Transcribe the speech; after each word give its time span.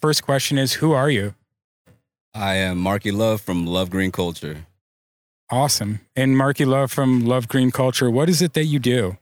first 0.00 0.24
question 0.24 0.58
is 0.58 0.74
Who 0.74 0.92
are 0.92 1.10
you? 1.10 1.34
I 2.34 2.54
am 2.54 2.78
Markie 2.78 3.10
Love 3.10 3.40
from 3.40 3.66
Love 3.66 3.90
Green 3.90 4.12
Culture. 4.12 4.66
Awesome. 5.50 6.00
And 6.14 6.36
Markie 6.36 6.64
Love 6.64 6.92
from 6.92 7.26
Love 7.26 7.48
Green 7.48 7.70
Culture, 7.70 8.10
what 8.10 8.28
is 8.28 8.40
it 8.40 8.52
that 8.54 8.66
you 8.66 8.78
do? 8.78 9.16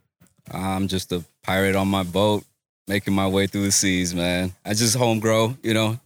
I'm 0.51 0.88
just 0.88 1.11
a 1.12 1.25
pirate 1.43 1.75
on 1.75 1.88
my 1.88 2.03
boat, 2.03 2.45
making 2.87 3.14
my 3.14 3.27
way 3.27 3.46
through 3.46 3.64
the 3.64 3.72
seas, 3.72 4.14
man. 4.14 4.53
I 4.64 4.75
just 4.75 4.95
home 4.96 5.21
grow, 5.21 5.56
you 5.62 5.72
know. 5.72 5.99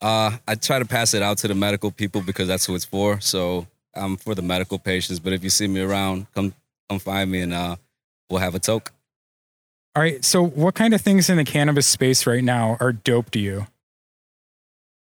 Uh, 0.00 0.36
I 0.46 0.54
try 0.56 0.78
to 0.78 0.84
pass 0.84 1.14
it 1.14 1.22
out 1.22 1.38
to 1.38 1.48
the 1.48 1.54
medical 1.54 1.90
people 1.90 2.20
because 2.20 2.48
that's 2.48 2.66
who 2.66 2.74
it's 2.74 2.84
for. 2.84 3.20
So 3.20 3.66
I'm 3.94 4.16
for 4.16 4.34
the 4.34 4.42
medical 4.42 4.78
patients. 4.78 5.20
But 5.20 5.32
if 5.32 5.44
you 5.44 5.50
see 5.50 5.66
me 5.66 5.80
around, 5.80 6.26
come 6.34 6.54
come 6.88 6.98
find 6.98 7.30
me 7.30 7.40
and 7.40 7.52
uh, 7.52 7.76
we'll 8.30 8.40
have 8.40 8.54
a 8.54 8.58
toke. 8.58 8.92
All 9.94 10.02
right. 10.02 10.24
So, 10.24 10.44
what 10.44 10.74
kind 10.74 10.94
of 10.94 11.00
things 11.00 11.28
in 11.28 11.36
the 11.36 11.44
cannabis 11.44 11.86
space 11.86 12.26
right 12.26 12.44
now 12.44 12.76
are 12.80 12.92
dope 12.92 13.30
to 13.32 13.40
you? 13.40 13.66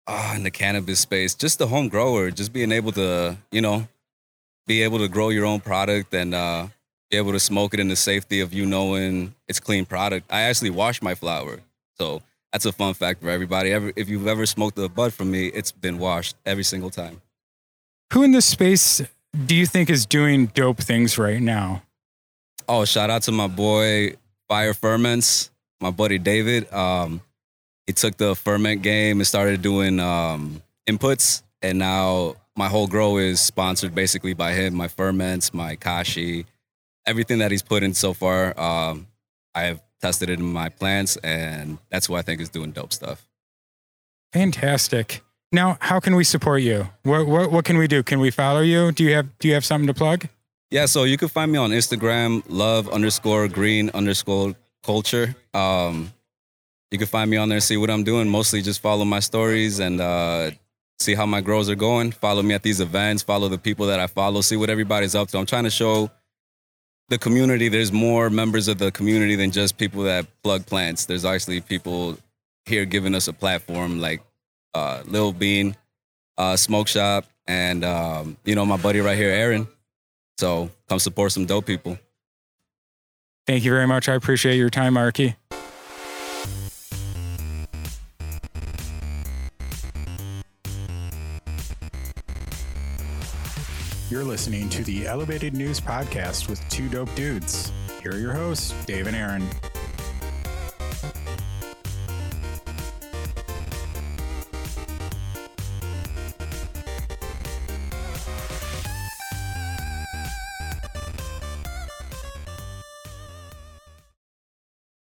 Ah, 0.09 0.37
in 0.37 0.45
the 0.45 0.51
cannabis 0.51 1.01
space, 1.01 1.35
just 1.35 1.59
the 1.59 1.67
home 1.67 1.89
grower, 1.89 2.31
just 2.31 2.53
being 2.53 2.71
able 2.71 2.93
to, 2.93 3.37
you 3.51 3.61
know, 3.61 3.89
be 4.67 4.83
able 4.83 4.99
to 4.99 5.09
grow 5.09 5.31
your 5.31 5.45
own 5.45 5.61
product 5.61 6.15
and 6.15 6.33
uh, 6.33 6.69
be 7.11 7.17
able 7.17 7.33
to 7.33 7.41
smoke 7.41 7.75
it 7.75 7.81
in 7.81 7.89
the 7.89 7.97
safety 7.97 8.41
of 8.41 8.53
you 8.53 8.67
knowing 8.67 9.35
it's 9.49 9.59
clean 9.59 9.85
product. 9.85 10.27
I 10.31 10.43
actually 10.43 10.71
wash 10.71 11.03
my 11.03 11.15
flower, 11.17 11.61
so 11.99 12.23
that's 12.53 12.65
a 12.65 12.73
fun 12.73 12.95
fact 12.95 13.21
for 13.21 13.31
everybody. 13.31 13.73
Ever, 13.73 13.93
if 13.97 14.09
you've 14.09 14.29
ever 14.29 14.47
smoked 14.47 14.79
a 14.79 14.89
bud 14.89 15.13
from 15.13 15.31
me, 15.31 15.49
it's 15.49 15.73
been 15.73 15.99
washed 15.99 16.37
every 16.45 16.65
single 16.65 16.91
time. 16.91 17.21
Who 18.13 18.23
in 18.23 18.31
this 18.31 18.47
space 18.47 19.03
do 19.47 19.57
you 19.57 19.67
think 19.67 19.91
is 19.91 20.07
doing 20.07 20.47
dope 20.47 20.79
things 20.79 21.19
right 21.19 21.43
now? 21.43 21.83
Oh, 22.69 22.85
shout 22.85 23.11
out 23.11 23.23
to 23.23 23.33
my 23.33 23.49
boy 23.49 24.15
Fire 24.49 24.75
Ferments, 24.75 25.51
my 25.81 25.91
buddy 25.91 26.19
David. 26.19 26.73
Um, 26.73 27.21
he 27.87 27.93
took 27.93 28.17
the 28.17 28.35
ferment 28.35 28.83
game 28.83 29.21
and 29.21 29.27
started 29.27 29.63
doing 29.63 30.01
um, 30.01 30.63
inputs, 30.89 31.43
and 31.63 31.79
now 31.79 32.37
my 32.57 32.69
whole 32.69 32.87
grow 32.87 33.19
is 33.19 33.41
sponsored 33.41 33.95
basically 33.95 34.35
by 34.35 34.53
him. 34.53 34.75
My 34.75 34.89
ferments, 34.89 35.55
my 35.55 35.77
kashi, 35.77 36.47
everything 37.07 37.39
that 37.39 37.51
he's 37.51 37.63
put 37.63 37.83
in 37.83 37.95
so 37.95 38.13
far. 38.13 38.59
Um, 38.59 39.07
I 39.55 39.65
have 39.65 39.83
tested 40.01 40.31
it 40.31 40.39
in 40.39 40.45
my 40.45 40.69
plants, 40.69 41.17
and 41.19 41.79
that's 41.91 42.09
what 42.09 42.19
I 42.19 42.23
think 42.23 42.41
is 42.41 42.49
doing 42.49 42.73
dope 42.73 42.93
stuff. 42.93 43.27
Fantastic. 44.33 45.23
Now, 45.53 45.79
how 45.81 46.01
can 46.01 46.17
we 46.17 46.25
support 46.25 46.63
you? 46.63 46.89
What, 47.05 47.27
what 47.27 47.53
what 47.53 47.65
can 47.65 47.79
we 47.79 47.87
do? 47.87 48.03
Can 48.03 48.19
we 48.21 48.31
follow 48.31 48.61
you? 48.61 48.93
Do 48.93 49.05
you 49.05 49.15
have 49.15 49.39
do 49.39 49.49
you 49.49 49.55
have 49.55 49.65
something 49.65 49.87
to 49.87 49.95
plug? 49.95 50.29
Yeah, 50.71 50.87
so 50.87 51.05
you 51.05 51.17
can 51.17 51.29
find 51.29 51.53
me 51.53 51.59
on 51.59 51.71
Instagram, 51.71 52.43
love 52.49 52.89
underscore 52.89 53.47
green 53.47 53.91
underscore 53.95 54.57
culture. 54.83 55.37
Um, 55.55 56.13
you 56.91 56.99
can 56.99 57.07
find 57.07 57.31
me 57.31 57.37
on 57.37 57.49
there, 57.49 57.61
see 57.61 57.77
what 57.77 57.91
I'm 57.91 58.05
doing. 58.05 58.29
Mostly 58.29 58.63
just 58.63 58.81
follow 58.81 59.05
my 59.05 59.21
stories 59.21 59.81
and 59.81 60.01
uh, 60.01 60.51
see 60.99 61.15
how 61.15 61.27
my 61.27 61.41
grows 61.41 61.69
are 61.69 61.75
going. 61.75 62.13
Follow 62.13 62.43
me 62.43 62.55
at 62.55 62.63
these 62.63 62.81
events. 62.81 63.23
Follow 63.23 63.49
the 63.49 63.59
people 63.59 63.87
that 63.87 64.01
I 64.01 64.07
follow. 64.07 64.41
See 64.41 64.57
what 64.57 64.71
everybody's 64.71 65.15
up 65.15 65.29
to. 65.29 65.39
I'm 65.39 65.47
trying 65.47 65.65
to 65.65 65.71
show 65.71 66.11
the 67.09 67.19
community 67.19 67.69
there's 67.69 67.93
more 67.93 68.31
members 68.31 68.69
of 68.69 68.79
the 68.79 68.91
community 68.91 69.37
than 69.37 69.51
just 69.51 69.79
people 69.79 70.05
that 70.05 70.27
plug 70.43 70.67
plants. 70.67 71.07
There's 71.07 71.25
actually 71.25 71.61
people 71.61 72.19
here 72.65 72.85
giving 72.85 73.15
us 73.15 73.29
a 73.29 73.33
platform, 73.33 74.01
like 74.01 74.23
uh, 74.75 75.03
Lil 75.07 75.33
Bean, 75.33 75.77
uh, 76.37 76.57
Smoke 76.57 76.89
Shop, 76.89 77.25
and 77.47 77.85
um, 77.85 78.37
you 78.45 78.55
know 78.55 78.67
my 78.67 78.77
buddy 78.77 79.01
right 79.01 79.17
here, 79.17 79.31
Aaron. 79.31 79.69
So 80.39 80.71
come 80.89 80.99
support 80.99 81.33
some 81.33 81.47
dope 81.47 81.67
people. 81.67 81.99
Thank 83.47 83.65
you 83.65 83.71
very 83.71 83.87
much. 83.87 84.09
I 84.09 84.15
appreciate 84.15 84.57
your 84.57 84.71
time, 84.71 84.95
Markie. 84.95 85.37
You're 94.09 94.23
listening 94.23 94.69
to 94.69 94.85
the 94.85 95.05
Elevated 95.05 95.53
News 95.53 95.81
Podcast 95.81 96.49
with 96.49 96.61
two 96.69 96.89
dope 96.89 97.13
dudes. 97.17 97.73
Here 98.05 98.13
are 98.13 98.19
your 98.19 98.35
hosts, 98.35 98.73
Dave 98.85 99.09
and 99.09 99.17
Aaron. 99.17 99.45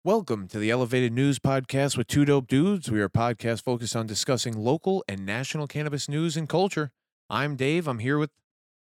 Welcome 0.03 0.49
to 0.49 0.59
the 0.59 0.69
Elevated 0.71 1.13
News 1.13 1.39
Podcast 1.39 1.95
with 1.95 2.07
Two 2.07 2.25
Dope 2.25 2.47
Dudes. 2.47 2.91
We 2.91 2.99
are 2.99 3.05
a 3.05 3.09
podcast 3.09 3.63
focused 3.63 3.95
on 3.95 4.07
discussing 4.07 4.57
local 4.57 5.05
and 5.07 5.25
national 5.25 5.67
cannabis 5.67 6.09
news 6.09 6.35
and 6.35 6.49
culture. 6.49 6.91
I'm 7.29 7.55
Dave. 7.55 7.87
I'm 7.87 7.99
here 7.99 8.17
with 8.17 8.31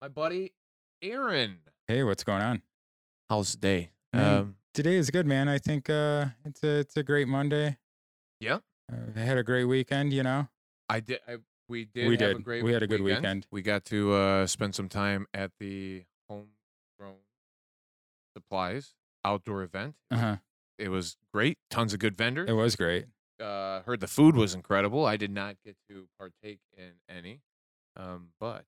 my 0.02 0.08
buddy 0.08 0.54
Aaron. 1.02 1.60
Hey, 1.88 2.04
what's 2.04 2.24
going 2.24 2.42
on? 2.42 2.62
How's 3.30 3.54
the 3.54 3.58
day? 3.60 3.92
Man, 4.14 4.38
Um, 4.40 4.56
Today 4.74 4.96
is 4.96 5.10
good, 5.10 5.26
man. 5.26 5.48
I 5.50 5.58
think 5.58 5.90
uh, 5.90 6.28
it's 6.46 6.64
a 6.64 6.80
it's 6.80 6.96
a 6.98 7.04
great 7.04 7.28
Monday. 7.28 7.78
yeah, 8.40 8.60
Uh, 8.92 8.96
I 9.16 9.20
had 9.22 9.38
a 9.40 9.44
great 9.44 9.64
weekend, 9.66 10.14
you 10.14 10.22
know. 10.24 10.48
I 10.88 11.00
did. 11.00 11.20
I, 11.28 11.38
we 11.68 11.86
did. 11.86 12.08
We 12.08 12.14
have 12.18 12.22
A 12.30 12.34
did. 12.36 12.44
great 12.44 12.64
We 12.64 12.74
had 12.74 12.84
a 12.84 12.88
good 12.88 13.02
weekend. 13.02 13.48
We 13.52 13.62
got 13.64 13.86
to 13.86 14.14
uh, 14.14 14.48
spend 14.48 14.76
some 14.76 14.88
time 14.88 15.26
at 15.34 15.52
the 15.60 16.04
homegrown 16.30 17.22
supplies 18.36 18.94
outdoor 19.26 19.64
event. 19.64 19.96
Uh 20.12 20.18
huh. 20.18 20.36
It 20.78 20.90
was 20.90 21.18
great. 21.34 21.58
Tons 21.72 21.94
of 21.94 22.00
good 22.00 22.16
vendors. 22.16 22.48
It 22.48 22.54
was 22.54 22.76
great. 22.76 23.06
uh, 23.42 23.82
heard 23.82 24.00
the 24.00 24.08
food 24.08 24.36
was 24.36 24.54
incredible. 24.54 25.06
I 25.08 25.18
did 25.18 25.32
not 25.32 25.56
get 25.66 25.76
to 25.90 26.08
partake 26.20 26.60
in 26.78 26.92
any, 27.10 27.42
um, 27.96 28.28
but 28.40 28.66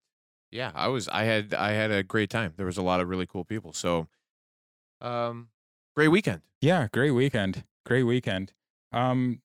yeah, 0.51 0.71
I 0.73 0.87
was. 0.87 1.07
I 1.07 1.23
had. 1.23 1.53
I 1.53 1.71
had 1.71 1.91
a 1.91 2.03
great 2.03 2.29
time. 2.29 2.53
There 2.57 2.65
was 2.65 2.77
a 2.77 2.81
lot 2.81 3.01
of 3.01 3.09
really 3.09 3.25
cool 3.25 3.45
people. 3.45 3.73
So, 3.73 4.07
um, 5.01 5.49
great 5.95 6.09
weekend. 6.09 6.41
Yeah, 6.61 6.87
great 6.91 7.11
weekend. 7.11 7.63
Great 7.85 8.03
weekend. 8.03 8.53
Um, 8.91 9.41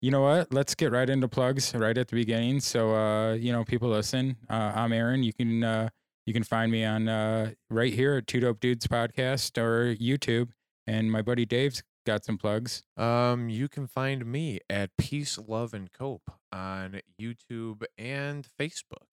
you 0.00 0.10
know 0.10 0.22
what? 0.22 0.52
Let's 0.52 0.74
get 0.74 0.92
right 0.92 1.08
into 1.08 1.28
plugs 1.28 1.74
right 1.74 1.96
at 1.96 2.08
the 2.08 2.16
beginning. 2.16 2.60
So, 2.60 2.94
uh, 2.94 3.34
you 3.34 3.52
know, 3.52 3.64
people 3.64 3.90
listen. 3.90 4.36
Uh, 4.48 4.72
I'm 4.74 4.92
Aaron. 4.92 5.22
You 5.22 5.32
can 5.32 5.62
uh, 5.62 5.88
you 6.26 6.32
can 6.32 6.42
find 6.42 6.72
me 6.72 6.84
on 6.84 7.08
uh, 7.08 7.52
right 7.68 7.92
here 7.92 8.14
at 8.16 8.26
Two 8.26 8.40
Dope 8.40 8.60
Dudes 8.60 8.86
podcast 8.86 9.58
or 9.58 9.94
YouTube. 9.96 10.50
And 10.86 11.12
my 11.12 11.22
buddy 11.22 11.44
Dave's 11.44 11.82
got 12.06 12.24
some 12.24 12.38
plugs. 12.38 12.82
Um, 12.96 13.48
you 13.48 13.68
can 13.68 13.86
find 13.86 14.24
me 14.24 14.60
at 14.68 14.90
Peace, 14.96 15.38
Love, 15.38 15.74
and 15.74 15.92
Cope 15.92 16.30
on 16.52 17.00
YouTube 17.20 17.84
and 17.98 18.46
Facebook. 18.58 19.09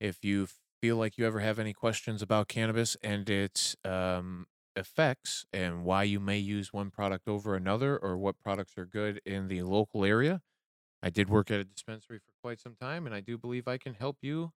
If 0.00 0.24
you 0.24 0.48
feel 0.80 0.96
like 0.96 1.18
you 1.18 1.26
ever 1.26 1.40
have 1.40 1.58
any 1.58 1.72
questions 1.72 2.22
about 2.22 2.48
cannabis 2.48 2.96
and 3.02 3.28
its 3.28 3.76
um, 3.84 4.46
effects 4.74 5.44
and 5.52 5.84
why 5.84 6.04
you 6.04 6.18
may 6.18 6.38
use 6.38 6.72
one 6.72 6.90
product 6.90 7.28
over 7.28 7.54
another 7.54 7.96
or 7.96 8.16
what 8.16 8.38
products 8.38 8.78
are 8.78 8.86
good 8.86 9.20
in 9.26 9.48
the 9.48 9.62
local 9.62 10.04
area, 10.04 10.40
I 11.02 11.10
did 11.10 11.28
work 11.28 11.50
at 11.50 11.60
a 11.60 11.64
dispensary 11.64 12.18
for 12.18 12.32
quite 12.42 12.60
some 12.60 12.76
time 12.80 13.06
and 13.06 13.14
I 13.14 13.20
do 13.20 13.36
believe 13.36 13.68
I 13.68 13.78
can 13.78 13.94
help 13.94 14.18
you, 14.22 14.52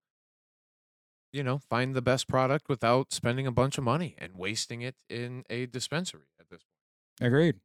you 1.33 1.43
know, 1.43 1.59
find 1.59 1.95
the 1.95 2.03
best 2.03 2.27
product 2.27 2.69
without 2.69 3.13
spending 3.13 3.47
a 3.47 3.53
bunch 3.53 3.77
of 3.77 3.85
money 3.85 4.15
and 4.19 4.35
wasting 4.35 4.81
it 4.81 4.95
in 5.09 5.45
a 5.51 5.67
dispensary 5.67 6.29
at 6.41 6.49
this 6.49 6.63
point. 6.63 7.29
Agreed. 7.29 7.57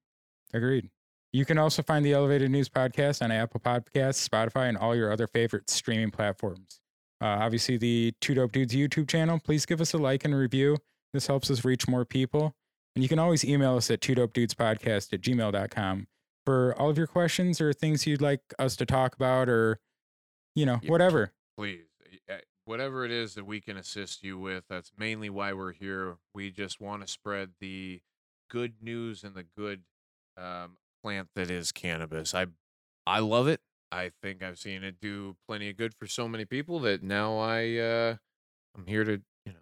Agreed. 0.53 0.89
You 1.31 1.45
can 1.45 1.59
also 1.59 1.83
find 1.83 2.03
the 2.03 2.13
Elevated 2.13 2.49
News 2.49 2.69
podcast 2.69 3.21
on 3.21 3.31
Apple 3.31 3.59
Podcasts, 3.59 4.27
Spotify, 4.27 4.67
and 4.67 4.77
all 4.77 4.95
your 4.95 5.11
other 5.11 5.27
favorite 5.27 5.69
streaming 5.69 6.09
platforms. 6.09 6.81
Uh, 7.21 7.25
obviously, 7.25 7.77
the 7.77 8.13
Two 8.21 8.33
Dope 8.33 8.51
Dudes 8.51 8.73
YouTube 8.73 9.07
channel. 9.09 9.39
Please 9.43 9.65
give 9.65 9.81
us 9.81 9.93
a 9.93 9.97
like 9.97 10.23
and 10.25 10.33
a 10.33 10.37
review. 10.37 10.77
This 11.13 11.27
helps 11.27 11.49
us 11.51 11.65
reach 11.65 11.87
more 11.87 12.05
people. 12.05 12.55
And 12.95 13.03
you 13.03 13.09
can 13.09 13.19
always 13.19 13.43
email 13.45 13.75
us 13.77 13.89
at 13.91 14.01
two 14.01 14.15
dope 14.15 14.33
dudes 14.33 14.53
podcast 14.53 15.13
at 15.13 15.21
gmail.com 15.21 16.07
for 16.45 16.73
all 16.77 16.89
of 16.89 16.97
your 16.97 17.07
questions 17.07 17.61
or 17.61 17.71
things 17.73 18.05
you'd 18.07 18.21
like 18.21 18.41
us 18.57 18.75
to 18.77 18.85
talk 18.85 19.15
about 19.15 19.47
or, 19.49 19.79
you 20.55 20.65
know, 20.65 20.79
Yeah. 20.81 20.89
whatever. 20.91 21.31
please 21.57 21.81
uh, 22.29 22.37
whatever 22.65 23.05
it 23.05 23.11
is 23.11 23.35
that 23.35 23.45
we 23.45 23.61
can 23.61 23.77
assist 23.77 24.23
you 24.23 24.37
with 24.37 24.63
that's 24.69 24.91
mainly 24.97 25.29
why 25.29 25.53
we're 25.53 25.71
here 25.73 26.17
we 26.33 26.49
just 26.51 26.79
want 26.81 27.01
to 27.01 27.07
spread 27.07 27.51
the 27.59 28.01
good 28.49 28.73
news 28.81 29.23
and 29.23 29.35
the 29.35 29.43
good 29.55 29.81
um, 30.37 30.77
plant 31.03 31.29
that 31.35 31.49
is 31.51 31.71
cannabis 31.71 32.33
i 32.33 32.45
i 33.07 33.19
love 33.19 33.47
it 33.47 33.61
i 33.91 34.11
think 34.21 34.43
i've 34.43 34.57
seen 34.59 34.83
it 34.83 34.95
do 35.01 35.35
plenty 35.47 35.69
of 35.69 35.77
good 35.77 35.93
for 35.99 36.07
so 36.07 36.27
many 36.27 36.45
people 36.45 36.79
that 36.79 37.01
now 37.03 37.37
i 37.39 37.75
uh 37.77 38.15
i'm 38.77 38.85
here 38.85 39.03
to 39.03 39.13
you 39.45 39.53
know 39.53 39.59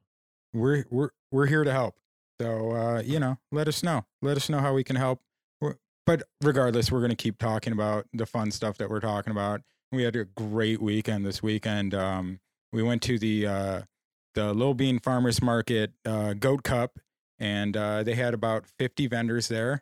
we're 0.53 0.85
we're 0.89 1.09
we're 1.31 1.45
here 1.45 1.63
to 1.63 1.71
help. 1.71 1.95
So 2.41 2.71
uh, 2.71 3.01
you 3.03 3.19
know, 3.19 3.37
let 3.51 3.67
us 3.67 3.81
know. 3.83 4.05
Let 4.21 4.37
us 4.37 4.47
know 4.47 4.59
how 4.59 4.73
we 4.73 4.83
can 4.83 4.95
help. 4.95 5.21
We're- 5.59 5.75
But 6.05 6.23
regardless, 6.41 6.91
we're 6.91 7.01
gonna 7.01 7.15
keep 7.15 7.37
talking 7.37 7.73
about 7.73 8.05
the 8.13 8.25
fun 8.25 8.51
stuff 8.51 8.77
that 8.77 8.89
we're 8.89 8.99
talking 9.01 9.31
about. 9.31 9.61
We 9.91 10.03
had 10.03 10.15
a 10.15 10.23
great 10.25 10.81
weekend 10.81 11.25
this 11.25 11.41
weekend. 11.43 11.93
Um, 11.93 12.39
we 12.71 12.81
went 12.83 13.01
to 13.03 13.17
the 13.19 13.45
uh, 13.47 13.81
the 14.35 14.53
Lil 14.53 14.73
Bean 14.73 14.99
Farmers 14.99 15.41
Market 15.41 15.91
uh, 16.05 16.33
Goat 16.33 16.63
Cup, 16.63 16.99
and 17.39 17.75
uh, 17.75 18.03
they 18.03 18.15
had 18.15 18.33
about 18.33 18.65
fifty 18.79 19.07
vendors 19.07 19.47
there. 19.47 19.81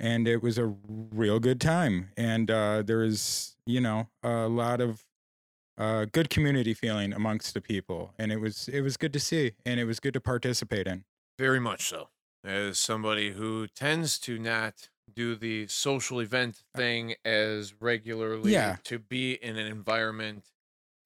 And 0.00 0.26
it 0.26 0.42
was 0.42 0.58
a 0.58 0.74
real 0.86 1.38
good 1.40 1.60
time. 1.60 2.10
And 2.16 2.50
uh, 2.50 2.82
there 2.82 2.98
was, 2.98 3.56
you 3.66 3.80
know, 3.80 4.08
a 4.22 4.48
lot 4.48 4.80
of 4.80 5.04
uh, 5.78 6.06
good 6.12 6.28
community 6.30 6.74
feeling 6.74 7.12
amongst 7.12 7.54
the 7.54 7.60
people, 7.60 8.12
and 8.18 8.30
it 8.32 8.38
was 8.40 8.68
it 8.68 8.82
was 8.82 8.96
good 8.96 9.12
to 9.14 9.20
see, 9.20 9.52
and 9.64 9.80
it 9.80 9.84
was 9.84 10.00
good 10.00 10.14
to 10.14 10.20
participate 10.20 10.86
in. 10.86 11.04
Very 11.38 11.60
much 11.60 11.88
so. 11.88 12.08
As 12.44 12.78
somebody 12.78 13.32
who 13.32 13.68
tends 13.68 14.18
to 14.20 14.38
not 14.38 14.90
do 15.14 15.34
the 15.34 15.66
social 15.68 16.20
event 16.20 16.62
thing 16.74 17.14
as 17.24 17.74
regularly, 17.80 18.52
Yeah. 18.52 18.76
to 18.84 18.98
be 18.98 19.32
in 19.34 19.56
an 19.56 19.66
environment 19.66 20.46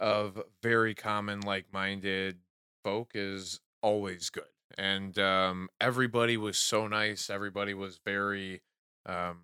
of 0.00 0.43
very 0.62 0.94
common, 0.94 1.41
like 1.41 1.73
minded 1.73 2.38
folk 2.85 3.12
is 3.15 3.61
always 3.83 4.31
good. 4.31 4.44
And 4.79 5.19
um, 5.19 5.69
everybody 5.81 6.37
was 6.37 6.59
so 6.59 6.87
nice. 6.88 7.31
Everybody 7.31 7.73
was 7.75 7.99
very, 8.05 8.62
um, 9.06 9.43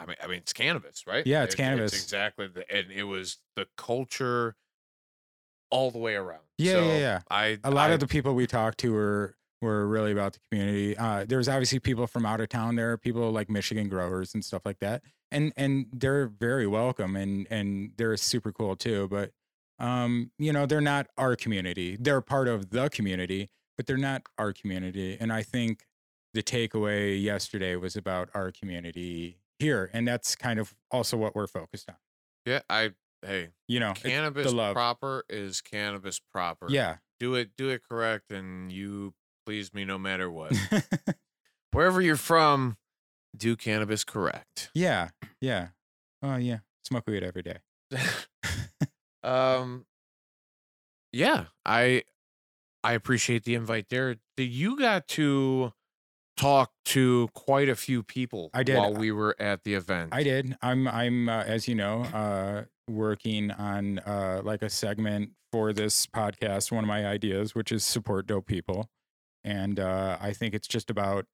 I 0.00 0.06
mean, 0.06 0.16
I 0.22 0.26
mean, 0.26 0.38
it's 0.38 0.52
cannabis, 0.52 1.06
right? 1.06 1.26
Yeah, 1.26 1.44
it's 1.44 1.54
It- 1.54 1.58
cannabis. 1.58 1.92
exactly. 1.92 2.48
The, 2.48 2.70
and 2.74 2.90
it 2.90 3.04
was 3.04 3.38
the 3.56 3.66
culture 3.76 4.56
all 5.70 5.90
the 5.90 5.98
way 5.98 6.14
around. 6.14 6.42
Yeah, 6.58 6.72
So 6.72 6.80
yeah, 6.88 6.98
yeah. 6.98 7.20
I 7.30 7.58
a 7.64 7.70
lot 7.70 7.90
I- 7.90 7.94
of 7.94 8.00
the 8.00 8.06
people 8.06 8.34
we 8.34 8.46
talked 8.46 8.78
to 8.78 8.92
were 8.92 9.36
were 9.60 9.86
really 9.86 10.10
about 10.10 10.32
the 10.32 10.40
community. 10.50 10.96
Uh, 10.98 11.24
there's 11.24 11.48
obviously 11.48 11.78
people 11.78 12.08
from 12.08 12.26
out 12.26 12.40
of 12.40 12.48
town 12.48 12.74
there, 12.74 12.96
people 12.98 13.30
like 13.30 13.48
Michigan 13.48 13.88
growers 13.88 14.34
and 14.34 14.44
stuff 14.44 14.62
like 14.64 14.80
that, 14.80 15.02
and 15.30 15.52
and 15.56 15.86
they're 15.92 16.26
very 16.26 16.66
welcome 16.66 17.14
and 17.16 17.46
and 17.50 17.92
they're 17.96 18.16
super 18.16 18.52
cool 18.52 18.74
too. 18.76 19.06
But 19.08 19.30
um, 19.78 20.30
you 20.38 20.52
know, 20.52 20.66
they're 20.66 20.80
not 20.80 21.06
our 21.16 21.36
community. 21.36 21.96
They're 21.98 22.20
part 22.20 22.48
of 22.48 22.70
the 22.70 22.88
community, 22.90 23.50
but 23.76 23.86
they're 23.86 23.96
not 23.96 24.22
our 24.36 24.52
community. 24.52 25.16
And 25.18 25.32
I 25.32 25.42
think 25.42 25.84
the 26.34 26.42
takeaway 26.42 27.20
yesterday 27.20 27.76
was 27.76 27.96
about 27.96 28.30
our 28.34 28.50
community 28.52 29.38
here, 29.58 29.90
and 29.92 30.06
that's 30.08 30.34
kind 30.34 30.58
of 30.58 30.74
also 30.90 31.16
what 31.16 31.34
we're 31.34 31.46
focused 31.46 31.88
on. 31.88 31.96
yeah, 32.46 32.60
I 32.68 32.92
hey, 33.24 33.50
You 33.68 33.80
know, 33.80 33.92
cannabis 33.94 34.52
proper 34.52 35.24
is 35.28 35.60
cannabis 35.60 36.20
proper. 36.20 36.66
yeah. 36.70 36.96
Do 37.20 37.34
it 37.36 37.50
do 37.56 37.68
it 37.68 37.82
correct 37.88 38.32
and 38.32 38.72
you 38.72 39.14
please 39.46 39.72
me 39.72 39.84
no 39.84 39.96
matter 39.98 40.28
what. 40.30 40.52
Wherever 41.72 42.00
you're 42.02 42.16
from, 42.16 42.76
do 43.36 43.54
cannabis 43.56 44.02
correct. 44.04 44.70
yeah, 44.74 45.10
yeah. 45.40 45.68
Oh 46.22 46.36
yeah, 46.36 46.58
smoke 46.84 47.04
weed 47.06 47.22
every 47.22 47.42
day. 47.42 47.58
um 49.22 49.86
yeah, 51.12 51.44
I 51.64 52.02
I 52.82 52.94
appreciate 52.94 53.44
the 53.44 53.54
invite 53.54 53.88
there. 53.88 54.16
Did 54.36 54.50
You 54.50 54.76
got 54.76 55.06
to 55.08 55.72
talk 56.36 56.72
to 56.86 57.28
quite 57.34 57.68
a 57.68 57.76
few 57.76 58.02
people 58.02 58.50
I 58.54 58.62
did. 58.62 58.76
while 58.76 58.94
we 58.94 59.12
were 59.12 59.36
at 59.38 59.64
the 59.64 59.74
event. 59.74 60.10
I 60.12 60.22
did. 60.22 60.56
I'm 60.62 60.88
I'm 60.88 61.28
uh, 61.28 61.44
as 61.44 61.68
you 61.68 61.74
know, 61.74 62.02
uh 62.02 62.64
working 62.88 63.50
on 63.52 63.98
uh 64.00 64.40
like 64.44 64.62
a 64.62 64.70
segment 64.70 65.30
for 65.52 65.72
this 65.72 66.06
podcast, 66.06 66.72
one 66.72 66.84
of 66.84 66.88
my 66.88 67.06
ideas, 67.06 67.54
which 67.54 67.70
is 67.70 67.84
support 67.84 68.26
dope 68.26 68.46
people. 68.46 68.88
And 69.44 69.78
uh 69.78 70.18
I 70.20 70.32
think 70.32 70.54
it's 70.54 70.68
just 70.68 70.90
about 70.90 71.26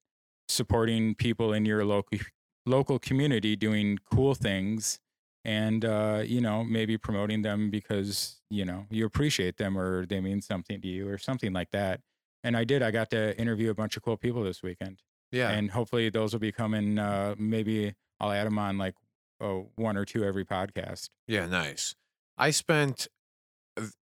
supporting 0.47 1.15
people 1.15 1.53
in 1.53 1.65
your 1.65 1.85
local 1.85 2.19
local 2.65 2.99
community 2.99 3.55
doing 3.55 3.97
cool 4.13 4.35
things 4.35 4.99
and 5.45 5.85
uh 5.85 6.21
you 6.25 6.41
know, 6.41 6.63
maybe 6.63 6.97
promoting 6.97 7.41
them 7.41 7.69
because, 7.69 8.41
you 8.49 8.65
know, 8.65 8.85
you 8.89 9.05
appreciate 9.05 9.57
them 9.57 9.77
or 9.77 10.05
they 10.05 10.19
mean 10.19 10.41
something 10.41 10.81
to 10.81 10.87
you 10.87 11.07
or 11.07 11.17
something 11.17 11.53
like 11.53 11.71
that. 11.71 12.01
And 12.43 12.55
I 12.55 12.63
did. 12.63 12.81
I 12.81 12.91
got 12.91 13.09
to 13.11 13.37
interview 13.39 13.69
a 13.69 13.73
bunch 13.73 13.97
of 13.97 14.03
cool 14.03 14.17
people 14.17 14.43
this 14.43 14.63
weekend 14.63 15.01
Yeah. 15.31 15.49
and 15.49 15.71
hopefully 15.71 16.09
those 16.09 16.31
will 16.33 16.39
be 16.39 16.51
coming. 16.51 16.97
Uh, 16.97 17.35
maybe 17.37 17.95
I'll 18.19 18.31
add 18.31 18.47
them 18.47 18.57
on 18.59 18.77
like 18.77 18.95
oh, 19.41 19.69
one 19.75 19.97
or 19.97 20.05
two 20.05 20.23
every 20.23 20.45
podcast. 20.45 21.09
Yeah, 21.27 21.45
nice. 21.47 21.95
I 22.37 22.51
spent 22.51 23.07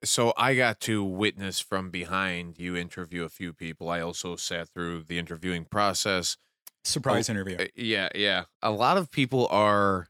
so 0.03 0.33
I 0.35 0.55
got 0.55 0.79
to 0.81 1.01
witness 1.03 1.61
from 1.61 1.91
behind 1.91 2.59
you 2.59 2.75
interview 2.75 3.23
a 3.23 3.29
few 3.29 3.53
people. 3.53 3.89
I 3.89 4.01
also 4.01 4.35
sat 4.35 4.67
through 4.69 5.03
the 5.03 5.17
interviewing 5.17 5.63
process. 5.65 6.35
Surprise 6.83 7.29
interview. 7.29 7.57
Uh, 7.57 7.65
Yeah, 7.75 8.09
yeah. 8.15 8.45
A 8.61 8.71
lot 8.71 8.97
of 8.97 9.11
people 9.11 9.47
are 9.51 10.07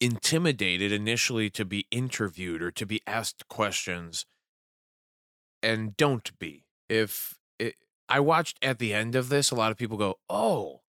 intimidated 0.00 0.90
initially 0.92 1.50
to 1.50 1.64
be 1.64 1.86
interviewed 1.90 2.62
or 2.62 2.70
to 2.72 2.86
be 2.86 3.00
asked 3.06 3.46
questions 3.48 4.26
and 5.62 5.96
don't 5.96 6.36
be. 6.38 6.64
If 6.88 7.38
it, 7.58 7.74
I 8.08 8.20
watched 8.20 8.58
at 8.62 8.78
the 8.78 8.92
end 8.94 9.14
of 9.14 9.28
this, 9.28 9.50
a 9.50 9.54
lot 9.54 9.70
of 9.72 9.78
people 9.78 9.96
go, 9.96 10.18
"Oh, 10.28 10.80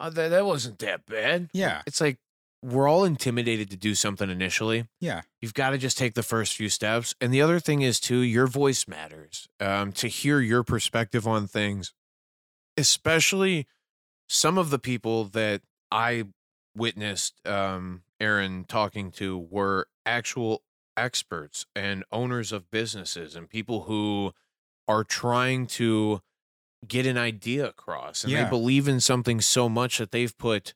uh, 0.00 0.10
that 0.10 0.28
that 0.28 0.46
wasn't 0.46 0.78
that 0.80 1.06
bad." 1.06 1.50
Yeah, 1.52 1.82
It's 1.86 2.00
like 2.00 2.18
we're 2.62 2.88
all 2.88 3.04
intimidated 3.04 3.68
to 3.70 3.76
do 3.76 3.94
something 3.94 4.30
initially. 4.30 4.86
yeah, 4.98 5.20
You've 5.42 5.52
got 5.52 5.70
to 5.70 5.78
just 5.78 5.98
take 5.98 6.14
the 6.14 6.22
first 6.22 6.56
few 6.56 6.70
steps. 6.70 7.14
And 7.20 7.32
the 7.32 7.42
other 7.42 7.60
thing 7.60 7.82
is 7.82 8.00
too, 8.00 8.20
your 8.20 8.46
voice 8.46 8.88
matters. 8.88 9.46
Um, 9.60 9.92
to 9.92 10.08
hear 10.08 10.40
your 10.40 10.62
perspective 10.64 11.26
on 11.28 11.46
things, 11.46 11.92
especially 12.76 13.66
some 14.28 14.58
of 14.58 14.70
the 14.70 14.78
people 14.78 15.24
that 15.24 15.62
I 15.90 16.24
witnessed 16.76 17.46
um, 17.46 18.02
Aaron 18.20 18.64
talking 18.64 19.10
to 19.12 19.38
were 19.38 19.86
actual 20.06 20.62
experts 20.96 21.66
and 21.76 22.04
owners 22.12 22.52
of 22.52 22.70
businesses 22.70 23.36
and 23.36 23.48
people 23.48 23.82
who 23.82 24.32
are 24.88 25.04
trying 25.04 25.66
to 25.66 26.20
get 26.86 27.06
an 27.06 27.16
idea 27.18 27.66
across 27.68 28.24
and 28.24 28.32
Yeah. 28.32 28.44
they 28.44 28.50
believe 28.50 28.88
in 28.88 29.00
something 29.00 29.40
so 29.40 29.68
much 29.68 29.98
that 29.98 30.10
they've 30.12 30.36
put 30.38 30.74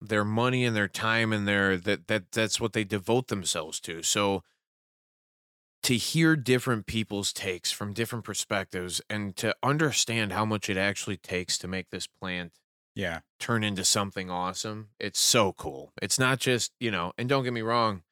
their 0.00 0.24
money 0.24 0.64
and 0.64 0.76
their 0.76 0.88
time 0.88 1.32
and 1.32 1.46
their 1.48 1.76
that 1.76 2.06
that 2.08 2.32
that's 2.32 2.60
what 2.60 2.72
they 2.72 2.84
devote 2.84 3.28
themselves 3.28 3.80
to. 3.80 4.02
So 4.02 4.42
to 5.82 5.96
hear 5.96 6.36
different 6.36 6.86
people's 6.86 7.32
takes 7.32 7.72
from 7.72 7.92
different 7.94 8.24
perspectives 8.24 9.00
and 9.08 9.34
to 9.36 9.54
understand 9.62 10.32
how 10.32 10.44
much 10.44 10.68
it 10.68 10.76
actually 10.76 11.16
takes 11.16 11.56
to 11.58 11.68
make 11.68 11.88
this 11.90 12.06
plant 12.06 12.52
yeah, 12.94 13.20
turn 13.38 13.62
into 13.64 13.84
something 13.84 14.28
awesome 14.30 14.90
it's 14.98 15.20
so 15.20 15.52
cool. 15.52 15.92
It's 16.02 16.18
not 16.18 16.38
just 16.38 16.72
you 16.80 16.90
know 16.90 17.12
and 17.16 17.28
don't 17.28 17.44
get 17.44 17.52
me 17.52 17.62
wrong 17.62 18.02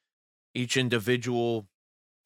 each 0.55 0.77
individual 0.77 1.67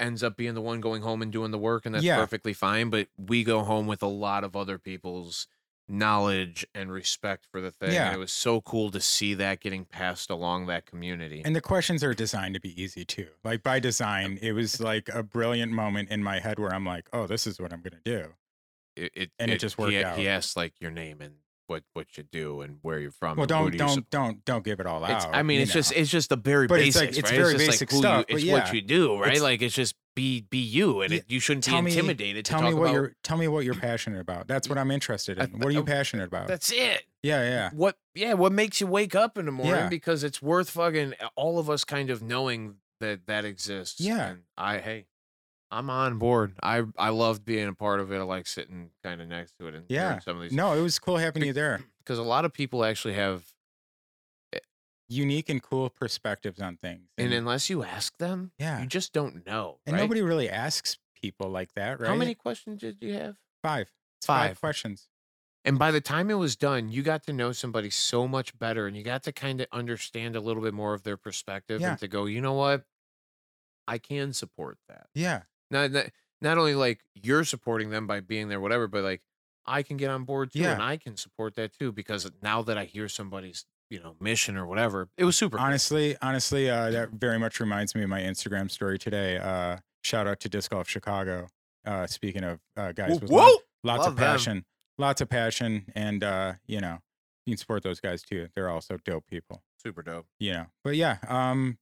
ends 0.02 0.22
up 0.22 0.37
being 0.37 0.54
the 0.54 0.60
one 0.60 0.81
going 0.81 1.00
home 1.02 1.22
and 1.22 1.32
doing 1.32 1.50
the 1.52 1.58
work 1.58 1.87
and 1.87 1.94
that's 1.94 2.04
Yeah. 2.04 2.16
perfectly 2.16 2.52
fine 2.52 2.90
but 2.90 3.08
we 3.16 3.44
go 3.44 3.62
home 3.62 3.87
with 3.87 4.02
a 4.02 4.06
lot 4.08 4.44
of 4.44 4.54
other 4.56 4.78
people's 4.78 5.46
knowledge 5.88 6.66
and 6.75 6.90
respect 6.93 7.46
for 7.50 7.60
the 7.60 7.70
thing 7.70 7.93
Yeah. 7.93 8.06
and 8.06 8.16
it 8.16 8.19
was 8.19 8.32
so 8.32 8.60
cool 8.60 8.90
to 8.90 9.00
see 9.00 9.34
that 9.34 9.60
getting 9.60 9.84
passed 9.84 10.31
along 10.31 10.66
that 10.66 10.87
community 10.87 11.43
and 11.44 11.54
the 11.54 11.60
questions 11.60 12.02
are 12.02 12.14
designed 12.14 12.54
to 12.54 12.60
be 12.60 12.81
easy 12.82 13.04
too. 13.04 13.28
Like 13.44 13.62
by 13.62 13.78
design, 13.81 14.38
it 14.40 14.52
was 14.52 14.81
like 14.81 15.08
a 15.08 15.22
brilliant 15.22 15.72
moment 15.72 16.10
in 16.10 16.22
my 16.22 16.38
head 16.41 16.58
where 16.58 16.72
I'm 16.74 16.86
like, 16.86 17.08
oh, 17.12 17.27
this 17.27 17.46
is 17.46 17.60
what 17.60 17.72
I'm 17.72 17.82
gonna 17.82 18.00
do. 18.05 18.34
it, 18.96 19.12
it 19.15 19.31
and 19.38 19.50
it 19.50 19.58
just 19.58 19.79
worked 19.79 19.93
he, 19.93 20.03
out. 20.05 20.17
he 20.19 20.29
asked 20.29 20.56
like 20.56 20.74
your 20.81 20.91
name 20.91 21.20
and 21.20 21.34
what 21.66 21.84
what 21.94 22.16
you 22.19 22.24
do 22.24 22.60
and 22.60 22.78
where 22.82 22.98
you're 22.98 23.10
from 23.10 23.36
Well, 23.36 23.46
don't 23.46 23.70
do 23.70 23.78
don't 23.78 24.10
don't 24.10 24.44
don't 24.44 24.64
give 24.64 24.81
it 24.81 24.86
all 24.86 25.04
It's, 25.04 25.24
out. 25.24 25.34
I 25.34 25.42
mean, 25.42 25.60
it's 25.60 25.72
just 25.72 25.92
know. 25.92 26.00
it's 26.00 26.10
just 26.10 26.28
the 26.28 26.36
very 26.36 26.66
But 26.66 26.81
it's 26.81 26.96
basics, 26.98 27.16
like- 27.16 27.19
it's 27.19 27.31
right? 27.31 27.40
very 27.40 27.52
just 27.54 27.66
basic 27.66 27.92
like 27.92 27.98
stuff, 28.00 28.24
You, 28.28 28.36
it's 28.36 28.44
yeah. 28.44 28.52
what 28.54 28.72
you 28.74 28.82
do, 28.82 29.14
right? 29.19 29.26
It's- 29.28 29.42
like 29.42 29.62
it's 29.62 29.74
just 29.74 29.94
be 30.14 30.42
be 30.50 30.58
you, 30.58 31.00
and 31.00 31.10
Yeah, 31.12 31.19
it, 31.20 31.24
you 31.28 31.40
shouldn't 31.40 31.64
be 31.64 31.72
me- 31.81 31.90
intimidated 31.90 32.44
to 32.44 32.50
tell 32.50 32.60
me 32.62 32.74
what 32.74 32.82
about. 32.84 32.92
you're 32.94 33.12
tell 33.22 33.38
me 33.38 33.48
what 33.48 33.64
you're 33.64 33.74
passionate 33.74 34.20
about. 34.20 34.46
That's 34.46 34.69
what 34.69 34.76
I'm 34.76 34.90
interested 34.90 35.38
in. 35.38 35.44
Uh, 35.44 35.48
What 35.56 35.69
are 35.69 35.70
you 35.70 35.81
uh, 35.81 35.84
passionate 35.84 36.24
about? 36.28 36.48
That's 36.48 36.70
it. 36.70 37.04
Yeah, 37.22 37.42
yeah, 37.42 37.70
What? 37.72 37.96
Yeah. 38.14 38.34
What 38.34 38.52
makes 38.52 38.81
you 38.81 38.86
wake 38.88 39.14
up 39.14 39.38
in 39.38 39.46
the 39.46 39.52
morning? 39.52 39.74
Yeah. 39.74 39.88
Because 39.88 40.22
it's 40.24 40.42
worth 40.42 40.69
fucking 40.70 41.14
all 41.36 41.58
of 41.58 41.70
us 41.70 41.84
kind 41.84 42.10
of 42.10 42.20
knowing 42.22 42.74
that 43.00 43.26
that 43.26 43.44
exists. 43.46 44.00
Yeah. 44.00 44.28
And 44.31 44.42
I 44.58 44.78
hey, 44.78 45.06
I'm 45.72 45.88
on 45.91 46.19
board. 46.19 46.55
I 46.62 46.82
I 46.98 47.08
loved 47.08 47.44
being 47.44 47.67
a 47.67 47.72
part 47.74 47.98
of 48.00 48.12
it. 48.12 48.19
I 48.19 48.22
like 48.22 48.46
sitting 48.46 48.91
kind 49.02 49.20
of 49.22 49.29
next 49.29 49.56
to 49.58 49.67
it 49.69 49.74
and 49.74 49.84
Yeah. 49.88 50.19
some 50.20 50.36
of 50.36 50.43
these. 50.43 50.52
No, 50.52 50.74
it 50.74 50.82
was 50.82 50.98
cool 50.98 51.17
having 51.17 51.44
you 51.44 51.52
there. 51.52 51.81
because 51.98 52.19
a 52.19 52.22
lot 52.22 52.44
of 52.44 52.52
people 52.52 52.84
actually 52.84 53.14
have, 53.14 53.44
eh 54.52 54.58
Unique 55.08 55.48
and 55.48 55.62
cool 55.62 55.91
perspectives 55.91 56.60
on 56.60 56.76
things. 56.76 57.08
and 57.19 57.32
unless 57.32 57.69
you 57.70 57.82
ask 57.82 58.17
them, 58.19 58.52
yeah, 58.58 58.81
you 58.81 58.86
just 58.86 59.12
don't 59.12 59.46
know. 59.46 59.79
and 59.86 59.94
right? 59.94 60.00
nobody 60.02 60.22
really 60.22 60.48
asks 60.48 60.98
people 61.20 61.48
like 61.50 61.72
that, 61.74 62.00
right? 62.00 62.08
How 62.08 62.14
many 62.17 62.34
questions 62.34 62.81
did 62.81 62.98
you 63.00 63.14
have? 63.14 63.36
Five. 63.62 63.88
Five. 64.22 64.50
five 64.50 64.60
questions. 64.60 65.08
And 65.64 65.79
by 65.79 65.91
the 65.93 66.00
time 66.00 66.29
it 66.31 66.34
was 66.34 66.56
done, 66.56 66.88
you 66.91 67.02
got 67.02 67.22
to 67.24 67.32
know 67.32 67.52
somebody 67.52 67.88
so 67.91 68.26
much 68.26 68.58
better 68.58 68.86
and 68.88 68.96
you 68.96 69.05
got 69.05 69.22
to 69.24 69.32
kind 69.32 69.60
of 69.60 69.69
understand 69.72 70.34
a 70.34 70.41
little 70.41 70.62
bit 70.62 70.74
more 70.74 70.93
of 70.94 71.02
their 71.05 71.17
perspective 71.17 71.81
Yeah. 71.81 71.91
and 71.91 71.98
to 72.00 72.08
go, 72.08 72.26
you 72.26 72.41
know 72.41 72.55
what? 72.55 72.84
I 73.86 73.98
can 73.98 74.32
support 74.32 74.79
that. 74.88 75.06
Yeah, 75.14 75.43
Not, 75.72 75.91
not, 75.91 76.06
not 76.41 76.58
only 76.58 76.74
like 76.76 77.00
you're 77.14 77.43
supporting 77.44 77.91
them 77.91 78.06
by 78.06 78.20
being 78.20 78.48
there, 78.48 78.60
whatever, 78.60 78.86
but 78.86 79.02
like 79.02 79.22
I 79.67 79.82
can 79.82 79.96
get 79.96 80.10
on 80.10 80.22
board 80.24 80.52
too 80.52 80.60
Yeah. 80.60 80.72
and 80.74 80.82
I 80.82 80.96
can 80.98 81.17
support 81.17 81.55
that 81.56 81.72
too 81.72 81.91
because 81.91 82.31
now 82.43 82.62
that 82.62 82.79
I 82.79 82.84
hear 82.84 83.08
somebody's, 83.08 83.64
you 83.91 83.98
know, 84.00 84.14
mission 84.20 84.56
or 84.56 84.67
whatever, 84.67 85.08
it 85.17 85.24
was 85.24 85.36
super. 85.36 85.56
cool. 85.56 85.67
honestly, 85.67 86.17
honestly, 86.22 86.70
uh, 86.70 86.91
that 86.91 87.10
very 87.10 87.38
much 87.38 87.58
reminds 87.58 87.94
me 87.94 88.02
of 88.05 88.08
my 88.08 88.20
Instagram 88.20 88.70
story 88.70 88.98
today. 88.98 89.38
Uh, 89.38 89.79
shout 90.05 90.26
out 90.29 90.38
to 90.41 90.48
Disc 90.48 90.70
Golf 90.70 90.88
Chicago. 90.88 91.48
Uh, 91.84 92.06
speaking 92.06 92.44
of 92.44 92.60
uh, 92.76 92.93
guys 92.93 93.19
with 93.20 93.31
Whoa, 93.31 93.38
lo- 93.38 93.44
whoa! 93.48 93.56
lots 93.84 93.98
Love 94.05 94.08
of 94.12 94.17
them. 94.17 94.24
passion, 94.24 94.64
lots 94.98 95.20
of 95.20 95.29
passion, 95.29 95.86
and 95.96 96.22
uh, 96.22 96.52
you 96.67 96.81
know, 96.81 96.98
you 97.44 97.52
can 97.55 97.58
support 97.58 97.82
those 97.82 97.98
guys 98.00 98.22
too. 98.22 98.48
They're 98.55 98.69
also 98.69 98.98
dope 99.05 99.26
people. 99.26 99.62
Super 99.79 100.02
dope. 100.02 100.26
You 100.38 100.52
know. 100.52 100.67
But 100.84 100.94
yeah, 100.96 101.17
um, 101.29 101.79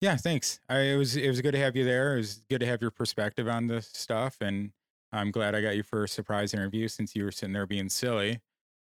yeah, 0.00 0.16
thanks. 0.16 0.60
I, 0.68 0.78
it 0.80 0.96
was 0.96 1.16
it 1.16 1.28
was 1.28 1.40
good 1.40 1.52
to 1.52 1.58
have 1.58 1.76
you 1.76 1.84
there. 1.84 2.14
It 2.14 2.18
was 2.18 2.42
good 2.48 2.60
to 2.60 2.66
have 2.66 2.80
your 2.80 2.90
perspective 2.90 3.48
on 3.48 3.66
this 3.66 3.86
stuff, 3.92 4.36
and 4.40 4.72
I'm 5.12 5.30
glad 5.30 5.54
I 5.54 5.60
got 5.60 5.76
you 5.76 5.82
for 5.82 6.04
a 6.04 6.08
surprise 6.08 6.54
interview 6.54 6.88
since 6.88 7.14
you 7.16 7.24
were 7.24 7.32
sitting 7.32 7.52
there 7.52 7.66
being 7.66 7.88
silly, 7.88 8.40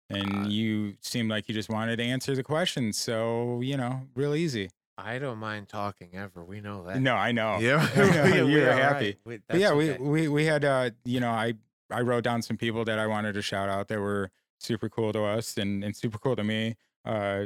and 0.09 0.45
Uh, 0.45 0.49
you 0.49 0.95
seemed 1.01 1.29
like 1.29 1.47
you 1.47 1.53
just 1.55 1.69
wanted 1.69 1.97
to 1.97 2.03
answer 2.03 2.35
the 2.35 2.43
questions. 2.43 2.97
So 2.97 3.61
you 3.61 3.77
know, 3.77 4.07
real 4.15 4.35
easy. 4.35 4.69
I 4.99 5.19
don't 5.19 5.37
mind 5.37 5.69
talking 5.69 6.09
ever. 6.15 6.43
We 6.43 6.59
know 6.59 6.83
that. 6.85 6.99
No, 7.01 7.15
I 7.15 7.31
know. 7.31 7.59
Yeah, 7.59 7.87
know, 7.97 8.23
we- 8.23 8.43
we 8.43 8.51
you 8.55 8.61
were 8.61 8.71
happy. 8.71 9.05
right. 9.05 9.17
We- 9.25 9.37
But 9.47 9.59
yeah, 9.59 9.73
that's 9.75 9.99
we, 9.99 10.07
we 10.09 10.27
we 10.27 10.45
had 10.45 10.65
uh 10.65 10.89
you 11.05 11.19
know 11.19 11.29
I 11.31 11.53
I 11.91 12.01
wrote 12.01 12.23
down 12.23 12.41
some 12.41 12.57
people 12.57 12.83
that 12.85 12.99
I 12.99 13.07
wanted 13.07 13.33
to 13.33 13.41
shout 13.41 13.69
out 13.69 13.87
that 13.89 13.99
were 13.99 14.29
super 14.59 14.89
cool 14.89 15.13
to 15.13 15.23
us 15.23 15.55
and 15.57 15.83
and 15.83 15.95
super 15.95 16.17
cool 16.17 16.35
to 16.35 16.43
me. 16.43 16.75
Uh, 17.05 17.45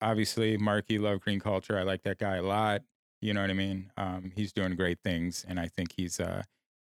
obviously 0.00 0.56
Markie 0.56 0.98
love 0.98 1.20
green 1.20 1.40
culture. 1.40 1.78
I 1.78 1.82
like 1.82 2.02
that 2.04 2.18
guy 2.18 2.36
a 2.36 2.42
lot. 2.42 2.82
You 3.20 3.32
know 3.34 3.40
what 3.40 3.50
I 3.50 3.54
mean? 3.54 3.90
Um, 3.96 4.32
he's 4.36 4.52
doing 4.52 4.74
great 4.76 4.98
things, 5.02 5.44
and 5.48 5.58
I 5.58 5.68
think 5.68 5.92
he's 5.96 6.20
uh 6.20 6.42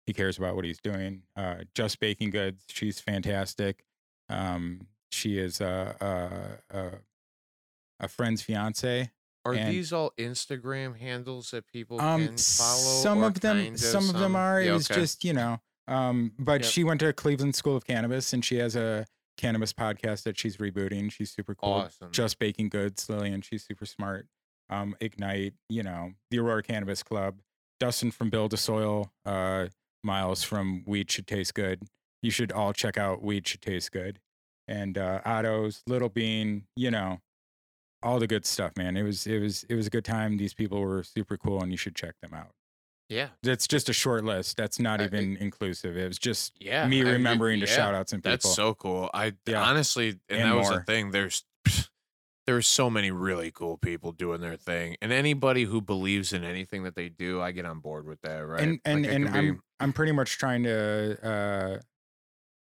he 0.06 0.12
cares 0.12 0.36
about 0.38 0.54
what 0.54 0.64
he's 0.64 0.80
doing. 0.80 1.22
Uh, 1.34 1.56
Just 1.74 1.98
Baking 2.00 2.30
Goods, 2.30 2.64
she's 2.68 3.00
fantastic. 3.00 3.84
Um, 4.28 4.86
she 5.10 5.38
is 5.38 5.60
a 5.60 6.58
a, 6.72 6.76
a, 6.78 6.90
a 8.00 8.08
friend's 8.08 8.42
fiance. 8.42 9.10
Are 9.46 9.52
and- 9.54 9.70
these 9.72 9.92
all 9.92 10.12
Instagram 10.18 10.98
handles 10.98 11.50
that 11.50 11.66
people 11.66 12.00
Um, 12.00 12.26
can 12.26 12.36
follow? 12.38 13.02
some 13.02 13.22
of 13.22 13.40
them, 13.40 13.56
kind 13.58 13.78
some 13.80 14.04
of 14.08 14.14
them 14.14 14.22
some? 14.32 14.36
are. 14.36 14.60
It 14.62 14.70
was 14.72 14.90
okay. 14.90 15.00
just 15.00 15.24
you 15.24 15.32
know. 15.34 15.60
Um, 15.86 16.32
but 16.38 16.62
Yep. 16.62 16.70
she 16.70 16.82
went 16.84 17.00
to 17.00 17.12
Cleveland 17.12 17.54
School 17.54 17.76
of 17.76 17.84
Cannabis, 17.86 18.32
and 18.32 18.42
she 18.42 18.56
has 18.56 18.74
a 18.74 19.04
cannabis 19.36 19.72
podcast 19.74 20.22
that 20.22 20.38
she's 20.38 20.56
rebooting. 20.56 21.12
She's 21.12 21.30
super 21.30 21.54
cool. 21.54 21.72
awesome. 21.74 22.10
Just 22.10 22.38
Baking 22.38 22.70
Goods, 22.70 23.06
Lillian. 23.10 23.42
She's 23.42 23.64
super 23.64 23.84
smart. 23.84 24.26
Um, 24.70 24.96
Ignite, 25.00 25.54
you 25.68 25.82
know, 25.82 26.12
the 26.30 26.38
Aurora 26.38 26.62
Cannabis 26.62 27.02
Club. 27.02 27.36
Dustin 27.80 28.10
from 28.10 28.30
Build 28.30 28.52
a 28.54 28.56
Soil. 28.56 29.10
Uh, 29.26 29.66
Miles 30.02 30.42
from 30.42 30.84
Weed 30.86 31.10
Should 31.10 31.26
Taste 31.26 31.54
Good. 31.54 31.82
You 32.22 32.30
should 32.30 32.52
all 32.52 32.72
check 32.72 32.96
out 32.98 33.22
Weed 33.22 33.46
Should 33.46 33.62
Taste 33.62 33.90
Good. 33.92 34.18
And 34.68 34.96
uh, 34.96 35.20
Otto's, 35.24 35.82
Little 35.86 36.08
Bean, 36.08 36.64
you 36.76 36.90
know, 36.90 37.20
all 38.02 38.18
the 38.18 38.26
good 38.26 38.46
stuff, 38.46 38.72
man. 38.76 38.96
It 38.96 39.02
was 39.02 39.26
it 39.26 39.38
was 39.40 39.64
it 39.68 39.74
was 39.74 39.86
a 39.86 39.90
good 39.90 40.04
time. 40.04 40.36
These 40.36 40.54
people 40.54 40.80
were 40.80 41.02
super 41.02 41.36
cool, 41.36 41.62
and 41.62 41.70
you 41.70 41.76
should 41.78 41.94
check 41.94 42.14
them 42.22 42.32
out. 42.34 42.50
yeah, 43.08 43.28
That's 43.42 43.66
just 43.66 43.88
a 43.88 43.92
short 43.94 44.24
list. 44.24 44.56
That's 44.56 44.78
not 44.78 45.00
I- 45.00 45.04
even 45.04 45.36
inclusive. 45.38 45.96
It 45.96 46.06
was 46.08 46.18
just 46.18 46.52
yeah. 46.60 46.86
me 46.86 47.00
I 47.00 47.04
mean, 47.04 47.12
remembering 47.14 47.60
to 47.60 47.66
yeah, 47.66 47.72
shout 47.74 47.94
out 47.94 48.08
some 48.08 48.20
people. 48.20 48.30
That's 48.32 48.54
so 48.54 48.74
cool. 48.74 49.10
I 49.14 49.32
Yeah. 49.46 49.62
honestly, 49.62 50.08
and, 50.28 50.40
And 50.40 50.50
that 50.52 50.56
was 50.56 50.68
the 50.70 50.80
thing. 50.80 51.10
There's 51.10 51.44
there's 52.46 52.66
so 52.66 52.90
many 52.90 53.10
really 53.10 53.50
cool 53.50 53.76
people 53.76 54.12
doing 54.12 54.40
their 54.40 54.56
thing, 54.56 54.96
and 55.00 55.12
anybody 55.12 55.64
who 55.64 55.80
believes 55.80 56.32
in 56.32 56.44
anything 56.44 56.84
that 56.84 56.94
they 56.94 57.08
do, 57.08 57.40
I 57.40 57.52
get 57.52 57.64
on 57.64 57.80
board 57.80 58.06
with 58.06 58.20
that. 58.22 58.46
Right? 58.46 58.62
and 58.62 58.80
and 58.84 59.02
Like, 59.02 59.14
and 59.14 59.24
be- 59.24 59.38
I'm 59.38 59.62
I'm 59.80 59.92
pretty 59.92 60.12
much 60.12 60.38
trying 60.38 60.64
to. 60.64 61.18
Uh, 61.26 61.78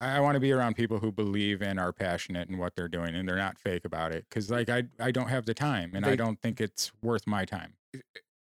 I, 0.01 0.21
want 0.21 0.37
to 0.37 0.41
be 0.41 0.53
around 0.53 0.77
people 0.77 1.01
who 1.01 1.11
believe 1.11 1.61
and 1.61 1.81
are 1.81 1.93
passionate 1.93 2.49
in 2.49 2.59
what 2.59 2.77
they're 2.77 2.89
doing, 2.89 3.17
and 3.17 3.29
they're 3.29 3.37
not 3.37 3.59
fake 3.59 3.85
about 3.85 4.13
it. 4.13 4.27
Because 4.29 4.51
like 4.51 4.69
I 4.69 4.85
I 5.01 5.11
don't 5.11 5.29
have 5.29 5.45
the 5.45 5.55
time, 5.55 5.93
and 5.95 6.07
I 6.07 6.17
don't 6.17 6.41
think 6.41 6.61
it's 6.61 6.93
worth 7.03 7.27
my 7.27 7.45
time. 7.45 7.75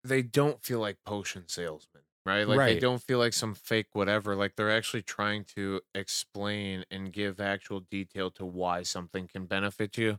they 0.04 0.22
don't 0.22 0.62
feel 0.62 0.80
like 0.80 0.98
potion 1.04 1.44
salesmen, 1.48 2.02
right? 2.24 2.46
Like 2.46 2.58
they 2.58 2.78
don't 2.78 3.02
feel 3.02 3.18
like 3.18 3.32
some 3.32 3.54
fake 3.54 3.88
whatever. 3.94 4.36
Like 4.36 4.56
they're 4.56 4.70
actually 4.70 5.02
trying 5.02 5.44
to 5.56 5.80
explain 5.94 6.84
and 6.90 7.12
give 7.12 7.40
actual 7.40 7.80
detail 7.80 8.30
to 8.32 8.44
why 8.44 8.82
something 8.82 9.26
can 9.26 9.46
benefit 9.46 9.96
you. 9.96 10.18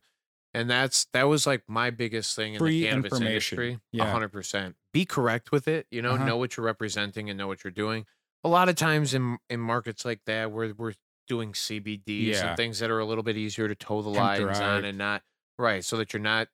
And 0.53 0.69
that's 0.69 1.05
that 1.13 1.23
was 1.23 1.45
like 1.45 1.63
my 1.67 1.89
biggest 1.89 2.35
thing 2.35 2.53
in 2.53 2.59
Free 2.59 2.81
the 2.81 2.87
cannabis 2.89 3.19
industry. 3.19 3.79
Yeah. 3.91 4.11
hundred 4.11 4.29
percent. 4.31 4.75
Be 4.93 5.05
correct 5.05 5.51
with 5.51 5.67
it. 5.67 5.85
You 5.91 6.01
know, 6.01 6.13
Uh-huh. 6.13 6.25
know 6.25 6.37
what 6.37 6.57
you're 6.57 6.65
representing 6.65 7.29
and 7.29 7.37
know 7.37 7.47
what 7.47 7.63
you're 7.63 7.71
doing. 7.71 8.05
A 8.43 8.49
lot 8.49 8.69
of 8.69 8.75
times 8.75 9.13
in 9.13 9.37
in 9.49 9.59
markets 9.59 10.05
like 10.05 10.21
that 10.25 10.51
where 10.51 10.73
we're 10.75 10.93
doing 11.27 11.51
CBDs 11.53 12.27
Yeah. 12.27 12.47
and 12.49 12.57
things 12.57 12.79
that 12.79 12.89
are 12.89 12.99
a 12.99 13.05
little 13.05 13.23
bit 13.23 13.35
easier 13.37 13.67
to 13.67 13.75
toe 13.75 14.01
the 14.01 14.09
lines 14.09 14.59
on 14.59 14.85
and 14.85 14.97
not 14.97 15.23
right, 15.59 15.83
so 15.83 15.97
that 15.97 16.13
you're 16.13 16.21
not 16.21 16.47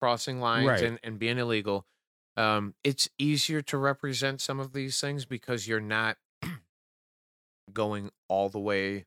crossing 0.00 0.40
lines 0.40 0.66
Right. 0.66 0.82
and, 0.82 0.98
and 1.04 1.18
being 1.18 1.38
illegal 1.38 1.86
um, 2.36 2.74
it's 2.82 3.10
easier 3.18 3.60
to 3.60 3.76
represent 3.76 4.40
some 4.40 4.58
of 4.58 4.72
these 4.72 4.98
things 5.00 5.26
because 5.26 5.68
you're 5.68 5.80
not 5.80 6.16
going 7.72 8.10
all 8.28 8.48
the 8.48 8.58
way 8.58 9.04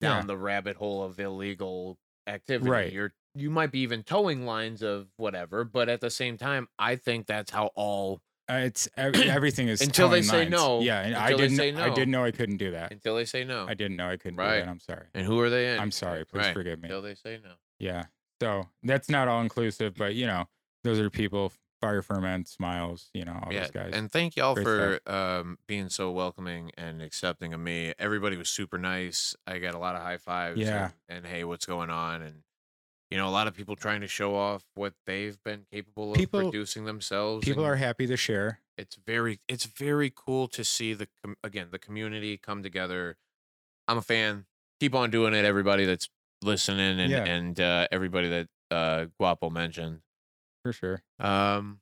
down 0.00 0.22
Yeah. 0.22 0.26
the 0.26 0.36
rabbit 0.36 0.76
hole 0.76 1.02
of 1.04 1.18
illegal 1.20 1.98
activity. 2.28 2.70
Right. 2.70 2.92
You're 2.92 3.12
you 3.34 3.50
might 3.50 3.70
be 3.70 3.80
even 3.80 4.02
towing 4.02 4.44
lines 4.46 4.82
of 4.82 5.06
whatever, 5.16 5.62
but 5.64 5.88
at 5.88 6.00
the 6.00 6.10
same 6.10 6.36
time, 6.36 6.66
I 6.78 6.96
think 6.96 7.26
that's 7.26 7.50
how 7.52 7.70
all 7.76 8.20
Uh, 8.50 8.62
it's 8.64 8.88
everything 8.96 9.68
is 9.68 9.80
Until 9.80 10.08
they 10.08 10.22
say 10.22 10.38
lines. 10.38 10.50
no, 10.50 10.80
Yeah, 10.80 11.00
and 11.02 11.14
I 11.14 11.32
didn't. 11.34 11.56
say 11.56 11.70
no. 11.70 11.84
I 11.84 11.90
didn't 11.90 12.10
know 12.10 12.24
I 12.24 12.30
couldn't 12.32 12.56
do 12.56 12.72
that. 12.72 12.90
until 12.90 13.14
they 13.16 13.24
say 13.26 13.44
no. 13.44 13.66
I 13.68 13.74
didn't 13.74 13.96
know 13.96 14.08
I 14.08 14.16
couldn't 14.16 14.36
do 14.38 14.42
Right. 14.42 14.60
that. 14.60 14.68
I'm 14.68 14.80
sorry. 14.80 15.06
And 15.14 15.24
who 15.26 15.38
are 15.40 15.50
they 15.50 15.72
in? 15.72 15.78
I'm 15.78 15.90
sorry. 15.92 16.24
Please 16.24 16.46
Right. 16.46 16.54
forgive 16.54 16.80
me. 16.80 16.86
Until 16.88 17.02
they 17.02 17.14
say 17.14 17.38
no. 17.44 17.52
Yeah. 17.78 18.04
So 18.40 18.68
that's 18.82 19.08
not 19.08 19.28
all 19.28 19.40
inclusive, 19.42 19.94
but 19.94 20.14
you 20.14 20.26
know, 20.26 20.46
those 20.84 20.98
are 20.98 21.10
people. 21.10 21.52
Fire 21.80 22.02
Ferment, 22.02 22.48
Smiles, 22.48 23.10
you 23.14 23.24
know, 23.24 23.40
all 23.44 23.52
yeah, 23.52 23.60
those 23.62 23.70
guys. 23.70 23.90
and 23.94 24.10
thank 24.10 24.36
y'all 24.36 24.54
Great 24.54 24.64
for 24.66 25.00
um, 25.06 25.58
being 25.66 25.88
so 25.88 26.10
welcoming 26.10 26.70
and 26.76 27.00
accepting 27.02 27.52
of 27.54 27.60
me. 27.60 27.92
Everybody 27.98 28.36
was 28.36 28.48
super 28.50 28.78
nice. 28.78 29.36
I 29.46 29.58
got 29.58 29.74
a 29.74 29.78
lot 29.78 29.94
of 29.94 30.02
high 30.02 30.16
fives. 30.18 30.58
Yeah. 30.58 30.90
And, 31.08 31.18
and 31.18 31.26
hey, 31.26 31.44
what's 31.44 31.66
going 31.66 31.90
on? 31.90 32.22
And 32.22 32.42
you 33.10 33.16
know, 33.16 33.28
a 33.28 33.30
lot 33.30 33.46
of 33.46 33.54
people 33.54 33.74
trying 33.76 34.00
to 34.02 34.06
show 34.08 34.34
off 34.34 34.64
what 34.74 34.92
they've 35.06 35.42
been 35.44 35.66
capable 35.72 36.12
of 36.12 36.18
People- 36.18 36.40
producing 36.40 36.84
themselves. 36.84 37.44
people 37.44 37.64
are 37.64 37.76
happy 37.76 38.06
to 38.06 38.16
share. 38.16 38.60
It's 38.76 38.96
very, 39.06 39.40
it's 39.48 39.64
very 39.64 40.12
cool 40.14 40.46
to 40.48 40.62
see 40.64 40.94
the 40.94 41.08
again 41.42 41.68
the 41.72 41.78
community 41.78 42.36
come 42.36 42.62
together. 42.62 43.16
I'm 43.88 43.98
a 43.98 44.02
fan. 44.02 44.46
Keep 44.80 44.94
on 44.94 45.10
doing 45.10 45.32
it, 45.34 45.44
everybody 45.44 45.84
that's 45.84 46.08
listening, 46.42 47.00
and 47.00 47.10
Yeah. 47.10 47.24
and 47.24 47.58
uh, 47.58 47.88
everybody 47.90 48.28
that 48.28 48.48
uh, 48.70 49.06
Guapo 49.18 49.50
mentioned. 49.50 50.00
For 50.72 50.72
sure. 50.74 51.02
Um, 51.18 51.80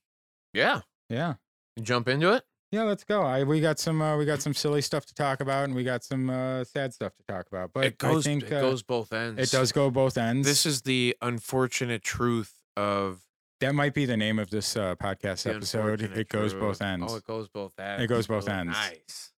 yeah, 0.52 0.82
Yeah. 1.08 1.34
jump 1.82 2.06
into 2.08 2.32
it. 2.32 2.44
Yeah, 2.72 2.82
let's 2.82 3.04
go. 3.04 3.22
I 3.22 3.42
we 3.44 3.60
got 3.60 3.78
some 3.78 4.00
uh, 4.02 4.16
we 4.16 4.24
got 4.24 4.42
some 4.42 4.52
silly 4.54 4.80
stuff 4.82 5.06
to 5.06 5.14
talk 5.14 5.40
about 5.40 5.64
and 5.64 5.74
we 5.74 5.82
got 5.84 6.04
some 6.04 6.28
uh, 6.30 6.62
sad 6.64 6.92
stuff 6.94 7.14
to 7.16 7.22
talk 7.24 7.46
about. 7.48 7.70
But 7.72 7.84
it 7.84 7.98
goes, 7.98 8.26
I 8.26 8.30
think 8.30 8.44
it 8.44 8.52
uh, 8.52 8.60
goes 8.60 8.82
both 8.82 9.12
ends. 9.12 9.40
it 9.40 9.50
does 9.56 9.72
go 9.72 9.90
both 9.90 10.16
ends. 10.18 10.46
This 10.46 10.66
is 10.66 10.82
the 10.82 11.16
unfortunate 11.22 12.02
truth 12.02 12.52
of 12.76 13.20
that 13.60 13.74
might 13.74 13.94
be 13.94 14.04
the 14.04 14.16
name 14.16 14.38
of 14.38 14.50
this 14.50 14.76
uh, 14.76 14.94
podcast 14.96 15.44
the 15.44 15.54
episode. 15.54 16.02
It 16.02 16.28
goes 16.28 16.54
both 16.54 16.82
ends. 16.82 17.06
Oh, 17.12 17.16
it 17.16 17.24
goes 17.24 17.48
both 17.48 17.72
ends. 17.78 18.02
It 18.04 18.06
goes 18.08 18.26
both 18.26 18.48
Oh, 18.48 18.52
ends. 18.52 18.72
Nice, 18.76 19.32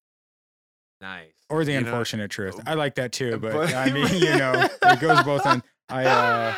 nice. 1.00 1.34
or 1.50 1.64
the 1.64 1.72
You 1.72 1.80
know, 1.80 1.86
unfortunate 1.88 2.30
truth. 2.30 2.58
uh, 2.58 2.62
I 2.66 2.74
like 2.74 2.94
that 2.96 3.12
too, 3.12 3.38
but, 3.38 3.52
but- 3.52 3.74
I 3.74 3.90
mean, 3.92 4.08
you 4.14 4.36
know, 4.38 4.68
it 4.82 5.00
goes 5.00 5.22
both 5.24 5.44
ends. 5.46 5.64
I 5.88 6.04
uh 6.06 6.54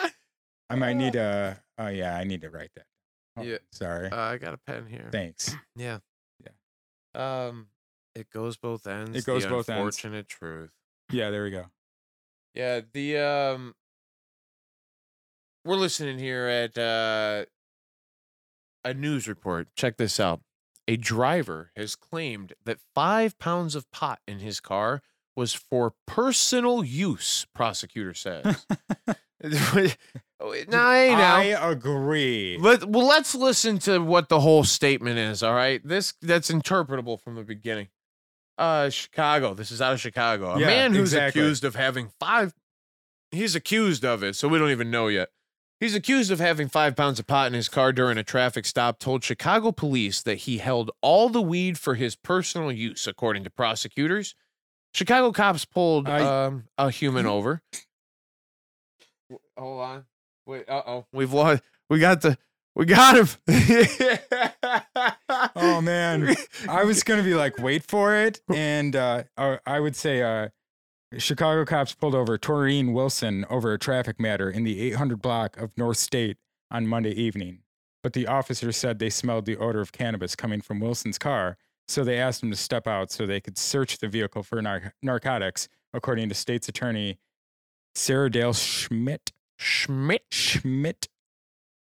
I 0.71 0.75
might 0.77 0.95
need 0.95 1.13
to 1.15 1.59
oh 1.79 1.89
yeah, 1.89 2.17
I 2.17 2.25
need 2.25 2.43
to 2.43 2.51
write 2.51 2.71
that. 2.77 2.87
Oh, 3.37 3.43
Yeah. 3.43 3.59
Sorry. 3.73 4.11
Uh, 4.11 4.17
I 4.17 4.39
got 4.39 4.55
a 4.55 4.59
pen 4.59 4.87
here. 4.87 5.09
Thanks. 5.13 5.55
Yeah. 5.77 5.99
Yeah. 7.15 7.47
Um, 7.47 7.69
it 8.15 8.29
goes 8.31 8.57
both 8.57 8.87
ends. 8.87 9.17
It 9.17 9.25
goes 9.25 9.47
both 9.47 9.69
ends. 9.69 9.79
Unfortunate 9.97 10.29
truth. 10.29 10.73
Yeah, 11.11 11.31
there 11.31 11.45
we 11.45 11.51
go. 11.51 11.67
Yeah. 12.55 12.81
The 12.93 13.19
um, 13.19 13.75
we're 15.65 15.77
listening 15.77 16.19
here 16.19 16.47
at 16.47 16.77
uh 16.79 17.45
a 18.85 18.95
news 18.95 19.29
report. 19.29 19.69
Check 19.77 19.97
this 19.97 20.19
out. 20.19 20.41
A 20.87 20.97
driver 20.97 21.71
has 21.77 21.95
claimed 21.97 22.55
that 22.65 22.79
five 22.95 23.39
pounds 23.39 23.75
of 23.75 23.91
pot 23.91 24.21
in 24.27 24.39
his 24.39 24.61
car 24.61 25.03
was 25.37 25.53
for 25.53 25.93
personal 26.07 26.83
use. 26.83 27.47
Prosecutor 27.55 28.15
says. 28.15 28.67
nah, 29.43 29.91
hey 30.93 31.11
now. 31.15 31.37
I 31.37 31.45
agree. 31.71 32.59
Let, 32.61 32.85
well, 32.85 33.07
let's 33.07 33.35
listen 33.35 33.79
to 33.81 33.99
what 34.01 34.29
the 34.29 34.41
whole 34.41 34.65
statement 34.65 35.19
is. 35.19 35.43
All 35.43 35.55
right, 35.55 35.81
this 35.87 36.15
that's 36.23 36.51
interpretable 36.51 37.21
from 37.21 37.35
the 37.37 37.43
beginning. 37.45 37.89
Uh, 38.57 38.91
Chicago. 38.91 39.55
This 39.55 39.71
is 39.71 39.81
out 39.81 39.93
of 39.93 40.01
Chicago. 40.01 40.51
A 40.55 40.61
Yeah, 40.61 40.67
man 40.67 40.93
who's 40.93 41.13
exactly. 41.13 41.41
accused 41.43 41.65
of 41.65 41.77
having 41.77 42.11
five. 42.19 42.53
He's 43.31 43.55
accused 43.55 44.05
of 44.05 44.23
it, 44.25 44.35
so 44.37 44.49
we 44.49 44.59
don't 44.59 44.71
even 44.71 44.91
know 44.91 45.07
yet. 45.09 45.29
He's 45.81 45.95
accused 45.95 46.33
of 46.33 46.41
having 46.41 46.67
five 46.69 46.97
pounds 46.97 47.21
of 47.21 47.29
pot 47.29 47.47
in 47.47 47.53
his 47.53 47.69
car 47.69 47.93
during 47.93 48.19
a 48.19 48.25
traffic 48.25 48.67
stop. 48.67 48.99
Told 48.99 49.23
Chicago 49.23 49.71
police 49.71 50.21
that 50.23 50.39
he 50.39 50.59
held 50.59 50.91
all 51.03 51.29
the 51.29 51.43
weed 51.43 51.79
for 51.79 51.95
his 51.95 52.17
personal 52.17 52.73
use, 52.73 53.07
according 53.07 53.45
to 53.45 53.51
prosecutors. 53.51 54.35
Chicago 54.93 55.31
cops 55.31 55.65
pulled 55.65 56.09
I- 56.09 56.47
um, 56.47 56.65
a 56.77 56.91
human 56.91 57.27
over. 57.27 57.63
W- 59.31 59.41
Hold 59.57 59.81
on. 59.81 60.05
Wait. 60.47 60.69
Uh 60.69 60.83
oh. 60.87 61.07
We've 61.13 61.33
lost. 61.33 61.63
We 61.91 61.99
got 61.99 62.21
the. 62.23 62.39
We 62.75 62.85
got 62.87 63.17
him. 63.17 63.29
Oh 65.57 65.81
man. 65.81 66.35
I 66.69 66.85
was 66.85 67.03
gonna 67.03 67.23
be 67.23 67.35
like, 67.35 67.59
wait 67.59 67.83
for 67.85 68.15
it, 68.15 68.41
and 68.55 68.95
uh, 68.95 69.25
uh, 69.37 69.57
I 69.67 69.81
would 69.81 69.97
say, 69.97 70.23
uh, 70.23 70.49
Chicago 71.19 71.65
cops 71.65 71.95
pulled 71.95 72.15
over 72.15 72.39
Taurine 72.39 72.93
Wilson 72.93 73.45
over 73.51 73.73
a 73.73 73.79
traffic 73.79 74.21
matter 74.21 74.51
in 74.51 74.65
the 74.65 74.81
800 74.81 75.21
block 75.23 75.57
of 75.57 75.71
North 75.77 75.97
State 75.99 76.37
on 76.71 76.87
Monday 76.87 77.13
evening. 77.13 77.61
But 78.03 78.13
the 78.13 78.27
officers 78.27 78.77
said 78.77 78.99
they 78.99 79.11
smelled 79.11 79.45
the 79.47 79.57
odor 79.57 79.81
of 79.81 79.93
cannabis 79.93 80.37
coming 80.37 80.61
from 80.61 80.81
Wilson's 80.81 81.19
car, 81.19 81.57
so 81.89 82.05
they 82.05 82.19
asked 82.19 82.43
him 82.43 82.51
to 82.51 82.57
step 82.57 82.87
out 82.87 83.11
so 83.11 83.27
they 83.27 83.41
could 83.41 83.59
search 83.59 83.99
the 83.99 84.09
vehicle 84.09 84.43
for 84.43 84.61
nar- 84.63 84.95
narcotics, 85.03 85.69
according 85.93 86.29
to 86.29 86.35
state's 86.35 86.69
attorney 86.69 87.19
Sarah 87.99 88.31
Dale 88.31 88.53
Schmidt. 88.53 89.33
Schmidt. 89.57 90.25
Schmidt. 90.31 91.09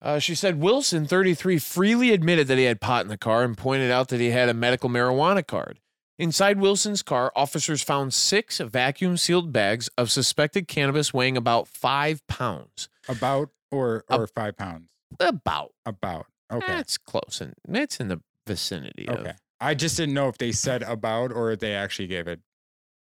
Uh, 0.02 0.20
she 0.20 0.36
said 0.36 0.60
Wilson, 0.60 1.06
33, 1.08 1.58
freely 1.58 2.12
admitted 2.14 2.48
that 2.48 2.58
he 2.58 2.66
had 2.66 2.80
pot 2.80 3.02
in 3.04 3.08
the 3.08 3.18
car 3.18 3.44
and 3.44 3.58
pointed 3.58 3.90
out 3.90 4.10
that 4.10 4.20
he 4.20 4.30
had 4.30 4.50
a 4.50 4.54
medical 4.54 4.90
marijuana 4.90 5.46
card. 5.46 5.80
Inside 6.20 6.60
Wilson's 6.60 7.02
car, 7.02 7.32
officers 7.36 7.82
found 7.82 8.14
six 8.14 8.60
vacuum 8.60 9.18
sealed 9.18 9.52
bags 9.52 9.90
of 9.98 10.12
suspected 10.12 10.68
cannabis 10.68 11.14
weighing 11.14 11.36
about 11.36 11.68
five 11.68 12.26
pounds. 12.28 12.88
About 13.10 13.50
or 13.72 14.06
or 14.10 14.28
five 14.28 14.56
pounds. 14.56 14.90
About. 15.20 15.74
About. 15.86 16.28
Okay. 16.52 16.68
That's 16.68 16.98
close. 16.98 17.42
And 17.42 17.56
it's 17.76 18.00
in 18.00 18.08
the 18.08 18.22
vicinity 18.46 19.10
Okay. 19.10 19.32
of. 19.32 19.36
I 19.60 19.74
just 19.74 19.98
didn't 19.98 20.14
know 20.14 20.30
if 20.30 20.38
they 20.38 20.52
said 20.52 20.84
about 20.84 21.32
or 21.32 21.52
if 21.52 21.60
they 21.60 21.74
actually 21.74 22.08
gave 22.08 22.28
it 22.28 22.40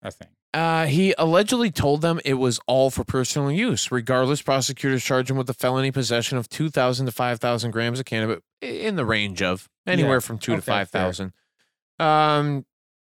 a 0.02 0.12
thing. 0.12 0.30
Uh, 0.54 0.86
he 0.86 1.16
allegedly 1.18 1.72
told 1.72 2.02
them 2.02 2.20
it 2.24 2.36
was 2.36 2.60
all 2.68 2.92
for 2.92 3.04
personal 3.04 3.52
use. 3.52 3.92
Regardless, 3.92 4.42
prosecutors 4.42 5.04
charged 5.04 5.32
him 5.32 5.38
with 5.38 5.48
the 5.48 5.54
felony 5.54 5.92
possession 5.92 6.38
of 6.38 6.48
2,000 6.48 7.08
to 7.08 7.12
5,000 7.12 7.72
grams 7.72 8.00
of 8.00 8.06
cannabis 8.06 8.40
in 8.62 8.96
the 8.96 9.06
range 9.06 9.42
of 9.42 9.68
anywhere 9.88 10.16
Yeah, 10.16 10.20
from 10.20 10.38
two 10.38 10.52
to 10.52 10.58
okay, 10.60 10.66
fair. 10.66 10.86
5,000. 10.86 11.34
Um, 12.00 12.66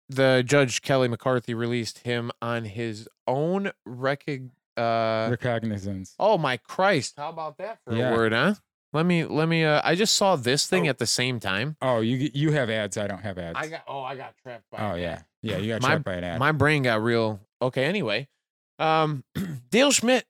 the 0.09 0.43
judge, 0.45 0.81
Kelly 0.81 1.07
McCarthy, 1.07 1.53
released 1.53 1.99
him 1.99 2.31
on 2.41 2.65
his 2.65 3.07
own 3.27 3.71
record. 3.85 4.51
Uh, 4.77 5.27
Recognizance. 5.31 6.15
oh, 6.19 6.37
my 6.37 6.57
Christ. 6.57 7.15
How 7.17 7.29
about 7.29 7.57
that 7.57 7.79
for 7.83 7.93
Yeah. 7.95 8.09
a 8.09 8.15
word, 8.15 8.33
huh? 8.33 8.53
Let 8.93 9.05
me, 9.05 9.23
let 9.23 9.47
me, 9.47 9.63
uh, 9.63 9.81
I 9.83 9.95
just 9.95 10.15
saw 10.17 10.35
this 10.35 10.67
thing 10.67 10.87
Oh. 10.87 10.89
at 10.89 10.97
the 10.97 11.05
same 11.07 11.39
time. 11.39 11.77
Oh, 11.81 12.01
you 12.01 12.29
you 12.33 12.51
have 12.51 12.69
ads. 12.69 12.97
I 12.97 13.07
don't 13.07 13.21
have 13.21 13.37
ads. 13.37 13.57
I 13.57 13.67
got, 13.67 13.83
oh, 13.87 14.01
I 14.01 14.15
got 14.15 14.35
trapped 14.43 14.65
by 14.69 14.77
oh 14.91 14.95
yeah, 14.95 15.11
ad. 15.11 15.25
yeah. 15.41 15.57
You 15.57 15.67
got 15.73 15.81
My- 15.81 15.87
trapped 15.89 16.03
by 16.03 16.13
an 16.15 16.23
ad. 16.25 16.39
My 16.39 16.51
brain 16.51 16.83
got 16.83 17.01
real. 17.01 17.39
Okay, 17.61 17.85
anyway. 17.85 18.27
Um, 18.79 19.23
Dale 19.69 19.91
Schmidt 19.91 20.25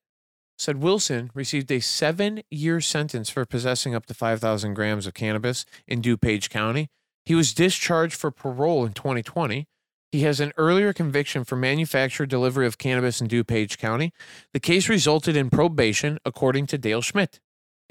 said 0.60 0.77
Wilson 0.84 1.32
received 1.34 1.72
a 1.72 1.80
seven 1.80 2.44
year 2.51 2.82
sentence 2.82 3.30
for 3.32 3.46
possessing 3.46 3.96
up 3.96 4.06
to 4.06 4.13
5,000 4.13 4.74
grams 4.75 5.08
of 5.08 5.13
cannabis 5.15 5.65
in 5.88 6.01
DuPage 6.01 6.50
County. 6.50 6.89
He 7.25 7.34
was 7.34 7.53
discharged 7.53 8.13
for 8.15 8.30
parole 8.30 8.86
in 8.86 8.94
2020. 8.94 9.65
He 10.12 10.22
has 10.24 10.39
an 10.39 10.51
earlier 10.58 10.91
conviction 10.94 11.46
for 11.46 11.56
manufacture 11.56 12.25
delivery 12.27 12.68
of 12.68 12.77
cannabis 12.77 13.22
in 13.22 13.27
DuPage 13.27 13.77
County. 13.77 14.12
The 14.53 14.60
case 14.60 14.89
resulted 14.89 15.36
in 15.38 15.50
probation, 15.50 16.20
according 16.25 16.68
to 16.68 16.77
Dale 16.77 17.01
Schmidt. 17.01 17.39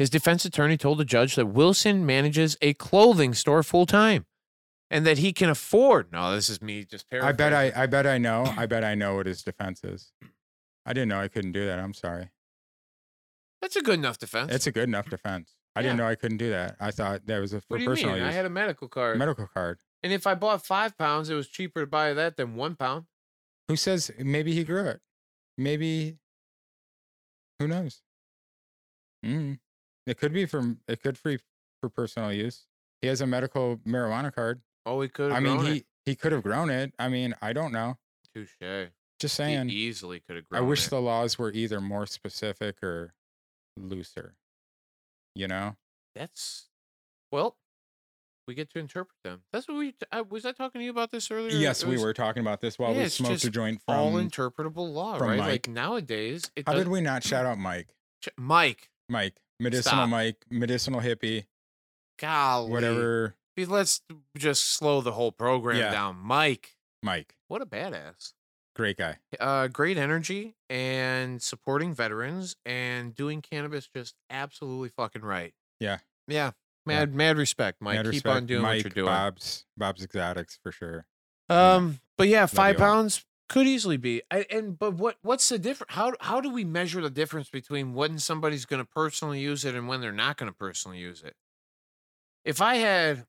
His 0.00 0.08
defense 0.08 0.46
attorney 0.46 0.78
told 0.78 0.96
the 0.96 1.04
judge 1.04 1.34
that 1.34 1.44
Wilson 1.48 2.06
manages 2.06 2.56
a 2.62 2.72
clothing 2.72 3.34
store 3.34 3.62
full 3.62 3.84
time 3.84 4.24
and 4.90 5.06
that 5.06 5.18
he 5.18 5.30
can 5.34 5.50
afford. 5.50 6.10
No, 6.10 6.34
this 6.34 6.48
is 6.48 6.62
me 6.62 6.86
just 6.86 7.04
I 7.12 7.32
bet 7.32 7.52
I 7.52 7.70
I 7.76 7.84
bet 7.84 8.06
I 8.06 8.16
know. 8.16 8.44
I 8.56 8.64
bet 8.64 8.82
I 8.82 8.94
know 8.94 9.16
what 9.16 9.26
his 9.26 9.42
defense 9.42 9.84
is. 9.84 10.10
I 10.86 10.94
didn't 10.94 11.10
know 11.10 11.20
I 11.20 11.28
couldn't 11.28 11.52
do 11.52 11.66
that. 11.66 11.78
I'm 11.78 11.92
sorry. 11.92 12.30
That's 13.60 13.76
a 13.76 13.82
good 13.82 13.98
enough 13.98 14.16
defense. 14.16 14.50
It's 14.54 14.66
a 14.66 14.72
good 14.72 14.88
enough 14.88 15.10
defense. 15.10 15.54
I 15.76 15.82
didn't 15.82 15.98
Yeah. 15.98 16.04
know 16.04 16.10
I 16.10 16.14
couldn't 16.14 16.38
do 16.38 16.48
that. 16.48 16.76
I 16.80 16.92
thought 16.92 17.26
that 17.26 17.38
was 17.38 17.52
a 17.52 17.60
for 17.60 17.66
what 17.68 17.76
do 17.76 17.82
you 17.82 17.88
personal 17.90 18.14
mean? 18.14 18.22
I 18.22 18.28
use. 18.28 18.34
had 18.36 18.46
a 18.46 18.50
medical 18.50 18.88
card, 18.88 19.18
medical 19.18 19.48
card. 19.48 19.80
and 20.02 20.14
if 20.14 20.26
I 20.26 20.34
bought 20.34 20.64
five 20.64 20.96
pounds, 20.96 21.28
it 21.28 21.34
was 21.34 21.46
cheaper 21.46 21.80
to 21.80 21.86
buy 21.86 22.14
that 22.14 22.38
than 22.38 22.54
one 22.56 22.74
pound. 22.74 23.04
Who 23.68 23.76
says 23.76 24.10
maybe 24.18 24.54
he 24.54 24.64
grew 24.64 24.86
it? 24.86 25.02
Maybe. 25.58 26.16
Who 27.58 27.68
knows? 27.68 28.00
Mm. 29.24 29.58
It 30.06 30.18
could 30.18 30.32
be 30.32 30.46
from. 30.46 30.78
It 30.88 31.02
could 31.02 31.18
be 31.22 31.38
for 31.80 31.88
personal 31.88 32.32
use. 32.32 32.66
He 33.02 33.08
has 33.08 33.20
a 33.20 33.26
medical 33.26 33.78
marijuana 33.86 34.32
card. 34.34 34.60
Oh, 34.86 35.00
he 35.00 35.08
could. 35.08 35.32
I 35.32 35.40
mean, 35.40 35.64
he 35.64 35.84
he 36.06 36.14
could 36.16 36.32
have 36.32 36.42
grown 36.42 36.70
it. 36.70 36.92
I 36.98 37.08
mean, 37.08 37.34
I 37.42 37.52
don't 37.52 37.72
know. 37.72 37.98
touche. 38.34 38.56
Just 38.60 39.36
He 39.36 39.42
saying. 39.42 39.68
easily 39.70 40.20
could 40.20 40.36
have 40.36 40.48
grown. 40.48 40.62
I 40.62 40.66
wish 40.66 40.86
it. 40.86 40.90
the 40.90 41.00
laws 41.00 41.38
were 41.38 41.52
either 41.52 41.80
more 41.80 42.06
specific 42.06 42.82
or 42.82 43.12
looser. 43.76 44.34
You 45.34 45.46
know? 45.48 45.76
That's 46.14 46.68
well, 47.30 47.56
we 48.48 48.54
get 48.54 48.70
to 48.70 48.78
interpret 48.78 49.16
them. 49.22 49.42
That's 49.52 49.68
what 49.68 49.76
we. 49.76 49.94
I, 50.10 50.22
was 50.22 50.44
I 50.46 50.52
talking 50.52 50.80
to 50.80 50.84
you 50.84 50.90
about 50.90 51.10
this 51.10 51.30
earlier? 51.30 51.52
Yes, 51.56 51.82
It 51.82 51.88
we 51.88 51.98
were 51.98 52.14
talking 52.14 52.40
about 52.40 52.60
this 52.62 52.78
while 52.78 52.94
Yeah, 52.94 53.02
we 53.04 53.08
smoked 53.10 53.44
a 53.44 53.50
joint 53.50 53.80
from 53.82 53.94
all 53.94 54.12
interpretable 54.14 54.92
law, 54.92 55.18
right? 55.18 55.38
Mike. 55.38 55.48
Like 55.48 55.68
nowadays, 55.68 56.50
it 56.56 56.64
How 56.66 56.72
did 56.72 56.78
doesn't- 56.80 56.92
we 56.92 57.00
not 57.02 57.22
shout 57.24 57.44
out 57.46 57.58
Mike? 57.58 57.94
Mike, 58.36 58.88
Mike, 59.08 59.36
medicinal 59.60 59.98
Stop. 60.00 60.08
Mike, 60.08 60.44
medicinal 60.50 61.00
hippie, 61.00 61.44
golly, 62.18 62.70
whatever. 62.70 63.36
Let's 63.56 64.00
just 64.38 64.64
slow 64.64 65.00
the 65.02 65.12
whole 65.12 65.32
program 65.32 65.76
Yeah. 65.76 65.90
down. 65.92 66.16
Mike, 66.16 66.76
Mike, 67.02 67.34
what 67.48 67.60
a 67.60 67.66
badass. 67.66 68.32
great 68.74 68.96
guy. 68.96 69.18
uh, 69.38 69.66
great 69.68 69.98
energy 69.98 70.54
and 70.70 71.42
supporting 71.42 71.92
veterans 71.94 72.56
and 72.64 73.14
doing 73.14 73.42
cannabis 73.42 73.86
just 73.94 74.14
absolutely 74.30 74.88
fucking 74.88 75.20
right. 75.22 75.52
Yeah. 75.78 75.98
Yeah. 76.26 76.52
Mad 76.86 77.14
mad 77.14 77.36
respect, 77.36 77.82
Mike. 77.82 77.96
Mad 77.96 78.04
Keep 78.06 78.12
respect. 78.12 78.36
on 78.36 78.46
doing 78.46 78.62
Mike, 78.62 78.84
what 78.84 78.96
you're 78.96 79.04
doing. 79.04 79.06
Bob's, 79.14 79.66
Bob's 79.76 80.02
Exotics 80.02 80.58
for 80.62 80.72
sure. 80.72 81.04
Um, 81.50 82.00
but 82.16 82.28
yeah, 82.28 82.46
five 82.46 82.78
you 82.78 82.84
all. 82.84 82.90
pounds 82.94 83.24
could 83.50 83.66
easily 83.66 83.98
be. 83.98 84.22
I, 84.30 84.46
and 84.50 84.78
but 84.78 84.94
what 84.94 85.16
what's 85.22 85.46
the 85.50 85.58
difference? 85.58 85.92
How 85.92 86.14
how 86.20 86.40
do 86.40 86.50
we 86.50 86.64
measure 86.64 87.02
the 87.02 87.10
difference 87.10 87.50
between 87.50 87.92
when 87.92 88.18
somebody's 88.18 88.64
going 88.64 88.80
to 88.80 88.88
personally 88.88 89.40
use 89.40 89.66
it 89.66 89.74
and 89.74 89.88
when 89.88 90.00
they're 90.00 90.12
not 90.12 90.38
going 90.38 90.50
to 90.50 90.56
personally 90.56 90.98
use 90.98 91.22
it? 91.22 91.34
If 92.44 92.62
I 92.62 92.76
had 92.76 93.26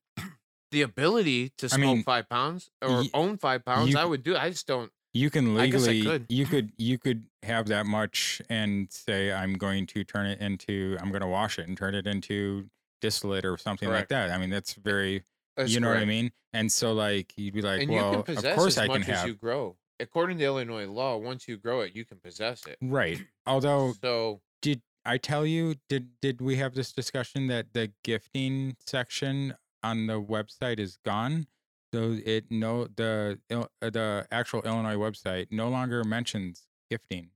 the 0.71 0.83
ability 0.83 1.51
to 1.57 1.65
I 1.65 1.69
smoke 1.69 1.95
mean, 1.95 2.03
five 2.03 2.29
pounds 2.29 2.69
or 2.81 3.01
y- 3.01 3.09
own 3.13 3.37
five 3.37 3.65
pounds, 3.65 3.91
you 3.91 3.97
I 3.97 4.05
would 4.05 4.23
do. 4.23 4.35
it. 4.35 4.41
I 4.41 4.49
just 4.51 4.67
don't. 4.67 4.91
You 5.13 5.29
can 5.29 5.57
I 5.57 5.67
guess 5.67 5.87
I 5.87 5.91
legally, 5.91 6.19
could. 6.19 6.25
you 6.29 6.45
could, 6.45 6.71
you 6.77 6.97
could 6.97 7.25
have 7.43 7.67
that 7.67 7.85
much 7.85 8.41
and 8.49 8.89
say, 8.89 9.33
I'm 9.33 9.55
going 9.55 9.85
to 9.87 10.05
turn 10.05 10.25
it 10.25 10.39
into, 10.39 10.95
I'm 11.01 11.09
going 11.09 11.21
to 11.21 11.27
wash 11.27 11.59
it 11.59 11.67
and 11.67 11.75
turn 11.77 11.95
it 11.95 12.07
into 12.07 12.69
distillate 13.01 13.43
or 13.43 13.57
something 13.57 13.89
Correct. 13.89 14.09
like 14.09 14.29
that. 14.29 14.31
I 14.33 14.37
mean, 14.37 14.49
that's 14.49 14.73
very, 14.75 15.25
That's 15.57 15.69
you 15.73 15.81
know 15.81 15.89
what 15.89 15.97
I 15.97 16.05
mean? 16.05 16.31
And 16.53 16.71
so 16.71 16.93
like, 16.93 17.33
you'd 17.35 17.53
be 17.53 17.61
like, 17.61 17.81
and 17.81 17.91
well, 17.91 18.11
you 18.11 18.23
can 18.23 18.35
possess 18.35 18.51
of 18.51 18.57
course 18.57 18.77
I 18.77 18.87
can 18.87 19.01
have, 19.01 19.27
you 19.27 19.33
grow. 19.33 19.75
According 20.01 20.39
to 20.39 20.43
Illinois 20.45 20.87
law, 20.87 21.17
once 21.17 21.47
you 21.47 21.57
grow 21.57 21.81
it, 21.81 21.95
you 21.95 22.03
can 22.05 22.19
possess 22.19 22.65
it. 22.67 22.77
right. 22.81 23.19
Although 23.45 23.93
So 24.01 24.41
did 24.61 24.81
I 25.05 25.17
tell 25.17 25.45
you 25.45 25.75
did 25.89 26.09
did 26.21 26.41
we 26.41 26.55
have 26.57 26.73
this 26.73 26.91
discussion 26.91 27.47
that 27.47 27.73
the 27.73 27.91
gifting 28.03 28.75
section 28.85 29.55
on 29.83 30.07
the 30.07 30.21
website 30.21 30.79
is 30.79 30.97
gone? 31.05 31.47
So 31.93 32.17
it 32.25 32.45
no 32.49 32.87
the 32.87 33.39
uh, 33.51 33.65
the 33.81 34.27
actual 34.31 34.61
Illinois 34.61 34.95
website 34.95 35.47
no 35.51 35.69
longer 35.69 36.03
mentions 36.03 36.67
gifting. 36.89 37.31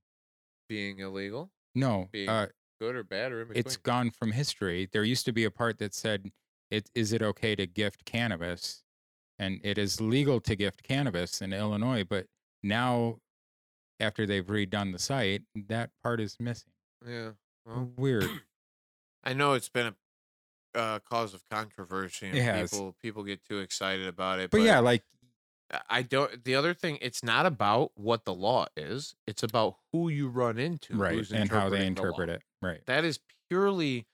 being 0.70 1.00
illegal, 1.00 1.52
No, 1.76 2.10
Being 2.12 2.30
uh, 2.30 2.48
good 2.80 2.96
or 2.96 3.04
bad 3.04 3.32
or 3.32 3.42
in 3.42 3.48
between. 3.50 3.60
it's 3.66 3.78
gone 3.78 4.12
from 4.12 4.32
history. 4.32 4.88
There 4.92 5.04
used 5.04 5.26
to 5.26 5.32
be 5.34 5.44
a 5.44 5.52
part 5.52 5.78
that 5.80 5.94
said, 5.94 6.32
"It 6.72 6.90
is 6.96 7.14
it 7.14 7.22
okay 7.22 7.56
to 7.56 7.68
gift 7.68 8.06
cannabis?" 8.06 8.84
And 9.38 9.60
it 9.66 9.78
is 9.78 10.00
legal 10.00 10.40
to 10.42 10.56
gift 10.56 10.84
cannabis 10.84 11.42
in 11.42 11.52
Illinois, 11.52 12.04
but 12.06 12.28
now, 12.66 13.20
after 14.00 14.26
they've 14.26 14.46
redone 14.46 14.92
the 14.92 15.00
site, 15.00 15.44
that 15.70 15.92
part 16.04 16.20
is 16.20 16.38
missing. 16.40 16.72
yeah. 17.08 17.32
Well, 17.66 17.92
Weird. 17.96 18.26
I 19.24 19.34
know 19.34 19.54
it's 19.54 19.70
been 19.70 19.88
a 20.76 20.80
uh, 20.80 21.00
cause 21.00 21.34
of 21.34 21.44
controversy, 21.50 22.28
and 22.28 22.38
has. 22.38 22.72
people 22.72 22.96
people 23.02 23.24
get 23.24 23.44
too 23.44 23.60
excited 23.60 24.08
about 24.08 24.40
it. 24.40 24.52
But 24.52 24.62
yeah, 24.62 24.80
like 24.80 25.04
I- 25.90 26.04
don't. 26.04 26.44
The 26.44 26.54
other 26.56 26.74
thing, 26.74 27.00
it's 27.02 27.24
not 27.24 27.46
about 27.46 27.92
what 27.96 28.26
the 28.26 28.34
law 28.34 28.68
is; 28.78 29.16
it's 29.26 29.42
about 29.42 29.78
who 29.92 30.10
you 30.10 30.28
run 30.28 30.60
into, 30.60 30.96
right 30.96 31.30
and 31.32 31.50
how 31.50 31.70
they 31.70 31.86
interpreting 31.88 31.96
the 31.96 32.02
interpret 32.02 32.30
it 32.30 32.42
right 32.62 32.82
That 32.86 33.04
is 33.06 33.20
purely. 33.50 34.06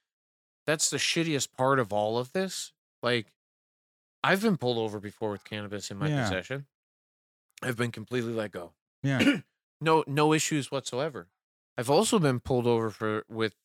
That's 0.67 0.89
the 0.91 0.97
shittiest 0.97 1.49
part 1.57 1.79
of 1.79 1.91
all 1.91 2.17
of 2.19 2.31
this. 2.33 2.71
Like, 3.01 3.33
I've 4.23 4.41
been 4.43 4.57
pulled 4.57 4.77
over 4.77 4.99
before 4.99 5.31
with 5.31 5.43
cannabis 5.43 5.89
in 5.89 5.97
my 5.97 6.07
Yeah. 6.07 6.23
possession. 6.23 6.67
I've 7.61 7.77
been 7.77 7.91
completely 7.91 8.33
let 8.33 8.51
go. 8.51 8.73
yeah 9.03 9.37
no 9.81 10.03
no 10.07 10.33
issues 10.33 10.71
whatsoever. 10.71 11.27
I've 11.77 11.89
also 11.89 12.19
been 12.19 12.39
pulled 12.39 12.67
over 12.67 12.89
for 12.89 13.23
with 13.29 13.55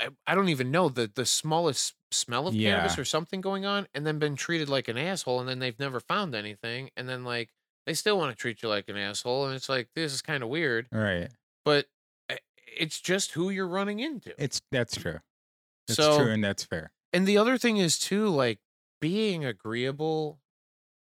I, 0.00 0.08
I 0.26 0.34
don't 0.34 0.48
even 0.48 0.70
know 0.70 0.88
the 0.88 1.10
the 1.12 1.26
smallest 1.26 1.94
smell 2.10 2.46
of 2.46 2.54
cannabis 2.54 2.98
or 2.98 3.04
something 3.04 3.40
going 3.40 3.64
on 3.66 3.86
and 3.94 4.06
then 4.06 4.18
been 4.18 4.36
treated 4.36 4.68
like 4.68 4.88
an 4.88 4.96
asshole 4.96 5.40
and 5.40 5.48
then 5.48 5.58
they've 5.58 5.78
never 5.78 6.00
found 6.00 6.34
anything 6.34 6.90
and 6.96 7.08
then 7.08 7.24
like 7.24 7.50
they 7.86 7.94
still 7.94 8.16
want 8.16 8.30
to 8.30 8.36
treat 8.40 8.62
you 8.62 8.68
like 8.68 8.88
an 8.88 8.96
asshole 8.96 9.46
and 9.46 9.54
it's 9.54 9.68
like 9.68 9.88
this 9.94 10.12
is 10.12 10.22
kind 10.22 10.42
of 10.42 10.48
weird 10.48 10.86
right 10.92 11.30
but 11.64 11.86
uh, 12.30 12.36
it's 12.78 13.00
just 13.00 13.32
who 13.32 13.50
you're 13.50 13.66
running 13.66 13.98
into. 14.00 14.32
it's 14.42 14.62
that's 14.70 14.96
true 14.96 15.18
it's 15.88 15.96
so 15.96 16.18
true 16.18 16.30
and 16.30 16.42
that's 16.44 16.64
fair 16.64 16.92
and 17.12 17.26
the 17.26 17.36
other 17.36 17.58
thing 17.58 17.78
is 17.78 17.98
too 17.98 18.28
like 18.28 18.60
being 19.00 19.44
agreeable 19.44 20.38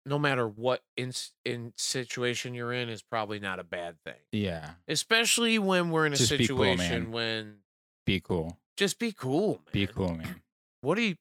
no 0.08 0.18
matter 0.18 0.48
what 0.48 0.82
in 0.96 1.12
in 1.44 1.72
situation 1.76 2.54
you're 2.54 2.72
in 2.72 2.88
is 2.88 3.02
probably 3.02 3.38
not 3.38 3.58
a 3.58 3.64
bad 3.64 3.96
thing. 4.04 4.14
Yeah. 4.32 4.70
Especially 4.88 5.58
when 5.58 5.90
we're 5.90 6.06
in 6.06 6.12
a 6.12 6.16
Just 6.16 6.30
be 6.36 6.46
cool, 6.48 6.58
situation 6.58 7.12
when 7.12 7.56
Be 8.06 8.20
cool. 8.20 8.58
just 8.76 8.98
be 8.98 9.12
cool, 9.12 9.54
man. 9.66 9.72
Be 9.72 9.86
cool, 9.86 10.14
man. 10.14 10.40
What 10.80 10.94
do 10.94 11.02
you 11.02 11.16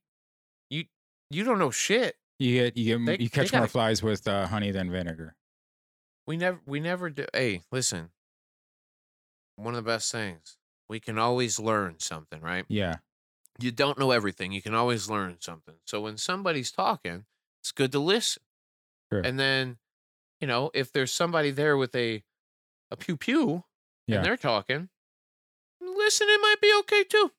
you 0.69 0.86
you 1.32 1.43
don't 1.43 1.58
know 1.60 1.71
shit. 1.71 2.15
You 2.39 2.54
get 2.63 2.78
you 2.78 2.97
get 2.97 3.06
They- 3.17 3.23
you 3.23 3.30
catch 3.30 3.52
more 3.52 3.62
gotta- 3.62 3.71
flies 3.71 4.02
with 4.04 4.28
uh, 4.28 4.45
honey 4.47 4.71
than 4.71 4.91
vinegar. 4.91 5.36
We 6.28 6.38
never 6.38 6.60
we 6.65 6.80
never 6.80 7.10
do 7.10 7.26
hey, 7.34 7.62
listen. 7.71 8.10
One 9.56 9.73
of 9.76 9.84
the 9.84 9.89
best 9.89 10.12
things. 10.12 10.58
We 10.89 11.00
can 11.00 11.17
always 11.17 11.60
learn 11.60 11.95
something, 12.00 12.39
right? 12.41 12.65
Yeah. 12.69 12.97
You 13.60 13.71
don't 13.71 13.97
know 13.97 14.12
everything. 14.12 14.52
You 14.52 14.62
can 14.62 14.76
always 14.76 15.10
learn 15.10 15.38
something. 15.39 15.73
So 15.86 16.02
when 16.02 16.17
somebody's 16.17 16.71
talking, 16.71 17.26
it's 17.62 17.71
good 17.71 17.91
to 17.93 18.00
listen. 18.00 18.43
Sure. 19.12 19.22
And 19.22 19.39
then, 19.39 19.78
you 20.41 20.48
know, 20.48 20.72
if 20.74 20.91
there's 20.91 21.12
somebody 21.12 21.52
there 21.52 21.78
with 21.78 21.96
a 21.96 22.24
a 22.91 22.98
pew 22.98 23.17
pew 23.17 23.63
Yeah. 24.08 24.17
and 24.17 24.26
they're 24.26 24.38
talking, 24.38 24.89
listen, 25.82 26.28
it 26.30 26.41
might 26.41 26.62
be 26.62 26.74
okay 26.80 27.04
too. 27.04 27.32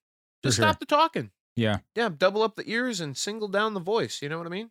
Just 0.44 0.56
sure. 0.56 0.64
stop 0.64 0.78
the 0.80 0.86
talking. 0.86 1.30
Yeah. 1.56 1.78
Yeah, 1.94 2.08
double 2.16 2.42
up 2.42 2.54
the 2.56 2.70
ears 2.70 3.00
and 3.00 3.16
single 3.16 3.48
down 3.48 3.74
the 3.74 3.80
voice. 3.80 4.22
You 4.22 4.28
know 4.28 4.38
what 4.38 4.46
I 4.46 4.50
mean? 4.50 4.70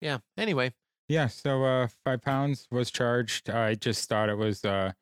Yeah. 0.00 0.18
Anyway, 0.36 0.72
Yeah. 1.08 1.26
So 1.26 1.64
uh, 1.64 1.88
five 2.04 2.22
pounds 2.22 2.66
was 2.70 2.90
charged. 2.90 3.50
I 3.50 3.74
just 3.74 4.08
thought 4.08 4.28
it 4.28 4.38
was 4.38 4.64
uh, 4.64 4.92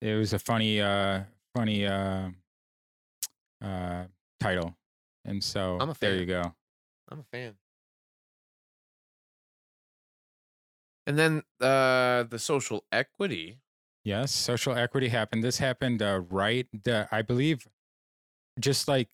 it 0.00 0.14
was 0.14 0.32
a 0.32 0.38
funny 0.38 0.80
uh, 0.80 1.22
funny 1.54 1.84
uh, 1.86 2.30
uh, 3.62 4.04
title, 4.40 4.76
and 5.24 5.42
so 5.42 5.78
I'm 5.80 5.90
a 5.90 5.94
there 5.98 6.14
you 6.16 6.26
go. 6.26 6.54
I'm 7.10 7.20
a 7.20 7.24
fan. 7.24 7.54
And 11.08 11.18
then 11.18 11.42
uh 11.60 12.24
the 12.24 12.38
social 12.38 12.84
equity. 12.92 13.58
Yes, 14.04 14.30
social 14.32 14.74
equity 14.74 15.08
happened. 15.08 15.42
This 15.42 15.58
happened 15.58 16.02
uh, 16.02 16.20
right, 16.30 16.66
the, 16.84 17.08
I 17.10 17.22
believe, 17.22 17.66
just 18.60 18.88
like 18.88 19.08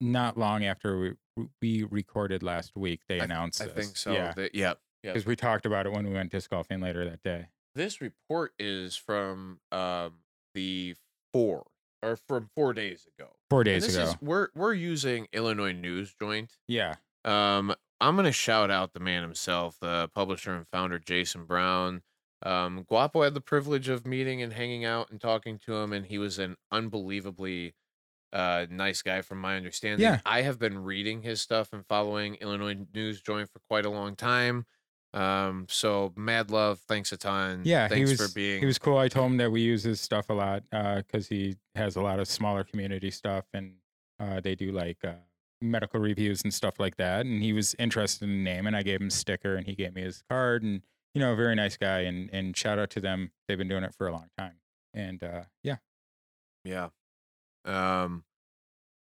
not 0.00 0.36
long 0.36 0.64
after 0.64 1.16
we 1.36 1.46
we 1.62 1.84
recorded 1.84 2.42
last 2.42 2.72
week. 2.74 3.02
They 3.08 3.20
I- 3.20 3.24
announced 3.24 3.60
I 3.62 3.66
think 3.68 3.96
so. 3.96 4.12
Yeah, 4.12 4.34
yeah. 4.52 4.74
Yeah. 5.02 5.12
because 5.12 5.24
we 5.26 5.36
talked 5.36 5.64
about 5.64 5.86
it 5.86 5.92
when 5.92 6.06
we 6.06 6.12
went 6.12 6.30
disc 6.32 6.50
golfing 6.50 6.80
later 6.80 7.08
that 7.08 7.22
day. 7.22 7.46
This 7.74 8.00
report 8.00 8.52
is 8.58 8.96
from 8.96 9.60
um 9.70 10.14
the 10.54 10.96
four 11.32 11.66
or 12.02 12.16
from 12.16 12.48
four 12.54 12.72
days 12.72 13.06
ago. 13.18 13.30
Four 13.50 13.64
days 13.64 13.86
this 13.86 13.94
ago. 13.94 14.04
is 14.04 14.16
we're 14.22 14.48
we're 14.54 14.74
using 14.74 15.28
Illinois 15.34 15.72
News 15.72 16.14
Joint. 16.18 16.56
yeah. 16.66 16.94
Um, 17.26 17.74
I'm 18.00 18.16
gonna 18.16 18.32
shout 18.32 18.70
out 18.70 18.92
the 18.92 19.00
man 19.00 19.22
himself, 19.22 19.78
the 19.80 20.10
publisher 20.14 20.54
and 20.54 20.66
founder 20.68 20.98
Jason 20.98 21.44
Brown. 21.44 22.02
Um, 22.42 22.84
Guapo 22.88 23.22
had 23.22 23.34
the 23.34 23.40
privilege 23.40 23.88
of 23.88 24.06
meeting 24.06 24.40
and 24.40 24.52
hanging 24.52 24.84
out 24.84 25.10
and 25.10 25.20
talking 25.20 25.58
to 25.66 25.76
him, 25.76 25.92
and 25.92 26.06
he 26.06 26.18
was 26.18 26.38
an 26.38 26.56
unbelievably 26.70 27.74
uh 28.32 28.64
nice 28.70 29.02
guy 29.02 29.22
from 29.22 29.40
my 29.40 29.56
understanding. 29.56 30.04
Yeah. 30.04 30.20
I 30.24 30.42
have 30.42 30.58
been 30.58 30.78
reading 30.84 31.22
his 31.22 31.40
stuff 31.40 31.72
and 31.72 31.84
following 31.86 32.36
Illinois 32.36 32.76
News 32.94 33.20
Joint 33.20 33.50
for 33.50 33.58
quite 33.68 33.84
a 33.84 33.90
long 33.90 34.14
time. 34.14 34.66
Um, 35.12 35.66
so 35.68 36.12
mad 36.16 36.50
love, 36.50 36.78
thanks 36.86 37.10
a 37.12 37.16
ton. 37.16 37.62
Yeah, 37.64 37.88
he 37.88 37.94
thanks 37.94 38.10
was 38.10 38.28
for 38.28 38.34
being 38.34 38.60
he 38.60 38.66
was 38.66 38.78
cool. 38.78 38.96
I 38.96 39.08
told 39.08 39.32
him 39.32 39.36
that 39.38 39.50
we 39.50 39.60
use 39.60 39.82
his 39.82 40.00
stuff 40.00 40.30
a 40.30 40.34
lot 40.34 40.62
because 40.70 41.28
he 41.28 41.56
has 41.74 41.96
a 41.96 42.00
lot 42.00 42.20
of 42.20 42.28
smaller 42.28 42.62
community 42.62 43.10
stuff, 43.10 43.44
and 43.52 43.74
uh, 44.20 44.40
they 44.40 44.54
do 44.54 44.70
like 44.70 44.98
uh, 45.04 45.14
medical 45.60 46.00
reviews 46.00 46.42
and 46.42 46.52
stuff 46.52 46.78
like 46.78 46.96
that. 46.96 47.26
And 47.26 47.42
he 47.42 47.52
was 47.52 47.74
interested 47.78 48.24
in 48.24 48.30
the 48.30 48.42
name, 48.42 48.66
and 48.66 48.76
I 48.76 48.82
gave 48.82 49.00
him 49.00 49.08
a 49.08 49.10
sticker, 49.10 49.56
and 49.56 49.66
he 49.66 49.74
gave 49.74 49.94
me 49.94 50.02
his 50.02 50.22
card, 50.28 50.62
and 50.62 50.82
you 51.14 51.20
know, 51.20 51.32
a 51.32 51.36
very 51.36 51.54
nice 51.54 51.76
guy. 51.76 52.00
And 52.00 52.30
and 52.32 52.56
shout 52.56 52.78
out 52.78 52.90
to 52.90 53.00
them; 53.00 53.30
they've 53.48 53.58
been 53.58 53.68
doing 53.68 53.84
it 53.84 53.94
for 53.94 54.06
a 54.06 54.12
long 54.12 54.28
time. 54.38 54.56
And 54.94 55.22
uh, 55.22 55.42
yeah, 55.62 55.76
yeah. 56.64 56.88
Um, 57.64 58.24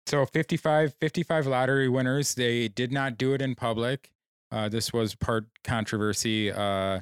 so 0.06 0.26
55, 0.26 0.96
55 1.00 1.48
lottery 1.48 1.88
winners. 1.88 2.34
They 2.34 2.68
did 2.68 2.92
not 2.92 3.18
do 3.18 3.34
it 3.34 3.42
in 3.42 3.56
public. 3.56 4.12
Uh, 4.52 4.68
this 4.68 4.92
was 4.92 5.14
part 5.16 5.46
controversy. 5.64 6.52
Uh, 6.52 7.02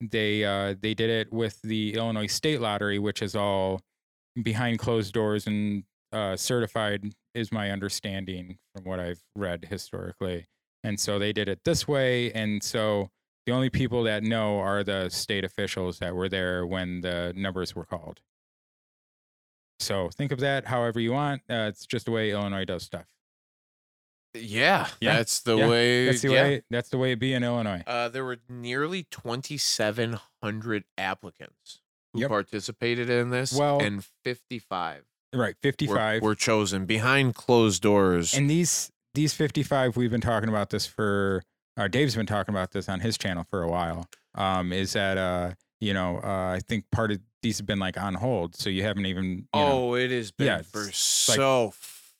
they 0.00 0.44
uh, 0.44 0.74
they 0.80 0.94
did 0.94 1.10
it 1.10 1.32
with 1.32 1.60
the 1.62 1.94
Illinois 1.94 2.26
State 2.26 2.60
Lottery, 2.60 2.98
which 2.98 3.22
is 3.22 3.36
all 3.36 3.80
behind 4.42 4.78
closed 4.78 5.12
doors 5.12 5.46
and 5.46 5.84
uh, 6.12 6.36
certified, 6.36 7.12
is 7.34 7.52
my 7.52 7.70
understanding 7.70 8.58
from 8.74 8.84
what 8.84 9.00
I've 9.00 9.22
read 9.36 9.66
historically. 9.70 10.46
And 10.82 10.98
so 10.98 11.18
they 11.18 11.32
did 11.32 11.48
it 11.48 11.60
this 11.64 11.86
way. 11.86 12.32
And 12.32 12.62
so 12.62 13.10
the 13.46 13.52
only 13.52 13.70
people 13.70 14.02
that 14.04 14.22
know 14.22 14.58
are 14.58 14.82
the 14.82 15.08
state 15.10 15.44
officials 15.44 15.98
that 15.98 16.14
were 16.14 16.28
there 16.28 16.66
when 16.66 17.00
the 17.02 17.32
numbers 17.36 17.74
were 17.74 17.84
called. 17.84 18.20
So 19.78 20.10
think 20.10 20.32
of 20.32 20.40
that 20.40 20.66
however 20.66 21.00
you 21.00 21.12
want. 21.12 21.42
Uh, 21.48 21.68
it's 21.68 21.86
just 21.86 22.04
the 22.06 22.10
way 22.12 22.30
Illinois 22.30 22.64
does 22.64 22.82
stuff. 22.82 23.06
yeah, 24.34 24.88
Yeah, 25.00 25.16
that's 25.16 25.40
the 25.40 25.56
yeah, 25.56 25.68
way. 25.68 26.06
That's 26.06 26.22
the 26.22 26.28
yeah. 26.32 26.42
way. 26.42 26.62
That's 26.70 26.88
the 26.90 26.98
way 26.98 27.12
it 27.12 27.18
be 27.18 27.32
in 27.34 27.42
Illinois. 27.42 27.82
Uh, 27.86 28.08
there 28.08 28.24
were 28.24 28.38
nearly 28.48 29.04
2,700 29.10 30.84
applicants 30.98 31.80
who 32.12 32.20
Yep. 32.20 32.28
participated 32.28 33.08
in 33.10 33.30
this, 33.30 33.52
Well- 33.52 33.80
and 33.82 34.04
55 34.24 35.04
Right, 35.32 35.54
fifty-five. 35.62 36.22
were 36.22 36.34
chosen 36.34 36.86
behind 36.86 37.34
closed 37.34 37.82
doors. 37.82 38.34
and 38.34 38.50
these 38.50 38.90
these 39.14 39.32
fifty-five, 39.34 39.96
we've 39.96 40.10
been 40.10 40.20
talking 40.20 40.48
about 40.48 40.70
this 40.70 40.86
for. 40.86 41.42
Uh, 41.76 41.88
Dave's 41.88 42.16
been 42.16 42.26
talking 42.26 42.54
about 42.54 42.72
this 42.72 42.88
on 42.88 43.00
his 43.00 43.16
channel 43.16 43.44
for 43.44 43.62
a 43.62 43.68
while. 43.68 44.06
Um, 44.34 44.72
is 44.72 44.92
that 44.94 45.16
uh, 45.16 45.52
you 45.80 45.94
know, 45.94 46.20
uh, 46.22 46.54
I 46.56 46.60
think 46.66 46.84
part 46.90 47.12
of 47.12 47.20
these 47.42 47.58
have 47.58 47.66
been 47.66 47.78
like 47.78 47.98
on 47.98 48.14
hold, 48.14 48.56
so 48.56 48.70
you 48.70 48.82
haven't 48.82 49.06
even 49.06 49.24
you 49.24 49.44
know, 49.54 49.90
oh, 49.90 49.94
it 49.94 50.10
has 50.10 50.30
been 50.30 50.46
yeah, 50.46 50.62
for 50.62 50.84
like 50.84 50.94
so 50.94 51.72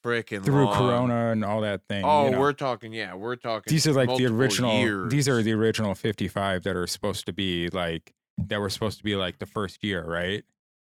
freaking 0.05 0.45
through 0.45 0.67
long. 0.67 0.77
Corona 0.77 1.31
and 1.31 1.45
all 1.45 1.61
that 1.61 1.83
thing. 1.89 2.05
Oh, 2.05 2.27
you 2.27 2.31
know. 2.33 2.41
we're 2.41 2.53
talking. 2.53 2.93
Yeah, 2.93 3.15
we're 3.15 3.37
talking. 3.37 3.71
these 3.71 3.87
are 3.87 3.93
like 3.93 4.17
the 4.17 4.27
original. 4.27 5.09
These 5.09 5.29
are 5.29 5.43
the 5.43 5.53
original 5.53 5.95
fifty-five 5.95 6.63
that 6.63 6.77
are 6.77 6.87
supposed 6.87 7.27
to 7.27 7.33
be 7.33 7.69
like 7.69 8.13
that 8.39 8.61
were 8.61 8.71
supposed 8.71 8.99
to 8.99 9.05
be 9.05 9.17
like 9.17 9.39
the 9.39 9.47
first 9.47 9.85
year, 9.85 10.05
right? 10.05 10.45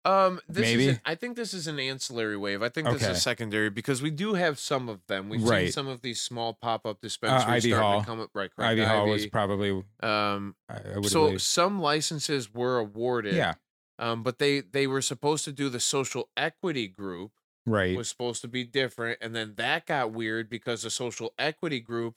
Um, 0.03 0.39
this 0.49 0.61
Maybe? 0.63 0.87
is. 0.87 0.95
An, 0.95 1.01
I 1.05 1.13
think 1.15 1.35
this 1.35 1.53
is 1.53 1.67
an 1.67 1.79
ancillary 1.79 2.35
wave. 2.37 2.63
I 2.63 2.69
think 2.69 2.87
this 2.87 3.03
Okay. 3.03 3.11
is 3.11 3.21
secondary 3.21 3.69
because 3.69 4.01
we 4.01 4.09
do 4.09 4.33
have 4.33 4.57
some 4.57 4.89
of 4.89 5.05
them. 5.07 5.29
We've 5.29 5.41
seen 5.41 5.49
Right. 5.49 5.73
some 5.73 5.87
of 5.87 6.01
these 6.01 6.19
small 6.19 6.53
pop-up 6.53 7.01
dispensaries 7.01 7.45
Ivy 7.45 7.69
starting 7.69 7.79
Hall. 7.91 7.99
to 7.99 8.05
come 8.05 8.19
up. 8.19 8.29
Right, 8.33 8.49
correct. 8.55 8.71
Ivy 8.71 8.83
Hall 8.83 9.07
was 9.07 9.27
probably. 9.27 9.83
Um, 10.01 10.55
I, 10.67 10.77
I 10.77 10.95
would 10.97 11.05
so 11.05 11.25
believe. 11.25 11.41
some 11.43 11.79
licenses 11.79 12.51
were 12.53 12.79
awarded. 12.79 13.35
Yeah. 13.35 13.53
Um, 13.99 14.23
but 14.23 14.39
they 14.39 14.61
they 14.61 14.87
were 14.87 15.03
supposed 15.03 15.45
to 15.45 15.51
do 15.51 15.69
the 15.69 15.79
social 15.79 16.29
equity 16.35 16.87
group 16.87 17.33
Right. 17.67 17.95
was 17.95 18.09
supposed 18.09 18.41
to 18.41 18.47
be 18.47 18.63
different, 18.63 19.19
and 19.21 19.35
then 19.35 19.53
that 19.57 19.85
got 19.85 20.11
weird 20.11 20.49
because 20.49 20.81
the 20.81 20.89
social 20.89 21.31
equity 21.37 21.79
group 21.79 22.15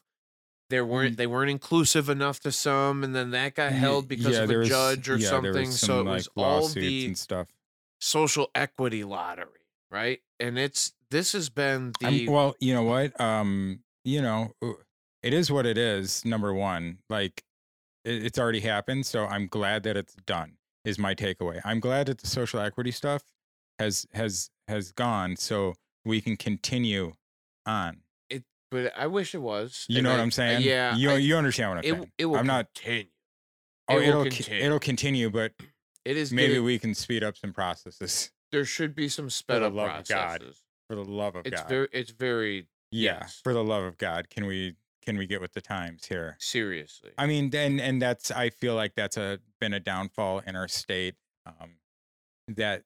there 0.71 0.87
weren't 0.87 1.19
they 1.19 1.27
weren't 1.27 1.51
inclusive 1.51 2.09
enough 2.09 2.41
to 2.41 2.51
some, 2.51 3.05
and 3.05 3.15
then 3.15 3.31
that 3.33 3.55
got 3.55 3.73
Ye- 3.73 3.79
held 3.79 4.09
because 4.09 4.39
of 4.39 4.49
there 4.49 4.59
a 4.59 4.61
was- 4.61 4.69
judge 4.71 5.11
or 5.11 5.17
yeah, 5.17 5.19
there 5.19 5.29
something. 5.29 5.67
was 5.67 5.79
so 5.79 5.87
some, 5.87 6.09
it 6.09 6.11
was 6.13 6.29
like, 6.35 6.47
all 6.47 6.61
lawsuits 6.63 6.75
the 6.75 7.07
and 7.07 7.19
stuff. 7.19 7.49
Social 8.05 8.51
equity 8.55 9.03
lottery, 9.05 9.47
right? 9.91 10.21
And 10.39 10.59
it's 10.59 10.93
this 11.11 11.33
has 11.33 11.49
been 11.49 11.93
the 12.01 12.07
I'm- 12.07 12.27
well, 12.27 12.55
you 12.61 12.75
know 12.75 12.83
what? 12.83 13.19
Um, 13.21 13.81
you 14.05 14.21
know, 14.21 14.53
uh, 14.63 14.73
it 15.23 15.33
is 15.33 15.51
what 15.51 15.65
it 15.65 15.79
is. 15.79 16.25
Number 16.25 16.53
one, 16.53 16.99
like 17.09 17.43
it, 18.05 18.25
it's 18.25 18.39
already 18.39 18.61
happened, 18.61 19.07
so 19.07 19.25
I'm 19.27 19.47
glad 19.47 19.83
that 19.85 19.97
it's 19.97 20.15
done. 20.27 20.57
Is 20.85 20.99
my 20.99 21.15
takeaway. 21.15 21.63
I'm 21.65 21.81
glad 21.81 22.09
that 22.09 22.19
the 22.19 22.27
social 22.27 22.61
equity 22.61 22.91
stuff 22.91 23.23
has 23.79 24.07
has 24.13 24.51
has 24.69 24.93
gone, 24.93 25.37
so 25.37 25.75
we 26.05 26.21
can 26.21 26.37
continue 26.37 27.15
on. 27.65 28.03
it, 28.29 28.45
but 28.71 28.93
I 28.95 29.07
wish 29.07 29.35
it 29.35 29.39
was. 29.41 29.87
You 29.89 29.99
and 29.99 30.05
know 30.05 30.11
what 30.11 30.21
I- 30.21 30.23
I'm 30.23 30.31
saying? 30.31 30.61
yeah, 30.63 30.95
you 30.95 31.11
I- 31.13 31.17
you 31.17 31.37
understand 31.39 31.71
what 31.71 31.79
I'm 31.79 31.85
it 31.85 31.95
saying? 31.97 32.13
it 32.19 32.27
will 32.27 32.37
I'm 32.37 32.47
not. 32.47 32.67
continue. 32.75 33.07
Oh, 33.89 33.97
it 33.97 34.01
will 34.01 34.09
it'll 34.09 34.23
continue. 34.25 34.63
it'll 34.65 34.79
continue, 34.79 35.31
but 35.31 35.53
It 36.05 36.17
is 36.17 36.33
maybe 36.33 36.49
getting- 36.55 36.65
we 36.65 36.79
can 36.79 36.95
speed 36.95 37.23
up 37.25 37.37
some 37.37 37.53
processes. 37.53 38.31
there 38.53 38.65
should 38.65 38.95
be 38.95 39.09
some 39.09 39.31
sped 39.31 39.63
up 39.63 39.73
love 39.75 40.01
of 40.01 40.09
God. 40.09 40.45
For 40.89 40.95
the 40.97 41.05
love 41.05 41.35
of 41.37 41.47
It's 41.47 41.61
God, 41.63 41.69
very 41.69 41.89
it's 41.93 42.11
very 42.11 42.69
yeah. 42.91 43.21
yes. 43.21 43.41
For 43.43 43.53
the 43.55 43.65
love 43.65 43.85
of 43.85 43.97
God, 43.97 44.29
can 44.29 44.45
we 44.47 44.77
can 45.03 45.17
we 45.19 45.27
get 45.27 45.41
with 45.41 45.53
the 45.55 45.61
times 45.63 46.07
here? 46.07 46.37
seriously. 46.39 47.11
I 47.19 47.27
mean, 47.27 47.51
then 47.51 47.81
and 47.81 48.01
that's 48.03 48.31
I 48.31 48.51
feel 48.51 48.75
like 48.75 48.95
that's 48.95 49.17
a 49.17 49.41
been 49.61 49.73
a 49.73 49.81
downfall 49.81 50.41
in 50.47 50.57
our 50.57 50.69
state 50.69 51.15
um, 51.47 51.77
that 52.49 52.83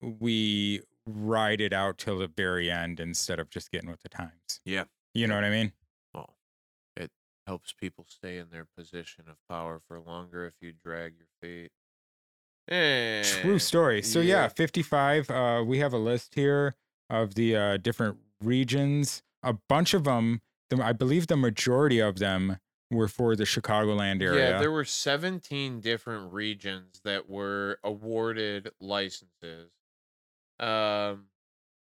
we 0.00 0.82
ride 1.04 1.60
it 1.60 1.72
out 1.72 1.98
till 1.98 2.18
the 2.18 2.28
very 2.28 2.70
end 2.70 3.00
instead 3.00 3.40
of 3.40 3.50
just 3.50 3.70
getting 3.72 3.90
with 3.90 4.02
the 4.02 4.08
times. 4.08 4.60
Yeah. 4.64 4.84
You 5.14 5.26
know 5.26 5.34
what 5.34 5.44
I 5.44 5.50
mean? 5.50 5.72
Well, 6.14 6.36
it 6.96 7.10
helps 7.46 7.72
people 7.72 8.06
stay 8.08 8.38
in 8.38 8.50
their 8.50 8.66
position 8.76 9.24
of 9.28 9.36
power 9.48 9.80
for 9.88 9.98
longer 10.00 10.46
if 10.46 10.54
you 10.60 10.72
drag 10.72 11.14
your 11.18 11.26
feet. 11.40 11.70
Eh, 12.68 13.22
True 13.22 13.58
story. 13.58 14.02
So 14.02 14.20
yeah, 14.20 14.42
yeah. 14.42 14.48
55 14.48 15.30
uh 15.30 15.64
we 15.66 15.78
have 15.78 15.92
a 15.92 15.98
list 15.98 16.34
here 16.34 16.74
of 17.10 17.34
the 17.34 17.56
uh 17.56 17.76
different 17.76 18.18
regions. 18.42 19.22
A 19.42 19.54
bunch 19.68 19.92
of 19.94 20.04
them, 20.04 20.40
the, 20.70 20.82
I 20.82 20.92
believe 20.92 21.26
the 21.26 21.36
majority 21.36 21.98
of 21.98 22.18
them 22.18 22.58
were 22.90 23.08
for 23.08 23.34
the 23.34 23.44
Chicagoland 23.44 24.22
area. 24.22 24.50
Yeah, 24.50 24.58
there 24.60 24.70
were 24.70 24.84
17 24.84 25.80
different 25.80 26.32
regions 26.32 27.00
that 27.04 27.28
were 27.28 27.78
awarded 27.82 28.70
licenses. 28.80 29.70
Um, 30.60 31.24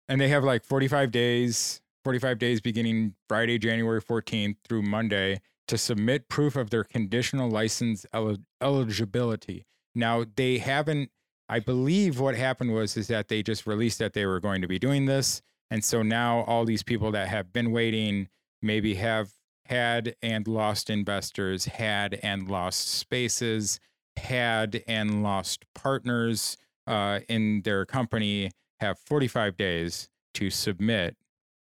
and 0.09 0.21
they 0.21 0.29
have 0.29 0.45
like 0.45 0.65
45 0.65 1.11
days 1.11 1.81
45 2.05 2.39
days 2.39 2.61
beginning 2.61 3.15
friday 3.29 3.59
january 3.59 4.01
14th 4.01 4.57
through 4.69 4.83
monday 4.83 5.41
to 5.67 5.79
submit 5.79 6.29
proof 6.29 6.55
of 6.55 6.71
their 6.71 6.85
conditional 6.85 7.49
license 7.49 8.05
eli- 8.15 8.37
eligibility 8.61 9.65
now 9.95 10.25
they 10.37 10.59
haven't 10.59 11.11
i 11.49 11.59
believe 11.59 12.19
what 12.19 12.35
happened 12.35 12.73
was 12.73 12.97
is 12.97 13.09
that 13.09 13.29
they 13.29 13.43
just 13.43 13.67
released 13.67 13.99
that 13.99 14.13
they 14.13 14.27
were 14.27 14.41
going 14.41 14.63
to 14.63 14.69
be 14.69 14.79
doing 14.79 15.07
this 15.07 15.43
and 15.71 15.85
so 15.85 16.03
now 16.03 16.43
all 16.43 16.65
these 16.65 16.83
people 16.83 17.11
that 17.11 17.29
have 17.29 17.53
been 17.53 17.73
waiting 17.73 18.29
maybe 18.61 18.95
have 18.95 19.31
had 19.67 20.15
and 20.23 20.47
lost 20.47 20.91
investors 20.91 21.67
had 21.67 22.19
and 22.23 22.49
lost 22.49 22.89
spaces 22.89 23.81
had 24.17 24.83
and 24.87 25.23
lost 25.23 25.65
partners 25.75 26.57
uh, 26.87 27.21
in 27.29 27.63
their 27.63 27.85
company 27.87 28.51
have 28.81 28.99
45 28.99 29.57
days 29.57 30.09
to 30.35 30.51
submit 30.51 31.17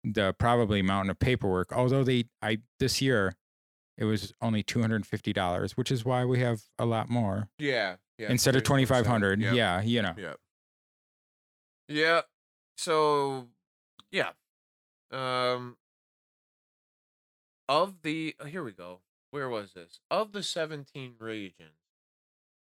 the 0.05 0.35
probably 0.39 0.83
mountain 0.83 1.11
of 1.11 1.19
paperwork. 1.19 1.73
Although 1.73 2.05
they, 2.05 2.25
I 2.41 2.59
this 2.79 3.03
year, 3.03 3.35
it 3.99 4.05
was 4.05 4.33
only 4.41 4.63
$250, 4.63 5.73
which 5.73 5.91
is 5.91 6.05
why 6.05 6.25
we 6.25 6.39
have 6.41 6.63
a 6.79 6.87
lot 6.87 7.11
more 7.11 7.49
yeah, 7.59 7.97
yeah. 8.21 8.31
instead 8.31 8.55
of 8.55 8.61
here's 8.67 8.71
what 8.71 8.79
I'm 8.79 8.87
saying. 8.87 9.07
2,500. 9.07 9.41
Yep, 9.41 9.55
Yeah, 9.55 9.83
you 9.83 10.03
know. 10.03 10.15
Yep. 10.17 10.37
Yeah. 11.89 12.21
So, 12.77 13.49
yeah. 14.11 14.31
Um, 15.11 15.77
of 17.69 18.03
the 18.03 18.35
oh, 18.41 18.45
here 18.45 18.63
we 18.63 18.73
go. 18.73 19.01
Where 19.31 19.49
was 19.49 19.73
this? 19.73 20.01
Of 20.11 20.33
the 20.33 20.43
17 20.43 21.15
regions, 21.19 21.71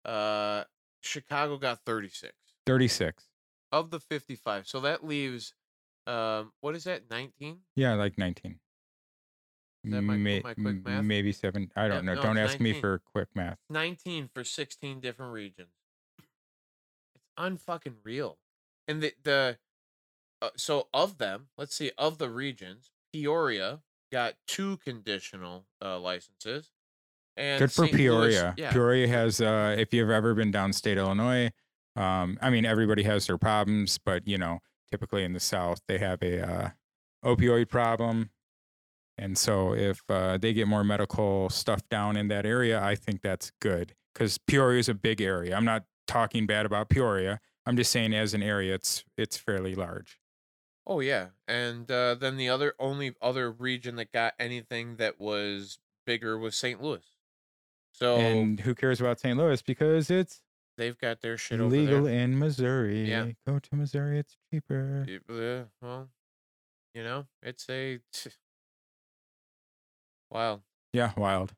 uh, 0.04 0.64
Chicago 1.00 1.56
got 1.56 1.80
36 1.86 2.32
36. 2.66 3.24
of 3.72 3.90
the 3.90 4.00
55. 4.00 4.68
So 4.68 4.80
that 4.80 5.04
leaves, 5.04 5.54
um, 6.06 6.52
what 6.60 6.74
is 6.74 6.84
that? 6.84 7.10
19. 7.10 7.58
Yeah, 7.76 7.94
like 7.94 8.18
19. 8.18 8.58
That 9.84 10.02
May- 10.02 10.40
my 10.40 10.54
quick 10.54 10.84
math? 10.84 11.04
Maybe 11.04 11.32
seven. 11.32 11.70
I 11.74 11.88
don't 11.88 12.04
Yeah, 12.04 12.14
know. 12.14 12.14
no, 12.16 12.22
don't 12.22 12.38
ask 12.38 12.60
me 12.60 12.78
for 12.78 12.98
quick 12.98 13.28
math. 13.34 13.58
19 13.70 14.28
for 14.32 14.44
16 14.44 15.00
different 15.00 15.32
regions. 15.32 15.70
It's 17.14 17.24
unfucking 17.38 17.96
real. 18.04 18.38
And 18.86 19.02
the 19.02 19.14
the 19.22 19.58
uh, 20.42 20.50
so 20.56 20.88
of 20.92 21.18
them, 21.18 21.48
let's 21.56 21.74
see, 21.74 21.90
of 21.98 22.18
the 22.18 22.28
regions, 22.30 22.90
Peoria 23.12 23.80
got 24.12 24.34
two 24.46 24.76
conditional 24.78 25.66
uh, 25.82 25.98
licenses. 25.98 26.70
And 27.36 27.58
Good 27.60 27.72
for 27.72 27.84
St. 27.86 27.92
Louis- 27.94 27.98
Peoria. 28.02 28.54
yeah. 28.58 28.72
Peoria 28.72 29.08
has, 29.08 29.40
uh, 29.40 29.74
if 29.78 29.94
you've 29.94 30.10
ever 30.10 30.34
been 30.34 30.52
downstate 30.52 30.96
Illinois, 30.96 31.50
um, 31.96 32.38
I 32.42 32.50
mean, 32.50 32.64
everybody 32.66 33.02
has 33.04 33.26
their 33.26 33.38
problems, 33.38 33.98
but 33.98 34.26
you 34.26 34.36
know, 34.36 34.58
typically 34.90 35.24
in 35.24 35.32
the 35.32 35.40
South, 35.40 35.80
they 35.88 35.98
have 35.98 36.22
a 36.22 36.46
uh, 36.46 36.70
opioid 37.24 37.68
problem, 37.68 38.30
and 39.20 39.36
so 39.36 39.74
if 39.74 40.00
uh, 40.08 40.38
they 40.38 40.54
get 40.54 40.66
more 40.66 40.82
medical 40.82 41.50
stuff 41.50 41.86
down 41.90 42.16
in 42.16 42.28
that 42.28 42.46
area, 42.46 42.82
I 42.82 42.94
think 42.94 43.20
that's 43.20 43.52
good 43.60 43.94
because 44.14 44.38
Peoria 44.38 44.80
is 44.80 44.88
a 44.88 44.94
big 44.94 45.20
area. 45.20 45.54
I'm 45.54 45.66
not 45.66 45.84
talking 46.06 46.46
bad 46.46 46.64
about 46.64 46.88
Peoria. 46.88 47.38
I'm 47.66 47.76
just 47.76 47.92
saying, 47.92 48.14
as 48.14 48.32
an 48.32 48.42
area, 48.42 48.74
it's 48.74 49.04
it's 49.18 49.36
fairly 49.36 49.74
large. 49.74 50.18
Oh 50.86 51.00
yeah, 51.00 51.26
and 51.46 51.88
uh, 51.90 52.14
then 52.14 52.38
the 52.38 52.48
other 52.48 52.72
only 52.78 53.14
other 53.20 53.52
region 53.52 53.96
that 53.96 54.10
got 54.10 54.32
anything 54.40 54.96
that 54.96 55.20
was 55.20 55.78
bigger 56.06 56.38
was 56.38 56.56
St. 56.56 56.82
Louis. 56.82 57.04
So 57.92 58.16
And 58.16 58.58
who 58.60 58.74
cares 58.74 59.00
about 59.00 59.20
St. 59.20 59.36
Louis 59.36 59.60
because 59.60 60.10
it's 60.10 60.40
they've 60.78 60.96
got 60.96 61.20
their 61.20 61.36
shit 61.36 61.60
over 61.60 61.76
legal 61.76 62.06
in 62.06 62.38
Missouri. 62.38 63.10
Yeah. 63.10 63.26
Go 63.46 63.58
to 63.58 63.76
Missouri; 63.76 64.18
it's 64.18 64.38
cheaper. 64.50 65.04
Yeah, 65.06 65.64
well, 65.82 66.08
you 66.94 67.04
know, 67.04 67.26
it's 67.42 67.68
a 67.68 67.98
wow. 70.30 70.62
Yeah, 70.92 71.12
wild. 71.16 71.54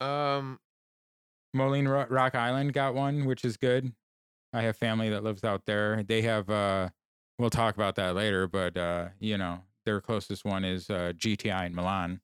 Um, 0.00 0.58
Moline 1.54 1.88
Ro- 1.88 2.06
Rock 2.08 2.34
Island 2.34 2.72
got 2.72 2.94
one, 2.94 3.24
which 3.24 3.44
is 3.44 3.56
good. 3.56 3.94
I 4.52 4.62
have 4.62 4.76
family 4.76 5.10
that 5.10 5.24
lives 5.24 5.44
out 5.44 5.66
there. 5.66 6.02
They 6.02 6.22
have 6.22 6.50
uh 6.50 6.90
we'll 7.38 7.50
talk 7.50 7.76
about 7.76 7.96
that 7.96 8.14
later, 8.14 8.48
but 8.48 8.76
uh, 8.76 9.10
you 9.20 9.38
know, 9.38 9.64
their 9.84 10.00
closest 10.00 10.44
one 10.44 10.64
is 10.64 10.90
uh 10.90 11.12
GTI 11.16 11.66
in 11.66 11.74
Milan. 11.74 12.22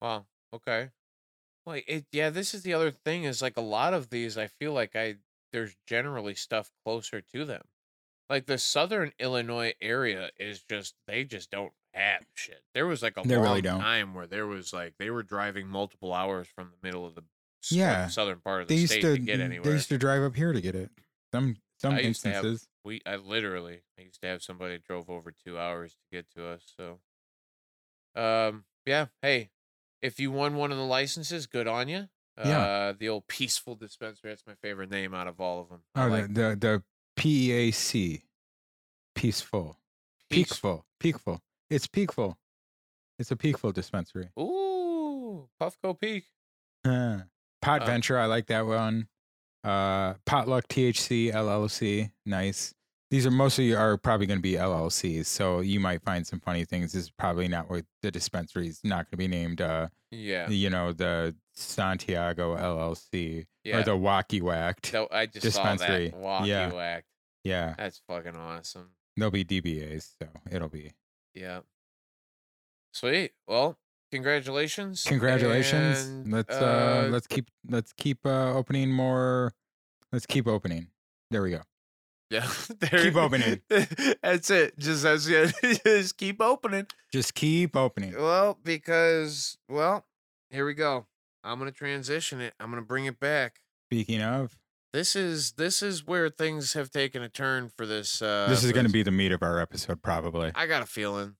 wow. 0.00 0.26
Okay. 0.52 0.90
Like 1.66 1.84
it, 1.88 2.06
yeah. 2.12 2.30
This 2.30 2.54
is 2.54 2.64
the 2.64 2.74
other 2.74 2.90
thing 2.92 3.24
is 3.24 3.42
like 3.42 3.56
a 3.56 3.62
lot 3.62 3.94
of 3.94 4.10
these. 4.10 4.38
I 4.38 4.46
feel 4.48 4.72
like 4.72 4.96
I 4.96 5.18
there's 5.52 5.76
generally 5.86 6.34
stuff 6.34 6.72
closer 6.84 7.20
to 7.22 7.44
them. 7.44 7.68
Like 8.30 8.46
the 8.46 8.58
southern 8.58 9.12
Illinois 9.18 9.74
area 9.80 10.30
is 10.38 10.64
just 10.64 10.96
they 11.06 11.24
just 11.24 11.50
don't 11.50 11.74
have 11.96 12.24
shit. 12.34 12.62
There 12.74 12.86
was 12.86 13.02
like 13.02 13.16
a 13.16 13.22
They 13.26 13.36
long 13.36 13.44
really 13.44 13.62
time 13.62 14.14
where 14.14 14.26
there 14.26 14.46
was 14.46 14.72
like 14.72 14.94
they 14.98 15.10
were 15.10 15.22
driving 15.22 15.66
multiple 15.68 16.12
hours 16.12 16.46
from 16.48 16.70
the 16.70 16.86
middle 16.86 17.04
of 17.06 17.14
the 17.14 17.22
Yeah. 17.70 18.08
southern 18.08 18.40
part 18.40 18.62
of 18.62 18.68
They 18.68 18.76
the 18.76 18.80
used 18.82 18.92
state 18.92 19.02
to 19.02 19.16
to 19.16 19.18
get 19.18 19.40
anywhere. 19.40 19.64
they 19.64 19.72
used 19.72 19.88
to 19.88 19.98
drive 19.98 20.22
up 20.22 20.36
here 20.36 20.52
to 20.52 20.60
get 20.60 20.74
it. 20.74 20.90
Some 21.32 21.56
some 21.78 21.92
I 21.94 21.96
to 21.96 22.02
have- 22.02 22.06
instances. 22.08 22.68
we 22.84 23.00
I 23.06 23.16
literally 23.16 23.82
I 23.98 24.02
used 24.02 24.20
to 24.22 24.26
have 24.28 24.42
somebody 24.42 24.78
drove 24.78 25.10
over 25.10 25.32
two 25.32 25.58
hours 25.58 25.92
to 25.94 26.16
get 26.16 26.30
to 26.36 26.46
us. 26.46 26.72
So, 26.76 27.00
um, 28.14 28.64
yeah. 28.84 29.06
Hey, 29.22 29.50
if 30.02 30.20
you 30.20 30.30
won 30.30 30.54
one 30.56 30.70
of 30.72 30.78
the 30.78 30.84
licenses, 30.84 31.46
good 31.46 31.66
on 31.66 31.88
you. 31.88 32.08
Yeah. 32.38 32.58
Uh, 32.60 32.92
the 32.92 33.08
old 33.08 33.26
peaceful 33.28 33.74
dispensary. 33.76 34.30
That's 34.30 34.46
my 34.46 34.54
favorite 34.56 34.90
name 34.90 35.14
out 35.14 35.26
of 35.26 35.40
all 35.40 35.60
of 35.60 35.68
them. 35.70 35.82
I 35.94 36.04
Oh, 36.04 36.08
like 36.08 36.26
the, 36.34 36.50
the 36.50 36.56
the 36.60 36.82
PEAC. 37.16 38.22
Peaceful. 39.14 39.80
peace- 40.30 40.60
Peakful. 41.00 41.42
It's 41.70 41.86
peakful. 41.86 42.38
It's 43.18 43.30
a 43.30 43.36
peakful 43.36 43.72
dispensary. 43.72 44.28
Ooh, 44.38 45.48
Puffco 45.60 45.98
Peak. 45.98 46.24
Pot 46.84 47.82
Uh, 47.82 47.86
Venture, 47.86 48.18
I 48.18 48.26
like 48.26 48.46
that 48.46 48.66
one. 48.66 49.08
Uh, 49.64 50.14
Potluck 50.26 50.68
THC 50.68 51.32
LLC, 51.32 52.12
nice. 52.24 52.72
These 53.10 53.26
are 53.26 53.30
mostly 53.30 53.74
are 53.74 53.96
probably 53.96 54.26
going 54.26 54.38
to 54.38 54.42
be 54.42 54.52
LLCs, 54.54 55.26
so 55.26 55.60
you 55.60 55.78
might 55.80 56.02
find 56.02 56.26
some 56.26 56.40
funny 56.40 56.64
things. 56.64 56.92
This 56.92 57.04
is 57.04 57.10
probably 57.10 57.48
not 57.48 57.70
what 57.70 57.84
the 58.02 58.10
dispensary 58.10 58.68
is 58.68 58.80
not 58.84 59.06
going 59.06 59.10
to 59.12 59.16
be 59.16 59.28
named. 59.28 59.60
Uh, 59.60 59.88
Yeah, 60.10 60.48
you 60.50 60.70
know, 60.70 60.92
the 60.92 61.34
Santiago 61.54 62.56
LLC 62.56 63.46
yeah. 63.64 63.78
or 63.78 63.82
the 63.84 63.92
Wacky 63.92 64.40
Whacked. 64.42 64.86
So 64.86 65.08
I 65.10 65.26
just 65.26 65.42
dispensary. 65.42 66.10
saw 66.10 66.16
that 66.16 66.22
walkie 66.22 66.48
Yeah. 66.48 66.72
whack. 66.72 67.04
Yeah, 67.44 67.74
That's 67.78 68.00
fucking 68.08 68.36
awesome. 68.36 68.90
they'll 69.16 69.30
be 69.30 69.44
DBAs, 69.44 70.14
so 70.20 70.28
it'll 70.50 70.68
be. 70.68 70.92
Yeah. 71.36 71.60
Sweet. 72.92 73.32
Well, 73.46 73.76
congratulations. 74.10 75.04
Congratulations. 75.06 76.06
and, 76.06 76.32
let's 76.32 76.54
uh, 76.54 77.08
let's 77.12 77.26
keep 77.26 77.50
let's 77.68 77.92
keep 77.92 78.24
uh, 78.24 78.54
opening 78.54 78.90
more. 78.90 79.52
Let's 80.12 80.26
keep 80.26 80.46
opening. 80.48 80.88
There 81.30 81.42
we 81.42 81.50
go. 81.50 81.60
Yeah. 82.30 82.48
there- 82.80 83.02
Keep 83.04 83.16
opening. 83.16 83.60
That's 84.22 84.50
it. 84.50 84.78
Just 84.78 85.02
that's 85.04 85.26
it. 85.28 85.54
Just 85.84 86.16
keep 86.16 86.40
opening. 86.40 86.86
Just 87.12 87.34
keep 87.34 87.76
opening. 87.76 88.14
Well, 88.16 88.58
because 88.64 89.58
well, 89.68 90.06
here 90.50 90.66
we 90.66 90.74
go. 90.74 91.06
I'm 91.44 91.58
gonna 91.58 91.70
transition 91.70 92.40
it. 92.40 92.54
I'm 92.58 92.70
gonna 92.70 92.82
bring 92.82 93.04
it 93.04 93.20
back. 93.20 93.60
Speaking 93.88 94.22
of, 94.22 94.58
This 94.92 95.14
is 95.14 95.52
this 95.52 95.82
is 95.82 96.06
where 96.06 96.28
things 96.28 96.72
have 96.72 96.90
taken 96.90 97.22
a 97.22 97.28
turn 97.28 97.70
for 97.76 97.86
this. 97.86 98.22
Uh, 98.22 98.46
this 98.48 98.64
is 98.64 98.72
going 98.72 98.86
to 98.86 98.92
be 98.92 99.02
the 99.02 99.10
meat 99.10 99.32
of 99.32 99.42
our 99.42 99.60
episode, 99.60 100.02
probably. 100.02 100.52
I 100.54 100.66
got 100.66 100.82
a 100.82 100.86
feeling. 100.86 101.36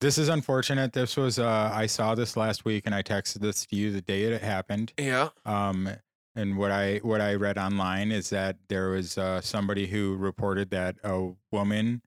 This 0.00 0.16
is 0.16 0.28
unfortunate. 0.28 0.92
This 0.92 1.16
was 1.16 1.38
uh, 1.38 1.70
I 1.72 1.86
saw 1.86 2.14
this 2.14 2.36
last 2.36 2.64
week, 2.64 2.84
and 2.86 2.94
I 2.94 3.02
texted 3.02 3.40
this 3.40 3.66
to 3.66 3.76
you 3.76 3.92
the 3.92 4.00
day 4.00 4.22
it 4.22 4.42
happened. 4.42 4.92
Yeah. 4.98 5.28
Um, 5.44 5.88
and 6.34 6.56
what 6.56 6.70
I 6.70 6.98
what 6.98 7.20
I 7.20 7.34
read 7.34 7.58
online 7.58 8.10
is 8.10 8.30
that 8.30 8.56
there 8.68 8.90
was 8.90 9.18
uh, 9.18 9.40
somebody 9.40 9.88
who 9.88 10.16
reported 10.16 10.70
that 10.70 10.96
a 11.04 11.32
woman 11.52 12.02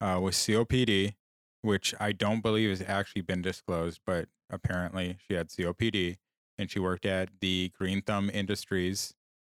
uh, 0.00 0.20
with 0.22 0.34
COPD, 0.34 1.14
which 1.62 1.94
I 2.00 2.12
don't 2.12 2.40
believe 2.40 2.70
has 2.70 2.82
actually 2.86 3.22
been 3.22 3.42
disclosed, 3.42 4.00
but 4.06 4.28
apparently 4.50 5.18
she 5.26 5.34
had 5.34 5.48
COPD, 5.48 6.16
and 6.56 6.70
she 6.70 6.78
worked 6.78 7.04
at 7.04 7.28
the 7.40 7.72
Green 7.78 8.00
Thumb 8.00 8.30
Industries 8.32 9.14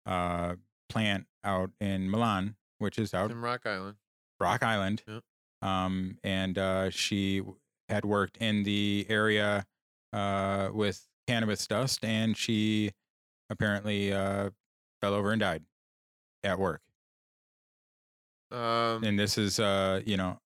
uh, 0.07 0.57
plant 0.89 1.27
out 1.45 1.71
in 1.81 2.11
Milan, 2.11 2.57
which 2.79 2.99
is 2.99 3.15
out 3.15 3.31
In 3.31 3.41
Rock 3.41 3.63
Island. 3.67 3.97
Rock 4.41 4.63
Island. 4.63 5.03
Um, 5.63 6.19
and 6.23 6.59
uh, 6.59 6.91
she 6.91 7.43
had 7.89 8.05
worked 8.05 8.37
in 8.39 8.65
the 8.65 9.07
area 9.09 9.65
uh, 10.13 10.69
with 10.73 11.07
cannabis 11.27 11.67
dust, 11.67 12.05
and 12.05 12.37
she 12.37 12.93
apparently 13.51 14.13
uh, 14.13 14.51
fell 15.01 15.15
over 15.15 15.33
and 15.33 15.41
died 15.41 15.63
at 16.43 16.59
work. 16.59 16.83
Um. 18.51 19.03
And 19.03 19.19
this 19.19 19.39
is, 19.39 19.59
uh, 19.59 20.03
you 20.05 20.17
know, 20.17 20.39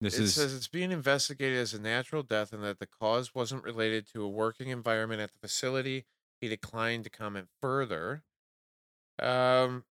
This 0.00 0.18
it 0.18 0.22
is 0.22 0.34
says 0.34 0.54
it's 0.54 0.68
being 0.68 0.92
investigated 0.92 1.58
as 1.58 1.74
a 1.74 1.80
natural 1.80 2.22
death 2.22 2.52
and 2.52 2.62
that 2.64 2.78
the 2.78 2.86
cause 2.86 3.34
wasn't 3.34 3.64
related 3.64 4.06
to 4.12 4.22
a 4.22 4.28
working 4.28 4.68
environment 4.68 5.20
at 5.20 5.32
the 5.32 5.38
facility. 5.38 6.06
He 6.40 6.48
declined 6.48 7.04
to 7.04 7.10
comment 7.10 7.48
further. 7.60 8.22
Um, 9.20 9.84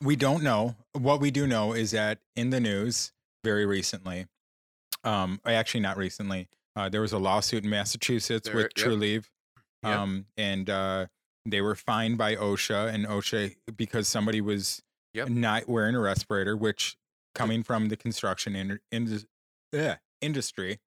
we 0.00 0.16
don't 0.16 0.42
know. 0.42 0.76
What 0.92 1.20
we 1.20 1.30
do 1.30 1.46
know 1.46 1.72
is 1.72 1.90
that 1.92 2.18
in 2.36 2.50
the 2.50 2.60
news 2.60 3.12
very 3.44 3.66
recently, 3.66 4.26
um, 5.04 5.40
actually 5.46 5.80
not 5.80 5.96
recently, 5.96 6.48
uh, 6.76 6.88
there 6.88 7.00
was 7.00 7.12
a 7.12 7.18
lawsuit 7.18 7.64
in 7.64 7.70
Massachusetts 7.70 8.46
There- 8.46 8.56
with 8.56 8.72
yep. 8.76 8.86
Trulieve, 8.86 9.28
Yep. 9.82 9.98
um, 9.98 10.26
and 10.36 10.68
uh, 10.68 11.06
they 11.46 11.62
were 11.62 11.74
fined 11.74 12.18
by 12.18 12.36
OSHA 12.36 12.92
and 12.92 13.06
OSHA 13.06 13.56
because 13.76 14.08
somebody 14.08 14.40
was 14.40 14.82
Yep. 15.14 15.28
not 15.30 15.68
wearing 15.68 15.94
a 15.96 16.00
respirator, 16.00 16.56
which 16.56 16.96
coming 17.34 17.62
from 17.64 17.88
the 17.88 17.96
construction 17.96 18.54
in, 18.54 18.78
in, 18.92 19.20
eh, 19.72 19.96
industry, 20.20 20.78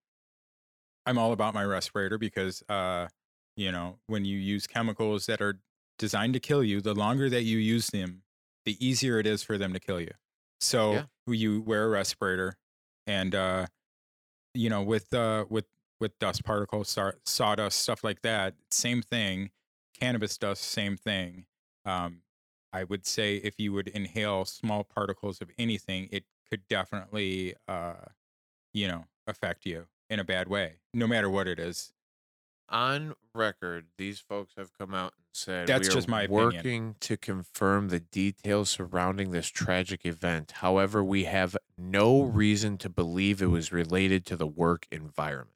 I'm 1.06 1.18
all 1.18 1.34
about 1.34 1.54
my 1.54 1.64
respirator 1.66 2.18
because, 2.18 2.64
uh, 2.70 3.08
you 3.58 3.72
know, 3.72 4.00
when 4.08 4.24
you 4.26 4.38
use 4.38 4.68
chemicals 4.68 5.26
that 5.26 5.42
are 5.42 5.60
designed 5.98 6.34
to 6.34 6.40
kill 6.40 6.64
you, 6.64 6.82
the 6.82 6.94
longer 6.96 7.30
that 7.30 7.44
you 7.44 7.58
use 7.58 7.88
them, 7.88 8.24
the 8.66 8.78
easier 8.86 9.20
it 9.20 9.28
is 9.28 9.44
for 9.44 9.58
them 9.58 9.74
to 9.74 9.80
kill 9.80 10.00
you. 10.02 10.12
So 10.62 10.94
Yeah. 10.94 11.06
you 11.28 11.62
wear 11.62 11.86
a 11.86 11.90
respirator, 11.90 12.58
and 13.08 13.36
uh, 13.36 13.68
you 14.54 14.70
know, 14.70 14.82
with 14.84 15.14
uh, 15.14 15.46
with 15.50 15.66
with 16.00 16.18
dust 16.20 16.44
particles, 16.44 16.90
saw- 16.90 17.14
sawdust, 17.26 17.80
stuff 17.80 18.04
like 18.04 18.22
that, 18.22 18.56
same 18.72 19.02
thing. 19.02 19.52
Cannabis 20.00 20.38
dust, 20.38 20.64
same 20.64 20.98
thing. 20.98 21.46
Um, 21.86 22.24
I 22.74 22.84
would 22.84 23.06
say 23.06 23.38
if 23.38 23.60
you 23.60 23.72
would 23.74 23.88
inhale 23.90 24.46
small 24.46 24.84
particles 24.84 25.40
of 25.42 25.52
anything, 25.58 26.10
it 26.12 26.26
could 26.50 26.68
definitely, 26.68 27.56
uh, 27.68 28.06
you 28.74 28.88
know, 28.88 29.06
affect 29.28 29.66
you 29.66 29.88
in 30.10 30.20
a 30.20 30.24
bad 30.24 30.48
way, 30.50 30.78
no 30.94 31.08
matter 31.08 31.30
what 31.30 31.48
it 31.48 31.60
is. 31.60 31.94
On 32.74 33.14
record, 33.36 33.86
these 33.98 34.20
folks 34.20 34.54
have 34.58 34.72
come 34.78 34.94
out 34.94 35.14
and 35.16 35.26
said 35.34 35.68
That's 35.68 35.88
we 35.88 35.92
are 35.92 35.96
just 35.96 36.08
my 36.08 36.24
opinion. 36.24 36.44
working 36.56 36.96
to 37.02 37.16
confirm 37.16 37.90
the 37.90 38.00
details 38.00 38.70
surrounding 38.72 39.32
this 39.32 39.48
tragic 39.48 40.06
event. 40.06 40.54
However, 40.58 41.04
we 41.04 41.24
have 41.26 41.56
no 41.78 42.22
reason 42.24 42.78
to 42.80 42.90
believe 42.90 43.42
it 43.42 43.48
was 43.48 43.72
related 43.72 44.26
to 44.26 44.36
the 44.36 44.48
work 44.48 44.88
environment. 44.92 45.52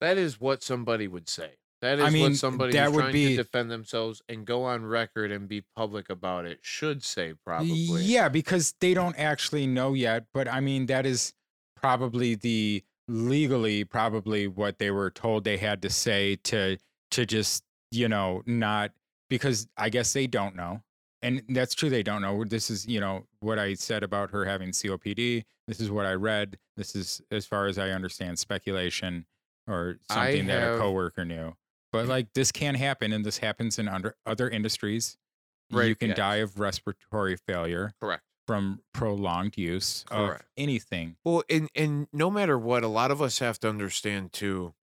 That 0.00 0.18
is 0.18 0.38
what 0.38 0.62
somebody 0.62 1.08
would 1.08 1.28
say. 1.28 1.52
That 1.80 1.98
is 1.98 2.04
I 2.04 2.10
mean, 2.10 2.22
what 2.22 2.36
somebody 2.36 2.72
that 2.74 2.92
would 2.92 3.00
trying 3.00 3.12
be- 3.12 3.36
to 3.36 3.42
defend 3.42 3.70
themselves 3.70 4.22
and 4.28 4.46
go 4.46 4.64
on 4.64 4.86
record 4.86 5.30
and 5.30 5.48
be 5.48 5.64
public 5.76 6.08
about 6.08 6.46
it 6.46 6.60
should 6.62 7.02
say 7.02 7.34
probably. 7.44 8.02
Yeah, 8.02 8.28
because 8.28 8.74
they 8.80 8.94
don't 8.94 9.18
actually 9.18 9.66
know 9.66 9.94
yet. 9.94 10.26
But 10.32 10.48
I 10.48 10.60
mean, 10.60 10.86
that 10.86 11.04
is 11.06 11.34
probably 11.76 12.34
the 12.36 12.84
legally 13.08 13.84
probably 13.84 14.46
what 14.46 14.78
they 14.78 14.90
were 14.90 15.10
told 15.10 15.44
they 15.44 15.58
had 15.58 15.82
to 15.82 15.90
say 15.90 16.36
to 16.36 16.78
to 17.10 17.26
just 17.26 17.62
you 17.90 18.08
know 18.08 18.42
not 18.46 18.90
because 19.28 19.66
I 19.76 19.88
guess 19.88 20.12
they 20.12 20.26
don't 20.26 20.56
know. 20.56 20.82
And 21.22 21.42
that's 21.48 21.74
true. 21.74 21.88
They 21.88 22.02
don't 22.02 22.20
know. 22.20 22.44
This 22.44 22.68
is, 22.68 22.86
you 22.86 23.00
know, 23.00 23.24
what 23.40 23.58
I 23.58 23.72
said 23.74 24.02
about 24.02 24.30
her 24.30 24.44
having 24.44 24.70
COPD. 24.70 25.42
This 25.66 25.80
is 25.80 25.90
what 25.90 26.04
I 26.04 26.12
read. 26.12 26.58
This 26.76 26.94
is, 26.94 27.22
as 27.30 27.46
far 27.46 27.66
as 27.66 27.78
I 27.78 27.90
understand, 27.90 28.38
speculation 28.38 29.24
or 29.66 29.96
something 30.10 30.46
that 30.46 30.62
a 30.62 30.66
have- 30.66 30.80
coworker 30.80 31.24
knew. 31.24 31.54
But 31.92 32.06
mm. 32.06 32.08
like 32.08 32.28
this 32.34 32.52
can 32.52 32.74
happen, 32.74 33.12
and 33.12 33.24
this 33.24 33.38
happens 33.38 33.78
in 33.78 33.88
under 33.88 34.16
other 34.26 34.50
industries. 34.50 35.16
Right, 35.72 35.86
you 35.86 35.94
can 35.94 36.08
yes. 36.08 36.16
die 36.18 36.36
of 36.36 36.60
respiratory 36.60 37.36
failure 37.48 37.94
Correct. 37.98 38.22
From 38.46 38.82
prolonged 38.92 39.56
use 39.56 40.04
Correct. 40.06 40.42
of 40.42 40.44
anything. 40.56 41.16
Well, 41.24 41.42
and 41.48 41.68
and 41.74 42.08
no 42.12 42.30
matter 42.30 42.58
what, 42.58 42.82
a 42.84 42.88
lot 42.88 43.10
of 43.10 43.22
us 43.22 43.38
have 43.38 43.58
to 43.60 43.68
understand 43.68 44.32
too, 44.32 44.74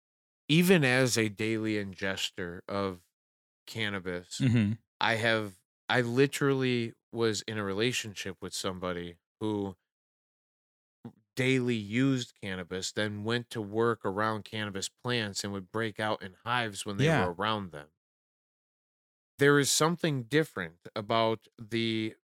even 0.48 0.84
as 0.84 1.18
a 1.18 1.28
daily 1.30 1.74
ingester 1.74 2.60
of 2.68 3.02
cannabis, 3.66 4.42
Mm-hmm. 4.42 4.72
I 5.00 5.16
have 5.16 5.56
I 5.88 6.02
literally 6.02 6.94
was 7.12 7.42
in 7.42 7.58
a 7.58 7.64
relationship 7.64 8.38
with 8.42 8.54
somebody 8.54 9.18
who 9.40 9.76
daily 11.36 11.74
used 11.76 12.34
cannabis, 12.40 12.92
then 12.92 13.24
went 13.24 13.50
to 13.50 13.60
work 13.60 14.04
around 14.04 14.44
cannabis 14.44 14.88
plants 14.88 15.42
and 15.42 15.52
would 15.52 15.70
break 15.72 15.98
out 15.98 16.22
in 16.22 16.34
hives 16.44 16.84
when 16.84 16.96
they 16.98 17.06
Yeah. 17.06 17.10
were 17.10 17.32
around 17.32 17.72
them. 17.72 17.88
There 19.38 19.58
is 19.58 19.70
something 19.70 20.24
different 20.24 20.86
about 20.94 21.48
the 21.58 22.16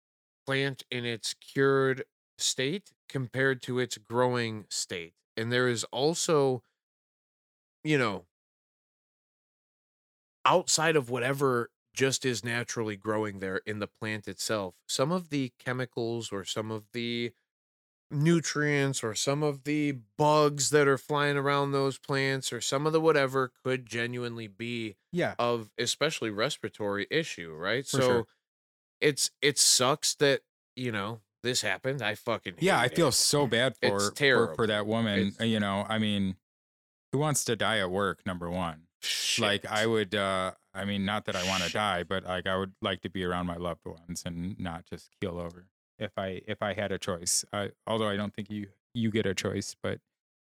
plant 0.47 0.85
in 0.91 1.05
its 1.05 1.35
cured 1.35 2.05
state 2.39 2.93
compared 3.09 3.63
to 3.63 3.79
its 3.79 3.99
growing 3.99 4.67
state. 4.71 5.15
And 5.37 5.53
there 5.53 5.69
is 5.69 5.85
also, 5.85 6.63
you 7.85 7.99
know, 7.99 8.27
outside 10.45 10.97
of 10.97 11.11
whatever 11.11 11.71
just 11.95 12.25
is 12.25 12.45
naturally 12.45 12.97
growing 12.97 13.39
there 13.39 13.59
in 13.67 13.79
the 13.79 13.87
plant 13.89 14.29
itself, 14.29 14.75
some 14.87 15.11
of 15.11 15.31
the 15.31 15.53
chemicals 15.59 16.31
or 16.31 16.45
some 16.45 16.71
of 16.71 16.91
the 16.93 17.33
nutrients 18.11 19.05
or 19.05 19.15
some 19.15 19.43
of 19.43 19.65
the 19.65 19.93
bugs 20.19 20.71
that 20.71 20.89
are 20.89 20.99
flying 20.99 21.37
around 21.37 21.73
those 21.73 21.99
plants 21.99 22.53
or 22.53 22.61
some 22.61 22.87
of 22.87 22.93
the 22.93 23.01
whatever 23.01 23.53
could 23.65 23.87
genuinely 23.87 24.49
be 24.49 24.97
Yeah. 25.13 25.37
of 25.39 25.73
especially 25.79 26.31
respiratory 26.31 27.07
issue, 27.11 27.53
right? 27.55 27.87
For 27.91 28.01
so 28.01 28.01
sure. 28.01 28.29
It's 29.01 29.31
it 29.43 29.59
sucks 29.59 30.15
that, 30.17 30.41
you 30.75 30.93
know, 30.93 31.21
this 31.43 31.63
happened. 31.63 32.03
I 32.03 32.15
fucking 32.15 32.55
Yeah, 32.59 32.79
I 32.79 32.83
hate 32.85 32.97
feel 32.97 33.13
so 33.13 33.47
bad 33.59 33.77
for 33.77 33.97
It's 34.09 34.19
for, 34.19 34.55
for 34.55 34.67
that 34.67 34.87
woman. 34.87 35.19
It's- 35.29 35.41
uh, 35.41 35.45
you 35.45 35.61
know, 35.61 35.85
I 35.89 35.99
mean, 35.99 36.37
who 37.13 37.19
wants 37.19 37.45
to 37.45 37.57
die 37.57 37.79
at 37.79 37.91
work? 37.91 38.25
Number 38.27 38.51
one, 38.51 38.83
like 39.39 39.65
I 39.67 39.87
would. 39.87 40.15
uh 40.15 40.53
I 40.75 40.85
mean, 40.85 41.07
not 41.07 41.25
that 41.25 41.35
I 41.37 41.47
want 41.49 41.63
to 41.63 41.73
die, 41.73 42.03
but 42.03 42.25
like 42.25 42.47
I 42.47 42.55
would 42.57 42.75
like 42.83 43.01
to 43.03 43.09
be 43.09 43.25
around 43.25 43.47
my 43.47 43.57
loved 43.57 43.87
ones 43.87 44.25
and 44.27 44.59
not 44.61 44.85
just 44.85 45.11
keel 45.21 45.39
over. 45.39 45.69
If 45.99 46.13
I 46.19 46.43
if 46.47 46.63
I 46.63 46.75
had 46.75 46.93
a 46.93 46.99
choice, 46.99 47.45
I, 47.53 47.71
although 47.87 48.09
I 48.09 48.17
don't 48.17 48.35
think 48.35 48.51
you 48.51 48.67
you 48.93 49.11
get 49.11 49.25
a 49.25 49.35
choice, 49.35 49.75
but 49.83 50.01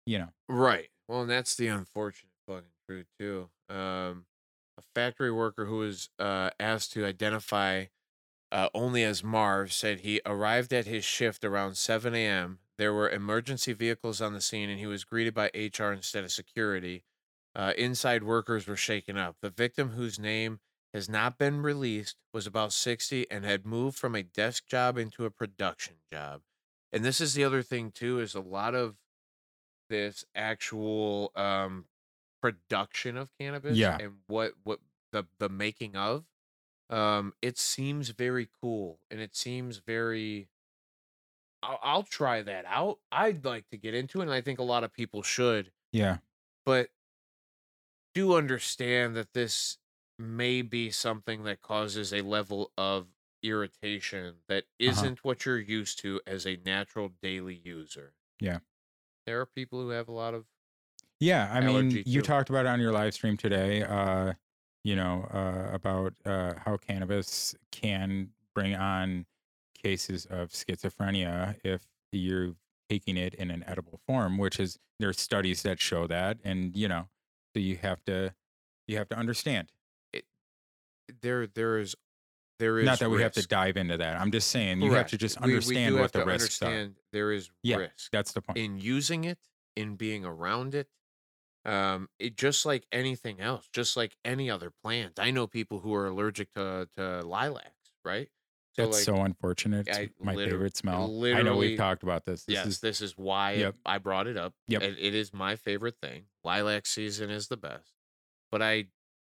you 0.05 0.17
know, 0.17 0.29
Right. 0.49 0.89
Well, 1.07 1.21
and 1.21 1.29
that's 1.29 1.55
the 1.55 1.67
unfortunate 1.67 2.31
fucking 2.47 2.69
truth 2.87 3.07
too. 3.17 3.49
Um, 3.69 4.25
a 4.77 4.81
factory 4.93 5.31
worker 5.31 5.65
who 5.65 5.77
was 5.77 6.09
uh, 6.19 6.49
asked 6.59 6.91
to 6.93 7.05
identify 7.05 7.85
uh, 8.51 8.69
only 8.73 9.03
as 9.03 9.23
Marv 9.23 9.71
said 9.73 10.01
he 10.01 10.21
arrived 10.25 10.73
at 10.73 10.85
his 10.85 11.05
shift 11.05 11.43
around 11.45 11.75
7 11.75 12.15
a.m. 12.15 12.59
There 12.77 12.93
were 12.93 13.09
emergency 13.09 13.73
vehicles 13.73 14.21
on 14.21 14.33
the 14.33 14.41
scene, 14.41 14.69
and 14.69 14.79
he 14.79 14.87
was 14.87 15.03
greeted 15.03 15.33
by 15.33 15.51
HR 15.53 15.91
instead 15.91 16.23
of 16.23 16.31
security. 16.31 17.03
Uh, 17.55 17.73
inside 17.77 18.23
workers 18.23 18.67
were 18.67 18.75
shaken 18.77 19.17
up. 19.17 19.37
The 19.41 19.49
victim, 19.49 19.89
whose 19.89 20.19
name 20.19 20.59
has 20.93 21.09
not 21.09 21.37
been 21.37 21.61
released, 21.61 22.17
was 22.33 22.47
about 22.47 22.73
60 22.73 23.29
and 23.29 23.43
had 23.45 23.65
moved 23.65 23.97
from 23.97 24.15
a 24.15 24.23
desk 24.23 24.65
job 24.67 24.97
into 24.97 25.25
a 25.25 25.31
production 25.31 25.97
job. 26.11 26.41
And 26.91 27.03
this 27.05 27.21
is 27.21 27.33
the 27.33 27.43
other 27.43 27.61
thing 27.61 27.91
too 27.91 28.19
is 28.19 28.33
a 28.35 28.41
lot 28.41 28.73
of 28.75 28.97
this 29.89 30.23
actual 30.35 31.31
um 31.35 31.85
production 32.41 33.17
of 33.17 33.29
cannabis 33.39 33.77
Yeah. 33.77 33.97
and 33.99 34.19
what 34.27 34.53
what 34.63 34.79
the 35.11 35.25
the 35.39 35.49
making 35.49 35.95
of 35.95 36.25
um 36.89 37.33
it 37.41 37.57
seems 37.57 38.09
very 38.09 38.49
cool 38.61 39.01
and 39.11 39.19
it 39.19 39.35
seems 39.35 39.77
very 39.77 40.49
I'll, 41.61 41.79
I'll 41.81 42.03
try 42.03 42.41
that 42.41 42.65
out 42.65 42.99
i'd 43.11 43.43
like 43.45 43.69
to 43.69 43.77
get 43.77 43.93
into 43.93 44.19
it 44.19 44.23
and 44.23 44.33
i 44.33 44.41
think 44.41 44.59
a 44.59 44.63
lot 44.63 44.83
of 44.83 44.93
people 44.93 45.21
should 45.23 45.71
yeah, 45.91 46.19
but 46.65 46.91
do 48.13 48.33
understand 48.35 49.15
that 49.15 49.33
this 49.33 49.77
may 50.17 50.61
be 50.61 50.91
something 50.91 51.43
that 51.43 51.61
causes 51.61 52.13
a 52.13 52.21
level 52.21 52.71
of 52.77 53.07
irritation 53.41 54.41
that 54.47 54.65
Uh-huh. 54.85 55.11
not 55.11 55.23
what 55.23 55.45
you're 55.45 55.59
used 55.59 55.99
to 55.99 56.19
as 56.27 56.45
a 56.45 56.57
natural 56.57 57.09
daily 57.21 57.55
user. 57.55 58.15
Yeah. 58.41 58.59
There 59.25 59.39
are 59.39 59.45
people 59.45 59.79
who 59.79 59.89
have 59.91 60.09
a 60.09 60.11
lot 60.11 60.33
of 60.33 60.45
yeah. 61.19 61.49
I 61.51 61.61
mean, 61.61 62.01
you 62.05 62.21
talked 62.21 62.49
about 62.49 62.65
it 62.65 62.69
on 62.69 62.79
your 62.79 62.91
live 62.91 63.13
stream 63.13 63.37
today. 63.37 63.83
Uh, 63.83 64.33
you 64.83 64.95
know, 64.95 65.27
uh, 65.33 65.73
about 65.73 66.13
uh, 66.25 66.53
how 66.65 66.77
cannabis 66.77 67.55
can 67.71 68.29
bring 68.55 68.75
on 68.75 69.25
cases 69.81 70.25
of 70.25 70.49
schizophrenia 70.49 71.55
if 71.63 71.85
you're 72.11 72.53
taking 72.89 73.17
it 73.17 73.33
in 73.35 73.51
an 73.51 73.63
edible 73.67 73.99
form, 74.07 74.37
which 74.37 74.59
is 74.59 74.77
there's 74.99 75.19
studies 75.19 75.61
that 75.63 75.79
show 75.79 76.07
that, 76.07 76.37
and 76.43 76.75
you 76.75 76.87
know, 76.87 77.07
so 77.55 77.59
you 77.61 77.77
have 77.77 78.03
to 78.05 78.33
you 78.87 78.97
have 78.97 79.07
to 79.09 79.15
understand. 79.17 79.71
It, 80.13 80.25
there 81.21 81.45
there 81.47 81.77
is 81.77 81.95
there 82.57 82.77
is 82.79 82.85
Not 82.85 82.99
that 82.99 83.09
we 83.09 83.21
have 83.21 83.31
to 83.33 83.47
dive 83.47 83.77
into 83.77 83.95
that. 83.97 84.19
I'm 84.19 84.31
just 84.31 84.49
saying 84.49 84.81
you 84.81 84.91
have 84.93 85.05
to 85.07 85.11
Correct. 85.17 85.21
just 85.21 85.39
We- 85.41 85.47
we 85.51 85.55
understand 85.55 85.95
what 85.95 86.11
the 86.11 86.25
risks 86.25 86.61
are. 86.61 86.65
understand 86.65 86.95
There 87.13 87.31
is 87.31 87.49
Yeah. 87.63 87.77
risk 87.77 88.11
That's 88.11 88.33
the 88.33 88.41
point. 88.41 88.57
in 88.57 88.79
using 88.79 89.23
it, 89.23 89.37
in 89.77 89.95
being 89.95 90.25
around 90.25 90.75
it. 90.75 90.89
Um, 91.69 92.09
it 92.17 92.35
just 92.35 92.65
like 92.65 92.87
anything 92.91 93.39
else, 93.39 93.69
just 93.71 93.95
like 93.95 94.15
any 94.25 94.49
other 94.49 94.71
plant. 94.83 95.19
I 95.19 95.29
know 95.29 95.45
people 95.45 95.79
who 95.79 95.93
are 95.93 96.07
allergic 96.07 96.51
to 96.55 96.89
to 96.97 97.21
lilacs, 97.21 97.91
right? 98.03 98.27
That's 98.75 98.97
like, 98.97 99.03
so 99.03 99.17
unfortunate. 99.17 99.87
It's 99.87 99.97
I 99.97 100.09
my 100.19 100.35
favorite 100.35 100.75
smell. 100.75 101.23
I 101.25 101.43
know 101.43 101.57
we've 101.57 101.77
talked 101.77 102.01
about 102.01 102.25
this. 102.25 102.45
This 102.45 102.55
yes, 102.55 102.65
is 102.65 102.79
this 102.79 103.01
is 103.01 103.17
why 103.17 103.53
Yep. 103.53 103.75
I 103.85 103.99
brought 103.99 104.25
it 104.25 104.35
up. 104.35 104.53
Yep. 104.67 104.81
and 104.81 104.97
it 104.97 105.13
is 105.13 105.31
my 105.31 105.55
favorite 105.55 105.97
thing. 106.01 106.23
Lilac 106.43 106.87
season 106.87 107.29
is 107.29 107.49
the 107.49 107.57
best, 107.57 107.93
but 108.51 108.63
I 108.63 108.87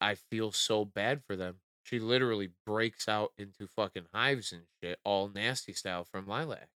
I 0.01 0.15
feel 0.15 0.53
so 0.53 0.87
bad 0.87 1.23
for 1.27 1.37
them. 1.37 1.57
She 1.83 1.99
literally 1.99 2.51
breaks 2.65 3.09
out 3.09 3.33
into 3.37 3.67
fucking 3.67 4.07
hives 4.15 4.53
and 4.53 4.63
shit, 4.83 5.01
all 5.05 5.29
nasty 5.29 5.75
style 5.75 6.05
from 6.05 6.27
lilac. 6.27 6.69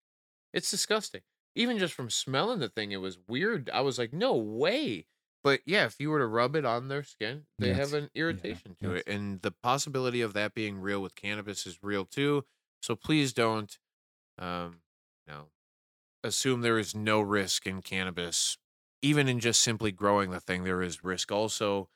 It's 0.51 0.69
disgusting. 0.69 1.21
Even 1.55 1.77
just 1.77 1.93
from 1.93 2.09
smelling 2.09 2.59
the 2.59 2.67
thing, 2.67 2.91
it 2.91 2.97
was 2.97 3.17
weird. 3.27 3.69
I 3.73 3.81
was 3.81 3.97
like, 3.97 4.11
no 4.11 4.33
way. 4.35 5.05
But 5.45 5.61
yeah, 5.65 5.85
if 5.85 5.99
you 5.99 6.09
were 6.09 6.19
to 6.19 6.25
rub 6.27 6.55
it 6.55 6.65
on 6.65 6.87
their 6.89 7.03
skin, 7.03 7.45
they 7.59 7.67
Yes. 7.69 7.77
have 7.77 7.93
an 7.93 8.09
irritation 8.15 8.75
to 8.81 8.93
yes. 8.95 9.03
it. 9.05 9.07
And 9.13 9.43
the 9.43 9.51
possibility 9.51 10.21
of 10.21 10.33
that 10.33 10.55
being 10.55 10.79
real 10.79 11.01
with 11.03 11.15
cannabis 11.15 11.67
is 11.67 11.83
real 11.83 12.03
too. 12.03 12.45
So 12.81 12.95
please 12.97 13.31
don't 13.31 13.77
um 14.39 14.81
no 15.27 15.51
assume 16.23 16.61
there 16.61 16.79
is 16.79 16.95
no 16.95 17.21
risk 17.21 17.67
in 17.67 17.81
cannabis. 17.83 18.57
Even 19.03 19.27
in 19.27 19.39
just 19.39 19.61
simply 19.61 19.91
growing 19.91 20.31
the 20.31 20.39
thing, 20.41 20.63
there 20.63 20.81
is 20.81 21.03
risk 21.03 21.31
also. 21.31 21.89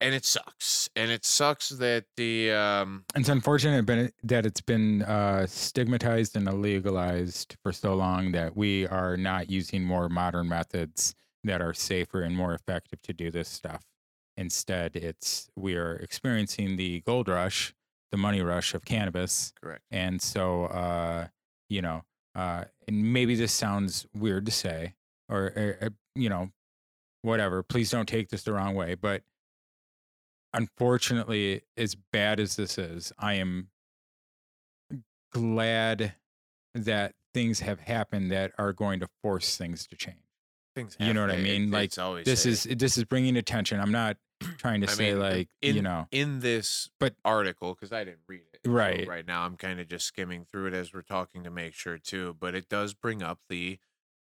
And 0.00 0.14
it 0.14 0.24
sucks. 0.26 0.90
And 0.94 1.10
it 1.10 1.24
sucks 1.24 1.70
that 1.70 2.04
the 2.16 2.52
um 2.52 3.04
It's 3.14 3.28
unfortunate 3.30 3.86
been- 3.86 4.12
that 4.24 4.44
it's 4.44 4.60
been 4.60 5.02
uh, 5.02 5.46
stigmatized 5.46 6.36
and 6.36 6.46
illegalized 6.48 7.56
for 7.62 7.72
so 7.72 7.94
long 7.94 8.32
that 8.32 8.56
we 8.56 8.86
are 8.88 9.16
not 9.16 9.48
using 9.48 9.84
more 9.84 10.08
modern 10.08 10.48
methods 10.48 11.14
that 11.46 11.60
are 11.60 11.74
safer 11.74 12.22
and 12.22 12.36
more 12.36 12.54
effective 12.54 13.02
to 13.02 13.12
do 13.12 13.30
this 13.30 13.48
stuff. 13.48 13.84
Instead, 14.36 14.96
it's 14.96 15.48
we 15.56 15.74
are 15.76 15.94
experiencing 15.96 16.76
the 16.76 17.00
gold 17.00 17.28
rush, 17.28 17.74
the 18.10 18.18
money 18.18 18.42
rush 18.42 18.74
of 18.74 18.84
cannabis, 18.84 19.52
correct. 19.60 19.82
and 19.90 20.20
so 20.20 20.64
uh, 20.66 21.28
you 21.68 21.82
know, 21.82 22.02
uh, 22.34 22.64
and 22.86 23.12
maybe 23.12 23.34
this 23.34 23.52
sounds 23.52 24.06
weird 24.14 24.46
to 24.46 24.52
say, 24.52 24.94
or, 25.28 25.52
or 25.56 25.78
uh, 25.80 25.88
you 26.14 26.28
know, 26.28 26.50
whatever. 27.22 27.62
Please 27.62 27.90
don't 27.90 28.08
take 28.08 28.28
this 28.28 28.42
the 28.42 28.52
wrong 28.52 28.74
way, 28.74 28.94
but 28.94 29.22
unfortunately, 30.52 31.62
as 31.76 31.94
bad 31.94 32.38
as 32.40 32.56
this 32.56 32.78
is, 32.78 33.12
I 33.18 33.34
am 33.34 33.68
glad 35.32 36.14
that 36.74 37.14
things 37.34 37.60
have 37.60 37.80
happened 37.80 38.30
that 38.30 38.52
are 38.58 38.72
going 38.72 39.00
to 39.00 39.08
force 39.22 39.56
things 39.56 39.86
to 39.86 39.96
change. 39.96 40.25
Things 40.76 40.96
You 41.00 41.12
know 41.14 41.22
what 41.22 41.30
I 41.30 41.38
mean? 41.38 41.70
Like, 41.72 41.86
it's 41.86 41.98
always 41.98 42.24
This 42.26 42.46
is 42.46 42.64
this 42.64 42.96
is 42.98 43.04
bringing 43.04 43.36
attention. 43.36 43.80
I'm 43.80 43.90
not 43.90 44.16
trying 44.58 44.82
to 44.82 44.86
I 44.86 44.90
say 44.92 45.10
mean, 45.12 45.20
like 45.20 45.48
in, 45.62 45.74
you 45.76 45.82
know, 45.82 46.06
in 46.12 46.40
this 46.40 46.90
But- 47.00 47.14
article 47.24 47.74
because 47.74 47.92
I 47.92 48.04
didn't 48.04 48.20
read 48.28 48.42
it 48.52 48.60
so 48.64 48.70
Right. 48.70 49.08
right 49.08 49.26
now. 49.26 49.42
I'm 49.46 49.56
kind 49.56 49.80
of 49.80 49.88
just 49.88 50.06
skimming 50.06 50.44
through 50.44 50.66
it 50.66 50.74
as 50.74 50.92
we're 50.92 51.00
talking 51.02 51.42
to 51.44 51.50
make 51.50 51.72
sure 51.74 51.96
too. 51.98 52.36
But 52.38 52.54
it 52.54 52.68
does 52.68 52.92
bring 52.94 53.22
up 53.22 53.40
the 53.48 53.78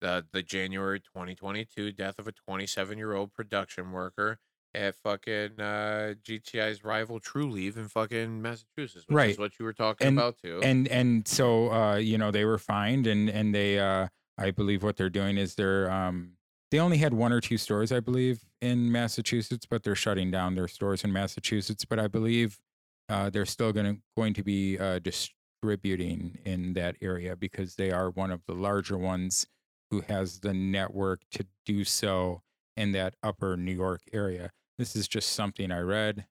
the 0.01 0.25
the 0.33 0.43
January 0.43 0.99
2022 0.99 1.93
death 1.93 2.19
of 2.19 2.27
a 2.27 2.33
27 2.33 2.97
year 2.97 3.13
old 3.15 3.35
production 3.35 3.93
worker 3.93 4.39
at 4.73 4.95
fucking 4.95 5.61
uh, 5.61 6.15
GTI's 6.23 6.83
rival 6.85 7.19
Trulieve 7.21 7.77
in 7.77 7.89
fucking 7.89 8.41
Massachusetts, 8.41 9.05
which 9.09 9.15
Right. 9.15 9.31
is 9.31 9.39
what 9.39 9.59
you 9.59 9.65
were 9.67 9.73
talking 9.75 10.07
And- 10.07 10.17
about 10.19 10.39
too. 10.39 10.61
and 10.63 10.89
and 10.89 11.29
so 11.29 11.71
uh 11.71 11.97
you 11.97 12.17
know 12.17 12.31
they 12.31 12.47
were 12.47 12.57
fined 12.57 13.07
and 13.07 13.29
and 13.29 13.55
they 13.55 13.79
uh 13.79 14.09
i 14.41 14.51
believe 14.51 14.83
what 14.83 14.97
they're 14.97 15.11
doing 15.11 15.37
is 15.39 15.55
they're 15.55 15.91
um 15.91 16.33
they 16.71 16.79
only 16.79 16.99
had 16.99 17.15
one 17.15 17.33
or 17.33 17.41
two 17.41 17.59
stores 17.59 17.93
i 17.93 18.01
believe 18.01 18.45
in 18.61 18.91
massachusetts 18.91 19.67
but 19.67 19.83
they're 19.83 19.95
shutting 19.95 20.31
down 20.31 20.55
their 20.55 20.69
stores 20.69 21.05
in 21.05 21.13
massachusetts 21.13 21.85
but 21.85 21.99
i 21.99 22.09
believe 22.09 22.59
uh 23.09 23.31
they're 23.31 23.47
still 23.47 23.73
going 23.73 23.95
to 23.95 24.01
going 24.17 24.35
to 24.35 24.43
be 24.43 24.79
uh 24.79 24.99
distributing 25.01 26.39
in 26.45 26.73
that 26.73 26.97
area 27.03 27.37
because 27.37 27.75
they 27.77 27.91
are 27.91 28.11
one 28.11 28.31
of 28.31 28.41
the 28.47 28.55
larger 28.55 28.97
ones 28.97 29.47
who 29.91 30.01
has 30.03 30.41
the 30.41 30.55
network 30.55 31.21
to 31.31 31.45
do 31.67 31.85
so 31.85 32.43
in 32.77 32.93
that 32.93 33.15
upper 33.23 33.57
new 33.57 33.73
york 33.73 34.01
area. 34.13 34.51
This 34.79 34.97
is 34.97 35.07
just 35.07 35.33
something 35.33 35.71
i 35.71 35.81
read. 35.81 36.25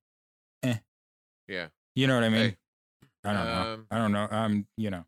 Yeah. 1.48 1.68
you 1.96 2.08
know 2.08 2.16
what 2.16 2.24
i 2.24 2.30
mean? 2.30 2.42
Hey, 2.42 2.58
i 3.26 3.34
don't 3.34 3.46
know. 3.46 3.74
Um, 3.74 3.88
i 3.92 3.98
don't 3.98 4.12
know. 4.12 4.28
I'm, 4.32 4.68
you 4.78 4.90
know 4.90 5.06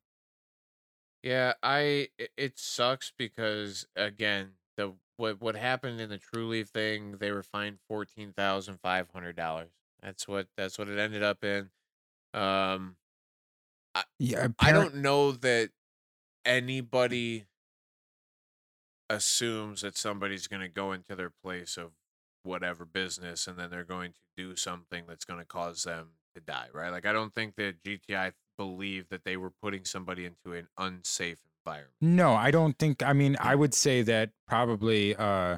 Yeah, 1.24 1.54
I 1.62 2.10
i- 2.20 2.30
it 2.38 2.58
sucks 2.60 3.12
because 3.16 3.86
again, 3.96 4.58
the 4.78 4.96
what 5.18 5.40
what 5.42 5.56
happened 5.56 6.02
in 6.02 6.10
the 6.10 6.18
Trulieve 6.20 6.70
thing, 6.70 7.18
they 7.18 7.32
were 7.32 7.44
fined 7.44 7.80
fourteen 7.88 8.34
thousand 8.34 8.80
five 8.82 9.10
hundred 9.12 9.36
dollars. 9.36 9.72
That's 10.02 10.28
what 10.28 10.50
that's 10.58 10.78
what 10.80 10.88
it 10.90 10.98
ended 10.98 11.24
up 11.24 11.44
in. 11.44 11.72
Um, 12.34 12.98
Yeah, 14.20 14.48
I 14.60 14.72
don't 14.72 14.96
know 14.96 15.32
that 15.34 15.72
anybody 16.46 17.48
assumes 19.10 19.82
that 19.82 19.98
somebody's 19.98 20.48
going 20.48 20.62
to 20.62 20.70
go 20.70 20.92
into 20.92 21.16
their 21.16 21.30
place 21.30 21.78
of 21.78 21.92
whatever 22.44 22.86
business 22.86 23.48
and 23.48 23.58
then 23.58 23.70
they're 23.70 23.84
going 23.84 24.14
to 24.14 24.20
do 24.38 24.56
something 24.56 25.06
that's 25.08 25.26
going 25.26 25.40
to 25.40 25.46
cause 25.46 25.84
them 25.84 26.14
to 26.34 26.42
die, 26.42 26.68
right? 26.74 26.90
Like 26.90 27.06
I 27.06 27.14
don't 27.14 27.34
think 27.36 27.56
that 27.56 27.84
GTI 27.84 28.32
believed 28.66 29.10
that 29.10 29.24
they 29.24 29.38
were 29.38 29.50
putting 29.50 29.84
somebody 29.86 30.24
into 30.26 30.54
an 30.58 30.68
unsafe 30.78 31.40
environment. 31.66 31.94
No, 32.00 32.34
I 32.34 32.52
don't 32.52 32.78
think. 32.78 33.02
I 33.02 33.14
mean, 33.14 33.36
I 33.40 33.56
would 33.56 33.74
say 33.74 34.04
that 34.04 34.30
probably, 34.48 35.16
uh, 35.16 35.58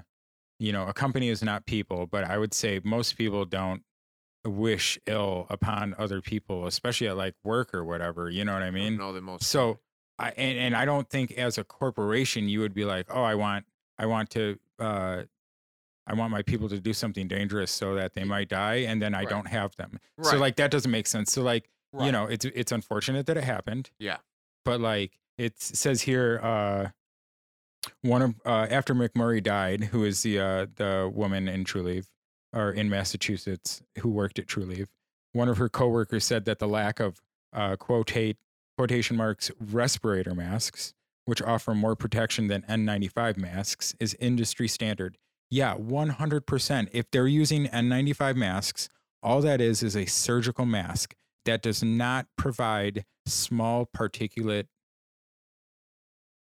you 0.57 0.71
know, 0.71 0.87
a 0.87 0.93
company 0.93 1.27
is 1.27 1.43
not 1.43 1.65
people, 1.65 2.07
but 2.07 2.23
I 2.23 2.37
would 2.37 2.53
say 2.53 2.79
most 2.83 3.17
people 3.17 3.43
don't 3.43 3.83
wish 4.45 4.97
ill 5.05 5.47
upon 5.49 5.95
other 5.97 6.21
people, 6.21 6.65
especially 6.67 7.07
at 7.09 7.17
like 7.17 7.35
work 7.43 7.73
or 7.73 7.83
whatever. 7.83 8.29
You 8.29 8.45
know 8.45 8.53
what 8.53 8.63
I 8.63 8.71
mean? 8.71 8.95
know 8.97 9.11
the 9.11 9.21
most. 9.21 9.43
So, 9.43 9.79
I 10.17 10.29
and, 10.37 10.57
and 10.57 10.75
I 10.75 10.85
don't 10.85 11.09
think 11.09 11.33
as 11.33 11.57
a 11.57 11.63
corporation 11.65 12.47
you 12.47 12.61
would 12.61 12.73
be 12.73 12.85
like, 12.85 13.07
oh, 13.09 13.23
I 13.23 13.35
want, 13.35 13.65
I 13.97 14.05
want 14.05 14.29
to, 14.31 14.57
uh, 14.79 15.23
I 16.07 16.13
want 16.13 16.31
my 16.31 16.41
people 16.41 16.69
to 16.69 16.79
do 16.79 16.93
something 16.93 17.27
dangerous 17.27 17.71
so 17.71 17.95
that 17.95 18.13
they 18.13 18.23
might 18.23 18.47
die, 18.49 18.85
and 18.87 19.01
then 19.01 19.13
I 19.13 19.19
Right. 19.19 19.29
don't 19.29 19.47
have 19.47 19.75
them. 19.75 19.99
So 20.21 20.37
like 20.37 20.55
that 20.57 20.71
doesn't 20.71 20.91
make 20.91 21.07
sense. 21.07 21.31
So 21.33 21.41
like 21.43 21.69
you 22.01 22.11
know, 22.11 22.25
it's 22.25 22.45
it's 22.45 22.71
unfortunate 22.71 23.25
that 23.27 23.37
it 23.37 23.43
happened. 23.43 23.91
Yeah. 23.99 24.17
But 24.65 24.81
like 24.81 25.19
it 25.37 25.61
says 25.61 26.01
here, 26.03 26.39
uh, 26.41 26.89
one 28.01 28.21
of 28.21 28.35
uh, 28.45 28.67
after 28.69 28.93
McMurrey 28.93 29.43
died, 29.43 29.85
who 29.85 30.03
is 30.03 30.23
the 30.23 30.39
uh, 30.39 30.65
the 30.75 31.11
woman 31.13 31.47
in 31.47 31.63
Trulieve 31.63 32.07
or 32.53 32.71
in 32.71 32.89
Massachusetts 32.89 33.81
who 33.99 34.09
worked 34.09 34.39
at 34.39 34.47
Trulieve, 34.47 34.87
one 35.33 35.49
of 35.49 35.57
her 35.57 35.69
coworkers 35.69 36.23
said 36.23 36.45
that 36.45 36.59
the 36.59 36.67
lack 36.67 36.99
of 36.99 37.21
uh, 37.51 37.75
quotate 37.75 38.37
quotation 38.77 39.15
marks 39.15 39.51
respirator 39.59 40.33
masks, 40.33 40.93
which 41.25 41.41
offer 41.41 41.73
more 41.75 41.95
protection 41.95 42.47
than 42.47 42.63
N95 42.63 43.37
masks, 43.37 43.95
is 43.99 44.15
industry 44.19 44.67
standard. 44.67 45.17
Yeah, 45.49 45.75
100%. 45.75 46.87
If 46.91 47.11
they're 47.11 47.27
using 47.27 47.67
N95 47.67 48.35
masks, 48.35 48.89
all 49.21 49.41
that 49.41 49.61
is 49.61 49.83
is 49.83 49.95
a 49.95 50.05
surgical 50.05 50.65
mask 50.65 51.15
that 51.45 51.61
does 51.61 51.83
not 51.83 52.27
provide 52.37 53.05
small 53.25 53.85
particulate 53.85 54.67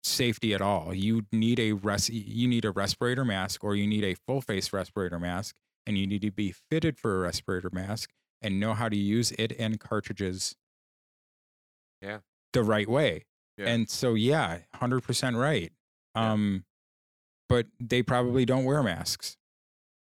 safety 0.05 0.53
at 0.53 0.61
all. 0.61 0.93
You 0.93 1.26
need 1.32 1.61
a 1.61 1.72
res- 1.72 2.11
you 2.11 2.49
need 2.49 2.64
a 2.64 2.70
respirator 2.70 3.24
mask 3.24 3.62
or 3.62 3.74
you 3.76 3.86
need 3.86 4.05
a 4.05 4.14
full 4.14 4.40
face 4.40 4.72
respirator 4.72 5.18
mask 5.18 5.57
and 5.86 5.97
you 5.97 6.07
need 6.07 6.22
to 6.22 6.30
be 6.30 6.53
fitted 6.70 6.99
for 6.99 7.16
a 7.16 7.18
respirator 7.20 7.70
mask 7.72 8.11
and 8.40 8.59
know 8.59 8.74
how 8.74 8.88
to 8.88 8.97
use 8.97 9.30
it 9.32 9.53
and 9.59 9.78
cartridges 9.78 10.57
Yeah. 12.01 12.18
the 12.53 12.64
right 12.64 12.88
way. 12.88 13.26
Yeah. 13.57 13.66
And 13.68 13.88
so 13.88 14.14
yeah, 14.14 14.59
100% 14.74 15.36
right. 15.38 15.72
Yeah. 16.16 16.32
Um 16.32 16.64
but 17.49 17.66
they 17.78 18.03
probably 18.03 18.45
don't 18.47 18.64
wear 18.64 18.82
masks. 18.82 19.36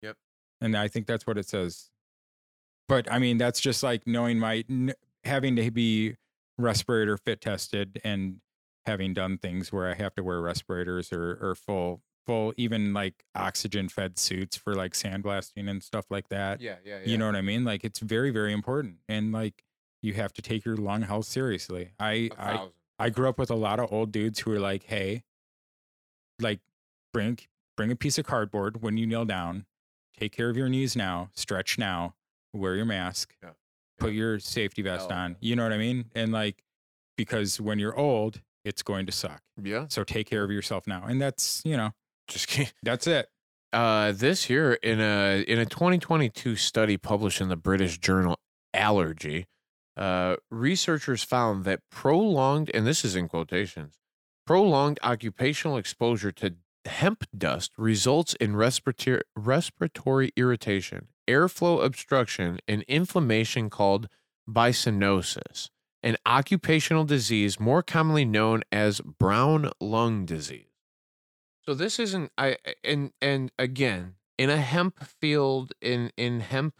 Yep. 0.04 0.18
And 0.62 0.78
I 0.78 0.88
think 0.88 1.08
that's 1.08 1.26
what 1.28 1.38
it 1.38 1.48
says. 1.48 1.90
But 2.94 3.12
I 3.12 3.18
mean, 3.18 3.40
that's 3.40 3.60
just 3.60 3.82
like 3.82 4.06
knowing 4.06 4.38
my 4.38 4.64
n- 4.70 4.94
having 5.24 5.56
to 5.56 5.72
be 5.72 6.16
respirator 6.60 7.18
fit 7.18 7.42
tested 7.42 8.00
and 8.04 8.36
having 8.86 9.16
done 9.16 9.40
things 9.40 9.72
where 9.74 9.90
I 9.90 9.96
have 9.96 10.14
to 10.16 10.24
wear 10.24 10.40
respirators 10.42 11.12
or 11.12 11.40
or 11.42 11.56
full 11.56 12.02
full 12.28 12.54
even 12.56 12.94
like 12.94 13.24
oxygen 13.34 13.90
fed 13.90 14.20
suits 14.20 14.56
for 14.56 14.76
like 14.76 14.94
sandblasting 14.94 15.68
and 15.68 15.82
stuff 15.82 16.06
like 16.12 16.30
that. 16.30 16.62
yeah, 16.62 16.76
yeah, 16.86 17.00
yeah. 17.00 17.10
You 17.10 17.18
know 17.18 17.26
what 17.26 17.36
I 17.36 17.42
mean? 17.42 17.66
Like 17.66 17.84
it's 17.84 17.98
very 18.00 18.30
very 18.30 18.54
important 18.54 18.98
and 19.10 19.32
like 19.32 19.64
you 20.04 20.14
have 20.14 20.32
to 20.34 20.44
take 20.44 20.64
your 20.64 20.78
lung 20.78 21.02
health 21.02 21.26
seriously. 21.26 21.94
I 22.00 22.30
thousand. 22.36 22.72
I 23.00 23.10
grew 23.10 23.28
up 23.28 23.40
with 23.40 23.50
a 23.50 23.56
lot 23.56 23.80
of 23.80 23.92
old 23.92 24.12
dudes 24.12 24.40
who 24.42 24.52
were 24.52 24.60
like, 24.60 24.84
"Hey, 24.84 25.24
like 26.40 26.60
bring 27.12 27.40
bring 27.76 27.92
a 27.92 27.96
piece 27.96 28.20
of 28.20 28.26
cardboard 28.28 28.84
when 28.84 28.98
you 28.98 29.08
kneel 29.08 29.26
down. 29.26 29.66
Take 30.16 30.32
care 30.32 30.50
of 30.52 30.56
your 30.58 30.70
knees 30.70 30.96
now. 30.96 31.30
Stretch 31.34 31.80
now. 31.80 32.14
Wear 32.54 32.76
your 32.76 32.86
mask. 32.86 33.36
Yeah. 33.44 33.50
Put 34.00 34.14
your 34.14 34.40
safety 34.40 34.82
vest 34.82 35.12
on. 35.12 35.36
You 35.40 35.56
know 35.56 35.64
what 35.64 35.74
I 35.74 35.78
mean? 35.78 36.06
And 36.16 36.32
like 36.32 36.64
because 37.18 37.60
when 37.62 37.80
you're 37.80 37.98
old, 37.98 38.42
it's 38.66 38.82
going 38.82 39.06
to 39.06 39.12
suck. 39.12 39.42
yeah, 39.62 39.86
So 39.90 40.04
take 40.04 40.28
care 40.30 40.44
of 40.44 40.50
yourself 40.52 40.88
now. 40.88 41.04
And 41.06 41.22
that's, 41.22 41.62
you 41.66 41.78
know, 41.78 41.92
just 42.28 42.48
kidding. 42.48 42.72
that's 42.84 43.08
it. 43.08 43.28
Uh, 43.72 44.12
this 44.12 44.50
year 44.50 44.74
in 44.74 45.00
a 45.02 45.44
in 45.48 45.60
a 45.60 45.66
2022 45.66 46.56
study 46.56 46.96
published 46.98 47.42
in 47.42 47.50
the 47.50 47.56
British 47.56 47.98
journal 47.98 48.38
Allergy, 48.74 49.46
Uh, 49.96 50.36
researchers 50.50 51.24
found 51.24 51.66
that 51.66 51.80
prolonged, 51.92 52.70
and 52.74 52.86
this 52.88 53.06
is 53.06 53.16
in 53.16 53.28
quotations, 53.28 54.00
prolonged 54.46 55.00
occupational 55.04 55.78
exposure 55.78 56.32
to 56.32 56.56
hemp 56.86 57.24
dust 57.38 57.72
results 57.78 58.34
in 58.36 58.56
respiratory 58.56 59.22
respiratory 59.36 60.32
irritation, 60.36 61.08
airflow 61.28 61.84
obstruction, 61.84 62.60
and 62.68 62.84
inflammation 62.84 63.70
called 63.70 64.08
byssinosis, 64.50 65.70
an 66.02 66.18
occupational 66.26 67.06
disease 67.06 67.60
more 67.60 67.82
commonly 67.84 68.26
known 68.26 68.62
as 68.72 69.00
brown 69.02 69.72
lung 69.80 70.26
disease. 70.26 70.66
So 71.66 71.74
this 71.74 71.98
isn't 72.00 72.32
I 72.38 72.58
and 72.84 73.12
and 73.22 73.52
again 73.58 74.16
in 74.38 74.50
a 74.50 74.58
hemp 74.58 75.02
field 75.06 75.72
in 75.82 76.12
in 76.18 76.42
hemp 76.42 76.74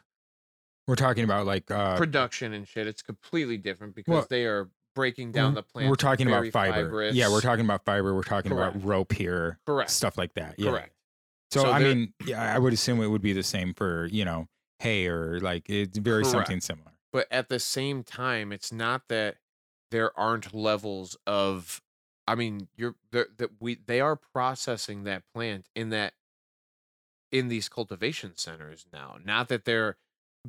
We're 0.88 0.96
talking 0.96 1.24
about 1.24 1.46
like 1.46 1.72
uh, 1.72 1.96
production 1.96 2.52
and 2.54 2.68
shit, 2.68 2.86
it's 2.88 3.02
completely 3.02 3.58
different 3.58 3.96
because 3.96 4.12
Well, 4.12 4.28
they 4.30 4.46
are 4.46 4.70
breaking 4.94 5.32
down 5.32 5.54
the 5.54 5.64
plant. 5.64 5.90
We're 5.90 5.96
talking 5.96 6.28
about 6.28 6.46
fiber. 6.50 6.84
fibrous. 6.84 7.16
Yeah, 7.16 7.30
we're 7.32 7.40
talking 7.42 7.64
about 7.64 7.86
fiber. 7.86 8.14
We're 8.14 8.24
talking 8.24 8.52
Correct. 8.52 8.76
about 8.76 8.86
rope 8.88 9.14
here, 9.14 9.60
correct. 9.66 9.90
stuff 9.92 10.18
like 10.18 10.34
that. 10.34 10.56
Yeah. 10.58 10.72
Correct. 10.72 10.93
So, 11.54 11.62
So 11.62 11.72
I 11.72 11.80
mean, 11.80 12.14
yeah, 12.26 12.56
I 12.56 12.58
would 12.58 12.74
assume 12.74 13.00
it 13.00 13.08
would 13.08 13.22
be 13.22 13.34
the 13.34 13.44
same 13.44 13.76
for 13.76 14.08
you 14.08 14.26
know 14.26 14.48
hay 14.80 15.08
or 15.08 15.40
like 15.40 15.70
it's 15.70 16.00
very 16.00 16.24
Correct. 16.24 16.48
something 16.48 16.62
similar. 16.62 16.94
But 17.12 17.28
at 17.30 17.48
the 17.48 17.60
same 17.60 18.04
time, 18.04 18.52
it's 18.52 18.72
not 18.72 19.04
that 19.10 19.36
there 19.92 20.18
aren't 20.20 20.54
levels 20.54 21.16
of. 21.28 21.82
I 22.28 22.34
mean, 22.36 22.70
you're 22.76 22.96
that 23.12 23.52
we 23.60 23.76
they 23.76 24.02
are 24.02 24.16
processing 24.16 25.04
that 25.04 25.24
plant 25.32 25.68
in 25.76 25.90
that 25.92 26.14
in 27.32 27.50
these 27.50 27.70
cultivation 27.70 28.36
centers 28.36 28.88
now. 28.92 29.18
Not 29.24 29.48
that 29.50 29.66
they're 29.66 29.98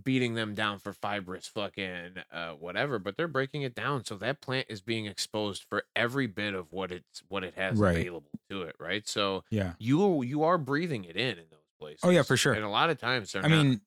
beating 0.03 0.35
them 0.35 0.55
down 0.55 0.79
for 0.79 0.93
fibrous 0.93 1.47
fucking 1.47 2.15
uh 2.33 2.51
whatever, 2.53 2.99
but 2.99 3.17
they're 3.17 3.29
breaking 3.29 3.63
it 3.63 3.75
down 3.75 4.05
so 4.05 4.17
that 4.17 4.41
plant 4.41 4.67
is 4.69 4.81
being 4.81 5.07
exposed 5.07 5.65
for 5.69 5.85
every 5.95 6.27
bit 6.27 6.53
of 6.55 6.73
what 6.73 6.91
it's 6.91 7.23
what 7.29 7.45
it 7.45 7.55
has 7.55 7.79
Right. 7.79 7.97
available 7.99 8.31
to 8.51 8.63
it, 8.63 8.75
right? 8.81 9.07
So 9.07 9.45
Yeah. 9.51 9.75
you 9.79 10.23
you 10.23 10.43
are 10.43 10.59
breathing 10.59 11.05
it 11.05 11.17
in 11.17 11.39
in 11.39 11.45
those 11.51 11.61
places. 11.79 12.01
Oh, 12.03 12.11
yeah, 12.11 12.23
for 12.23 12.37
sure. 12.37 12.55
And 12.55 12.65
a 12.65 12.69
lot 12.69 12.91
of 12.91 12.99
times 12.99 13.33
they're 13.33 13.45
I 13.45 13.49
not. 13.49 13.63
mean, 13.65 13.81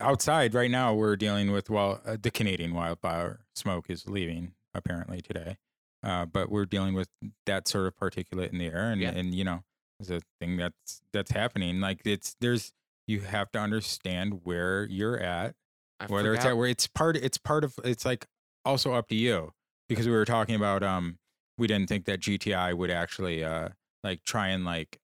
outside 0.00 0.54
right 0.54 0.70
now 0.70 0.94
we're 0.94 1.16
dealing 1.16 1.50
with 1.50 1.68
well, 1.70 2.00
uh, 2.06 2.16
the 2.20 2.30
Canadian 2.30 2.72
wildfire 2.74 3.40
smoke 3.56 3.90
is 3.90 4.06
leaving 4.08 4.54
apparently 4.74 5.20
today, 5.20 5.56
uh, 6.04 6.24
but 6.24 6.50
we're 6.50 6.66
dealing 6.66 6.94
with 6.94 7.08
that 7.46 7.66
sort 7.66 7.86
of 7.86 7.96
particulate 7.96 8.52
in 8.52 8.58
the 8.58 8.66
air, 8.66 8.90
and 8.92 9.00
Yeah. 9.00 9.10
and 9.10 9.34
you 9.34 9.42
know, 9.44 9.64
it's 9.98 10.10
a 10.10 10.20
thing 10.40 10.56
that's 10.56 11.02
that's 11.12 11.32
happening. 11.32 11.80
Like 11.80 12.02
it's 12.04 12.36
there's 12.40 12.72
you 13.08 13.20
have 13.20 13.50
to 13.52 13.58
understand 13.58 14.40
where 14.44 14.84
you're 14.84 15.18
at 15.18 15.54
I 16.00 16.06
whether 16.06 16.32
it's 16.34 16.44
forgot- 16.44 16.52
at 16.52 16.56
where 16.56 16.68
it's 16.68 16.86
part 16.86 17.16
it's 17.16 17.38
part 17.38 17.64
of 17.64 17.74
it's 17.84 18.04
like 18.04 18.26
also 18.64 18.92
up 18.92 19.08
to 19.08 19.14
you 19.16 19.52
because 19.88 20.06
we 20.06 20.12
were 20.12 20.24
talking 20.24 20.54
about 20.54 20.82
um 20.84 21.18
we 21.56 21.66
didn't 21.66 21.88
think 21.88 22.04
that 22.04 22.20
GTI 22.20 22.74
would 22.76 22.90
actually 22.90 23.42
uh 23.42 23.70
like 24.04 24.22
try 24.24 24.48
and 24.48 24.64
like 24.64 24.98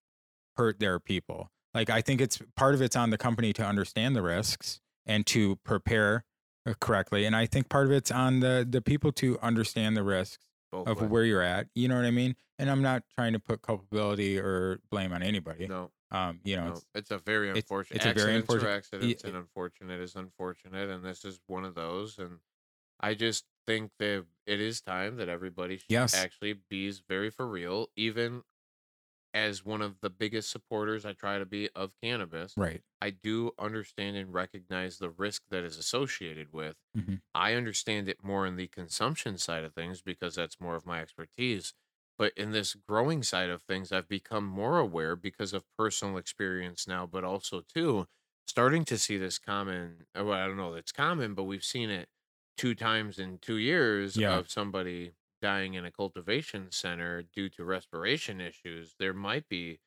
hurt 0.55 0.79
their 0.79 0.99
people. 1.01 1.51
Like 1.73 1.89
I 1.89 1.99
think 2.01 2.21
it's 2.21 2.39
part 2.55 2.75
of 2.75 2.81
it's 2.81 2.95
on 2.95 3.09
the 3.09 3.17
company 3.17 3.51
to 3.53 3.65
understand 3.65 4.15
the 4.15 4.21
risks 4.21 4.79
and 5.05 5.25
to 5.27 5.57
prepare 5.65 6.23
uh, 6.65 6.73
correctly 6.79 7.25
and 7.25 7.35
I 7.35 7.45
think 7.45 7.67
part 7.67 7.87
of 7.87 7.91
it's 7.91 8.11
on 8.11 8.39
the 8.39 8.65
the 8.69 8.81
people 8.81 9.11
to 9.13 9.37
understand 9.41 9.97
the 9.97 10.03
risks 10.03 10.45
both 10.71 10.87
of 10.87 11.01
ways. 11.01 11.09
where 11.09 11.23
you're 11.25 11.41
at. 11.41 11.67
You 11.75 11.87
know 11.89 11.95
what 11.95 12.05
I 12.05 12.11
mean? 12.11 12.35
And 12.57 12.69
I'm 12.69 12.81
not 12.81 13.03
trying 13.17 13.33
to 13.33 13.39
put 13.39 13.61
culpability 13.61 14.39
or 14.39 14.79
blame 14.89 15.11
on 15.11 15.21
anybody. 15.21 15.67
no, 15.67 15.91
Um 16.15 16.39
you 16.43 16.55
know, 16.55 16.65
no, 16.67 16.71
it's, 16.73 16.85
it's, 16.95 17.11
a 17.11 17.17
very 17.17 17.49
it's- 17.49 17.63
unfortunate. 17.63 17.97
it's 17.97 18.05
a 18.05 18.13
very 18.13 18.35
unfortunate- 18.35 18.69
accidents, 18.69 19.23
Ye- 19.23 19.27
and 19.29 19.37
unfortunate 19.37 19.99
is 20.01 20.15
unfortunate, 20.15 20.89
and 20.89 21.03
this 21.03 21.25
is 21.25 21.39
one 21.47 21.65
of 21.65 21.75
those. 21.75 22.17
And 22.17 22.39
I 22.99 23.13
just 23.13 23.45
think 23.67 23.91
that 23.99 24.25
it 24.45 24.59
is 24.61 24.81
time 24.81 25.17
that 25.17 25.27
everybody 25.29 25.77
should 25.77 25.89
Yes. 25.89 26.13
actually 26.15 26.53
be 26.69 26.91
very 27.09 27.29
for 27.29 27.47
real. 27.47 27.89
Even 27.95 28.43
as 29.33 29.65
one 29.65 29.81
of 29.81 29.99
the 29.99 30.09
biggest 30.09 30.49
supporters, 30.49 31.05
I 31.05 31.11
try 31.11 31.37
to 31.39 31.45
be 31.45 31.69
of 31.75 31.91
cannabis. 32.01 32.53
right. 32.55 32.81
I 33.01 33.09
do 33.09 33.51
understand 33.59 34.15
and 34.15 34.33
recognize 34.33 34.97
the 34.97 35.09
risk 35.09 35.43
that 35.49 35.63
is 35.65 35.77
associated 35.77 36.53
with. 36.53 36.77
Mhm. 36.95 37.21
I 37.33 37.53
understand 37.55 38.07
it 38.07 38.23
more 38.23 38.47
in 38.47 38.55
the 38.55 38.67
consumption 38.67 39.37
side 39.37 39.65
of 39.65 39.73
things 39.73 40.01
because 40.01 40.35
that's 40.35 40.61
more 40.61 40.75
of 40.75 40.85
my 40.85 41.01
expertise. 41.01 41.73
But 42.17 42.33
in 42.37 42.51
this 42.51 42.75
growing 42.75 43.23
side 43.23 43.49
of 43.49 43.63
things, 43.63 43.91
I've 43.91 44.07
become 44.07 44.45
more 44.45 44.79
aware 44.79 45.15
because 45.15 45.53
of 45.53 45.65
personal 45.77 46.17
experience 46.17 46.87
now, 46.87 47.05
but 47.05 47.23
also 47.23 47.61
too 47.61 48.07
starting 48.47 48.85
to 48.85 48.97
see 48.97 49.17
this 49.17 49.37
common. 49.39 50.07
uh, 50.17 50.23
Well, 50.23 50.33
I 50.39 50.47
don't 50.47 50.57
know 50.57 50.73
it's 50.75 50.91
common, 50.91 51.33
but 51.35 51.43
we've 51.43 51.63
seen 51.63 51.89
it 51.89 52.09
two 52.57 52.75
times 52.75 53.19
in 53.19 53.39
two 53.39 53.57
years 53.57 54.17
Yeah. 54.17 54.41
of 54.41 54.49
somebody 54.49 55.13
dying 55.41 55.73
in 55.73 55.85
a 55.85 55.91
cultivation 55.91 56.71
center 56.71 57.21
due 57.23 57.49
to 57.49 57.65
respiration 57.65 58.39
issues. 58.41 58.95
There 58.97 59.13
might 59.13 59.47
be 59.49 59.79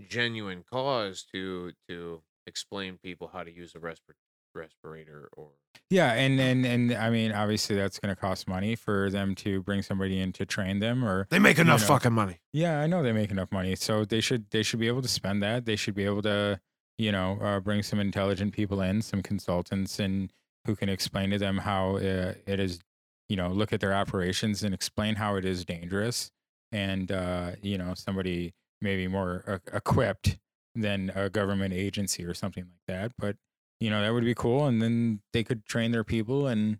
genuine 0.00 0.62
cause 0.64 1.24
to 1.24 1.72
to 1.88 2.24
explain 2.46 2.98
people 2.98 3.28
how 3.28 3.44
to 3.44 3.52
use 3.52 3.74
a 3.74 3.80
respir- 3.80 4.14
respirator 4.58 5.28
or 5.36 5.50
Yeah, 5.90 6.12
and 6.12 6.38
and 6.40 6.66
and 6.66 6.92
I 6.92 7.08
mean, 7.10 7.32
obviously, 7.32 7.76
that's 7.76 7.98
going 7.98 8.14
to 8.14 8.20
cost 8.20 8.48
money 8.48 8.74
for 8.74 9.08
them 9.10 9.34
to 9.36 9.62
bring 9.62 9.82
somebody 9.82 10.20
in 10.20 10.32
to 10.34 10.44
train 10.44 10.80
them, 10.80 11.04
or 11.04 11.26
they 11.30 11.38
make 11.38 11.58
enough 11.58 11.80
know. 11.80 11.86
fucking 11.86 12.12
money 12.12 12.40
yeah, 12.58 12.80
I 12.80 12.88
know 12.88 13.02
they 13.02 13.12
make 13.12 13.30
enough 13.30 13.52
money, 13.52 13.76
so 13.76 14.04
they 14.04 14.20
should 14.20 14.50
they 14.50 14.62
should 14.64 14.80
be 14.80 14.88
able 14.88 15.02
to 15.02 15.08
spend 15.08 15.42
that. 15.42 15.64
They 15.64 15.76
should 15.76 15.94
be 15.94 16.04
able 16.04 16.22
to, 16.22 16.60
you 16.98 17.12
know, 17.12 17.38
uh, 17.40 17.60
bring 17.60 17.82
some 17.82 18.00
intelligent 18.00 18.52
people 18.52 18.80
in, 18.80 19.00
some 19.00 19.22
consultants, 19.22 20.00
and 20.00 20.32
who 20.66 20.74
can 20.74 20.88
explain 20.88 21.30
to 21.30 21.38
them 21.38 21.58
how 21.58 21.96
uh, 21.96 22.34
it 22.46 22.58
is, 22.58 22.80
you 23.28 23.36
know, 23.36 23.48
look 23.48 23.72
at 23.72 23.80
their 23.80 23.94
operations 23.94 24.64
and 24.64 24.74
explain 24.74 25.14
how 25.14 25.36
it 25.36 25.44
is 25.44 25.64
dangerous, 25.64 26.32
and 26.72 27.12
uh, 27.12 27.52
you 27.62 27.78
know, 27.78 27.94
somebody 27.94 28.54
maybe 28.80 29.06
more 29.06 29.44
uh, 29.46 29.76
equipped 29.76 30.38
than 30.74 31.12
a 31.14 31.30
government 31.30 31.74
agency 31.74 32.24
or 32.24 32.34
something 32.34 32.64
like 32.64 32.86
that, 32.88 33.12
but 33.18 33.36
you 33.80 33.90
know 33.90 34.00
that 34.02 34.12
would 34.12 34.24
be 34.24 34.34
cool 34.34 34.66
and 34.66 34.82
then 34.82 35.20
they 35.32 35.44
could 35.44 35.64
train 35.64 35.92
their 35.92 36.04
people 36.04 36.46
and 36.46 36.78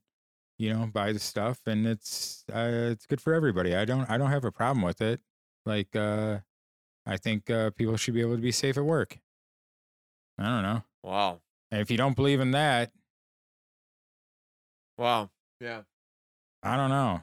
you 0.59 0.73
know 0.73 0.87
buy 0.87 1.13
the 1.13 1.19
stuff 1.19 1.61
and 1.67 1.87
it's 1.87 2.45
uh, 2.53 2.91
it's 2.91 3.07
good 3.07 3.21
for 3.21 3.35
everybody. 3.35 3.75
I 3.75 3.85
don't 3.85 4.09
i 4.11 4.19
don't 4.19 4.31
have 4.31 4.45
a 4.45 4.53
problem 4.53 4.83
with 4.83 5.01
it. 5.01 5.21
Like 5.65 5.95
uh 5.95 6.39
i 7.07 7.17
think 7.17 7.51
uh 7.51 7.71
people 7.71 7.97
should 7.97 8.15
be 8.15 8.21
able 8.21 8.37
to 8.37 8.43
be 8.43 8.53
safe 8.53 8.77
at 8.77 8.85
work. 8.85 9.19
I 10.39 10.45
don't 10.45 10.63
know. 10.63 10.83
Wow. 11.03 11.41
And 11.71 11.81
if 11.81 11.91
you 11.91 11.97
don't 11.97 12.17
believe 12.17 12.41
in 12.41 12.51
that 12.53 12.91
wow. 14.97 15.31
Yeah. 15.61 15.83
I 16.63 16.77
don't 16.77 16.91
know. 16.91 17.23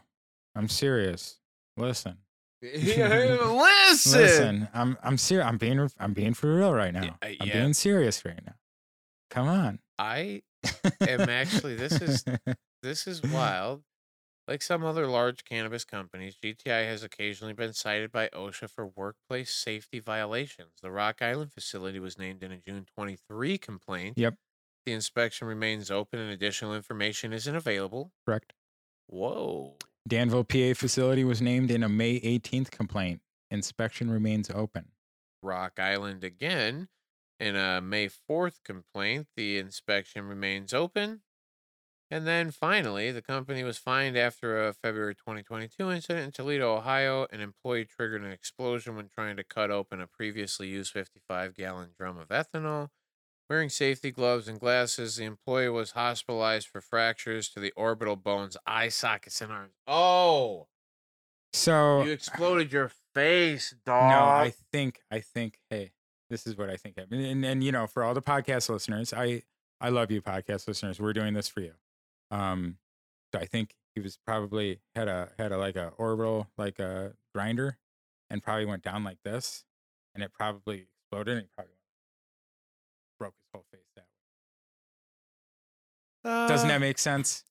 I'm 0.55 0.69
serious. 0.69 1.39
Listen. 1.77 2.17
Listen! 2.61 4.21
Listen 4.21 4.67
i'm 4.73 4.97
i'm 5.03 5.17
serious 5.17 5.45
i'm 5.45 5.57
being 5.57 5.89
i'm 5.99 6.13
being 6.13 6.33
for 6.33 6.55
real 6.55 6.73
right 6.73 6.93
now. 6.93 7.03
Yeah, 7.03 7.11
uh, 7.21 7.33
i'm 7.41 7.49
being 7.49 7.73
serious 7.73 8.23
right 8.25 8.39
now 8.45 8.55
come 9.29 9.47
on 9.47 9.79
i 9.99 10.41
am 11.01 11.29
actually 11.29 11.75
this 11.75 12.01
is 12.01 12.23
this 12.83 13.07
is 13.07 13.21
wild 13.23 13.83
like 14.47 14.61
some 14.61 14.83
other 14.83 15.07
large 15.07 15.43
cannabis 15.43 15.83
companies 15.85 16.35
gti 16.43 16.65
has 16.87 17.03
occasionally 17.03 17.53
been 17.53 17.73
cited 17.73 18.11
by 18.11 18.27
osha 18.29 18.69
for 18.69 18.87
workplace 18.95 19.53
safety 19.53 19.99
violations 19.99 20.73
the 20.81 20.91
rock 20.91 21.21
island 21.21 21.51
facility 21.51 21.99
was 21.99 22.17
named 22.17 22.43
in 22.43 22.51
a 22.51 22.57
june 22.57 22.85
23 22.95 23.57
complaint 23.57 24.17
Yep. 24.17 24.35
the 24.85 24.93
inspection 24.93 25.47
remains 25.47 25.89
open 25.91 26.19
and 26.19 26.31
additional 26.31 26.75
information 26.75 27.33
isn't 27.33 27.55
available 27.55 28.11
correct 28.25 28.53
whoa 29.07 29.75
Danville, 30.07 30.43
PA 30.43 30.73
facility 30.75 31.23
was 31.23 31.41
named 31.41 31.71
in 31.71 31.81
a 31.81 31.89
May 31.89 32.19
18th 32.19 32.69
complaint. 32.69 33.21
Inspection 33.49 34.11
remains 34.11 34.51
open. 34.51 34.85
Rock 35.41 35.79
Island 35.79 36.23
again. 36.23 36.89
In 37.39 37.55
a 37.55 37.81
May 37.81 38.07
4th 38.09 38.63
complaint, 38.63 39.27
the 39.35 39.57
inspection 39.57 40.25
remains 40.25 40.73
open. 40.73 41.23
And 42.11 42.27
then 42.27 42.51
finally, 42.51 43.11
the 43.11 43.21
company 43.21 43.63
was 43.63 43.77
fined 43.79 44.17
after 44.17 44.63
a 44.65 44.73
February 44.73 45.15
2022 45.15 45.91
incident 45.91 46.25
in 46.25 46.31
Toledo, 46.31 46.75
Ohio. 46.77 47.27
An 47.31 47.41
employee 47.41 47.85
triggered 47.85 48.23
an 48.23 48.31
explosion 48.31 48.95
when 48.95 49.09
trying 49.09 49.37
to 49.37 49.43
cut 49.43 49.71
open 49.71 50.01
a 50.01 50.07
previously 50.07 50.67
used 50.69 50.93
55 50.93 51.55
gallon 51.55 51.93
drum 51.97 52.17
of 52.17 52.29
ethanol. 52.29 52.89
Wearing 53.49 53.69
safety 53.69 54.11
gloves 54.11 54.47
and 54.47 54.59
glasses, 54.59 55.17
the 55.17 55.25
employee 55.25 55.69
was 55.69 55.91
hospitalized 55.91 56.67
for 56.67 56.81
fractures 56.81 57.49
to 57.51 57.59
the 57.59 57.71
orbital 57.73 58.15
bones, 58.15 58.57
eye 58.65 58.89
sockets, 58.89 59.41
and 59.41 59.51
arms. 59.51 59.75
Oh, 59.87 60.67
So 61.53 62.03
you 62.03 62.11
exploded 62.11 62.71
your 62.73 62.89
face, 63.13 63.73
dog. 63.85 64.11
no. 64.11 64.25
I 64.25 64.49
think 64.71 65.01
I 65.09 65.19
think 65.21 65.59
hey, 65.69 65.91
this 66.29 66.47
is 66.47 66.57
what 66.57 66.69
I 66.69 66.77
think 66.77 66.97
happened. 66.97 67.23
And, 67.25 67.45
and 67.45 67.63
you 67.63 67.71
know, 67.71 67.87
for 67.87 68.03
all 68.03 68.13
the 68.13 68.21
podcast 68.21 68.69
listeners, 68.69 69.13
I 69.13 69.43
I 69.81 69.89
love 69.89 70.09
you 70.11 70.21
podcast 70.21 70.67
listeners. 70.67 70.99
We're 70.99 71.13
doing 71.13 71.33
this 71.33 71.47
for 71.47 71.61
you. 71.61 71.73
Um 72.31 72.77
so 73.33 73.39
I 73.39 73.45
think 73.45 73.75
he 73.93 74.01
was 74.01 74.17
probably 74.25 74.79
had 74.95 75.07
a 75.07 75.29
had 75.37 75.51
a 75.51 75.57
like 75.57 75.75
a 75.75 75.89
orbital 75.97 76.47
like 76.57 76.79
a 76.79 77.13
grinder 77.33 77.77
and 78.29 78.41
probably 78.43 78.65
went 78.65 78.83
down 78.83 79.03
like 79.03 79.19
this 79.23 79.63
and 80.13 80.23
it 80.23 80.31
probably 80.33 80.87
exploded 81.03 81.37
and 81.37 81.47
probably 81.55 81.73
broke 83.19 83.33
his 83.37 83.47
whole 83.53 83.65
face 83.71 83.81
that 83.95 84.05
way. 86.23 86.47
Doesn't 86.47 86.69
Uh, 86.69 86.73
that 86.73 86.79
make 86.79 86.97
sense? 86.97 87.43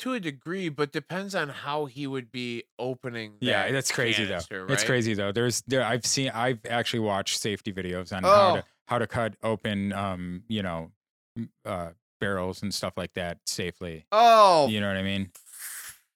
To 0.00 0.14
a 0.14 0.20
degree, 0.20 0.68
but 0.68 0.92
depends 0.92 1.34
on 1.34 1.48
how 1.48 1.86
he 1.86 2.06
would 2.06 2.30
be 2.30 2.64
opening. 2.78 3.34
Yeah, 3.40 3.70
that's 3.72 3.90
crazy 3.90 4.26
canister, 4.26 4.66
though. 4.66 4.72
It's 4.72 4.84
crazy 4.84 5.14
though. 5.14 5.32
There's 5.32 5.62
there 5.62 5.82
I've 5.84 6.04
seen 6.04 6.30
I've 6.34 6.58
actually 6.68 7.00
watched 7.00 7.38
safety 7.38 7.72
videos 7.72 8.12
on 8.14 8.22
how 8.24 8.50
Oh. 8.52 8.56
to 8.56 8.64
how 8.88 8.98
to 8.98 9.06
cut 9.06 9.34
open 9.42 9.92
um, 9.92 10.42
you 10.48 10.62
know, 10.62 10.90
uh 11.64 11.90
barrels 12.20 12.62
and 12.62 12.74
stuff 12.74 12.94
like 12.96 13.14
that 13.14 13.38
safely. 13.46 14.04
Oh, 14.12 14.68
You 14.68 14.80
know 14.80 14.88
what 14.88 14.96
I 14.98 15.02
mean? 15.02 15.30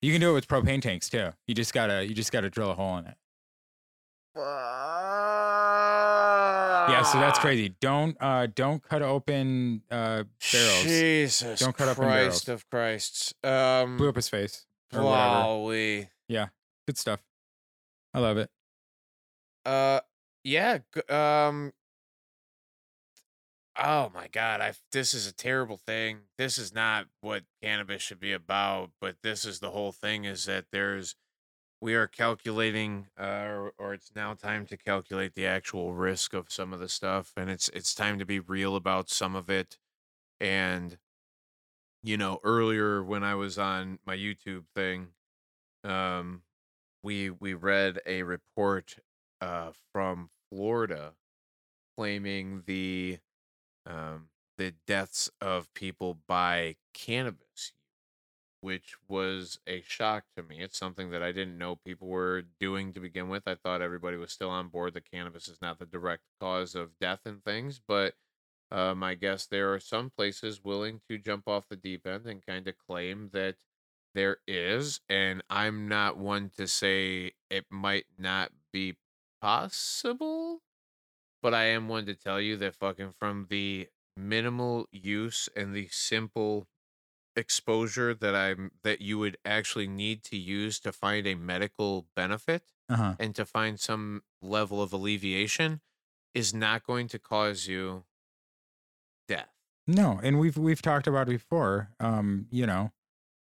You 0.02 0.12
can 0.12 0.20
do 0.20 0.30
it 0.30 0.34
with 0.34 0.46
propane 0.48 0.82
tanks 0.82 1.08
too. 1.08 1.30
You 1.46 1.54
just 1.54 1.72
gotta 1.72 2.04
you 2.06 2.14
just 2.14 2.30
gotta 2.32 2.50
drill 2.50 2.70
a 2.70 2.74
hole 2.74 2.98
in 2.98 3.06
it. 3.06 3.16
Yeah, 6.88 7.02
so 7.02 7.18
that's 7.20 7.38
Ah. 7.38 7.42
crazy. 7.42 7.74
Don't 7.80 8.16
uh 8.20 8.46
don't 8.46 8.82
cut 8.82 9.02
open 9.02 9.82
uh 9.90 10.24
barrels. 10.52 10.82
Jesus 10.84 11.60
Don't 11.60 11.76
cut 11.76 11.94
Christ 11.96 12.46
barrels. 12.46 12.48
of 12.48 12.70
Christs. 12.70 13.34
Um, 13.42 13.96
Blew 13.96 14.08
up 14.08 14.16
his 14.16 14.28
face. 14.28 14.66
Whatever. 14.90 15.08
wowee. 15.08 16.08
Good 16.86 16.98
stuff. 16.98 17.20
I 18.12 18.18
love 18.18 18.36
it. 18.36 18.50
Uh, 19.64 20.00
yeah. 20.44 20.78
Um. 21.08 21.72
Oh 23.76 24.10
my 24.14 24.28
God! 24.28 24.60
I 24.60 24.74
this 24.92 25.14
is 25.14 25.26
a 25.26 25.32
terrible 25.32 25.78
thing. 25.78 26.18
This 26.38 26.58
is 26.58 26.72
not 26.74 27.06
what 27.22 27.42
cannabis 27.62 28.02
should 28.02 28.20
be 28.20 28.32
about. 28.32 28.90
But 29.00 29.16
this 29.22 29.44
is 29.44 29.58
the 29.60 29.70
whole 29.70 29.90
thing: 29.92 30.24
is 30.24 30.44
that 30.44 30.66
there's 30.70 31.16
we 31.84 31.94
are 31.94 32.06
calculating, 32.06 33.08
uh, 33.20 33.44
or, 33.46 33.74
or 33.76 33.92
it's 33.92 34.10
now 34.16 34.32
time 34.32 34.64
to 34.64 34.74
calculate 34.74 35.34
the 35.34 35.46
actual 35.46 35.92
risk 35.92 36.32
of 36.32 36.50
some 36.50 36.72
of 36.72 36.80
the 36.80 36.88
stuff, 36.88 37.34
and 37.36 37.50
it's 37.50 37.68
it's 37.70 37.94
time 37.94 38.18
to 38.18 38.24
be 38.24 38.40
real 38.40 38.74
about 38.74 39.10
some 39.10 39.36
of 39.36 39.50
it. 39.50 39.76
And 40.40 40.98
you 42.02 42.16
know, 42.16 42.40
earlier 42.42 43.02
when 43.02 43.22
I 43.22 43.34
was 43.34 43.58
on 43.58 43.98
my 44.06 44.16
YouTube 44.16 44.64
thing, 44.74 45.08
um, 45.84 46.44
we 47.02 47.30
we 47.30 47.54
read 47.54 48.00
a 48.06 48.24
report 48.24 48.96
uh, 49.40 49.72
from 49.92 50.30
Florida 50.50 51.14
claiming 51.96 52.64
the 52.66 53.20
um, 53.86 54.30
the 54.58 54.74
deaths 54.86 55.30
of 55.42 55.74
people 55.74 56.18
by 56.28 56.76
cannabis, 56.94 57.73
which 58.64 58.94
was 59.08 59.58
a 59.66 59.82
shock 59.82 60.24
to 60.34 60.42
me. 60.42 60.62
It's 60.62 60.78
something 60.78 61.10
that 61.10 61.22
I 61.22 61.32
didn't 61.32 61.58
know 61.58 61.76
people 61.76 62.08
were 62.08 62.44
doing 62.58 62.94
to 62.94 63.00
begin 63.00 63.28
with. 63.28 63.42
I 63.46 63.56
thought 63.56 63.82
everybody 63.82 64.16
was 64.16 64.32
still 64.32 64.48
on 64.48 64.68
board 64.68 64.94
that 64.94 65.10
cannabis 65.10 65.48
is 65.48 65.60
not 65.60 65.78
the 65.78 65.84
direct 65.84 66.22
cause 66.40 66.74
of 66.74 66.98
death 66.98 67.20
and 67.26 67.44
things, 67.44 67.78
but 67.86 68.14
um, 68.70 69.02
I 69.02 69.16
guess 69.16 69.44
there 69.44 69.74
are 69.74 69.80
some 69.80 70.08
places 70.08 70.64
willing 70.64 71.02
to 71.10 71.18
jump 71.18 71.46
off 71.46 71.68
the 71.68 71.76
deep 71.76 72.06
end 72.06 72.24
and 72.24 72.44
kind 72.44 72.66
of 72.66 72.78
claim 72.88 73.28
that 73.34 73.56
there 74.14 74.38
is, 74.48 75.02
and 75.10 75.42
I'm 75.50 75.86
not 75.86 76.16
one 76.16 76.50
to 76.56 76.66
say 76.66 77.32
it 77.50 77.66
might 77.68 78.06
not 78.18 78.50
be 78.72 78.96
possible, 79.42 80.62
but 81.42 81.52
I 81.52 81.64
am 81.64 81.86
one 81.86 82.06
to 82.06 82.14
tell 82.14 82.40
you 82.40 82.56
that 82.56 82.76
fucking 82.76 83.12
from 83.18 83.46
the 83.50 83.88
minimal 84.16 84.88
use 84.90 85.50
and 85.54 85.74
the 85.74 85.88
simple 85.90 86.66
exposure 87.36 88.14
that 88.14 88.34
I'm 88.34 88.72
that 88.82 89.00
you 89.00 89.18
would 89.18 89.36
actually 89.44 89.88
need 89.88 90.22
to 90.24 90.36
use 90.36 90.78
to 90.80 90.92
find 90.92 91.26
a 91.26 91.34
medical 91.34 92.06
benefit 92.14 92.62
Uh-huh. 92.88 93.14
and 93.18 93.34
to 93.34 93.44
find 93.44 93.80
some 93.80 94.22
level 94.42 94.82
of 94.82 94.92
alleviation 94.92 95.80
is 96.34 96.52
not 96.54 96.84
going 96.84 97.08
to 97.08 97.18
cause 97.18 97.66
you 97.66 98.04
death. 99.28 99.48
No, 99.86 100.18
and 100.22 100.38
we've 100.38 100.56
we've 100.56 100.82
talked 100.82 101.06
about 101.06 101.28
it 101.28 101.32
before. 101.32 101.90
Um, 102.00 102.46
you 102.50 102.66
know, 102.66 102.92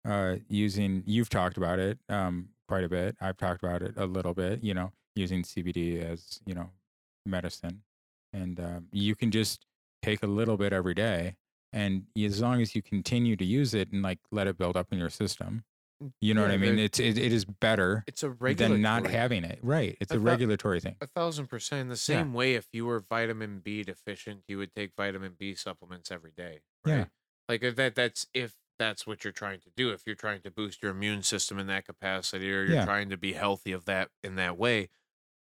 uh, 0.05 0.37
using 0.49 1.03
you've 1.07 1.29
talked 1.31 1.57
about 1.57 1.79
it 1.79 1.99
um 2.09 2.49
quite 2.69 2.85
a 2.85 2.89
bit. 2.89 3.17
I've 3.21 3.37
talked 3.37 3.63
about 3.63 3.83
it 3.83 3.95
a 3.97 4.07
little 4.07 4.35
bit. 4.35 4.63
You 4.65 4.75
know, 4.75 4.93
using 5.15 5.43
CBD 5.43 6.03
as 6.03 6.41
you 6.47 6.55
know 6.55 6.71
medicine, 7.27 7.83
and 8.33 8.59
um, 8.59 8.89
you 8.93 9.15
can 9.15 9.31
just 9.31 9.67
take 10.03 10.23
a 10.23 10.27
little 10.27 10.57
bit 10.57 10.73
every 10.73 10.95
day, 10.95 11.37
and 11.73 12.05
as 12.19 12.41
long 12.41 12.61
as 12.61 12.75
you 12.75 12.83
continue 12.83 13.37
to 13.37 13.45
use 13.45 13.75
it 13.75 13.91
and 13.93 14.03
like 14.03 14.19
let 14.31 14.47
it 14.47 14.59
build 14.59 14.77
up 14.77 14.89
in 14.93 14.99
your 14.99 15.11
system, 15.11 15.65
mm, 16.03 16.13
you 16.21 16.35
know 16.35 16.43
what 16.43 16.51
I 16.51 16.57
mean. 16.57 16.79
It's 16.79 17.01
it, 17.01 17.17
it 17.19 17.33
is 17.33 17.45
better 17.45 18.05
It's 18.07 18.23
a 18.23 18.31
regular 18.31 18.73
than 18.75 18.83
not 18.83 19.07
having 19.07 19.45
it. 19.45 19.59
Right. 19.63 19.97
It's 20.01 20.13
I 20.13 20.17
a 20.17 20.19
thought- 20.19 20.25
regulatory 20.25 20.81
thing. 20.81 20.97
A 21.01 21.07
thousand 21.07 21.47
percent. 21.49 21.89
The 21.89 21.97
same 21.97 22.33
way, 22.35 22.55
if 22.55 22.69
you 22.73 22.87
were 22.87 23.01
vitamin 23.01 23.61
B 23.61 23.83
deficient, 23.83 24.43
you 24.49 24.59
would 24.59 24.75
take 24.75 24.93
vitamin 24.97 25.35
B 25.39 25.55
supplements 25.55 26.11
every 26.11 26.33
day. 26.37 26.61
Right? 26.85 26.93
Yeah. 26.99 27.05
Like 27.49 27.63
if 27.63 27.77
that. 27.77 27.95
That's 27.95 28.27
if 28.35 28.55
that's 28.79 29.07
what 29.07 29.23
you're 29.25 29.33
trying 29.33 29.61
to 29.61 29.71
do. 29.77 29.91
If 29.91 30.03
you're 30.07 30.17
trying 30.17 30.41
to 30.43 30.51
boost 30.51 30.83
your 30.83 30.91
immune 30.91 31.23
system 31.23 31.59
in 31.59 31.67
that 31.69 31.85
capacity, 31.87 32.51
or 32.53 32.65
you're 32.65 32.75
Yeah. 32.77 32.85
trying 32.85 33.11
to 33.11 33.17
be 33.17 33.33
healthy 33.35 33.73
of 33.73 33.85
that 33.85 34.09
in 34.25 34.35
that 34.37 34.59
way, 34.59 34.89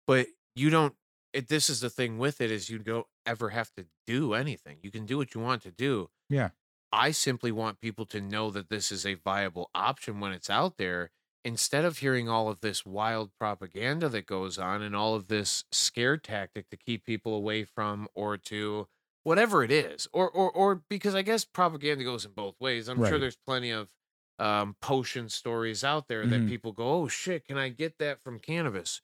but 0.06 0.26
you 0.54 0.70
don't. 0.70 0.94
It, 1.34 1.48
this 1.48 1.70
is 1.70 1.80
the 1.80 1.90
thing 1.90 2.18
with 2.18 2.40
it 2.40 2.50
is 2.52 2.70
you 2.70 2.78
don't 2.80 3.08
ever 3.26 3.50
have 3.50 3.72
to 3.74 3.86
do 4.06 4.34
anything. 4.34 4.78
You 4.82 4.92
can 4.92 5.06
do 5.06 5.18
what 5.18 5.34
you 5.34 5.42
want 5.42 5.62
to 5.64 5.72
do. 5.72 6.10
Yeah. 6.28 6.50
I 6.92 7.10
simply 7.10 7.52
want 7.52 7.80
people 7.80 8.06
to 8.06 8.20
know 8.20 8.50
that 8.50 8.68
this 8.68 8.92
is 8.92 9.04
a 9.04 9.14
viable 9.14 9.70
option 9.74 10.20
when 10.20 10.32
it's 10.32 10.50
out 10.50 10.78
there 10.78 11.10
instead 11.44 11.84
of 11.84 11.98
hearing 11.98 12.28
all 12.28 12.48
of 12.48 12.60
this 12.60 12.86
wild 12.86 13.32
propaganda 13.38 14.08
that 14.10 14.26
goes 14.26 14.58
on 14.58 14.80
and 14.82 14.94
all 14.96 15.14
of 15.14 15.28
this 15.28 15.64
scare 15.72 16.16
tactic 16.16 16.70
to 16.70 16.76
keep 16.76 17.04
people 17.04 17.34
away 17.34 17.64
from 17.64 18.08
or 18.14 18.36
to 18.38 18.88
whatever 19.24 19.64
it 19.64 19.72
is 19.72 20.06
or 20.12 20.30
or 20.30 20.50
or 20.52 20.84
because 20.88 21.14
I 21.14 21.22
guess 21.22 21.44
propaganda 21.44 22.04
goes 22.04 22.24
in 22.24 22.32
both 22.32 22.60
ways. 22.60 22.88
I'm 22.88 23.02
sure 23.02 23.18
there's 23.18 23.36
plenty 23.46 23.70
of 23.70 23.92
um, 24.38 24.76
potion 24.80 25.28
stories 25.28 25.84
out 25.84 26.08
there 26.08 26.26
that 26.28 26.44
Mhm. 26.44 26.48
people 26.48 26.72
go, 26.72 27.02
"Oh 27.02 27.08
shit, 27.08 27.44
can 27.44 27.58
I 27.58 27.68
get 27.70 27.98
that 27.98 28.20
from 28.22 28.38
cannabis?" 28.40 29.02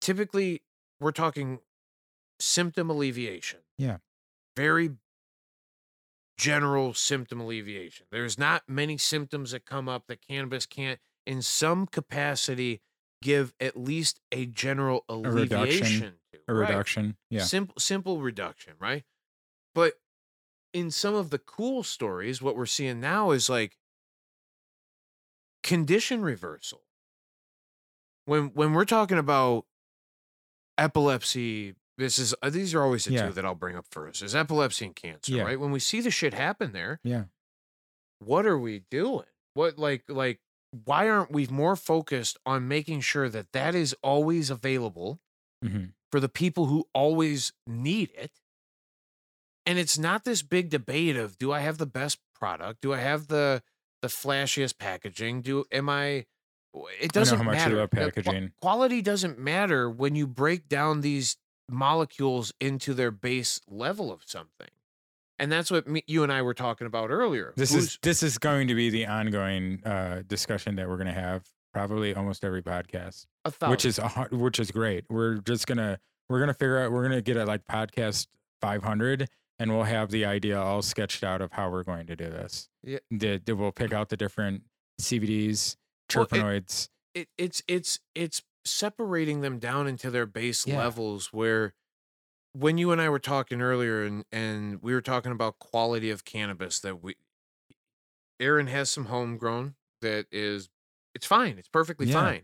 Typically, 0.00 0.62
we're 1.02 1.12
talking 1.12 1.60
symptom 2.40 2.88
alleviation. 2.90 3.60
Yeah. 3.76 3.98
Very 4.56 4.90
general 6.38 6.94
symptom 6.94 7.40
alleviation. 7.40 8.06
There's 8.10 8.38
not 8.38 8.62
many 8.68 8.96
symptoms 8.98 9.50
that 9.50 9.66
come 9.66 9.88
up 9.88 10.06
that 10.08 10.26
cannabis 10.26 10.66
can't, 10.66 10.98
in 11.26 11.42
some 11.42 11.86
capacity, 11.86 12.80
give 13.20 13.54
at 13.60 13.76
least 13.76 14.20
a 14.32 14.46
general 14.46 15.04
reduction, 15.08 15.58
alleviation 15.58 16.14
to. 16.32 16.38
A 16.48 16.54
Right. 16.54 16.68
reduction. 16.68 17.16
Yeah. 17.30 17.44
Simple, 17.44 17.74
simple 17.78 18.20
reduction, 18.20 18.74
right? 18.80 19.04
But 19.74 20.00
in 20.72 20.90
some 20.90 21.14
of 21.14 21.30
the 21.30 21.38
cool 21.38 21.82
stories, 21.84 22.42
what 22.42 22.56
we're 22.56 22.66
seeing 22.66 23.00
now 23.00 23.30
is 23.30 23.48
like 23.48 23.78
condition 25.62 26.22
reversal. 26.22 26.82
When 28.24 28.48
when 28.54 28.72
we're 28.72 28.84
talking 28.84 29.18
about 29.18 29.66
epilepsy, 30.78 31.74
this 31.98 32.18
is 32.18 32.34
uh, 32.42 32.50
these 32.50 32.74
are 32.74 32.82
always 32.82 33.04
the 33.04 33.12
Yeah. 33.12 33.26
two 33.28 33.32
that 33.34 33.44
I'll 33.44 33.54
bring 33.54 33.76
up 33.76 33.86
first. 33.90 34.22
Is 34.22 34.34
epilepsy 34.34 34.86
and 34.86 34.96
cancer, 34.96 35.32
Yeah. 35.32 35.42
right? 35.42 35.58
When 35.60 35.70
we 35.72 35.78
see 35.80 36.00
the 36.00 36.10
shit 36.10 36.34
happen 36.34 36.72
there, 36.72 37.00
Yeah. 37.04 37.24
what 38.18 38.46
are 38.46 38.58
we 38.58 38.80
doing? 38.90 39.26
What 39.54 39.78
like 39.78 40.04
like 40.08 40.40
why 40.84 41.08
aren't 41.08 41.30
we 41.30 41.46
more 41.48 41.76
focused 41.76 42.38
on 42.46 42.66
making 42.66 43.02
sure 43.02 43.28
that 43.28 43.52
that 43.52 43.74
is 43.74 43.94
always 44.02 44.48
available 44.50 45.20
hmm 45.62 45.86
for 46.10 46.20
the 46.20 46.28
people 46.28 46.66
who 46.66 46.86
always 46.94 47.52
need 47.66 48.10
it? 48.16 48.32
And 49.64 49.78
it's 49.78 49.96
not 49.98 50.24
this 50.24 50.42
big 50.42 50.70
debate 50.70 51.16
of 51.16 51.38
do 51.38 51.52
I 51.52 51.60
have 51.60 51.78
the 51.78 51.86
best 51.86 52.18
product? 52.34 52.80
Do 52.80 52.92
I 52.92 52.98
have 52.98 53.28
the 53.28 53.62
the 54.00 54.08
flashiest 54.08 54.78
packaging? 54.78 55.42
Do 55.42 55.64
am 55.70 55.88
I 55.88 56.26
it 56.74 56.80
I 56.80 57.04
know 57.04 57.08
doesn't 57.12 57.38
how 57.38 57.44
much 57.44 57.54
matter. 57.56 57.76
qua- 57.76 57.86
packaging. 57.86 58.52
quality 58.60 59.02
doesn't 59.02 59.38
matter 59.38 59.88
when 59.90 60.14
you 60.14 60.26
break 60.26 60.68
down 60.68 61.00
these 61.00 61.36
molecules 61.70 62.52
into 62.60 62.94
their 62.94 63.10
base 63.10 63.60
level 63.68 64.12
of 64.12 64.22
something. 64.26 64.68
And 65.38 65.50
that's 65.50 65.70
what 65.70 65.88
me, 65.88 66.04
you 66.06 66.22
and 66.22 66.30
I 66.32 66.42
were 66.42 66.54
talking 66.54 66.86
about 66.86 67.10
earlier. 67.10 67.52
This 67.56 67.72
Who's- 67.72 67.84
is 67.84 67.98
this 68.02 68.22
is 68.22 68.38
going 68.38 68.68
to 68.68 68.74
be 68.74 68.90
the 68.90 69.06
ongoing 69.06 69.82
uh, 69.84 70.22
discussion 70.26 70.76
that 70.76 70.88
we're 70.88 70.96
going 70.98 71.08
to 71.08 71.12
have 71.20 71.44
probably 71.72 72.14
almost 72.14 72.44
every 72.44 72.62
podcast, 72.62 73.26
a 73.44 73.52
which 73.70 73.84
is 73.84 73.98
a, 73.98 74.08
which 74.30 74.60
is 74.60 74.70
great. 74.70 75.04
We're 75.08 75.36
just 75.38 75.66
gonna 75.66 75.98
we're 76.28 76.38
gonna 76.40 76.54
figure 76.54 76.78
out 76.78 76.92
we're 76.92 77.02
gonna 77.02 77.22
get 77.22 77.36
at 77.38 77.48
like 77.48 77.64
podcast 77.64 78.28
500, 78.60 79.28
and 79.58 79.72
we'll 79.72 79.82
have 79.84 80.10
the 80.10 80.26
idea 80.26 80.60
all 80.60 80.82
sketched 80.82 81.24
out 81.24 81.40
of 81.40 81.50
how 81.52 81.70
we're 81.70 81.82
going 81.82 82.06
to 82.06 82.14
do 82.14 82.26
this. 82.26 82.68
Yeah. 82.84 82.98
the, 83.10 83.40
the- 83.44 83.56
we'll 83.56 83.72
pick 83.72 83.92
out 83.92 84.10
the 84.10 84.16
different 84.16 84.62
CBDs, 85.00 85.76
Well, 86.14 86.24
it- 86.24 86.30
terpenoids. 86.30 86.88
it, 87.14 87.28
it's 87.38 87.62
it's 87.68 87.98
it's 88.14 88.42
separating 88.64 89.40
them 89.40 89.58
down 89.58 89.86
into 89.86 90.10
their 90.10 90.26
base 90.26 90.66
Yeah. 90.66 90.78
levels 90.78 91.32
where 91.32 91.74
when 92.52 92.78
you 92.78 92.92
and 92.92 93.00
I 93.00 93.08
were 93.08 93.18
talking 93.18 93.60
earlier 93.60 94.04
and 94.04 94.24
and 94.32 94.80
we 94.82 94.92
were 94.94 95.00
talking 95.02 95.32
about 95.32 95.58
quality 95.58 96.10
of 96.10 96.24
cannabis 96.24 96.78
that 96.80 97.02
we 97.02 97.16
Aaron 98.40 98.66
has 98.66 98.90
some 98.90 99.06
homegrown 99.06 99.74
that 100.00 100.26
is 100.32 100.68
it's 101.14 101.26
fine 101.26 101.58
it's 101.58 101.68
perfectly 101.68 102.06
Yeah. 102.06 102.14
fine 102.22 102.42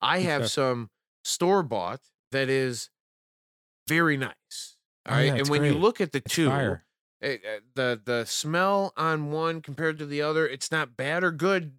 I 0.00 0.20
have 0.20 0.42
stuff. 0.42 0.52
some 0.52 0.90
store 1.24 1.62
bought 1.62 2.00
that 2.32 2.48
is 2.48 2.90
very 3.88 4.16
nice 4.16 4.76
Oh, 5.06 5.10
all 5.12 5.16
right 5.16 5.24
yeah, 5.26 5.34
and 5.36 5.48
when 5.48 5.64
you 5.64 5.74
look 5.74 6.00
at 6.00 6.12
the 6.12 6.18
It's 6.18 6.34
two 6.34 6.78
it, 7.20 7.42
uh, 7.44 7.60
the 7.74 8.00
the 8.04 8.24
smell 8.24 8.92
on 8.96 9.30
one 9.30 9.60
compared 9.60 9.98
to 9.98 10.06
the 10.06 10.22
other 10.22 10.46
it's 10.48 10.70
not 10.70 10.96
bad 10.96 11.22
or 11.24 11.30
good 11.32 11.72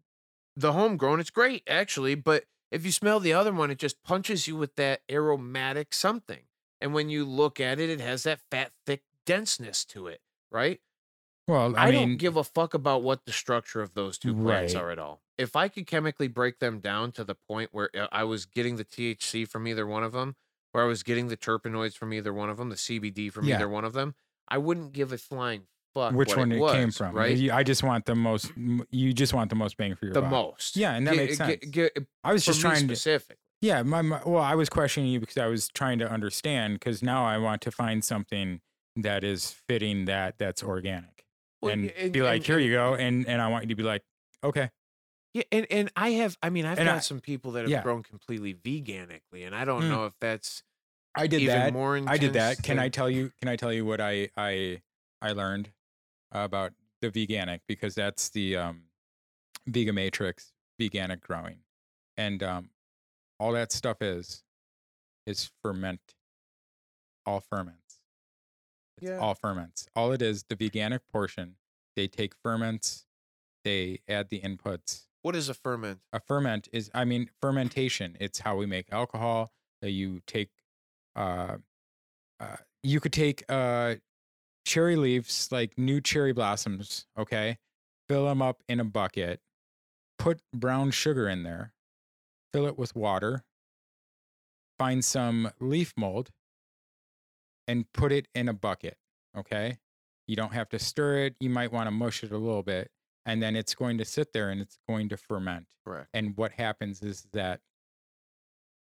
the 0.55 0.73
homegrown, 0.73 1.19
it's 1.19 1.29
great 1.29 1.63
actually, 1.67 2.15
but 2.15 2.45
if 2.71 2.85
you 2.85 2.91
smell 2.91 3.19
the 3.19 3.33
other 3.33 3.53
one, 3.53 3.71
it 3.71 3.79
just 3.79 4.03
punches 4.03 4.47
you 4.47 4.55
with 4.55 4.75
that 4.75 5.01
aromatic 5.09 5.93
something. 5.93 6.43
And 6.79 6.93
when 6.93 7.09
you 7.09 7.25
look 7.25 7.59
at 7.59 7.79
it, 7.79 7.89
it 7.89 7.99
has 7.99 8.23
that 8.23 8.41
fat, 8.49 8.71
thick 8.85 9.03
denseness 9.25 9.85
to 9.85 10.07
it, 10.07 10.21
right? 10.51 10.79
Well, 11.47 11.75
I, 11.75 11.87
I, 11.87 11.91
mean, 11.91 11.91
don't 11.91 12.17
give 12.17 12.37
a 12.37 12.43
fuck 12.43 12.73
about 12.73 13.03
what 13.03 13.25
the 13.25 13.31
structure 13.31 13.81
of 13.81 13.93
those 13.93 14.17
two 14.17 14.35
plants 14.35 14.75
Right. 14.75 14.75
are 14.75 14.89
at 14.91 14.99
all. 14.99 15.21
If 15.37 15.55
I 15.55 15.67
could 15.69 15.87
chemically 15.87 16.27
break 16.27 16.59
them 16.59 16.79
down 16.79 17.11
to 17.13 17.23
the 17.23 17.35
point 17.35 17.69
where 17.73 17.89
uh, 17.95 18.07
I 18.11 18.23
was 18.23 18.45
getting 18.45 18.75
the 18.75 18.85
THC 18.85 19.45
from 19.45 19.67
either 19.67 19.87
one 19.87 20.03
of 20.03 20.11
them, 20.11 20.35
where 20.71 20.83
I 20.83 20.87
was 20.87 21.03
getting 21.03 21.27
the 21.27 21.37
terpenoids 21.37 21.95
from 21.97 22.13
either 22.13 22.33
one 22.33 22.49
of 22.49 22.57
them, 22.57 22.69
the 22.69 22.77
CBD 22.77 23.29
from 23.29 23.47
Yeah. 23.47 23.49
either 23.49 23.67
one 23.67 23.85
of 23.85 23.93
them, 23.93 24.15
I 24.47 24.57
wouldn't 24.57 24.93
give 24.93 25.11
a 25.11 25.17
flying 25.17 25.67
fuck 25.93 26.13
which 26.13 26.29
what 26.29 26.37
one 26.39 26.51
it, 26.51 26.59
was, 26.59 26.73
came 26.73 26.91
from. 26.91 27.15
right? 27.15 27.35
You- 27.37 27.51
I 27.51 27.63
just 27.63 27.83
want 27.83 28.05
the 28.05 28.15
most. 28.15 28.51
You 28.89 29.13
just 29.13 29.33
want 29.33 29.49
the 29.49 29.55
most 29.55 29.77
bang 29.77 29.95
for 29.95 30.05
your 30.05 30.13
the 30.13 30.21
buck. 30.21 30.31
most. 30.31 30.75
Yeah, 30.77 30.93
and 30.93 31.05
that 31.07 31.11
Gi- 31.13 31.17
makes 31.17 31.37
sense. 31.37 31.57
gi- 31.69 31.89
I 32.23 32.33
was 32.33 32.45
just 32.45 32.61
trying 32.61 32.87
to. 32.87 32.95
specific. 32.95 33.37
Yeah, 33.61 33.83
my, 33.83 34.01
my 34.01 34.21
well, 34.25 34.41
I 34.41 34.55
was 34.55 34.69
questioning 34.69 35.11
you 35.11 35.19
because 35.19 35.37
I 35.37 35.45
was 35.47 35.67
trying 35.69 35.99
to 35.99 36.09
understand 36.09 36.75
because 36.79 37.03
now 37.03 37.23
I 37.25 37.37
want 37.37 37.61
to 37.61 37.71
find 37.71 38.03
something 38.03 38.59
that 38.95 39.23
is 39.23 39.51
fitting 39.67 40.05
that 40.05 40.37
that's 40.39 40.63
organic 40.63 41.25
Well, 41.61 41.73
and 41.73 41.91
and- 41.91 42.11
be 42.11 42.21
like, 42.23 42.37
and- 42.37 42.45
here 42.45 42.55
and- 42.57 42.65
you 42.65 42.71
go, 42.71 42.95
and 42.95 43.27
and 43.27 43.41
I 43.41 43.47
want 43.49 43.65
you 43.65 43.69
to 43.69 43.75
be 43.75 43.83
like, 43.83 44.01
okay, 44.43 44.69
Yeah, 45.33 45.43
and, 45.51 45.67
and 45.69 45.91
I 45.95 46.09
have, 46.11 46.37
I 46.41 46.49
mean, 46.49 46.65
I've 46.65 46.77
got 46.77 46.87
I- 46.87 46.99
some 46.99 47.19
people 47.21 47.51
that 47.51 47.61
have 47.61 47.69
yeah. 47.69 47.83
grown 47.83 48.01
completely 48.03 48.53
veganically, 48.55 49.45
and 49.45 49.53
I 49.55 49.63
don't 49.63 49.83
Mm. 49.83 49.89
know 49.89 50.05
if 50.07 50.13
that's 50.19 50.63
I 51.13 51.27
did 51.27 51.47
that. 51.49 51.71
more. 51.73 52.01
I 52.07 52.17
did 52.17 52.33
that. 52.33 52.63
Can 52.63 52.77
than- 52.77 52.85
I 52.85 52.89
tell 52.89 53.09
you? 53.09 53.31
Can 53.41 53.47
I 53.49 53.55
tell 53.57 53.71
you 53.71 53.85
what 53.85 54.01
I 54.01 54.29
I 54.35 54.81
I 55.21 55.33
learned 55.33 55.69
about 56.31 56.73
the 57.01 57.11
veganic 57.11 57.61
because 57.67 57.95
that's 57.95 58.29
the 58.29 58.55
um 58.57 58.83
Vegamatrix 59.69 60.51
veganic 60.79 61.21
growing, 61.21 61.59
and 62.17 62.41
um 62.43 62.69
all 63.39 63.53
that 63.53 63.71
stuff 63.71 64.01
is 64.01 64.43
is 65.25 65.51
ferment, 65.61 66.15
all 67.25 67.39
ferments. 67.41 67.99
It's 68.97 69.09
Yeah. 69.09 69.19
all 69.19 69.35
ferments. 69.35 69.87
All 69.95 70.11
it 70.11 70.21
is, 70.21 70.43
the 70.43 70.55
veganic 70.55 71.01
portion, 71.11 71.57
they 71.95 72.07
take 72.07 72.35
ferments, 72.35 73.05
they 73.63 73.99
add 74.07 74.29
the 74.29 74.41
inputs, 74.41 75.07
What 75.21 75.35
is 75.35 75.49
a 75.49 75.53
ferment? 75.53 76.01
a 76.13 76.19
ferment 76.19 76.67
is 76.73 76.89
i 76.93 77.05
mean 77.05 77.29
fermentation 77.41 78.17
it's 78.19 78.39
how 78.39 78.55
we 78.55 78.65
make 78.65 78.91
alcohol 78.91 79.51
you 79.81 80.19
take 80.27 80.49
uh, 81.15 81.57
uh 82.39 82.57
you 82.83 82.99
could 82.99 83.13
take 83.13 83.43
uh 83.49 83.95
cherry 84.65 84.95
leaves 84.95 85.49
like 85.51 85.77
new 85.77 86.01
cherry 86.01 86.33
blossoms 86.33 87.05
okay? 87.17 87.57
Fill 88.09 88.25
them 88.25 88.41
up 88.41 88.61
in 88.67 88.79
a 88.79 88.83
bucket. 88.83 89.39
Put 90.19 90.41
brown 90.53 90.91
sugar 90.91 91.27
in 91.29 91.43
there. 91.43 91.73
Fill 92.53 92.65
it 92.67 92.77
with 92.77 92.95
water. 92.95 93.43
Find 94.77 95.03
some 95.03 95.51
leaf 95.59 95.93
mold. 95.97 96.31
And 97.67 97.85
put 97.93 98.11
it 98.11 98.27
in 98.35 98.49
a 98.49 98.53
bucket 98.53 98.97
okay? 99.37 99.77
You 100.27 100.35
don't 100.35 100.53
have 100.53 100.69
to 100.69 100.79
stir 100.79 101.25
it. 101.25 101.35
You 101.39 101.49
might 101.49 101.71
want 101.71 101.87
to 101.87 101.91
mush 101.91 102.23
it 102.23 102.31
a 102.31 102.37
little 102.37 102.63
bit 102.63 102.91
and 103.25 103.41
then 103.41 103.55
it's 103.55 103.75
going 103.75 103.97
to 103.99 104.05
sit 104.05 104.33
there 104.33 104.49
and 104.49 104.61
it's 104.61 104.77
going 104.87 105.09
to 105.09 105.17
ferment. 105.17 105.67
Correct. 105.85 106.09
and 106.13 106.35
what 106.37 106.51
happens 106.51 107.01
is 107.01 107.27
that 107.33 107.59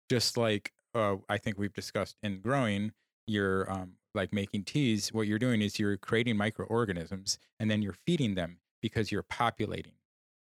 just 0.09 0.37
like 0.37 0.73
uh, 0.95 1.17
i 1.29 1.39
think 1.39 1.59
we've 1.59 1.73
discussed 1.73 2.17
in 2.23 2.41
growing 2.41 2.93
you're 3.27 3.71
um, 3.71 3.93
like 4.15 4.33
making 4.33 4.63
teas 4.65 5.13
what 5.13 5.27
you're 5.27 5.39
doing 5.39 5.61
is 5.63 5.79
you're 5.79 5.97
creating 5.97 6.37
microorganisms 6.37 7.39
and 7.59 7.71
then 7.71 7.83
you're 7.83 7.95
feeding 8.07 8.35
them 8.35 8.59
because 8.83 9.11
you're 9.13 9.23
populating 9.23 9.93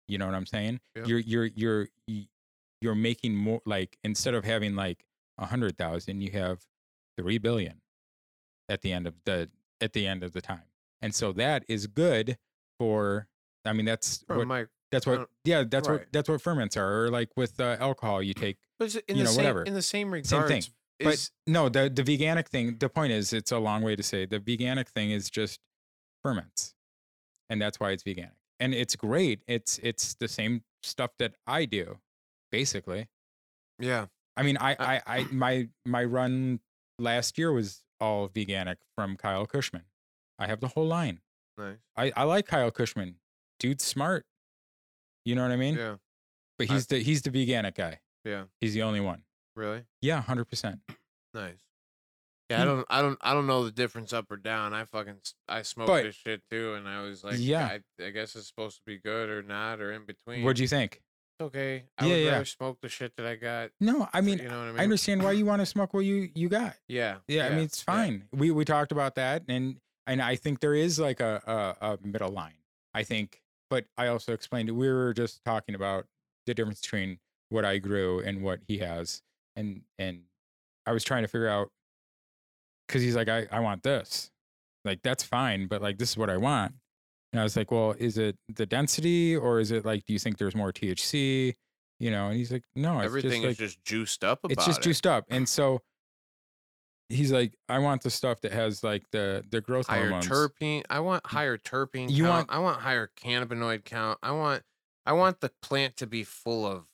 you 0.09 0.18
know 0.18 0.27
what 0.27 0.35
i'm 0.35 0.47
saying 0.47 0.81
Yeah. 0.97 1.05
you're 1.07 1.18
you're 1.21 1.49
you're 1.55 1.89
you're 2.81 2.95
making 2.95 3.35
more 3.37 3.61
like 3.66 3.99
instead 4.03 4.35
of 4.35 4.45
having 4.45 4.75
like 4.75 5.05
a 5.39 5.47
hundred 5.47 5.77
thousand 5.79 6.21
you 6.21 6.31
have 6.33 6.66
three 7.16 7.39
billion 7.39 7.81
at 8.68 8.83
the 8.83 8.93
end 8.93 9.07
of 9.07 9.14
the 9.25 9.51
at 9.81 9.93
the 9.93 10.07
end 10.07 10.23
of 10.23 10.33
the 10.33 10.41
time 10.41 10.64
and 11.03 11.14
so 11.14 11.33
that 11.33 11.64
is 11.68 11.87
good 11.87 12.39
for 12.79 13.29
i 13.64 13.73
mean 13.73 13.85
that's 13.87 14.25
From 14.27 14.39
what 14.39 14.47
my, 14.47 14.66
that's 14.91 15.07
what 15.07 15.29
yeah 15.45 15.62
that's 15.68 15.89
what 15.89 16.07
that's 16.12 16.29
what 16.29 16.41
ferments 16.41 16.77
are 16.77 17.05
or 17.05 17.11
like 17.11 17.29
with 17.37 17.61
uh, 17.61 17.77
alcohol 17.79 18.23
you 18.23 18.35
take 18.35 18.59
but 18.79 18.95
in 19.09 19.16
you 19.16 19.23
the 19.23 19.25
know, 19.25 19.31
same, 19.31 19.37
whatever. 19.45 19.62
in 19.64 19.75
the 19.75 19.83
same 19.83 20.11
regards. 20.11 20.31
Same 20.31 20.47
thing. 20.49 20.62
But 21.05 21.30
no 21.46 21.68
the 21.68 21.88
the 21.88 22.03
veganic 22.03 22.48
thing 22.48 22.76
the 22.78 22.88
point 22.88 23.12
is 23.12 23.32
it's 23.32 23.53
a 23.53 23.59
long 23.59 23.82
way 23.82 23.96
to 23.96 24.03
say 24.03 24.26
the 24.26 24.38
veganic 24.40 24.88
thing 24.88 25.11
is 25.11 25.30
just 25.30 25.61
ferments 26.22 26.74
and 27.48 27.61
that's 27.61 27.80
why 27.80 27.90
it's 27.92 28.03
veganic. 28.03 28.32
And 28.59 28.74
it's 28.74 28.96
great 28.96 29.42
it's 29.48 29.78
it's 29.82 30.14
the 30.14 30.28
same 30.28 30.62
stuff 30.82 31.11
that 31.18 31.34
i 31.46 31.64
do 31.64 31.98
basically. 32.53 33.09
Yeah, 33.78 34.07
i 34.36 34.42
mean 34.42 34.57
i 34.59 34.74
Uh, 34.74 34.76
i, 34.84 35.03
I 35.07 35.24
my 35.32 35.68
my 35.86 36.05
run 36.05 36.61
last 36.98 37.38
year 37.38 37.53
was 37.53 37.82
all 38.01 38.28
veganic 38.28 38.76
from 38.94 39.16
kyle 39.16 39.46
kushman. 39.46 39.84
I 40.38 40.46
have 40.46 40.61
the 40.61 40.68
whole 40.68 40.86
line. 40.86 41.20
Nice. 41.59 41.78
i 41.96 42.12
i 42.16 42.22
like 42.24 42.46
kyle 42.46 42.70
kushman. 42.70 43.14
Dude's 43.59 43.84
smart. 43.84 44.26
You 45.24 45.34
know 45.34 45.42
what 45.42 45.53
i 45.53 45.57
mean? 45.57 45.76
Yeah, 45.76 45.96
but 46.59 46.70
I- 46.70 46.74
he's 46.74 46.86
the 46.86 46.98
he's 47.03 47.22
the 47.22 47.30
veganic 47.30 47.74
guy. 47.74 48.01
Yeah, 48.24 48.44
he's 48.61 48.74
the 48.74 48.82
only 48.82 49.01
one 49.01 49.22
really 49.57 49.82
yeah 50.01 50.22
100% 50.22 50.78
nice. 51.34 51.55
Yeah, 52.48 52.62
I 52.62 52.64
mm. 52.64 52.66
don't, 52.66 52.86
I 52.90 53.03
don't, 53.03 53.18
I 53.20 53.32
don't 53.34 53.46
know 53.46 53.64
the 53.64 53.70
difference 53.70 54.12
up 54.12 54.28
or 54.28 54.36
down. 54.36 54.74
I 54.74 54.84
fucking, 54.84 55.18
I 55.48 55.62
smoked 55.62 55.86
But- 55.86 56.03
this 56.03 56.16
shit 56.16 56.42
too, 56.51 56.74
and 56.74 56.88
I 56.88 57.01
was 57.03 57.22
like, 57.22 57.36
Yeah. 57.38 57.64
I, 58.01 58.05
I 58.05 58.11
guess 58.11 58.34
it's 58.34 58.48
supposed 58.48 58.78
to 58.78 58.82
be 58.84 58.98
good 58.98 59.30
or 59.30 59.40
not 59.44 59.80
or 59.80 59.92
in 59.92 60.05
between. 60.05 60.42
What 60.44 60.57
do 60.57 60.62
you 60.62 60.68
think 60.68 61.01
It's 61.38 61.46
okay. 61.46 61.84
I 61.96 62.07
Yeah, 62.07 62.12
would 62.12 62.22
yeah. 62.24 62.30
rather 62.32 62.44
smoke 62.44 62.78
the 62.82 62.88
shit 62.88 63.14
that 63.16 63.26
I 63.26 63.36
got. 63.36 63.70
no 63.78 64.09
i 64.12 64.20
mean 64.20 64.38
you 64.38 64.48
know 64.48 64.59
what 64.59 64.64
I 64.64 64.70
mean? 64.72 64.80
I 64.80 64.82
understand 64.82 65.22
why 65.22 65.30
you 65.32 65.44
want 65.46 65.61
to 65.62 65.66
smoke 65.66 65.94
what 65.94 66.01
you 66.01 66.28
you 66.34 66.48
got. 66.48 66.74
Yeah, 66.88 67.18
Yeah, 67.28 67.46
I 67.46 67.51
mean 67.51 67.61
it's 67.61 67.82
fine. 67.82 68.24
We 68.32 68.51
we 68.51 68.64
talked 68.64 68.90
about 68.90 69.14
that, 69.14 69.44
and 69.48 69.76
and 70.09 70.20
I 70.20 70.34
think 70.34 70.59
there 70.59 70.74
is 70.74 70.98
like 70.98 71.20
a, 71.20 71.76
a 71.80 71.92
a 71.92 71.98
middle 72.05 72.30
line. 72.32 72.55
I 72.94 73.05
think, 73.05 73.42
but 73.68 73.84
I 73.96 74.09
also 74.09 74.32
explained 74.32 74.68
it. 74.68 74.72
We 74.72 74.88
were 74.88 75.14
just 75.14 75.44
talking 75.44 75.76
about 75.76 76.07
the 76.46 76.55
difference 76.55 76.80
between 76.80 77.20
what 77.48 77.64
I 77.64 77.78
grew 77.78 78.18
and 78.18 78.42
what 78.42 78.59
he 78.66 78.78
has, 78.78 79.22
and 79.61 79.83
and 79.99 80.23
I 80.87 80.93
was 80.93 81.05
trying 81.05 81.23
to 81.23 81.29
figure 81.29 81.49
out 81.49 81.69
because 82.87 83.03
he's 83.03 83.15
like, 83.17 83.29
I 83.29 83.47
I 83.53 83.61
want 83.61 83.83
this, 83.83 84.31
like 84.85 85.01
that's 85.03 85.23
fine, 85.23 85.67
but 85.69 85.83
like 85.83 85.99
this 85.99 86.11
is 86.11 86.17
what 86.17 86.31
I 86.31 86.37
want. 86.37 86.73
And 87.33 87.39
I 87.41 87.45
was 87.45 87.57
like, 87.57 87.71
well, 87.71 87.95
is 87.99 88.19
it 88.19 88.37
the 88.49 88.67
density 88.67 89.37
or 89.37 89.61
is 89.61 89.71
it 89.71 89.85
like, 89.85 90.05
do 90.07 90.13
you 90.13 90.19
think 90.19 90.37
there's 90.39 90.57
more 90.57 90.73
THC? 90.73 91.55
You 92.01 92.11
know, 92.11 92.27
and 92.29 92.37
he's 92.37 92.51
like, 92.51 92.65
no, 92.75 92.97
it's 92.99 93.05
Everything 93.07 93.43
just 93.43 93.45
like, 93.45 93.51
is 93.53 93.57
just 93.59 93.85
juiced 93.85 94.25
up 94.25 94.41
about 94.43 94.53
it's 94.53 94.67
just 94.67 94.81
it. 94.81 94.83
juiced 94.85 95.07
up 95.07 95.27
and 95.31 95.49
so 95.49 95.81
he's 97.09 97.33
like 97.33 97.53
i 97.69 97.77
want 97.77 98.03
the 98.05 98.09
stuff 98.11 98.41
that 98.41 98.53
has 98.53 98.85
like 98.85 99.03
the 99.11 99.45
the 99.51 99.61
growth 99.61 99.89
higher 99.89 100.03
hormones 100.09 100.29
terpene. 100.29 100.85
I 100.89 101.01
want 101.01 101.27
higher 101.27 101.59
terpene 101.59 102.09
You 102.09 102.25
count. 102.25 102.49
want- 102.49 102.51
I 102.53 102.59
want 102.61 102.81
higher 102.81 103.11
cannabinoid 103.21 103.85
count. 103.85 104.19
I 104.23 104.31
want 104.31 104.63
I 105.05 105.13
want 105.13 105.41
the 105.41 105.51
plant 105.61 105.97
to 105.99 106.07
be 106.07 106.23
full 106.25 106.65
of 106.67 106.87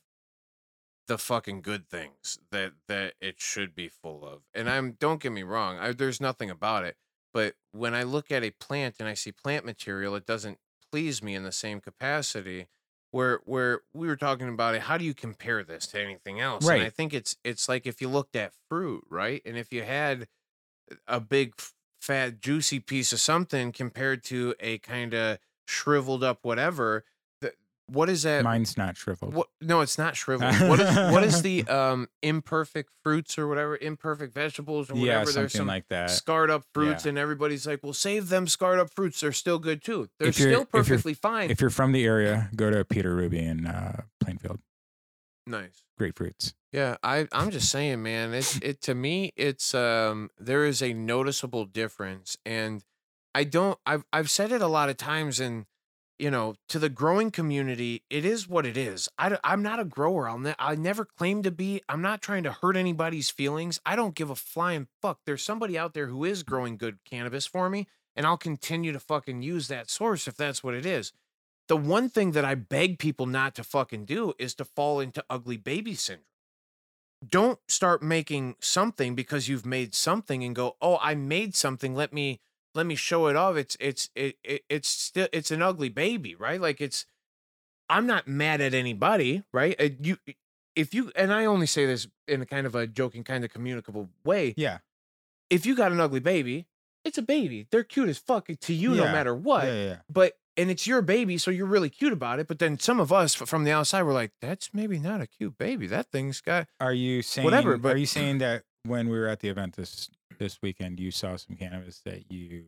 the 1.09 1.19
fucking 1.19 1.63
good 1.63 1.89
things 1.89 2.39
that 2.51 2.73
that 2.89 3.15
it 3.21 3.41
should 3.41 3.75
be 3.75 3.89
full 3.89 4.25
of. 4.27 4.43
And 4.55 4.69
I'm 4.69 4.93
don't 4.93 5.21
get 5.21 5.33
me 5.33 5.43
wrong, 5.43 5.79
I, 5.79 5.93
there's 5.93 6.21
nothing 6.21 6.51
about 6.51 6.85
it, 6.85 6.97
but 7.33 7.55
when 7.73 7.95
I 7.95 8.03
look 8.03 8.31
at 8.31 8.43
a 8.45 8.51
plant 8.51 8.97
and 8.99 9.09
I 9.09 9.15
see 9.15 9.33
plant 9.33 9.65
material, 9.65 10.15
it 10.15 10.27
doesn't 10.27 10.59
please 10.91 11.23
me 11.23 11.35
in 11.35 11.43
the 11.43 11.53
same 11.53 11.81
capacity. 11.81 12.69
Where 13.13 13.41
where 13.45 13.81
we 13.95 14.09
were 14.09 14.17
talking 14.17 14.49
about 14.49 14.75
it, 14.75 14.83
how 14.83 14.99
do 14.99 15.05
you 15.05 15.15
compare 15.15 15.63
this 15.65 15.87
to 15.89 16.01
anything 16.01 16.41
else? 16.41 16.71
And 16.71 16.83
I 16.83 16.91
think 16.91 17.15
it's 17.15 17.37
it's 17.45 17.69
like 17.69 17.87
if 17.87 18.01
you 18.01 18.09
looked 18.09 18.37
at 18.37 18.53
fruit, 18.69 19.05
right? 19.09 19.41
And 19.47 19.57
if 19.57 19.73
you 19.73 19.85
had 19.85 20.29
a 21.07 21.21
big 21.21 21.55
fat 22.01 22.41
juicy 22.41 22.81
piece 22.81 23.13
of 23.13 23.21
something 23.21 23.73
compared 23.73 24.23
to 24.25 24.55
a 24.61 24.79
kind 24.79 25.15
of 25.15 25.39
shriveled 25.67 26.23
up 26.25 26.41
whatever 26.43 27.05
what 27.89 28.09
is 28.09 28.25
that 28.25 28.43
mine's 28.43 28.77
not 28.77 28.97
shriveled 28.97 29.33
what 29.33 29.49
no 29.61 29.81
it's 29.81 29.97
not 29.97 30.17
shriveled 30.17 30.55
what 30.69 30.81
is 30.81 30.97
what 31.13 31.23
is 31.23 31.43
the 31.43 31.63
um 31.69 32.09
imperfect 32.23 32.91
fruits 33.03 33.39
or 33.39 33.47
whatever 33.47 33.77
imperfect 33.77 34.35
vegetables 34.35 34.91
or 34.91 34.97
yeah 34.97 35.01
whatever 35.01 35.25
something 35.27 35.43
there's 35.43 35.53
some 35.53 35.67
like 35.67 35.87
that 35.89 36.11
scarred 36.11 36.51
up 36.51 36.65
fruits 36.75 37.05
yeah. 37.05 37.11
and 37.11 37.19
everybody's 37.19 37.67
like 37.67 37.81
well 37.83 37.93
save 37.93 38.29
them 38.29 38.47
scarred 38.47 38.79
up 38.79 38.91
fruits 38.91 39.21
they're 39.21 39.33
still 39.33 39.59
good 39.59 39.83
too 39.83 40.09
they're 40.19 40.29
If 40.29 40.37
still 40.37 40.63
if 40.63 40.71
perfectly 40.71 41.15
fine 41.15 41.51
if 41.51 41.61
you're 41.61 41.71
from 41.71 41.93
the 41.93 42.05
area 42.05 42.51
go 42.57 42.71
to 42.71 42.85
peter 42.85 43.15
ruby 43.15 43.39
in 43.39 43.67
uh, 43.67 44.03
plainfield 44.21 44.59
nice 45.47 45.85
grapefruits 46.01 46.55
Yeah, 46.73 46.97
I 47.03 47.27
I'm 47.33 47.51
just 47.51 47.71
saying, 47.71 48.03
man. 48.03 48.35
It's 48.35 48.59
it 48.59 48.83
to 48.83 48.95
me. 48.95 49.33
It's 49.35 49.75
um 49.75 50.29
there 50.39 50.67
is 50.67 50.83
a 50.83 50.93
noticeable 50.93 51.65
difference, 51.65 52.37
and 52.45 52.85
I 53.35 53.45
don't. 53.45 53.79
I've 53.87 54.05
I've 54.13 54.29
said 54.29 54.53
it 54.53 54.61
a 54.61 54.67
lot 54.67 54.91
of 54.91 54.99
times, 54.99 55.41
and 55.41 55.65
you 56.19 56.31
know, 56.31 56.55
to 56.69 56.79
the 56.79 56.89
growing 56.89 57.31
community, 57.31 58.03
it 58.11 58.25
is 58.25 58.49
what 58.49 58.65
it 58.67 58.77
is. 58.77 59.09
I 59.19 59.39
am 59.45 59.63
not 59.63 59.81
a 59.81 59.85
grower. 59.85 60.29
I'll 60.29 60.39
ne- 60.39 60.55
I 60.59 60.75
never 60.75 61.05
claim 61.05 61.43
to 61.43 61.51
be. 61.51 61.83
I'm 61.89 62.03
not 62.03 62.23
trying 62.23 62.43
to 62.45 62.53
hurt 62.53 62.77
anybody's 62.77 63.31
feelings. 63.31 63.81
I 63.85 63.97
don't 63.97 64.15
give 64.15 64.31
a 64.31 64.35
flying 64.37 64.89
fuck. 65.03 65.21
There's 65.27 65.43
somebody 65.43 65.77
out 65.79 65.95
there 65.95 66.07
who 66.09 66.25
is 66.25 66.43
growing 66.43 66.77
good 66.79 66.99
cannabis 67.05 67.47
for 67.47 67.69
me, 67.69 67.87
and 68.15 68.27
I'll 68.27 68.39
continue 68.39 68.93
to 68.93 69.01
fucking 69.01 69.43
use 69.43 69.69
that 69.69 69.91
source 69.91 70.27
if 70.27 70.37
that's 70.37 70.65
what 70.65 70.75
it 70.75 70.87
is. 70.87 71.13
the 71.69 71.77
one 71.77 72.09
thing 72.09 72.33
that 72.33 72.45
I 72.45 72.55
beg 72.57 72.99
people 72.99 73.27
not 73.27 73.55
to 73.57 73.65
fucking 73.65 74.05
do 74.07 74.35
is 74.39 74.55
to 74.57 74.65
fall 74.65 75.01
into 75.01 75.25
ugly 75.31 75.57
baby 75.57 75.95
syndrome. 75.95 76.25
Don't 77.27 77.59
start 77.69 78.03
making 78.03 78.57
something 78.61 79.15
because 79.15 79.49
you've 79.49 79.67
made 79.67 79.95
something 79.95 80.45
and 80.45 80.55
go, 80.55 80.77
"Oh, 80.81 80.99
I 81.01 81.15
made 81.15 81.55
something. 81.55 81.95
Let 81.95 82.13
me 82.13 82.41
let 82.77 82.87
me 82.87 82.95
show 82.95 83.27
it 83.29 83.37
off." 83.37 83.57
It's 83.57 83.77
it's 83.81 84.11
it, 84.15 84.37
it 84.45 84.65
it's 84.69 84.89
still 84.89 85.29
it's 85.33 85.51
an 85.51 85.63
ugly 85.63 85.89
baby, 85.89 86.35
right? 86.35 86.61
Like 86.61 86.81
it's 86.81 87.07
I'm 87.89 88.07
not 88.07 88.27
mad 88.29 88.61
at 88.61 88.75
anybody, 88.75 89.43
right? 89.53 89.75
Uh, 89.81 89.89
You 90.01 90.19
if 90.75 90.93
you 90.95 91.11
and 91.17 91.33
I 91.33 91.45
only 91.47 91.67
say 91.67 91.87
this 91.87 92.07
in 92.29 92.43
a 92.43 92.47
kind 92.47 92.67
of 92.67 92.75
a 92.75 92.87
joking 92.87 93.25
kind 93.25 93.45
of 93.45 93.51
communicable 93.53 94.09
way. 94.25 94.55
Yeah. 94.57 94.79
If 95.49 95.65
you 95.65 95.77
got 95.77 95.93
an 95.93 96.01
ugly 96.01 96.21
baby, 96.21 96.67
it's 97.05 97.19
a 97.19 97.23
baby. 97.23 97.67
They're 97.71 97.85
cute 97.85 98.09
as 98.09 98.19
fuck 98.19 98.49
to 98.49 98.73
you 98.75 98.91
no 98.95 99.05
matter 99.05 99.35
what 99.35 99.65
Yeah, 99.65 99.73
yeah, 99.75 99.85
yeah. 99.85 99.97
but 100.13 100.35
and 100.59 100.71
it's 100.71 100.87
your 100.87 101.03
baby, 101.03 101.37
so 101.39 101.51
you're 101.51 101.67
really 101.67 101.91
cute 101.91 102.13
about 102.15 102.39
it. 102.41 102.49
But 102.49 102.59
then 102.59 102.79
some 102.79 102.99
of 102.99 103.13
us 103.13 103.35
from 103.35 103.65
the 103.65 103.71
outside 103.73 104.03
were 104.03 104.15
like, 104.15 104.33
"That's 104.41 104.73
maybe 104.73 104.99
not 104.99 105.21
a 105.21 105.27
cute 105.27 105.59
baby. 105.59 105.87
That 105.87 106.11
thing's 106.11 106.41
got." 106.41 106.67
Are 106.81 106.95
you 106.95 107.21
saying 107.23 107.45
Whatever, 107.45 107.77
But 107.77 107.95
Are 107.95 107.99
you 107.99 108.07
saying 108.07 108.39
that 108.39 108.65
when 108.85 109.09
we 109.11 109.19
were 109.19 109.29
at 109.29 109.41
the 109.41 109.49
event 109.49 109.77
this 109.77 110.09
this 110.39 110.61
weekend, 110.63 111.01
you 111.01 111.11
saw 111.11 111.37
some 111.37 111.57
cannabis 111.57 112.01
that 112.05 112.31
you 112.31 112.65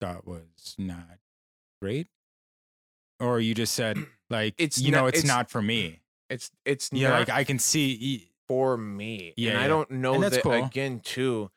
thought 0.00 0.26
was 0.26 0.74
not 0.78 1.18
great, 1.80 2.08
or 3.20 3.40
you 3.40 3.54
just 3.54 3.74
said 3.74 3.96
like 4.30 4.54
It's 4.58 4.80
you 4.80 4.90
know 4.92 5.02
not- 5.02 5.08
it's, 5.08 5.18
it's- 5.20 5.28
not 5.28 5.50
for 5.50 5.62
me? 5.62 6.00
It's 6.30 6.50
it's 6.64 6.88
Yeah, 6.92 7.10
not 7.10 7.18
like 7.20 7.28
I 7.30 7.44
can 7.44 7.58
see, 7.58 8.30
for 8.48 8.76
me, 8.78 9.34
Yeah, 9.36 9.50
and 9.52 9.60
I 9.60 9.68
don't 9.68 9.90
know 9.90 10.14
And 10.14 10.22
that's 10.22 10.36
that 10.36 10.42
cool. 10.42 10.52
again 10.64 11.00
too. 11.00 11.50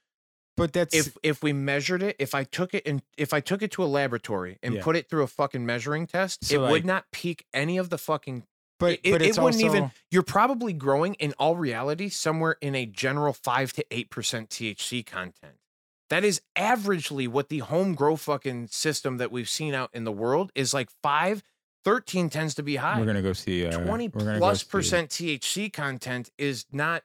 but 0.57 0.73
that's 0.73 0.93
If 0.93 1.17
if 1.23 1.41
we 1.41 1.53
measured 1.53 2.03
it, 2.03 2.17
if 2.19 2.35
I 2.35 2.43
took 2.43 2.73
it 2.73 2.83
and 2.85 3.01
if 3.17 3.33
I 3.33 3.39
took 3.39 3.61
it 3.61 3.71
to 3.71 3.83
a 3.83 3.85
laboratory 3.85 4.59
and 4.61 4.75
Yeah. 4.75 4.83
put 4.83 4.95
it 4.97 5.09
through 5.09 5.23
a 5.23 5.27
fucking 5.27 5.65
measuring 5.65 6.07
test, 6.07 6.43
So, 6.45 6.55
it 6.55 6.59
like- 6.59 6.71
would 6.71 6.85
not 6.85 7.05
peak 7.11 7.45
any 7.53 7.77
of 7.77 7.89
the 7.89 7.97
fucking 7.97 8.43
but 8.79 8.99
it, 9.03 9.11
but 9.11 9.21
it 9.21 9.37
wouldn't 9.37 9.63
also 9.63 9.65
even 9.65 9.91
you're 10.11 10.23
probably 10.23 10.73
growing 10.73 11.13
in 11.15 11.33
all 11.39 11.55
reality 11.55 12.09
somewhere 12.09 12.57
in 12.61 12.75
a 12.75 12.85
general 12.85 13.33
5 13.33 13.73
to 13.73 13.85
8% 13.89 14.07
THC 14.09 15.05
content. 15.05 15.55
That 16.09 16.23
is 16.23 16.41
averagely 16.55 17.27
what 17.27 17.49
the 17.49 17.59
home 17.59 17.95
grow 17.95 18.15
fucking 18.15 18.67
system 18.67 19.17
that 19.17 19.31
we've 19.31 19.49
seen 19.49 19.73
out 19.73 19.89
in 19.93 20.03
the 20.03 20.11
world 20.11 20.51
is 20.55 20.73
like 20.73 20.89
5 21.01 21.43
13 21.83 22.29
tends 22.31 22.55
to 22.55 22.63
be 22.63 22.77
high. 22.77 22.99
we're 22.99 23.05
gonna 23.05 23.21
go 23.21 23.33
see 23.33 23.65
uh, 23.65 23.77
20 23.77 24.07
we're 24.09 24.19
gonna 24.21 24.33
go 24.33 24.39
plus 24.39 24.61
see- 24.61 24.69
percent 24.69 25.09
THC 25.09 25.71
content 25.71 26.31
is 26.37 26.65
not 26.71 27.03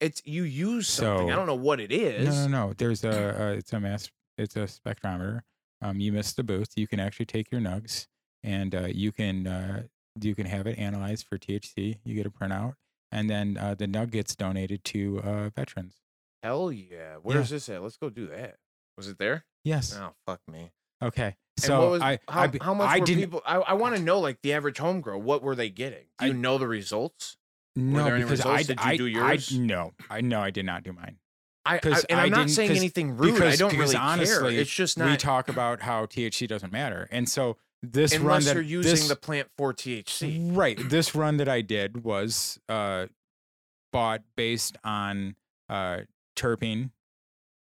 it's 0.00 0.20
you 0.24 0.42
use 0.42 0.88
something. 0.88 1.30
I 1.30 1.36
don't 1.36 1.46
know 1.46 1.54
what 1.54 1.78
it 1.78 1.92
is. 1.92 2.26
No, 2.26 2.48
no, 2.48 2.66
no. 2.66 2.72
There's 2.72 3.04
a, 3.04 3.10
a 3.38 3.52
it's 3.58 3.72
a 3.72 3.78
mass 3.78 4.10
it's 4.36 4.56
a 4.56 4.60
spectrometer. 4.60 5.42
Um, 5.80 6.00
you 6.00 6.12
missed 6.12 6.36
the 6.36 6.42
booth. 6.42 6.70
You 6.76 6.88
can 6.88 6.98
actually 6.98 7.26
take 7.26 7.50
your 7.52 7.60
nugs 7.60 8.06
and 8.42 8.74
uh, 8.74 8.86
you 8.86 9.12
can 9.12 9.46
uh, 9.46 9.82
you 10.20 10.34
can 10.34 10.46
have 10.46 10.66
it 10.66 10.78
analyzed 10.78 11.26
for 11.26 11.38
THC. 11.38 11.98
You 12.04 12.14
get 12.14 12.26
a 12.26 12.30
printout, 12.30 12.74
and 13.10 13.28
then 13.30 13.56
uh, 13.56 13.74
the 13.74 13.86
nug 13.86 14.10
gets 14.10 14.34
donated 14.34 14.84
to 14.84 15.20
uh, 15.24 15.48
veterans. 15.50 15.96
Hell 16.42 16.72
yeah. 16.72 17.16
Where's 17.22 17.50
this 17.50 17.68
at? 17.68 17.82
Let's 17.82 17.96
go 17.96 18.10
do 18.10 18.26
that. 18.28 18.56
Was 18.96 19.08
it 19.08 19.18
there? 19.18 19.44
Yes. 19.64 19.96
Oh, 19.98 20.12
fuck 20.26 20.40
me. 20.50 20.72
Okay. 21.02 21.36
So 21.58 21.80
what 21.80 21.90
was, 21.90 22.02
I 22.02 22.18
how, 22.28 22.42
I, 22.42 22.50
how 22.60 22.74
much 22.74 22.88
I 22.88 22.98
were 22.98 23.06
people? 23.06 23.42
I, 23.46 23.56
I 23.56 23.72
want 23.74 23.96
to 23.96 24.02
know 24.02 24.20
like 24.20 24.40
the 24.42 24.52
average 24.54 24.78
home 24.78 25.00
grow. 25.00 25.18
What 25.18 25.42
were 25.42 25.54
they 25.54 25.68
getting? 25.70 26.04
Do 26.18 26.26
you 26.26 26.32
I- 26.32 26.36
know 26.36 26.58
the 26.58 26.66
results? 26.68 27.36
no 27.74 28.04
there 28.04 28.16
any 28.16 28.24
because 28.24 28.44
I 28.44 28.58
results? 28.58 28.66
Did 28.66 28.80
you 28.80 28.86
I, 28.86 28.96
do 28.98 29.06
I 29.06 29.30
yours? 29.32 29.58
no 29.58 29.92
I 30.10 30.20
no 30.20 30.40
I 30.40 30.50
did 30.50 30.66
not 30.66 30.82
do 30.82 30.92
mine. 30.92 31.16
I, 31.64 31.76
I 31.76 32.02
and 32.10 32.20
I 32.20 32.24
I'm 32.24 32.30
not 32.30 32.50
saying 32.50 32.72
anything 32.72 33.16
rude. 33.16 33.34
Because, 33.34 33.54
I 33.54 33.56
don't 33.56 33.78
really 33.78 33.94
care. 33.94 34.02
honestly, 34.02 34.58
It's 34.58 34.70
just 34.70 34.98
not. 34.98 35.08
we 35.10 35.16
talk 35.16 35.48
about 35.48 35.80
how 35.80 36.04
THC 36.06 36.46
doesn't 36.48 36.72
matter, 36.72 37.08
and 37.10 37.28
so 37.28 37.56
this 37.82 38.12
run 38.16 38.22
unless 38.22 38.44
that 38.46 38.54
you're 38.54 38.62
using 38.62 38.90
this, 38.92 39.08
the 39.08 39.16
plant 39.16 39.48
for 39.58 39.72
THC. 39.74 40.56
Right. 40.56 40.78
This 40.88 41.14
run 41.14 41.38
that 41.38 41.48
I 41.48 41.60
did 41.62 42.04
was 42.04 42.58
uh 42.68 43.06
bought 43.92 44.22
based 44.36 44.76
on 44.84 45.34
uh 45.68 46.00
terpene 46.36 46.90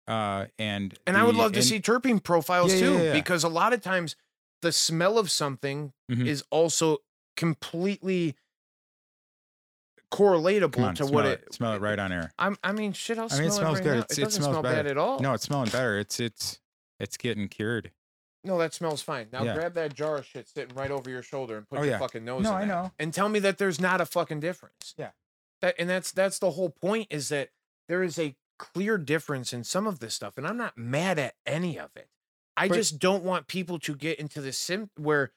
uh 0.08 0.46
and 0.60 0.94
And 1.08 1.18
I 1.18 1.24
would 1.24 1.36
the- 1.36 1.40
love 1.40 1.52
to 1.54 1.60
and- 1.60 1.66
see 1.68 1.80
terpene 1.80 2.24
profiles 2.24 2.74
Yeah, 2.74 2.80
too, 2.80 2.94
yeah, 2.94 3.02
yeah. 3.04 3.14
because 3.14 3.44
a 3.44 3.50
lot 3.50 3.74
of 3.74 3.82
times 3.82 4.16
the 4.62 4.72
smell 4.72 5.18
of 5.18 5.30
something 5.32 5.92
Mhm. 6.12 6.26
is 6.28 6.44
also 6.52 7.00
completely 7.36 8.36
correlatable 10.12 10.80
on, 10.84 10.96
to 10.96 11.06
what 11.06 11.26
it, 11.26 11.44
it. 11.48 11.54
smell 11.54 11.74
it 11.74 11.82
right 11.82 12.00
on 12.00 12.12
air. 12.12 12.32
I'm, 12.40 12.58
I 12.64 12.72
mean, 12.72 12.94
shit. 12.94 13.18
I'll 13.18 13.26
I 13.26 13.28
smell 13.28 13.48
it 13.48 13.52
smells 13.52 13.76
right 13.80 13.84
good. 13.84 13.96
now. 13.98 14.00
It 14.10 14.18
it 14.18 14.22
doesn't 14.22 14.42
smells 14.44 14.54
smell 14.54 14.64
bad 14.64 14.88
at 14.88 14.98
all. 14.98 15.20
No, 15.20 15.34
it's 15.34 15.44
smelling 15.44 15.70
better. 15.70 16.00
It's 16.00 16.20
it's 16.20 16.60
it's 17.00 17.18
getting 17.18 17.48
cured. 17.50 17.92
No, 18.46 18.58
that 18.60 18.74
smells 18.74 19.02
fine. 19.02 19.28
Now 19.32 19.44
Yeah. 19.44 19.54
grab 19.56 19.74
that 19.74 19.94
jar 19.94 20.18
of 20.18 20.26
shit 20.26 20.48
sitting 20.48 20.76
right 20.76 20.92
over 20.92 21.10
your 21.10 21.22
shoulder 21.24 21.58
and 21.58 21.68
put 21.68 21.80
Oh, 21.80 21.82
your 21.84 21.94
yeah. 21.94 22.00
fucking 22.00 22.24
nose. 22.24 22.44
No, 22.44 22.52
in 22.52 22.56
I 22.56 22.60
that. 22.62 22.68
know. 22.68 22.92
And 23.00 23.14
tell 23.14 23.28
me 23.30 23.40
that 23.40 23.58
there's 23.58 23.80
not 23.82 24.00
a 24.02 24.06
fucking 24.06 24.40
difference. 24.40 24.94
Yeah. 24.98 25.12
That 25.62 25.76
and 25.80 25.90
that's 25.90 26.12
that's 26.12 26.40
the 26.40 26.52
whole 26.52 26.70
point 26.70 27.08
is 27.10 27.30
that 27.30 27.50
there 27.88 28.04
is 28.04 28.18
a 28.20 28.36
clear 28.58 28.98
difference 28.98 29.52
in 29.52 29.64
some 29.64 29.86
of 29.88 30.00
this 30.00 30.14
stuff, 30.16 30.38
and 30.38 30.48
I'm 30.48 30.58
not 30.58 30.78
mad 30.78 31.20
at 31.20 31.36
any 31.46 31.78
of 31.80 31.92
it. 31.96 32.10
I 32.56 32.68
But- 32.70 32.76
just 32.76 33.00
don't 33.00 33.24
want 33.24 33.48
people 33.48 33.80
to 33.80 33.96
get 33.96 34.18
into 34.20 34.42
the 34.42 34.54
sim 34.54 34.90
where 34.96 35.34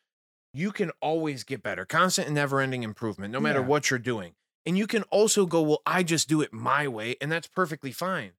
you 0.55 0.71
can 0.73 0.91
always 1.01 1.45
get 1.45 1.63
better, 1.63 1.85
constant 1.85 2.27
and 2.29 2.35
never-ending 2.35 2.83
improvement, 2.83 3.33
no 3.33 3.41
matter 3.41 3.61
Yeah. 3.61 3.67
what 3.67 3.91
you're 3.91 3.99
doing. 3.99 4.35
And 4.65 4.79
you 4.79 4.87
can 4.87 5.03
also 5.05 5.47
go, 5.47 5.63
well, 5.63 5.83
I 5.85 6.03
just 6.03 6.29
do 6.29 6.41
it 6.43 6.53
my 6.53 6.87
way, 6.89 7.17
and 7.21 7.31
that's 7.31 7.47
perfectly 7.47 7.93
fine 7.93 8.33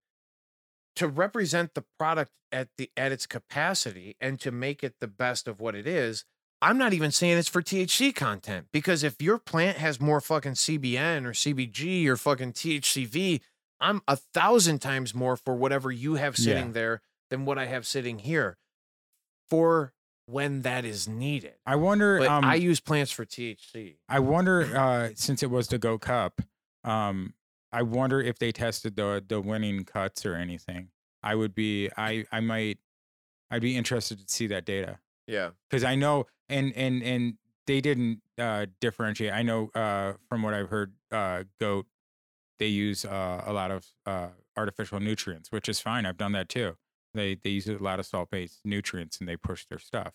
to 0.96 1.08
represent 1.08 1.74
the 1.74 1.84
product 1.98 2.32
at 2.52 2.68
the 2.78 2.90
at 2.98 3.12
its 3.12 3.26
capacity 3.28 4.16
and 4.20 4.40
to 4.40 4.52
make 4.52 4.84
it 4.84 4.96
the 5.00 5.08
best 5.08 5.48
of 5.48 5.60
what 5.60 5.76
it 5.76 5.86
is 5.86 6.26
i'm 6.62 6.78
not 6.78 6.94
even 6.94 7.12
saying 7.12 7.38
it's 7.38 7.48
for 7.48 7.62
thc 7.62 8.14
content 8.16 8.68
because 8.74 9.04
if 9.04 9.22
your 9.22 9.38
plant 9.38 9.78
has 9.78 10.02
more 10.02 10.20
fucking 10.20 10.54
cbn 10.54 11.26
or 11.26 11.32
cbg 11.32 12.06
or 12.08 12.18
fucking 12.18 12.52
thcv 12.54 13.40
i'm 13.80 14.02
a 14.08 14.16
thousand 14.16 14.80
times 14.80 15.14
more 15.14 15.38
for 15.38 15.56
whatever 15.56 15.92
you 15.92 16.16
have 16.16 16.36
sitting 16.36 16.68
Yeah. 16.68 16.72
there 16.74 17.02
than 17.30 17.46
what 17.46 17.58
i 17.60 17.66
have 17.68 17.86
sitting 17.86 18.20
here 18.20 18.58
for 19.50 19.94
when 20.26 20.62
that 20.62 20.86
is 20.86 21.08
needed 21.08 21.54
I 21.66 21.76
wonder 21.76 22.28
um 22.28 22.46
i 22.46 22.56
use 22.56 22.80
plants 22.80 23.12
for 23.12 23.26
thc 23.26 23.96
I 24.08 24.20
wonder 24.20 24.62
uh 24.78 25.10
since 25.16 25.42
it 25.44 25.50
was 25.50 25.68
the 25.70 25.78
GOAT 25.80 26.02
Cup, 26.02 26.42
um 26.84 27.34
I 27.72 27.84
wonder 27.84 28.22
if 28.22 28.40
they 28.40 28.52
tested 28.52 28.96
the 28.96 29.24
the 29.26 29.42
winning 29.42 29.84
cuts 29.86 30.26
or 30.26 30.36
anything. 30.36 30.90
I 31.24 31.36
would 31.36 31.54
be 31.54 31.90
I 31.98 32.26
I 32.32 32.40
might 32.40 32.80
I'd 33.52 33.62
be 33.62 33.78
interested 33.78 34.20
to 34.20 34.34
see 34.34 34.48
that 34.48 34.66
data. 34.66 35.00
yeah 35.28 35.52
because 35.70 35.84
I 35.84 35.96
know 35.96 36.26
and 36.48 36.74
and 36.76 37.04
and 37.04 37.38
they 37.68 37.82
didn't 37.82 38.22
uh, 38.40 38.66
differentiate. 38.82 39.32
I 39.32 39.44
know 39.44 39.70
uh, 39.76 40.14
from 40.28 40.42
what 40.42 40.56
I've 40.56 40.70
heard, 40.70 40.94
uh, 41.12 41.44
goat 41.60 41.86
they 42.58 42.68
use 42.68 43.06
uh, 43.06 43.44
a 43.46 43.54
lot 43.54 43.72
of 43.72 43.86
uh, 44.06 44.30
artificial 44.58 45.00
nutrients, 45.00 45.52
which 45.52 45.70
is 45.70 45.80
fine. 45.80 46.06
I've 46.06 46.18
done 46.18 46.32
that 46.34 46.50
too. 46.50 46.78
They 47.14 47.36
they 47.36 47.52
use 47.52 47.68
a 47.68 47.78
lot 47.78 48.00
of 48.00 48.06
salt 48.06 48.30
based 48.32 48.62
nutrients 48.66 49.20
and 49.20 49.30
they 49.30 49.38
push 49.38 49.66
their 49.66 49.80
stuff. 49.80 50.14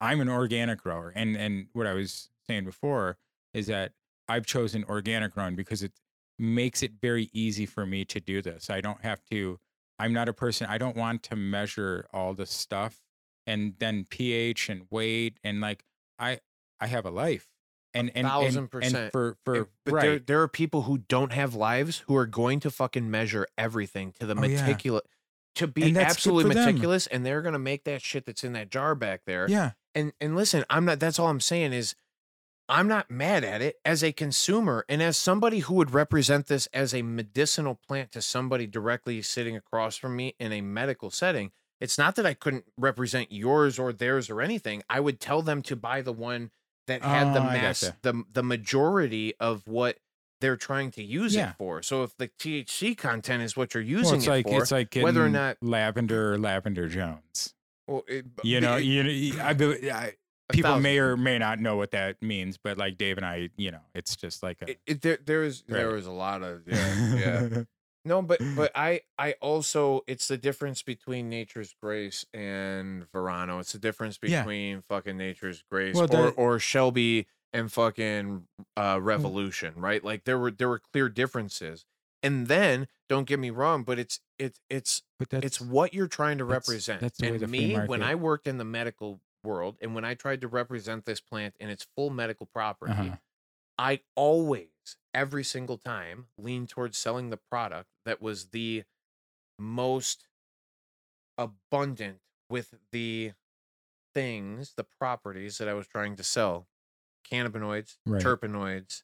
I'm 0.00 0.20
an 0.20 0.28
organic 0.28 0.80
grower, 0.82 1.12
and 1.14 1.36
and 1.36 1.66
what 1.72 1.86
I 1.86 1.94
was 1.94 2.30
saying 2.46 2.64
before 2.64 3.18
is 3.52 3.66
that 3.66 3.92
I've 4.28 4.46
chosen 4.46 4.84
organic 4.84 5.32
growing 5.34 5.56
because 5.56 5.82
it 5.82 5.92
makes 6.38 6.82
it 6.82 6.92
very 7.00 7.30
easy 7.32 7.66
for 7.66 7.86
me 7.86 8.04
to 8.06 8.20
do 8.20 8.42
this. 8.42 8.70
I 8.70 8.80
don't 8.80 9.00
have 9.02 9.22
to. 9.30 9.58
I'm 9.98 10.12
not 10.12 10.28
a 10.28 10.32
person. 10.32 10.66
I 10.68 10.78
don't 10.78 10.96
want 10.96 11.22
to 11.24 11.36
measure 11.36 12.06
all 12.12 12.34
the 12.34 12.46
stuff 12.46 13.00
and 13.46 13.74
then 13.78 14.06
pH 14.08 14.68
and 14.68 14.86
weight 14.90 15.38
and 15.44 15.60
like 15.60 15.84
I 16.18 16.40
I 16.80 16.86
have 16.86 17.04
a 17.06 17.10
life 17.10 17.46
and 17.92 18.10
and 18.14 18.26
thousand 18.26 18.58
and, 18.64 18.70
percent. 18.70 18.96
and 18.96 19.12
for 19.12 19.30
eh, 19.30 19.34
for 19.44 19.54
If- 19.56 19.68
but 19.84 20.00
there, 20.00 20.10
right 20.12 20.26
there 20.26 20.40
are 20.42 20.48
people 20.48 20.82
who 20.82 20.98
don't 20.98 21.32
have 21.32 21.54
lives 21.54 22.02
who 22.06 22.16
are 22.16 22.26
going 22.26 22.58
to 22.60 22.70
fucking 22.70 23.10
measure 23.10 23.46
everything 23.58 24.12
to 24.18 24.26
the 24.26 24.34
Oh, 24.36 24.42
yeah. 24.44 24.62
meticulous 24.62 25.02
to 25.56 25.66
be 25.68 25.82
And 25.84 25.94
that's 25.96 26.06
good 26.06 26.10
absolutely 26.16 26.50
for 26.50 26.54
them. 26.54 26.64
meticulous 26.66 27.06
and 27.06 27.24
they're 27.24 27.42
gonna 27.42 27.58
make 27.60 27.84
that 27.84 28.00
shit 28.02 28.24
that's 28.26 28.42
in 28.42 28.54
that 28.54 28.70
jar 28.70 28.94
back 28.96 29.20
there 29.26 29.46
yeah 29.48 29.72
and 29.94 30.12
and 30.20 30.34
listen 30.34 30.64
i'm 30.70 30.84
not 30.86 30.98
that's 30.98 31.18
all 31.20 31.28
i'm 31.28 31.38
saying 31.40 31.72
is 31.72 31.94
i'm 32.68 32.88
not 32.88 33.10
mad 33.10 33.44
at 33.44 33.60
it 33.62 33.76
as 33.84 34.02
a 34.02 34.12
consumer 34.12 34.84
and 34.88 35.02
as 35.02 35.16
somebody 35.16 35.60
who 35.60 35.74
would 35.74 35.92
represent 35.92 36.46
this 36.46 36.66
as 36.72 36.94
a 36.94 37.02
medicinal 37.02 37.78
plant 37.86 38.10
to 38.12 38.22
somebody 38.22 38.66
directly 38.66 39.20
sitting 39.22 39.56
across 39.56 39.96
from 39.96 40.16
me 40.16 40.34
in 40.38 40.52
a 40.52 40.60
medical 40.60 41.10
setting 41.10 41.50
it's 41.80 41.98
not 41.98 42.16
that 42.16 42.24
i 42.26 42.32
couldn't 42.34 42.64
represent 42.78 43.30
yours 43.30 43.78
or 43.78 43.92
theirs 43.92 44.30
or 44.30 44.40
anything. 44.40 44.82
I 44.88 45.00
would 45.00 45.20
tell 45.20 45.42
them 45.42 45.60
to 45.62 45.76
buy 45.76 46.00
the 46.02 46.12
one 46.12 46.50
that 46.86 47.02
had 47.02 47.34
the 47.34 47.40
Oh, 47.40 47.48
I 47.48 47.54
mass 47.60 47.90
the 48.02 48.22
the 48.32 48.42
majority 48.44 49.34
of 49.40 49.66
what 49.66 49.98
they're 50.40 50.56
trying 50.56 50.90
to 50.92 51.02
use 51.02 51.34
Yeah. 51.34 51.50
it 51.50 51.56
for. 51.58 51.82
So 51.82 52.02
if 52.04 52.16
the 52.16 52.28
thc 52.28 52.96
content 52.96 53.42
is 53.42 53.56
what 53.56 53.74
you're 53.74 53.82
well, 53.82 53.90
using 53.90 54.16
it's 54.18 54.26
it 54.26 54.30
like 54.30 54.48
for 54.48 54.62
it's 54.62 54.70
like 54.72 54.94
whether 54.94 55.22
or 55.24 55.28
not 55.28 55.56
lavender 55.62 56.32
or 56.34 56.38
lavender 56.38 56.88
Jones. 56.88 57.54
Well, 57.88 58.04
it, 58.08 58.24
you 58.42 58.60
know 58.60 58.76
it- 58.76 58.84
you 58.84 59.02
know 59.02 59.42
I, 59.42 59.50
I 59.92 60.12
people 60.52 60.70
thousand- 60.70 60.82
may 60.82 60.98
or 60.98 61.16
may 61.16 61.38
not 61.38 61.58
know 61.58 61.76
what 61.76 61.90
that 61.92 62.20
means 62.22 62.56
but 62.62 62.76
like 62.78 62.96
Dave 62.98 63.16
and 63.16 63.24
I 63.26 63.50
you 63.56 63.70
know 63.70 63.80
it's 63.94 64.14
just 64.16 64.42
like 64.42 64.60
a 64.62 64.70
it, 64.72 64.80
it, 64.86 65.02
there 65.02 65.18
there 65.24 65.42
is 65.42 65.62
there 65.66 65.86
Right. 65.88 65.94
was 65.94 66.06
a 66.06 66.12
lot 66.12 66.42
of 66.42 66.62
yeah 66.66 67.14
yeah 67.14 67.62
No, 68.06 68.20
but 68.20 68.38
but 68.54 68.70
I 68.76 69.00
I 69.18 69.32
also 69.40 70.02
it's 70.06 70.28
the 70.28 70.36
difference 70.36 70.82
between 70.82 71.30
Nature's 71.30 71.74
Grace 71.82 72.26
and 72.34 73.10
Verano. 73.12 73.60
It's 73.60 73.72
the 73.72 73.78
difference 73.78 74.18
Yeah. 74.22 74.42
between 74.42 74.82
fucking 74.82 75.16
Nature's 75.16 75.64
Grace 75.70 75.94
Well, 75.94 76.14
or 76.14 76.30
or 76.32 76.58
Shelby 76.58 77.26
and 77.54 77.72
fucking 77.72 78.46
uh 78.76 78.98
Revolution, 79.00 79.72
right? 79.76 80.04
Like 80.04 80.24
there 80.24 80.38
were 80.38 80.50
there 80.50 80.68
were 80.68 80.80
clear 80.92 81.08
differences. 81.08 81.86
And 82.22 82.46
then 82.46 82.88
don't 83.08 83.26
get 83.26 83.38
me 83.38 83.48
wrong, 83.48 83.84
but 83.84 83.98
it's 83.98 84.20
it's 84.38 84.60
it's 84.68 85.00
But 85.18 85.42
it's 85.42 85.58
what 85.58 85.94
you're 85.94 86.06
trying 86.06 86.36
to 86.36 86.44
represent. 86.44 87.00
that's 87.00 87.18
way 87.22 87.28
and 87.28 87.48
me, 87.48 87.74
when 87.74 88.02
I 88.02 88.16
worked 88.16 88.46
in 88.46 88.58
the 88.58 88.64
medical 88.66 89.20
world 89.44 89.76
and 89.80 89.94
when 89.94 90.04
I 90.04 90.14
tried 90.14 90.40
to 90.42 90.48
represent 90.48 91.04
this 91.04 91.20
plant 91.20 91.54
in 91.60 91.70
its 91.70 91.86
full 91.96 92.10
medical 92.10 92.46
property, 92.46 92.92
uh-huh. 92.92 93.16
I 93.78 94.00
always, 94.16 94.68
every 95.12 95.44
single 95.44 95.78
time, 95.78 96.28
leaned 96.38 96.68
towards 96.70 96.98
selling 96.98 97.30
the 97.30 97.36
product 97.36 97.90
that 98.04 98.22
was 98.22 98.46
the 98.50 98.84
most 99.58 100.28
abundant 101.38 102.20
with 102.48 102.74
the 102.92 103.32
things, 104.14 104.74
the 104.76 104.84
properties 104.84 105.58
that 105.58 105.68
I 105.68 105.74
was 105.74 105.86
trying 105.86 106.16
to 106.16 106.24
sell 106.24 106.68
cannabinoids, 107.30 107.98
Right. 108.06 108.22
terpenoids, 108.22 109.02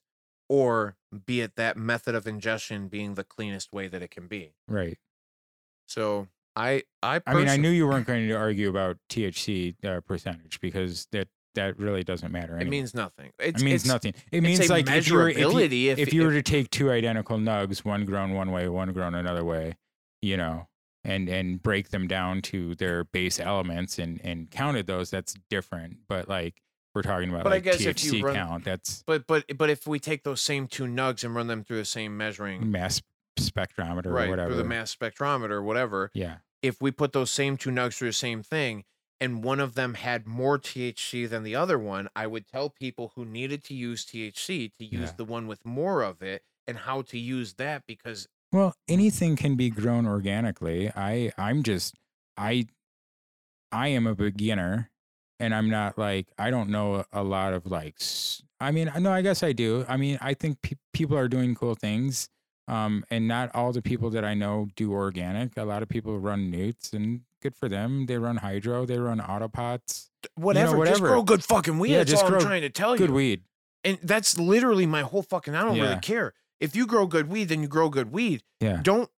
or 0.49 0.97
be 1.25 1.41
it 1.41 1.55
that 1.55 1.77
method 1.77 2.15
of 2.15 2.27
ingestion 2.27 2.87
being 2.87 3.15
the 3.15 3.23
cleanest 3.23 3.73
way 3.73 3.87
that 3.87 4.01
it 4.01 4.11
can 4.11 4.27
be. 4.27 4.55
right. 4.67 4.97
So 5.87 6.27
I, 6.55 6.83
I, 7.01 7.21
I 7.25 7.33
mean, 7.33 7.47
I 7.47 7.57
knew 7.57 7.69
you 7.69 7.87
weren't 7.87 8.05
going 8.05 8.27
to 8.27 8.33
argue 8.35 8.69
about 8.69 8.97
THC 9.09 9.75
uh, 9.85 10.01
percentage 10.01 10.59
because 10.59 11.07
that 11.11 11.27
that 11.55 11.77
really 11.77 12.03
doesn't 12.03 12.31
matter. 12.31 12.57
it 12.57 12.67
means 12.67 12.93
nothing. 12.93 13.31
It's, 13.39 13.61
it 13.61 13.65
means 13.65 13.85
nothing. 13.85 14.13
It 14.31 14.41
means 14.41 14.69
like 14.69 14.89
if 14.89 15.07
you 15.07 15.15
were 15.15 15.29
if 15.29 15.37
you. 15.37 15.59
If, 15.59 15.99
if 15.99 16.13
you 16.13 16.23
were 16.23 16.31
to 16.31 16.41
take 16.41 16.69
two 16.69 16.91
identical 16.91 17.37
nugs, 17.37 17.83
one 17.83 18.05
grown 18.05 18.33
one 18.33 18.51
way, 18.51 18.67
one 18.69 18.91
grown 18.93 19.15
another 19.15 19.43
way, 19.43 19.75
you 20.21 20.37
know, 20.37 20.67
and 21.03 21.27
and 21.29 21.61
break 21.61 21.89
them 21.89 22.07
down 22.07 22.41
to 22.43 22.75
their 22.75 23.03
base 23.05 23.39
elements 23.39 23.99
and 23.99 24.21
and 24.23 24.49
counted 24.51 24.87
those, 24.87 25.09
that's 25.09 25.35
different. 25.49 25.97
But 26.07 26.29
like 26.29 26.61
we're 26.93 27.01
talking 27.01 27.29
about 27.29 27.43
But 27.43 27.53
I 27.53 27.55
like 27.55 27.63
guess 27.63 27.81
if 27.81 28.03
you 28.03 28.13
THC 28.13 28.23
run- 28.23 28.35
count, 28.35 28.65
that's 28.65 29.03
but 29.07 29.25
but 29.27 29.45
but 29.57 29.69
if 29.69 29.87
we 29.87 29.99
take 29.99 30.23
those 30.23 30.41
same 30.41 30.67
two 30.67 30.85
nugs 30.85 31.23
and 31.23 31.35
run 31.35 31.47
them 31.47 31.63
through 31.63 31.77
the 31.77 31.85
same 31.85 32.17
measuring 32.17 32.71
mass 32.71 33.01
spectrometer 33.49 34.07
or 34.07 34.11
right 34.13 34.29
whatever. 34.29 34.49
through 34.49 34.57
the 34.57 34.67
mass 34.67 34.95
spectrometer 34.95 35.51
or 35.51 35.63
whatever 35.63 36.11
yeah, 36.13 36.37
if 36.61 36.81
we 36.81 36.91
put 36.91 37.13
those 37.13 37.31
same 37.31 37.57
two 37.57 37.69
nugs 37.71 37.95
through 37.97 38.09
the 38.09 38.13
same 38.13 38.43
thing 38.43 38.83
and 39.19 39.43
one 39.43 39.59
of 39.59 39.75
them 39.75 39.93
had 39.95 40.25
more 40.25 40.57
THC 40.57 41.29
than 41.29 41.43
the 41.43 41.55
other 41.55 41.77
one, 41.77 42.09
I 42.15 42.25
would 42.25 42.47
tell 42.47 42.69
people 42.71 43.11
who 43.15 43.23
needed 43.23 43.63
to 43.65 43.75
use 43.75 44.03
THC 44.03 44.71
to 44.79 44.85
use 44.85 45.09
Yeah. 45.09 45.13
the 45.15 45.25
one 45.25 45.45
with 45.47 45.63
more 45.63 46.01
of 46.01 46.21
it 46.23 46.41
and 46.67 46.79
how 46.79 47.03
to 47.03 47.19
use 47.19 47.53
that 47.55 47.83
because 47.87 48.27
Well, 48.51 48.73
anything 48.87 49.35
can 49.35 49.55
be 49.55 49.69
grown 49.69 50.05
organically. 50.07 50.89
I 50.95 51.31
I'm 51.37 51.61
just 51.63 51.95
I 52.37 52.65
I 53.71 53.87
am 53.89 54.07
a 54.07 54.15
beginner 54.15 54.89
and 55.39 55.53
I'm 55.55 55.69
not 55.69 55.97
like 55.97 56.27
I 56.37 56.49
don't 56.51 56.69
know 56.69 57.05
a 57.11 57.23
lot 57.23 57.53
of 57.53 57.65
like 57.65 57.95
I 58.59 58.71
mean, 58.71 58.91
I 58.93 58.99
no, 58.99 59.11
I 59.11 59.21
guess 59.21 59.41
I 59.43 59.53
do. 59.53 59.85
I 59.87 59.97
mean, 59.97 60.17
I 60.21 60.33
think 60.35 60.61
pe- 60.61 60.75
people 60.93 61.17
are 61.17 61.27
doing 61.27 61.55
cool 61.55 61.73
things. 61.75 62.29
Um 62.67 63.03
and 63.09 63.27
not 63.27 63.53
all 63.55 63.71
the 63.71 63.81
people 63.81 64.09
that 64.11 64.23
I 64.23 64.33
know 64.33 64.69
do 64.75 64.93
organic. 64.93 65.57
A 65.57 65.63
lot 65.63 65.81
of 65.83 65.89
people 65.89 66.17
run 66.19 66.49
nutes 66.51 66.93
and 66.93 67.21
good 67.41 67.55
for 67.55 67.67
them. 67.67 68.05
They 68.05 68.17
run 68.17 68.37
hydro, 68.37 68.85
they 68.85 68.97
run 68.99 69.19
autopots. 69.19 70.09
whatever, 70.35 70.67
just 70.67 70.77
whatever. 70.77 71.07
grow 71.07 71.23
good 71.23 71.43
fucking 71.43 71.79
weed. 71.79 71.91
Yeah, 71.91 71.97
That's 71.99 72.11
just 72.11 72.23
all 72.23 72.33
I'm 72.35 72.39
trying 72.41 72.61
to 72.61 72.69
tell 72.69 72.91
Good 72.93 72.99
you. 73.01 73.07
Good 73.07 73.13
weed. 73.15 73.41
And 73.83 73.97
that's 74.03 74.37
literally 74.37 74.85
my 74.85 75.01
whole 75.01 75.23
fucking 75.23 75.55
I 75.55 75.63
don't 75.63 75.75
Yeah. 75.75 75.83
really 75.83 75.99
care. 76.01 76.33
If 76.59 76.75
you 76.75 76.85
grow 76.85 77.07
good 77.07 77.27
weed, 77.29 77.45
then 77.49 77.61
you 77.63 77.67
grow 77.67 77.89
good 77.89 78.11
weed. 78.11 78.43
Yeah. 78.59 78.79
Don't 78.83 79.09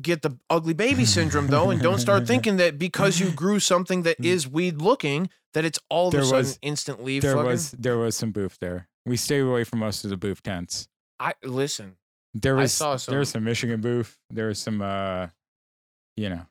get 0.00 0.22
the 0.22 0.38
ugly 0.48 0.72
baby 0.72 1.04
syndrome 1.04 1.48
though, 1.48 1.68
and 1.70 1.82
don't 1.82 1.98
start 1.98 2.26
thinking 2.32 2.56
that 2.56 2.78
because 2.78 3.20
you 3.20 3.30
grew 3.30 3.60
something 3.60 4.02
that 4.04 4.16
is 4.24 4.48
weed 4.48 4.80
looking, 4.80 5.28
that 5.52 5.64
it's 5.66 5.78
all 5.90 6.08
of 6.08 6.12
There 6.12 6.22
a 6.22 6.24
sudden 6.24 6.38
was- 6.38 6.58
instantly 6.62 7.20
There 7.20 7.34
fucking. 7.34 7.46
was 7.50 7.70
there 7.72 7.98
was 7.98 8.16
some 8.16 8.30
booth 8.32 8.56
there. 8.60 8.88
We 9.04 9.16
stay 9.18 9.40
away 9.40 9.64
from 9.64 9.80
most 9.80 10.04
of 10.04 10.10
the 10.10 10.16
booth 10.16 10.42
tents. 10.42 10.88
I 11.18 11.34
listen. 11.44 11.96
There 12.34 12.54
was 12.54 12.72
saw 12.72 12.96
there 12.96 13.18
was 13.18 13.28
some- 13.30 13.40
some 13.40 13.44
Michigan 13.44 13.80
booth. 13.80 14.16
There 14.30 14.46
was 14.46 14.58
some 14.58 14.80
uh 14.82 15.28
you 16.16 16.28
know. 16.28 16.46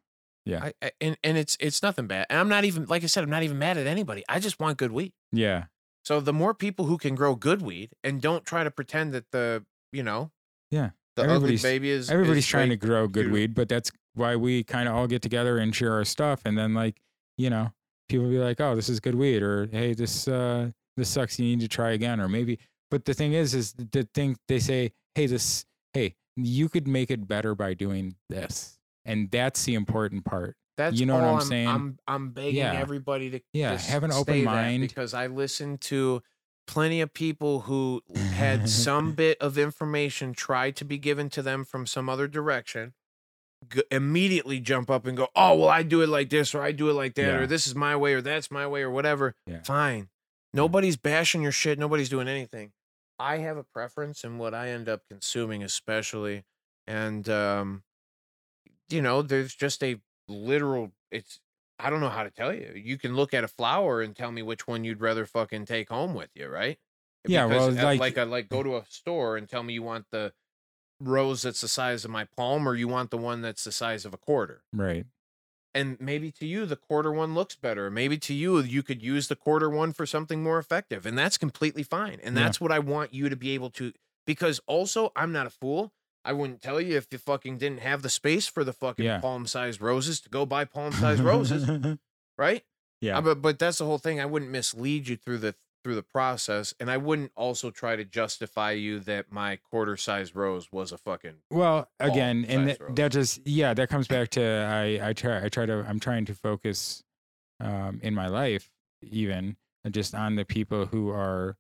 Yeah. 0.45 0.63
I, 0.65 0.73
I 0.81 0.91
and 1.01 1.17
and 1.23 1.37
it's 1.37 1.57
it's 1.59 1.81
nothing 1.83 2.07
bad. 2.07 2.25
And 2.29 2.39
I'm 2.39 2.49
not 2.49 2.65
even 2.65 2.85
like 2.85 3.03
I 3.03 3.07
said, 3.07 3.23
I'm 3.23 3.29
not 3.29 3.43
even 3.43 3.59
mad 3.59 3.77
at 3.77 3.87
anybody. 3.87 4.23
I 4.27 4.39
just 4.39 4.59
want 4.59 4.77
good 4.77 4.91
weed. 4.91 5.13
Yeah. 5.31 5.65
So 6.05 6.19
the 6.19 6.33
more 6.33 6.53
people 6.53 6.85
who 6.85 6.97
can 6.97 7.13
grow 7.15 7.35
good 7.35 7.61
weed 7.61 7.91
and 8.03 8.21
don't 8.21 8.45
try 8.45 8.63
to 8.63 8.71
pretend 8.71 9.13
that 9.13 9.25
the 9.31 9.63
you 9.91 10.03
know 10.03 10.31
Yeah. 10.71 10.91
the 11.15 11.23
ugly 11.23 11.35
Everybody's- 11.35 11.61
baby 11.61 11.89
is 11.91 12.09
Everybody's 12.09 12.43
is 12.45 12.47
trying 12.49 12.69
to 12.69 12.77
grow 12.77 13.07
good 13.07 13.31
weed, 13.31 13.53
but 13.53 13.69
that's 13.69 13.91
why 14.15 14.35
we 14.35 14.63
kind 14.63 14.89
of 14.89 14.95
all 14.95 15.07
get 15.07 15.21
together 15.21 15.57
and 15.59 15.75
share 15.75 15.93
our 15.93 16.03
stuff 16.05 16.41
and 16.45 16.57
then 16.57 16.73
like, 16.73 16.99
you 17.37 17.49
know, 17.49 17.71
people 18.09 18.27
be 18.27 18.39
like, 18.39 18.59
"Oh, 18.59 18.75
this 18.75 18.89
is 18.89 18.99
good 18.99 19.15
weed," 19.15 19.43
or 19.43 19.67
"Hey, 19.71 19.93
this 19.93 20.27
uh 20.27 20.71
this 20.97 21.09
sucks, 21.09 21.37
you 21.39 21.45
need 21.45 21.59
to 21.61 21.67
try 21.67 21.91
again," 21.91 22.19
or 22.19 22.27
maybe 22.27 22.59
but 22.89 23.05
the 23.05 23.13
thing 23.13 23.33
is 23.33 23.53
is 23.53 23.73
the 23.73 24.07
thing 24.15 24.35
they 24.47 24.59
say, 24.59 24.91
"Hey, 25.15 25.27
this 25.27 25.63
hey, 25.93 26.15
you 26.35 26.69
could 26.69 26.87
make 26.87 27.09
it 27.11 27.27
better 27.27 27.55
by 27.55 27.73
doing 27.73 28.15
this." 28.29 28.77
And 29.05 29.29
that's 29.31 29.63
the 29.65 29.73
important 29.75 30.25
part. 30.25 30.55
That's 30.77 30.97
You 30.99 31.05
know 31.05 31.15
what 31.15 31.23
all 31.23 31.35
I'm 31.35 31.41
saying? 31.41 31.67
I'm 31.67 31.97
I'm 32.07 32.29
begging 32.31 32.55
Yeah. 32.57 32.73
everybody 32.73 33.29
to 33.31 33.39
Yeah, 33.53 33.73
just 33.73 33.89
have 33.89 34.03
an 34.03 34.11
open 34.11 34.43
mind. 34.43 34.81
because 34.81 35.13
I 35.13 35.27
listened 35.27 35.81
to 35.81 36.21
plenty 36.67 37.01
of 37.01 37.13
people 37.13 37.61
who 37.61 38.01
had 38.33 38.69
some 38.69 39.13
bit 39.13 39.37
of 39.41 39.57
information 39.57 40.33
tried 40.33 40.75
to 40.77 40.85
be 40.85 40.97
given 40.97 41.29
to 41.31 41.41
them 41.41 41.65
from 41.65 41.85
some 41.85 42.07
other 42.07 42.27
direction. 42.27 42.93
G- 43.73 43.83
immediately 43.91 44.61
jump 44.61 44.89
up 44.89 45.05
and 45.05 45.17
go, 45.17 45.27
"Oh, 45.35 45.55
well, 45.55 45.67
I 45.69 45.83
do 45.83 46.01
it 46.01 46.07
like 46.07 46.29
this, 46.29 46.55
or 46.55 46.61
I 46.61 46.71
do 46.71 46.89
it 46.89 46.93
like 46.93 47.15
that, 47.15 47.23
Yeah. 47.23 47.37
or 47.39 47.47
this 47.47 47.67
is 47.67 47.75
my 47.75 47.93
way, 47.97 48.13
or 48.13 48.21
that's 48.21 48.49
my 48.49 48.65
way, 48.65 48.81
or 48.83 48.89
whatever." 48.89 49.35
Yeah. 49.45 49.63
Fine. 49.63 50.07
Nobody's 50.53 50.95
bashing 50.95 51.41
your 51.41 51.51
shit. 51.51 51.77
Nobody's 51.77 52.07
doing 52.09 52.27
anything. 52.29 52.71
I 53.19 53.37
have 53.39 53.57
a 53.57 53.63
preference 53.63 54.23
in 54.23 54.37
what 54.37 54.53
I 54.53 54.69
end 54.69 54.87
up 54.89 55.03
consuming, 55.09 55.61
especially, 55.63 56.45
and 56.87 57.27
um, 57.29 57.83
you 58.89 59.01
know, 59.01 59.21
there's 59.21 59.53
just 59.55 59.83
a 59.83 59.99
literal. 60.27 60.91
It's 61.11 61.39
I 61.77 61.89
don't 61.89 62.01
know 62.01 62.09
how 62.09 62.23
to 62.23 62.31
tell 62.31 62.53
you. 62.53 62.73
You 62.75 62.97
can 62.97 63.15
look 63.15 63.33
at 63.33 63.43
a 63.43 63.47
flower 63.47 64.01
and 64.01 64.15
tell 64.15 64.31
me 64.31 64.41
which 64.41 64.67
one 64.67 64.83
you'd 64.83 65.01
rather 65.01 65.25
fucking 65.25 65.65
take 65.65 65.89
home 65.89 66.13
with 66.13 66.29
you, 66.35 66.47
right? 66.47 66.77
Yeah, 67.27 67.45
well, 67.45 67.69
uh, 67.69 67.83
like- 67.83 67.99
like 67.99 68.17
a, 68.17 68.25
like 68.25 68.49
go 68.49 68.63
to 68.63 68.77
a 68.77 68.85
store 68.89 69.37
and 69.37 69.47
tell 69.47 69.63
me 69.63 69.73
you 69.73 69.83
want 69.83 70.05
the 70.11 70.33
rose 71.01 71.41
that's 71.43 71.61
the 71.61 71.67
size 71.67 72.03
of 72.05 72.11
my 72.11 72.25
palm, 72.25 72.67
or 72.67 72.75
you 72.75 72.87
want 72.87 73.11
the 73.11 73.17
one 73.17 73.41
that's 73.41 73.63
the 73.63 73.71
size 73.71 74.05
of 74.05 74.13
a 74.13 74.17
quarter. 74.17 74.63
Right. 74.73 75.05
And 75.79 75.99
maybe 75.99 76.31
to 76.33 76.45
you 76.45 76.65
the 76.65 76.75
quarter 76.75 77.11
one 77.11 77.33
looks 77.33 77.55
better. 77.55 77.89
Maybe 77.89 78.17
to 78.17 78.33
you 78.33 78.59
you 78.59 78.83
could 78.83 79.01
use 79.01 79.27
the 79.27 79.35
quarter 79.35 79.69
one 79.69 79.93
for 79.93 80.05
something 80.05 80.43
more 80.43 80.59
effective, 80.59 81.05
and 81.05 81.17
that's 81.17 81.37
completely 81.37 81.83
fine. 81.83 82.19
And 82.23 82.35
Yeah. 82.35 82.43
that's 82.43 82.59
what 82.59 82.71
I 82.71 82.79
want 82.79 83.13
you 83.13 83.29
to 83.29 83.35
be 83.35 83.51
able 83.51 83.69
to. 83.71 83.93
Because 84.25 84.59
also, 84.67 85.11
I'm 85.15 85.31
not 85.31 85.47
a 85.47 85.49
fool. 85.49 85.91
I 86.25 86.33
wouldn't 86.33 86.61
tell 86.61 86.81
you 86.81 86.97
if 86.97 87.07
you 87.11 87.17
fucking 87.17 87.57
didn't 87.59 87.79
have 87.79 88.01
the 88.01 88.09
space 88.09 88.45
for 88.47 88.63
the 88.63 88.73
fucking 88.73 89.05
Yeah. 89.05 89.19
palm-sized 89.19 89.79
roses 89.81 90.19
to 90.21 90.29
go 90.29 90.45
buy 90.45 90.65
palm-sized 90.65 91.21
roses, 91.21 91.63
right? 92.37 92.63
yeah. 93.01 93.17
Uh, 93.17 93.21
but 93.21 93.41
but 93.41 93.57
that's 93.59 93.77
the 93.77 93.85
whole 93.85 93.97
thing. 93.99 94.19
I 94.19 94.25
wouldn't 94.25 94.51
mislead 94.51 95.07
you 95.07 95.15
through 95.15 95.37
the 95.39 95.55
through 95.89 95.95
the 95.95 96.03
process, 96.03 96.71
and 96.79 96.91
I 96.91 96.97
wouldn't 96.97 97.31
also 97.35 97.71
try 97.71 97.95
to 97.95 98.05
justify 98.05 98.73
you 98.73 98.99
that 98.99 99.31
my 99.31 99.55
quarter 99.55 99.97
size 99.97 100.35
rose 100.35 100.71
was 100.71 100.91
a 100.91 100.99
fucking 100.99 101.37
Well, 101.49 101.89
again, 101.99 102.45
and 102.47 102.77
that, 102.95 103.11
just 103.11 103.39
yeah, 103.43 103.73
that 103.73 103.89
comes 103.89 104.07
back 104.15 104.29
to 104.31 104.43
I 104.43 105.09
I 105.09 105.13
try 105.13 105.43
I 105.43 105.49
try 105.49 105.65
to 105.65 105.83
I'm 105.87 105.99
trying 105.99 106.25
to 106.25 106.35
focus 106.35 107.03
um 107.59 107.99
in 108.03 108.13
my 108.13 108.27
life 108.27 108.69
even 109.01 109.55
just 109.89 110.13
on 110.13 110.35
the 110.35 110.45
people 110.45 110.85
who 110.85 111.09
are 111.09 111.57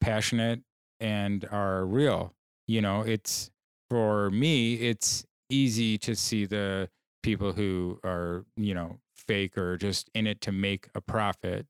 passionate 0.00 0.62
and 0.98 1.46
are 1.52 1.84
real. 1.84 2.32
You 2.66 2.80
know, 2.80 3.02
it's 3.02 3.50
for 3.90 4.30
me 4.30 4.76
it's 4.76 5.26
easy 5.50 5.98
to 5.98 6.16
see 6.16 6.46
the 6.46 6.88
people 7.22 7.52
who 7.52 8.00
are, 8.02 8.46
you 8.56 8.72
know, 8.72 9.00
fake 9.14 9.58
or 9.58 9.76
just 9.76 10.08
in 10.14 10.26
it 10.26 10.40
to 10.40 10.52
make 10.52 10.88
a 10.94 11.02
profit. 11.02 11.66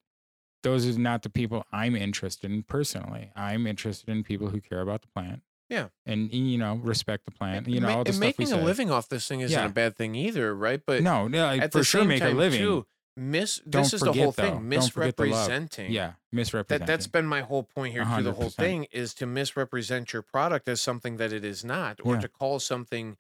Those 0.70 0.96
are 0.96 1.00
not 1.00 1.22
the 1.22 1.30
people 1.30 1.64
I'm 1.72 1.96
interested 1.96 2.50
in 2.50 2.62
personally. 2.62 3.30
I'm 3.34 3.66
interested 3.66 4.08
in 4.10 4.22
people 4.22 4.50
who 4.50 4.60
care 4.60 4.80
about 4.80 5.02
the 5.02 5.08
plant. 5.08 5.42
Yeah. 5.70 5.88
And 6.06 6.32
you 6.32 6.56
know, 6.58 6.76
respect 6.76 7.24
the 7.26 7.30
plant. 7.30 7.68
You 7.68 7.80
know, 7.80 7.88
all 7.88 8.04
the 8.04 8.08
and 8.10 8.16
stuff 8.16 8.38
we 8.38 8.44
making 8.44 8.52
a 8.52 8.62
living 8.64 8.90
off 8.90 9.08
this 9.08 9.26
thing 9.28 9.40
isn't 9.40 9.58
Yeah. 9.58 9.66
a 9.66 9.70
bad 9.70 9.96
thing 9.96 10.14
either, 10.14 10.54
right? 10.54 10.80
But 10.84 11.02
no, 11.02 11.28
no, 11.28 11.44
like, 11.46 11.72
for 11.72 11.84
sure 11.84 12.04
make 12.04 12.22
a 12.22 12.28
living. 12.30 12.58
too, 12.60 12.86
mis 13.16 13.60
Don't 13.68 13.82
this 13.82 13.92
is 13.94 14.00
the 14.00 14.12
whole 14.12 14.32
though. 14.32 14.42
thing 14.58 14.70
Don't 14.70 14.90
forget 14.92 15.16
the 15.16 15.24
love. 15.24 15.30
misrepresenting 15.48 15.90
yeah, 15.92 16.12
misrepresenting. 16.32 16.86
that 16.86 16.92
that's 16.92 17.06
been 17.06 17.26
my 17.26 17.40
whole 17.42 17.64
point 17.64 17.92
here 17.92 18.04
through 18.04 18.22
the 18.22 18.32
whole 18.32 18.48
thing 18.50 18.86
is 18.92 19.12
to 19.14 19.26
misrepresent 19.26 20.12
your 20.12 20.22
product 20.22 20.68
as 20.68 20.80
something 20.80 21.16
that 21.16 21.32
it 21.32 21.44
is 21.44 21.64
not 21.64 21.98
or 22.04 22.14
Yeah. 22.14 22.20
to 22.20 22.28
call 22.28 22.60
something 22.60 23.16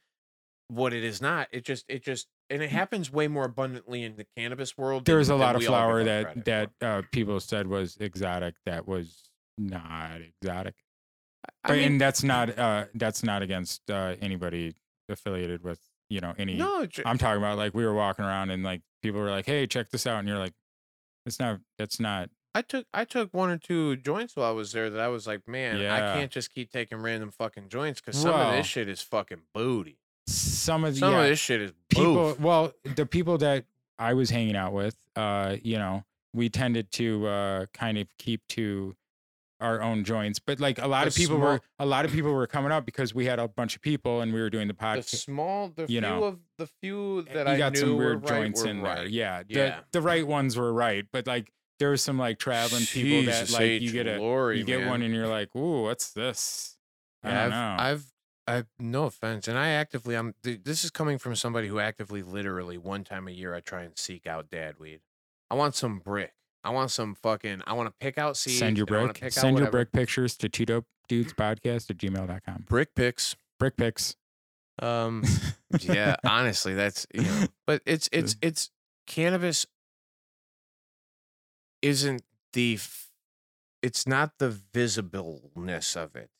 what 0.68 0.92
it 0.92 1.02
is 1.02 1.20
not 1.22 1.48
it 1.50 1.64
just 1.64 1.84
it 1.88 2.02
just 2.04 2.26
and 2.50 2.62
it 2.62 2.68
happens 2.70 3.10
way 3.10 3.26
more 3.26 3.44
abundantly 3.44 4.02
in 4.02 4.16
the 4.16 4.26
cannabis 4.36 4.76
world 4.76 5.04
there 5.06 5.14
than- 5.14 5.18
was 5.20 5.28
a 5.30 5.34
lot 5.34 5.56
of 5.56 5.62
flower 5.62 6.04
that 6.04 6.44
that 6.44 6.70
uh, 6.82 7.02
people 7.12 7.40
said 7.40 7.66
was 7.66 7.96
exotic 8.00 8.54
that 8.66 8.86
was 8.86 9.30
not 9.56 10.20
exotic. 10.42 10.74
I 11.64 11.72
mean, 11.72 11.82
and 11.84 12.00
that's 12.00 12.22
not 12.22 12.56
uh, 12.58 12.84
that's 12.94 13.22
not 13.22 13.42
against 13.42 13.90
uh, 13.90 14.14
anybody 14.20 14.74
affiliated 15.08 15.62
with 15.64 15.80
you 16.08 16.20
know 16.20 16.34
any. 16.38 16.54
No, 16.56 16.86
j- 16.86 17.02
I'm 17.04 17.18
talking 17.18 17.38
about 17.42 17.58
like 17.58 17.74
we 17.74 17.84
were 17.84 17.94
walking 17.94 18.24
around 18.24 18.50
and 18.50 18.62
like 18.62 18.82
people 19.02 19.20
were 19.20 19.30
like, 19.30 19.46
"Hey, 19.46 19.66
check 19.66 19.90
this 19.90 20.06
out," 20.06 20.18
and 20.18 20.28
you're 20.28 20.38
like, 20.38 20.52
"It's 21.26 21.40
not. 21.40 21.60
That's 21.78 21.98
not." 21.98 22.30
I 22.54 22.62
took 22.62 22.86
I 22.92 23.04
took 23.04 23.32
one 23.34 23.50
or 23.50 23.58
two 23.58 23.96
joints 23.96 24.36
while 24.36 24.48
I 24.48 24.52
was 24.52 24.72
there 24.72 24.90
that 24.90 25.00
I 25.00 25.08
was 25.08 25.26
like, 25.26 25.46
man, 25.48 25.78
Yeah. 25.80 25.94
I 25.94 26.18
can't 26.18 26.30
just 26.30 26.52
keep 26.52 26.70
taking 26.70 26.98
random 26.98 27.30
fucking 27.30 27.68
joints 27.68 28.00
because 28.00 28.20
some 28.20 28.34
of 28.34 28.52
this 28.52 28.66
shit 28.66 28.88
is 28.88 29.00
fucking 29.00 29.42
booty. 29.54 29.98
Some 30.28 30.84
of 30.84 30.94
the 30.94 31.00
Some 31.00 31.12
yeah, 31.12 31.20
of 31.22 31.28
this 31.28 31.38
shit 31.38 31.60
is 31.62 31.72
people. 31.88 32.14
boof. 32.14 32.40
Well, 32.40 32.72
the 32.96 33.06
people 33.06 33.38
that 33.38 33.64
I 33.98 34.14
was 34.14 34.30
hanging 34.30 34.56
out 34.56 34.72
with, 34.72 34.96
uh, 35.16 35.56
you 35.62 35.78
know, 35.78 36.04
we 36.34 36.48
tended 36.50 36.90
to 36.92 37.26
uh 37.26 37.66
kind 37.72 37.98
of 37.98 38.06
keep 38.18 38.46
to 38.48 38.94
our 39.60 39.80
own 39.82 40.04
joints, 40.04 40.38
but 40.38 40.60
like 40.60 40.78
a 40.80 40.86
lot 40.86 41.02
The 41.04 41.08
of 41.08 41.14
people 41.16 41.36
small- 41.38 41.48
were 41.54 41.60
a 41.80 41.86
lot 41.86 42.04
of 42.04 42.12
people 42.12 42.32
were 42.32 42.46
coming 42.46 42.70
up 42.70 42.84
because 42.84 43.12
we 43.14 43.24
had 43.24 43.38
a 43.40 43.48
bunch 43.48 43.74
of 43.74 43.82
people 43.82 44.20
and 44.20 44.32
we 44.32 44.40
were 44.40 44.50
doing 44.50 44.68
the 44.68 44.74
The 44.74 44.78
podcast. 44.78 45.16
small, 45.24 45.70
the 45.74 45.82
you 45.82 45.86
few 45.88 46.00
know, 46.02 46.24
of 46.24 46.38
the 46.58 46.66
few 46.80 47.22
that 47.32 47.46
you 47.48 47.52
I 47.54 47.58
got 47.58 47.72
knew 47.72 47.80
some 47.80 47.90
were 47.96 47.96
weird 47.96 48.22
right 48.30 48.42
joints 48.42 48.62
were 48.62 48.68
in 48.70 48.82
right. 48.82 48.94
there. 48.98 49.06
Yeah, 49.08 49.42
the, 49.42 49.54
Yeah. 49.54 49.80
the 49.90 50.00
right 50.02 50.24
ones 50.26 50.56
were 50.56 50.72
right, 50.72 51.04
but 51.10 51.26
like 51.26 51.50
there 51.80 51.90
was 51.90 52.02
some 52.02 52.18
like 52.18 52.38
traveling 52.38 52.84
people 52.84 53.24
that 53.32 53.40
Jesus 53.40 53.52
like 53.54 53.80
you 53.80 53.90
get 53.90 54.06
a 54.06 54.20
you 54.54 54.62
get 54.64 54.86
one 54.86 55.02
and 55.02 55.12
you're 55.14 55.26
like, 55.26 55.54
ooh, 55.56 55.82
what's 55.82 56.12
this? 56.12 56.76
I 57.24 57.30
Yeah. 57.30 57.46
I've, 57.46 57.80
I've, 57.80 58.04
I've, 58.48 58.66
no 58.78 59.04
offense, 59.04 59.46
and 59.48 59.58
I 59.58 59.68
actively, 59.68 60.14
I'm. 60.16 60.34
th- 60.42 60.60
This 60.64 60.82
is 60.84 60.90
coming 60.90 61.18
from 61.18 61.36
somebody 61.36 61.68
who 61.68 61.78
actively, 61.78 62.22
literally, 62.22 62.78
one 62.78 63.04
time 63.04 63.28
a 63.28 63.30
year, 63.30 63.54
I 63.54 63.60
try 63.60 63.82
and 63.82 63.96
seek 63.98 64.26
out 64.26 64.50
dad 64.50 64.78
weed. 64.78 65.00
I 65.50 65.54
want 65.54 65.74
some 65.74 65.98
brick. 65.98 66.32
I 66.64 66.70
want 66.70 66.90
some 66.90 67.14
fucking. 67.14 67.62
I 67.66 67.74
want 67.74 67.88
to 67.88 67.94
pick 68.00 68.18
out 68.18 68.36
seeds. 68.36 68.58
Send 68.58 68.76
your 68.76 68.86
I 68.88 69.06
brick. 69.12 69.32
Send 69.32 69.58
your 69.58 69.70
brick 69.70 69.92
pictures 69.92 70.36
to 70.38 70.48
two 70.48 70.66
dope 70.66 70.86
dudes 71.08 71.32
podcast 71.32 71.90
at 71.90 71.98
gmail.com. 71.98 72.64
brick 72.68 72.94
picks. 72.94 73.36
Brick 73.58 73.76
pics. 73.76 74.16
Um, 74.80 75.24
yeah, 75.80 76.16
honestly, 76.24 76.74
that's 76.74 77.06
you 77.14 77.22
know, 77.22 77.46
but 77.66 77.82
it's 77.86 78.08
it's 78.12 78.36
it's 78.42 78.70
cannabis 79.06 79.66
isn't 81.82 82.22
the 82.52 82.78
it's 83.82 84.06
not 84.06 84.32
the 84.38 84.50
visibleness 84.72 85.96
of 85.96 86.16
it, 86.16 86.30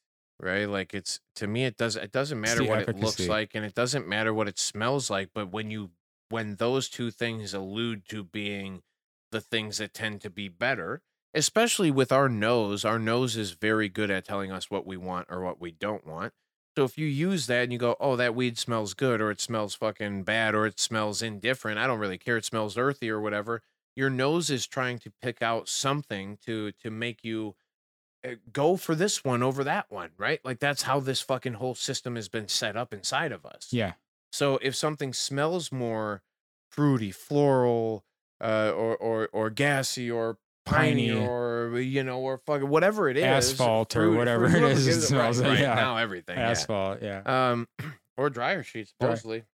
right? 0.40 0.68
Like 0.68 0.94
it's 0.94 1.20
to 1.36 1.46
me, 1.46 1.64
it 1.64 1.76
does 1.76 1.96
it 1.96 2.12
doesn't 2.12 2.40
matter 2.40 2.64
what 2.64 2.80
it 2.80 2.96
looks 2.96 3.28
like, 3.28 3.54
and 3.54 3.64
it 3.64 3.74
doesn't 3.74 4.06
matter 4.06 4.32
what 4.32 4.48
it 4.48 4.58
smells 4.58 5.10
like. 5.10 5.30
But 5.34 5.50
when 5.50 5.70
you 5.70 5.90
when 6.30 6.56
those 6.56 6.88
two 6.88 7.10
things 7.10 7.54
allude 7.54 8.06
to 8.08 8.22
being 8.24 8.82
the 9.30 9.40
things 9.40 9.78
that 9.78 9.94
tend 9.94 10.20
to 10.22 10.30
be 10.30 10.48
better, 10.48 11.02
especially 11.34 11.90
with 11.90 12.12
our 12.12 12.28
nose, 12.28 12.84
our 12.84 12.98
nose 12.98 13.36
is 13.36 13.52
very 13.52 13.88
good 13.88 14.10
at 14.10 14.24
telling 14.24 14.50
us 14.52 14.70
what 14.70 14.86
we 14.86 14.96
want 14.96 15.26
or 15.30 15.42
what 15.42 15.60
we 15.60 15.70
don't 15.70 16.06
want. 16.06 16.32
So 16.76 16.84
if 16.84 16.96
you 16.96 17.06
use 17.06 17.46
that 17.48 17.64
and 17.64 17.72
you 17.72 17.78
go, 17.78 17.96
oh, 17.98 18.14
that 18.16 18.36
weed 18.36 18.56
smells 18.56 18.94
good, 18.94 19.20
or 19.20 19.32
it 19.32 19.40
smells 19.40 19.74
fucking 19.74 20.22
bad, 20.22 20.54
or 20.54 20.64
it 20.64 20.78
smells 20.78 21.22
indifferent, 21.22 21.78
I 21.78 21.88
don't 21.88 21.98
really 21.98 22.18
care. 22.18 22.36
It 22.36 22.44
smells 22.44 22.78
earthy 22.78 23.10
or 23.10 23.20
whatever. 23.20 23.62
Your 23.96 24.10
nose 24.10 24.48
is 24.48 24.64
trying 24.66 25.00
to 25.00 25.12
pick 25.20 25.42
out 25.42 25.68
something 25.68 26.38
to 26.46 26.70
to 26.72 26.90
make 26.90 27.24
you 27.24 27.56
go 28.52 28.76
for 28.76 28.94
this 28.94 29.24
one 29.24 29.42
over 29.42 29.64
that 29.64 29.86
one, 29.90 30.10
right? 30.18 30.40
Like 30.44 30.58
that's 30.58 30.82
how 30.82 31.00
this 31.00 31.20
fucking 31.20 31.54
whole 31.54 31.74
system 31.74 32.16
has 32.16 32.28
been 32.28 32.48
set 32.48 32.76
up 32.76 32.92
inside 32.92 33.32
of 33.32 33.46
us. 33.46 33.68
Yeah. 33.70 33.92
So 34.32 34.58
if 34.62 34.74
something 34.74 35.12
smells 35.12 35.72
more 35.72 36.22
fruity, 36.70 37.10
floral, 37.10 38.04
uh, 38.40 38.72
or 38.74 38.96
or 38.96 39.28
or 39.32 39.50
gassy, 39.50 40.10
or 40.10 40.38
piney, 40.66 41.08
Piney. 41.08 41.26
or 41.26 41.80
you 41.80 42.02
know, 42.02 42.20
or 42.20 42.38
fucking 42.38 42.68
whatever 42.68 43.08
it 43.08 43.16
is, 43.16 43.24
Asphalt 43.24 43.96
or 43.96 44.12
whatever 44.12 44.48
fruit, 44.48 44.64
it 44.64 44.72
is 44.72 44.86
it 44.86 45.00
smells 45.02 45.40
right, 45.40 45.48
like, 45.48 45.58
right, 45.58 45.62
yeah. 45.62 45.74
Now 45.74 45.96
everything. 45.96 46.36
Asphalt. 46.38 47.02
Yeah. 47.02 47.22
Um, 47.24 47.68
or 48.16 48.30
dryer 48.30 48.62
sheets, 48.62 48.92
supposedly. 48.98 49.44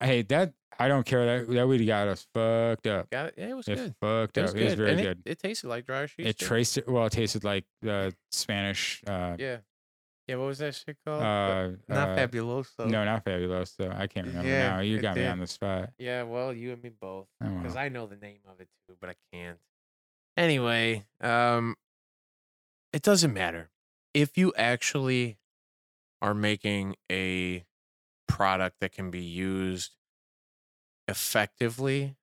Hey, 0.00 0.22
that 0.22 0.52
I 0.82 0.88
don't 0.88 1.04
care. 1.06 1.24
That 1.44 1.52
that 1.52 1.68
weed 1.68 1.84
got 1.86 2.08
us 2.08 2.26
fucked 2.34 2.86
up. 2.86 3.10
Got 3.10 3.26
it. 3.28 3.34
Yeah, 3.38 3.48
it 3.48 3.54
was 3.54 3.68
It 3.68 3.76
good. 3.76 3.94
fucked 4.00 4.36
It 4.36 4.40
up. 4.40 4.46
was 4.46 4.54
It 4.54 4.64
was 4.64 4.74
very 4.74 4.90
and 4.90 5.00
it- 5.00 5.02
good. 5.04 5.22
It, 5.26 5.38
tasted 5.38 5.68
like 5.68 5.86
dry 5.86 6.06
sheets. 6.06 6.28
It 6.30 6.38
traced 6.38 6.78
it. 6.78 6.88
Well, 6.88 7.06
it 7.06 7.12
tasted 7.12 7.44
like 7.44 7.64
the 7.80 8.14
Spanish. 8.30 9.02
Uh, 9.06 9.36
Yeah. 9.38 9.58
Yeah. 10.28 10.36
What 10.36 10.46
was 10.46 10.58
that 10.58 10.74
shit 10.74 10.96
called? 11.04 11.22
uh, 11.22 11.70
Not 11.88 12.10
uh, 12.10 12.16
fabuloso. 12.28 12.86
No, 12.86 13.04
not 13.04 13.24
fabuloso. 13.24 13.94
I 13.98 14.06
can't 14.06 14.26
remember 14.28 14.48
Yeah, 14.48 14.70
now. 14.70 14.80
You 14.80 15.00
got 15.00 15.16
me 15.16 15.26
on 15.26 15.40
the 15.40 15.46
spot. 15.46 15.90
Yeah. 15.98 16.22
Well, 16.22 16.52
you 16.52 16.72
and 16.72 16.82
me 16.82 16.90
both. 16.90 17.26
Oh, 17.42 17.46
well. 17.48 17.58
because 17.58 17.76
I 17.76 17.88
know 17.88 18.06
the 18.06 18.16
name 18.16 18.38
of 18.48 18.60
it 18.60 18.68
too, 18.88 18.96
but 19.00 19.10
I 19.10 19.14
can't. 19.32 19.58
Anyway, 20.36 21.04
um, 21.20 21.74
it 22.92 23.02
doesn't 23.02 23.34
matter 23.34 23.70
if 24.14 24.38
you 24.38 24.52
actually 24.56 25.38
are 26.22 26.34
making 26.34 26.96
a 27.10 27.64
product 28.28 28.76
that 28.80 28.92
can 28.92 29.10
be 29.10 29.20
used 29.22 29.90
effectively 31.08 32.16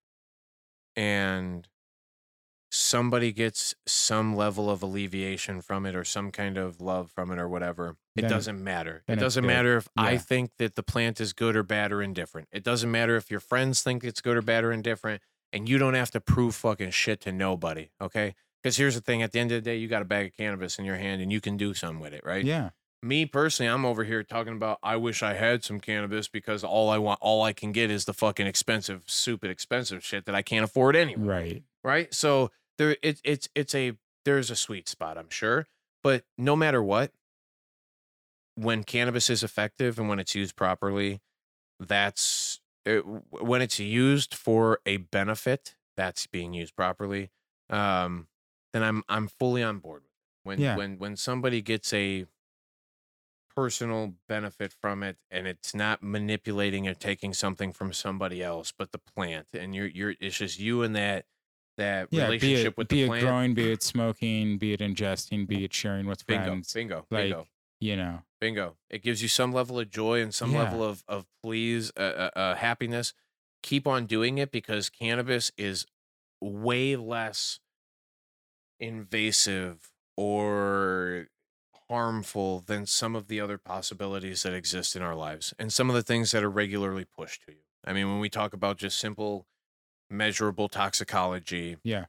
and 0.96 1.68
somebody 2.72 3.32
gets 3.32 3.74
some 3.88 4.36
level 4.36 4.70
of 4.70 4.84
alleviation 4.84 5.60
from 5.62 5.86
it 5.86 5.96
or 5.96 6.04
some 6.04 6.32
kind 6.32 6.58
of 6.58 6.80
love 6.80 7.10
from 7.10 7.32
it 7.32 7.40
or 7.40 7.48
whatever 7.50 7.96
it 8.16 8.22
Then- 8.22 8.30
doesn't 8.30 8.64
matter. 8.64 9.04
It 9.08 9.16
doesn't 9.16 9.46
matter 9.46 9.78
if 9.78 9.88
i 9.98 10.18
think 10.18 10.52
that 10.58 10.76
the 10.76 10.84
plant 10.84 11.20
is 11.20 11.34
good 11.34 11.56
or 11.56 11.64
bad 11.64 11.92
or 11.92 12.02
indifferent. 12.02 12.48
It 12.52 12.64
doesn't 12.64 12.92
matter 12.92 13.16
if 13.16 13.32
your 13.32 13.40
friends 13.40 13.82
think 13.82 14.04
it's 14.04 14.22
good 14.22 14.38
or 14.38 14.42
bad 14.42 14.64
or 14.64 14.72
indifferent 14.72 15.22
and 15.52 15.68
you 15.68 15.78
don't 15.80 15.96
have 15.96 16.12
to 16.12 16.22
prove 16.22 16.54
fucking 16.54 16.92
shit 16.92 17.22
to 17.22 17.32
nobody 17.32 17.90
okay? 18.00 18.36
Because 18.62 18.78
here's 18.78 18.96
the 18.96 19.02
thing 19.02 19.24
at 19.24 19.32
the 19.32 19.40
end 19.40 19.52
of 19.52 19.64
the 19.64 19.70
day 19.70 19.78
you 19.78 19.88
got 19.88 20.02
a 20.04 20.06
bag 20.06 20.28
of 20.28 20.34
cannabis 20.38 20.78
in 20.78 20.86
your 20.86 20.98
hand 20.98 21.22
and 21.22 21.32
you 21.32 21.42
can 21.42 21.58
do 21.58 21.74
something 21.74 22.00
with 22.00 22.14
it 22.14 22.24
right? 22.24 22.46
Yeah. 22.46 22.70
Me 23.02 23.26
personally, 23.26 23.70
I'm 23.70 23.86
over 23.86 24.04
here 24.04 24.24
talking 24.24 24.54
about 24.54 24.80
I 24.84 24.98
wish 24.98 25.24
I 25.24 25.34
had 25.34 25.64
some 25.64 25.80
cannabis 25.80 26.28
because 26.28 26.64
all 26.64 26.90
I 26.90 26.98
want, 26.98 27.20
all 27.22 27.44
I 27.44 27.54
can 27.54 27.72
get 27.72 27.90
is 27.90 28.06
the 28.06 28.14
fucking 28.14 28.48
expensive, 28.48 29.04
stupid 29.08 29.50
expensive 29.50 30.04
shit 30.04 30.26
that 30.26 30.36
I 30.36 30.42
can't 30.42 30.64
afford 30.64 30.96
anyway. 30.96 31.24
Right. 31.24 31.64
Right. 31.84 32.14
So 32.14 32.52
there, 32.78 32.98
it's 33.02 33.22
it's 33.24 33.48
it's 33.56 33.74
a 33.74 33.94
there's 34.26 34.52
a 34.52 34.56
sweet 34.56 34.90
spot, 34.90 35.18
I'm 35.18 35.30
sure. 35.30 35.68
But 36.04 36.24
no 36.38 36.56
matter 36.56 36.84
what, 36.84 37.12
when 38.56 38.84
cannabis 38.84 39.30
is 39.30 39.44
effective 39.44 39.98
and 40.00 40.10
when 40.10 40.20
it's 40.20 40.36
used 40.36 40.56
properly, 40.56 41.22
that's 41.80 42.60
it, 42.86 43.06
when 43.32 43.62
it's 43.62 43.80
used 43.80 44.34
for 44.36 44.80
a 44.86 44.98
benefit 44.98 45.76
that's 45.96 46.28
being 46.28 46.54
used 46.54 46.76
properly. 46.76 47.32
Um, 47.70 48.28
then 48.74 48.84
I'm 48.84 49.04
I'm 49.08 49.28
fully 49.28 49.64
on 49.64 49.80
board 49.80 50.04
with 50.04 50.12
it. 50.12 50.16
When 50.44 50.60
Yeah. 50.60 50.76
when 50.76 50.98
when 50.98 51.16
somebody 51.16 51.62
gets 51.62 51.94
a 51.94 52.26
personal 53.60 54.16
benefit 54.28 54.74
from 54.74 55.04
it 55.04 55.18
and 55.30 55.48
it's 55.48 55.76
not 55.76 56.02
manipulating 56.02 56.88
or 56.88 56.94
taking 56.94 57.34
something 57.34 57.74
from 57.74 57.92
somebody 57.94 58.42
else 58.44 58.72
but 58.78 58.92
the 58.92 58.98
plant 59.00 59.48
and 59.54 59.76
you're 59.76 59.88
you're 59.88 60.16
it's 60.22 60.38
just 60.38 60.60
you 60.60 60.82
and 60.84 60.96
that 60.96 61.26
that 61.78 62.10
Yeah. 62.12 62.32
Be 62.32 62.56
relationship 62.56 62.64
it, 62.66 62.78
with 62.78 62.88
be 62.88 63.04
the 63.04 63.06
it 63.06 63.08
plant 63.08 63.20
growing, 63.20 63.54
be 63.54 63.72
it 63.72 63.84
smoking, 63.84 64.58
be 64.58 64.74
it 64.74 64.80
ingesting, 64.80 65.48
be 65.48 65.64
it 65.64 65.74
sharing 65.74 66.08
with 66.08 66.24
bingo 66.28 66.60
friends. 66.60 66.74
bingo 66.74 67.08
like, 67.12 67.30
bingo 67.30 67.48
You 67.80 67.96
know. 67.96 68.24
bingo 68.42 68.78
it 68.90 69.04
gives 69.04 69.22
you 69.22 69.28
some 69.28 69.52
level 69.54 69.80
of 69.80 69.90
joy 69.90 70.22
and 70.22 70.34
some 70.34 70.54
Yeah. 70.54 70.56
level 70.56 70.84
of 70.84 71.04
of 71.08 71.28
please 71.44 71.92
uh, 71.98 72.30
uh, 72.36 72.40
uh 72.40 72.56
happiness 72.56 73.14
keep 73.64 73.88
on 73.88 74.06
doing 74.06 74.38
it 74.38 74.52
because 74.52 74.90
cannabis 74.90 75.52
is 75.58 75.86
way 76.42 76.96
less 76.96 77.60
invasive 78.80 79.92
or 80.16 81.28
harmful 81.90 82.62
than 82.62 82.86
some 82.86 83.16
of 83.16 83.28
the 83.28 83.40
other 83.42 83.58
possibilities 83.58 84.44
that 84.44 84.54
exist 84.54 84.96
in 84.96 85.02
our 85.02 85.16
lives 85.16 85.54
and 85.58 85.74
some 85.74 85.90
of 85.90 85.96
the 85.96 86.04
things 86.04 86.32
that 86.32 86.44
are 86.44 86.50
regularly 86.50 87.06
pushed 87.06 87.44
to 87.48 87.52
you. 87.54 87.62
I 87.84 87.94
mean, 87.94 88.08
when 88.10 88.20
we 88.20 88.30
talk 88.30 88.54
about 88.54 88.78
just 88.78 89.00
simple 89.00 89.48
measurable 90.10 90.70
toxicology, 90.70 91.78
Yeah. 91.84 92.06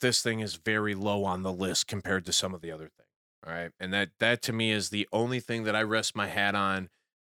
this 0.00 0.22
thing 0.22 0.40
is 0.40 0.56
very 0.56 0.94
low 0.94 1.24
on 1.24 1.42
the 1.42 1.52
list 1.52 1.86
compared 1.86 2.24
to 2.26 2.32
some 2.32 2.54
of 2.54 2.60
the 2.60 2.70
other 2.70 2.88
things. 2.88 3.08
All 3.46 3.52
right. 3.52 3.70
And 3.78 3.92
that 3.92 4.10
that 4.20 4.42
to 4.42 4.52
me 4.52 4.70
is 4.70 4.90
the 4.90 5.08
only 5.12 5.38
thing 5.40 5.64
that 5.64 5.76
I 5.76 5.82
rest 5.82 6.16
my 6.16 6.28
hat 6.28 6.54
on 6.54 6.88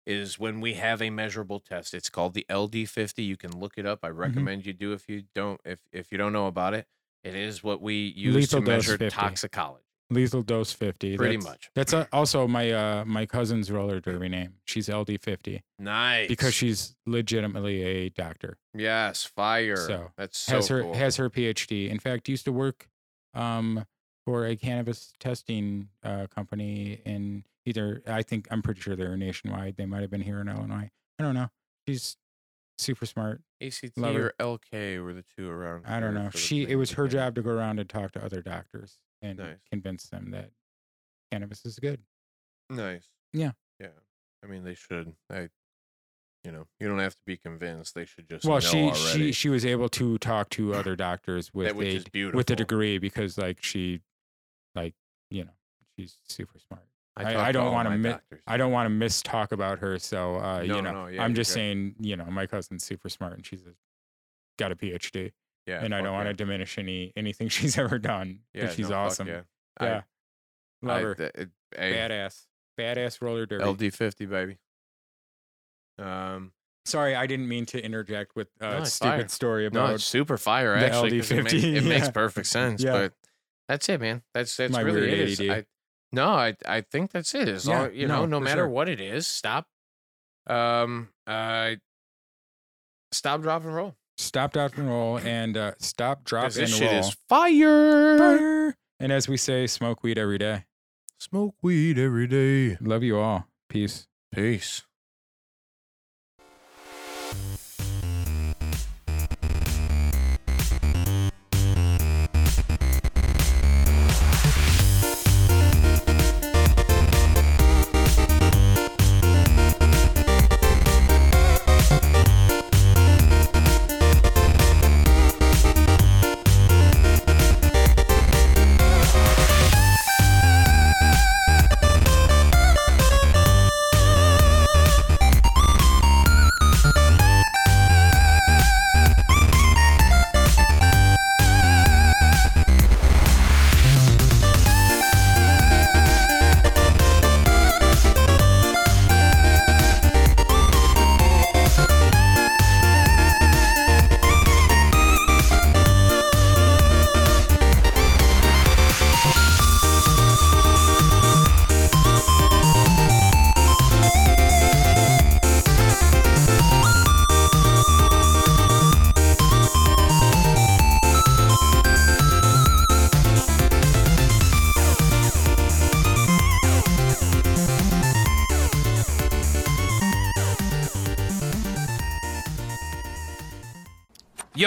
is 0.06 0.38
when 0.38 0.60
we 0.60 0.74
have 0.74 1.00
a 1.00 1.10
measurable 1.10 1.60
test. 1.60 1.94
It's 1.94 2.10
called 2.10 2.34
the 2.34 2.44
LD50. 2.50 3.24
You 3.24 3.36
can 3.36 3.56
look 3.58 3.74
it 3.76 3.86
up. 3.86 4.00
I 4.02 4.08
Mm-hmm. 4.08 4.18
recommend 4.18 4.66
you 4.66 4.72
do 4.72 4.92
if 4.92 5.08
you 5.08 5.24
don't 5.34 5.60
if 5.64 5.78
if 5.92 6.10
you 6.10 6.18
don't 6.18 6.32
know 6.32 6.46
about 6.46 6.74
it. 6.74 6.86
It 7.22 7.34
is 7.36 7.62
what 7.62 7.80
we 7.80 7.94
use 8.16 8.34
Lethal 8.34 8.60
to 8.60 8.66
measure 8.66 8.96
50. 8.98 9.14
toxicology. 9.14 9.84
Lethal 10.10 10.42
dose 10.42 10.72
fifty. 10.72 11.16
Pretty 11.16 11.36
that's, 11.36 11.46
much. 11.46 11.70
That's 11.74 11.92
a, 11.92 12.08
also 12.12 12.48
my 12.48 12.70
uh 12.72 13.04
my 13.04 13.26
cousin's 13.26 13.70
roller 13.70 14.00
derby 14.00 14.28
name. 14.28 14.54
She's 14.64 14.88
LD 14.88 15.20
fifty 15.20 15.62
Nice. 15.78 16.28
because 16.28 16.52
she's 16.52 16.96
legitimately 17.06 17.82
a 17.82 18.08
doctor. 18.10 18.58
yes, 18.74 19.24
fire. 19.24 19.76
So, 19.76 20.10
That's 20.16 20.36
so 20.36 20.56
has 20.56 20.68
her 20.68 20.82
cool. 20.82 20.94
has 20.94 21.16
her 21.16 21.30
PhD. 21.30 21.88
In 21.88 21.98
fact, 22.00 22.28
used 22.28 22.44
to 22.46 22.52
work 22.52 22.88
um 23.34 23.86
for 24.26 24.46
a 24.46 24.56
cannabis 24.56 25.12
testing 25.20 25.88
uh 26.02 26.26
company 26.34 27.00
in 27.04 27.44
either 27.64 28.02
I 28.06 28.22
think 28.22 28.48
I'm 28.50 28.62
pretty 28.62 28.80
sure 28.80 28.96
they're 28.96 29.16
nationwide. 29.16 29.76
They 29.76 29.86
might 29.86 30.00
have 30.00 30.10
been 30.10 30.22
here 30.22 30.40
in 30.40 30.48
Illinois. 30.48 30.90
I 31.18 31.22
don't 31.22 31.34
know. 31.34 31.50
She's 31.86 32.16
super 32.78 33.06
smart. 33.06 33.42
ACT 33.62 33.96
love 33.96 34.16
or 34.16 34.22
her. 34.22 34.34
LK 34.40 35.04
were 35.04 35.12
the 35.12 35.24
two 35.36 35.48
around. 35.48 35.84
I 35.86 36.00
don't 36.00 36.14
know. 36.14 36.30
She 36.30 36.64
it 36.64 36.74
was 36.74 36.92
her 36.92 37.06
job 37.06 37.36
to 37.36 37.42
go 37.42 37.50
around 37.50 37.78
and 37.78 37.88
talk 37.88 38.10
to 38.12 38.24
other 38.24 38.42
doctors 38.42 38.96
and 39.22 39.38
Nice. 39.38 39.58
convince 39.70 40.08
them 40.08 40.30
that 40.30 40.50
cannabis 41.30 41.64
is 41.64 41.78
good. 41.78 42.00
Nice. 42.68 43.08
Yeah. 43.32 43.52
Yeah. 43.78 43.88
I 44.42 44.46
mean, 44.46 44.64
they 44.64 44.74
should. 44.74 45.14
I 45.30 45.48
You 46.44 46.52
know, 46.52 46.66
you 46.78 46.88
don't 46.88 46.98
have 47.00 47.14
to 47.14 47.22
be 47.26 47.36
convinced. 47.36 47.94
They 47.94 48.06
should 48.06 48.28
just 48.28 48.44
well, 48.46 48.60
she 48.60 48.90
she 48.94 49.04
already. 49.06 49.32
she 49.32 49.48
was 49.50 49.66
able 49.66 49.88
to 49.90 50.16
talk 50.18 50.48
to 50.50 50.74
other 50.74 50.96
doctors 51.08 51.52
with 51.52 51.68
a 51.76 52.30
with 52.32 52.50
a 52.50 52.56
degree 52.56 52.96
because 52.98 53.36
like 53.36 53.62
she, 53.62 54.00
like 54.74 54.94
you 55.30 55.44
know, 55.44 55.50
she's 55.98 56.16
super 56.28 56.58
smart. 56.58 56.84
I- 57.16 57.34
talk 57.34 57.36
I 57.36 57.52
don't 57.52 57.72
wanna 57.74 57.90
my 57.90 57.96
mi- 57.98 58.38
I 58.46 58.56
don't 58.56 58.72
want 58.72 58.88
to 58.88 58.94
mistalk 59.06 59.52
about 59.52 59.80
her, 59.80 59.98
so 59.98 60.36
uh, 60.36 60.58
No, 60.58 60.76
you 60.76 60.80
know, 60.82 60.92
no, 60.92 61.06
yeah, 61.08 61.22
I'm 61.22 61.34
just 61.34 61.50
good. 61.50 61.54
saying, 61.54 61.94
you 62.00 62.16
know, 62.16 62.24
my 62.24 62.46
cousin's 62.46 62.84
super 62.84 63.10
smart 63.10 63.34
and 63.34 63.44
she's 63.44 63.66
a, 63.66 63.74
got 64.58 64.72
a 64.72 64.76
PhD, 64.76 65.32
yeah, 65.70 65.84
and 65.84 65.94
I 65.94 66.00
don't 66.02 66.12
want 66.12 66.28
to 66.28 66.34
diminish 66.34 66.76
any 66.78 67.12
anything 67.16 67.48
she's 67.56 67.78
ever 67.78 67.98
done. 67.98 68.40
Yeah, 68.54 68.70
she's 68.70 68.90
no, 68.90 68.96
awesome. 68.96 69.28
Yeah, 69.28 69.42
Yeah, 69.80 70.02
I, 70.82 70.86
love 70.86 70.96
I, 70.98 71.00
her. 71.02 71.14
th- 71.14 71.32
it- 71.34 71.50
hey, 71.76 71.92
Badass, 71.94 72.46
badass 72.78 73.20
roller 73.22 73.46
derby. 73.46 73.64
LD 73.64 73.94
fifty 73.94 74.26
baby. 74.26 74.58
Um, 75.98 76.52
Sorry, 76.86 77.14
I 77.14 77.26
didn't 77.26 77.46
mean 77.46 77.66
to 77.66 77.84
interject 77.84 78.34
with 78.34 78.48
a 78.60 78.78
it's 78.78 78.94
stupid 78.94 79.16
fire. 79.18 79.28
story 79.28 79.62
no, 79.70 79.80
about 79.84 79.94
it's 79.96 80.04
super 80.04 80.38
fire 80.38 80.74
actually. 80.74 81.18
It, 81.18 81.24
LD50, 81.24 81.74
it 81.76 81.84
makes 81.84 82.06
yeah. 82.06 82.10
perfect 82.10 82.46
sense. 82.58 82.82
Yeah. 82.82 82.92
But 82.92 83.12
that's 83.68 83.88
it, 83.88 84.00
man. 84.00 84.22
That's 84.34 84.56
that's 84.56 84.72
My 84.72 84.80
really 84.80 85.10
it. 85.10 85.50
I, 85.50 85.64
no, 86.12 86.28
I 86.28 86.56
I 86.66 86.80
think 86.80 87.12
that's 87.12 87.34
it. 87.34 87.48
As 87.48 87.66
Yeah, 87.66 87.82
long 87.82 87.94
you 87.94 88.08
no, 88.08 88.20
know, 88.20 88.26
no 88.26 88.40
matter 88.40 88.62
sure. 88.62 88.68
what 88.68 88.88
it 88.88 89.00
is, 89.00 89.28
stop. 89.28 89.66
Um, 90.46 91.10
uh, 91.26 91.74
stop, 93.12 93.42
drop, 93.42 93.62
and 93.64 93.74
roll. 93.74 93.94
Stop, 94.20 94.52
drop, 94.52 94.76
and 94.76 94.88
roll, 94.88 95.18
and 95.18 95.56
uh, 95.56 95.72
stop, 95.78 96.24
drop, 96.24 96.44
'Cause 96.44 96.56
and 96.58 96.66
this 96.68 96.76
shit 96.76 96.90
roll. 96.90 97.00
is 97.00 97.16
fire. 97.28 98.18
Fire. 98.18 98.76
And 98.98 99.12
as 99.12 99.28
we 99.28 99.36
say, 99.36 99.66
smoke 99.66 100.02
weed 100.02 100.18
every 100.18 100.38
day. 100.38 100.64
Smoke 101.18 101.54
weed 101.62 101.98
every 101.98 102.26
day. 102.26 102.76
Love 102.80 103.02
you 103.02 103.18
all. 103.18 103.46
Peace. 103.68 104.06
Peace. 104.32 104.82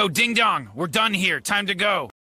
Yo, 0.04 0.10
ding 0.10 0.34
dong, 0.34 0.70
we're 0.76 0.88
done 0.88 1.14
here. 1.14 1.40
Time 1.40 1.66
to 1.66 1.74
go. 1.74 2.13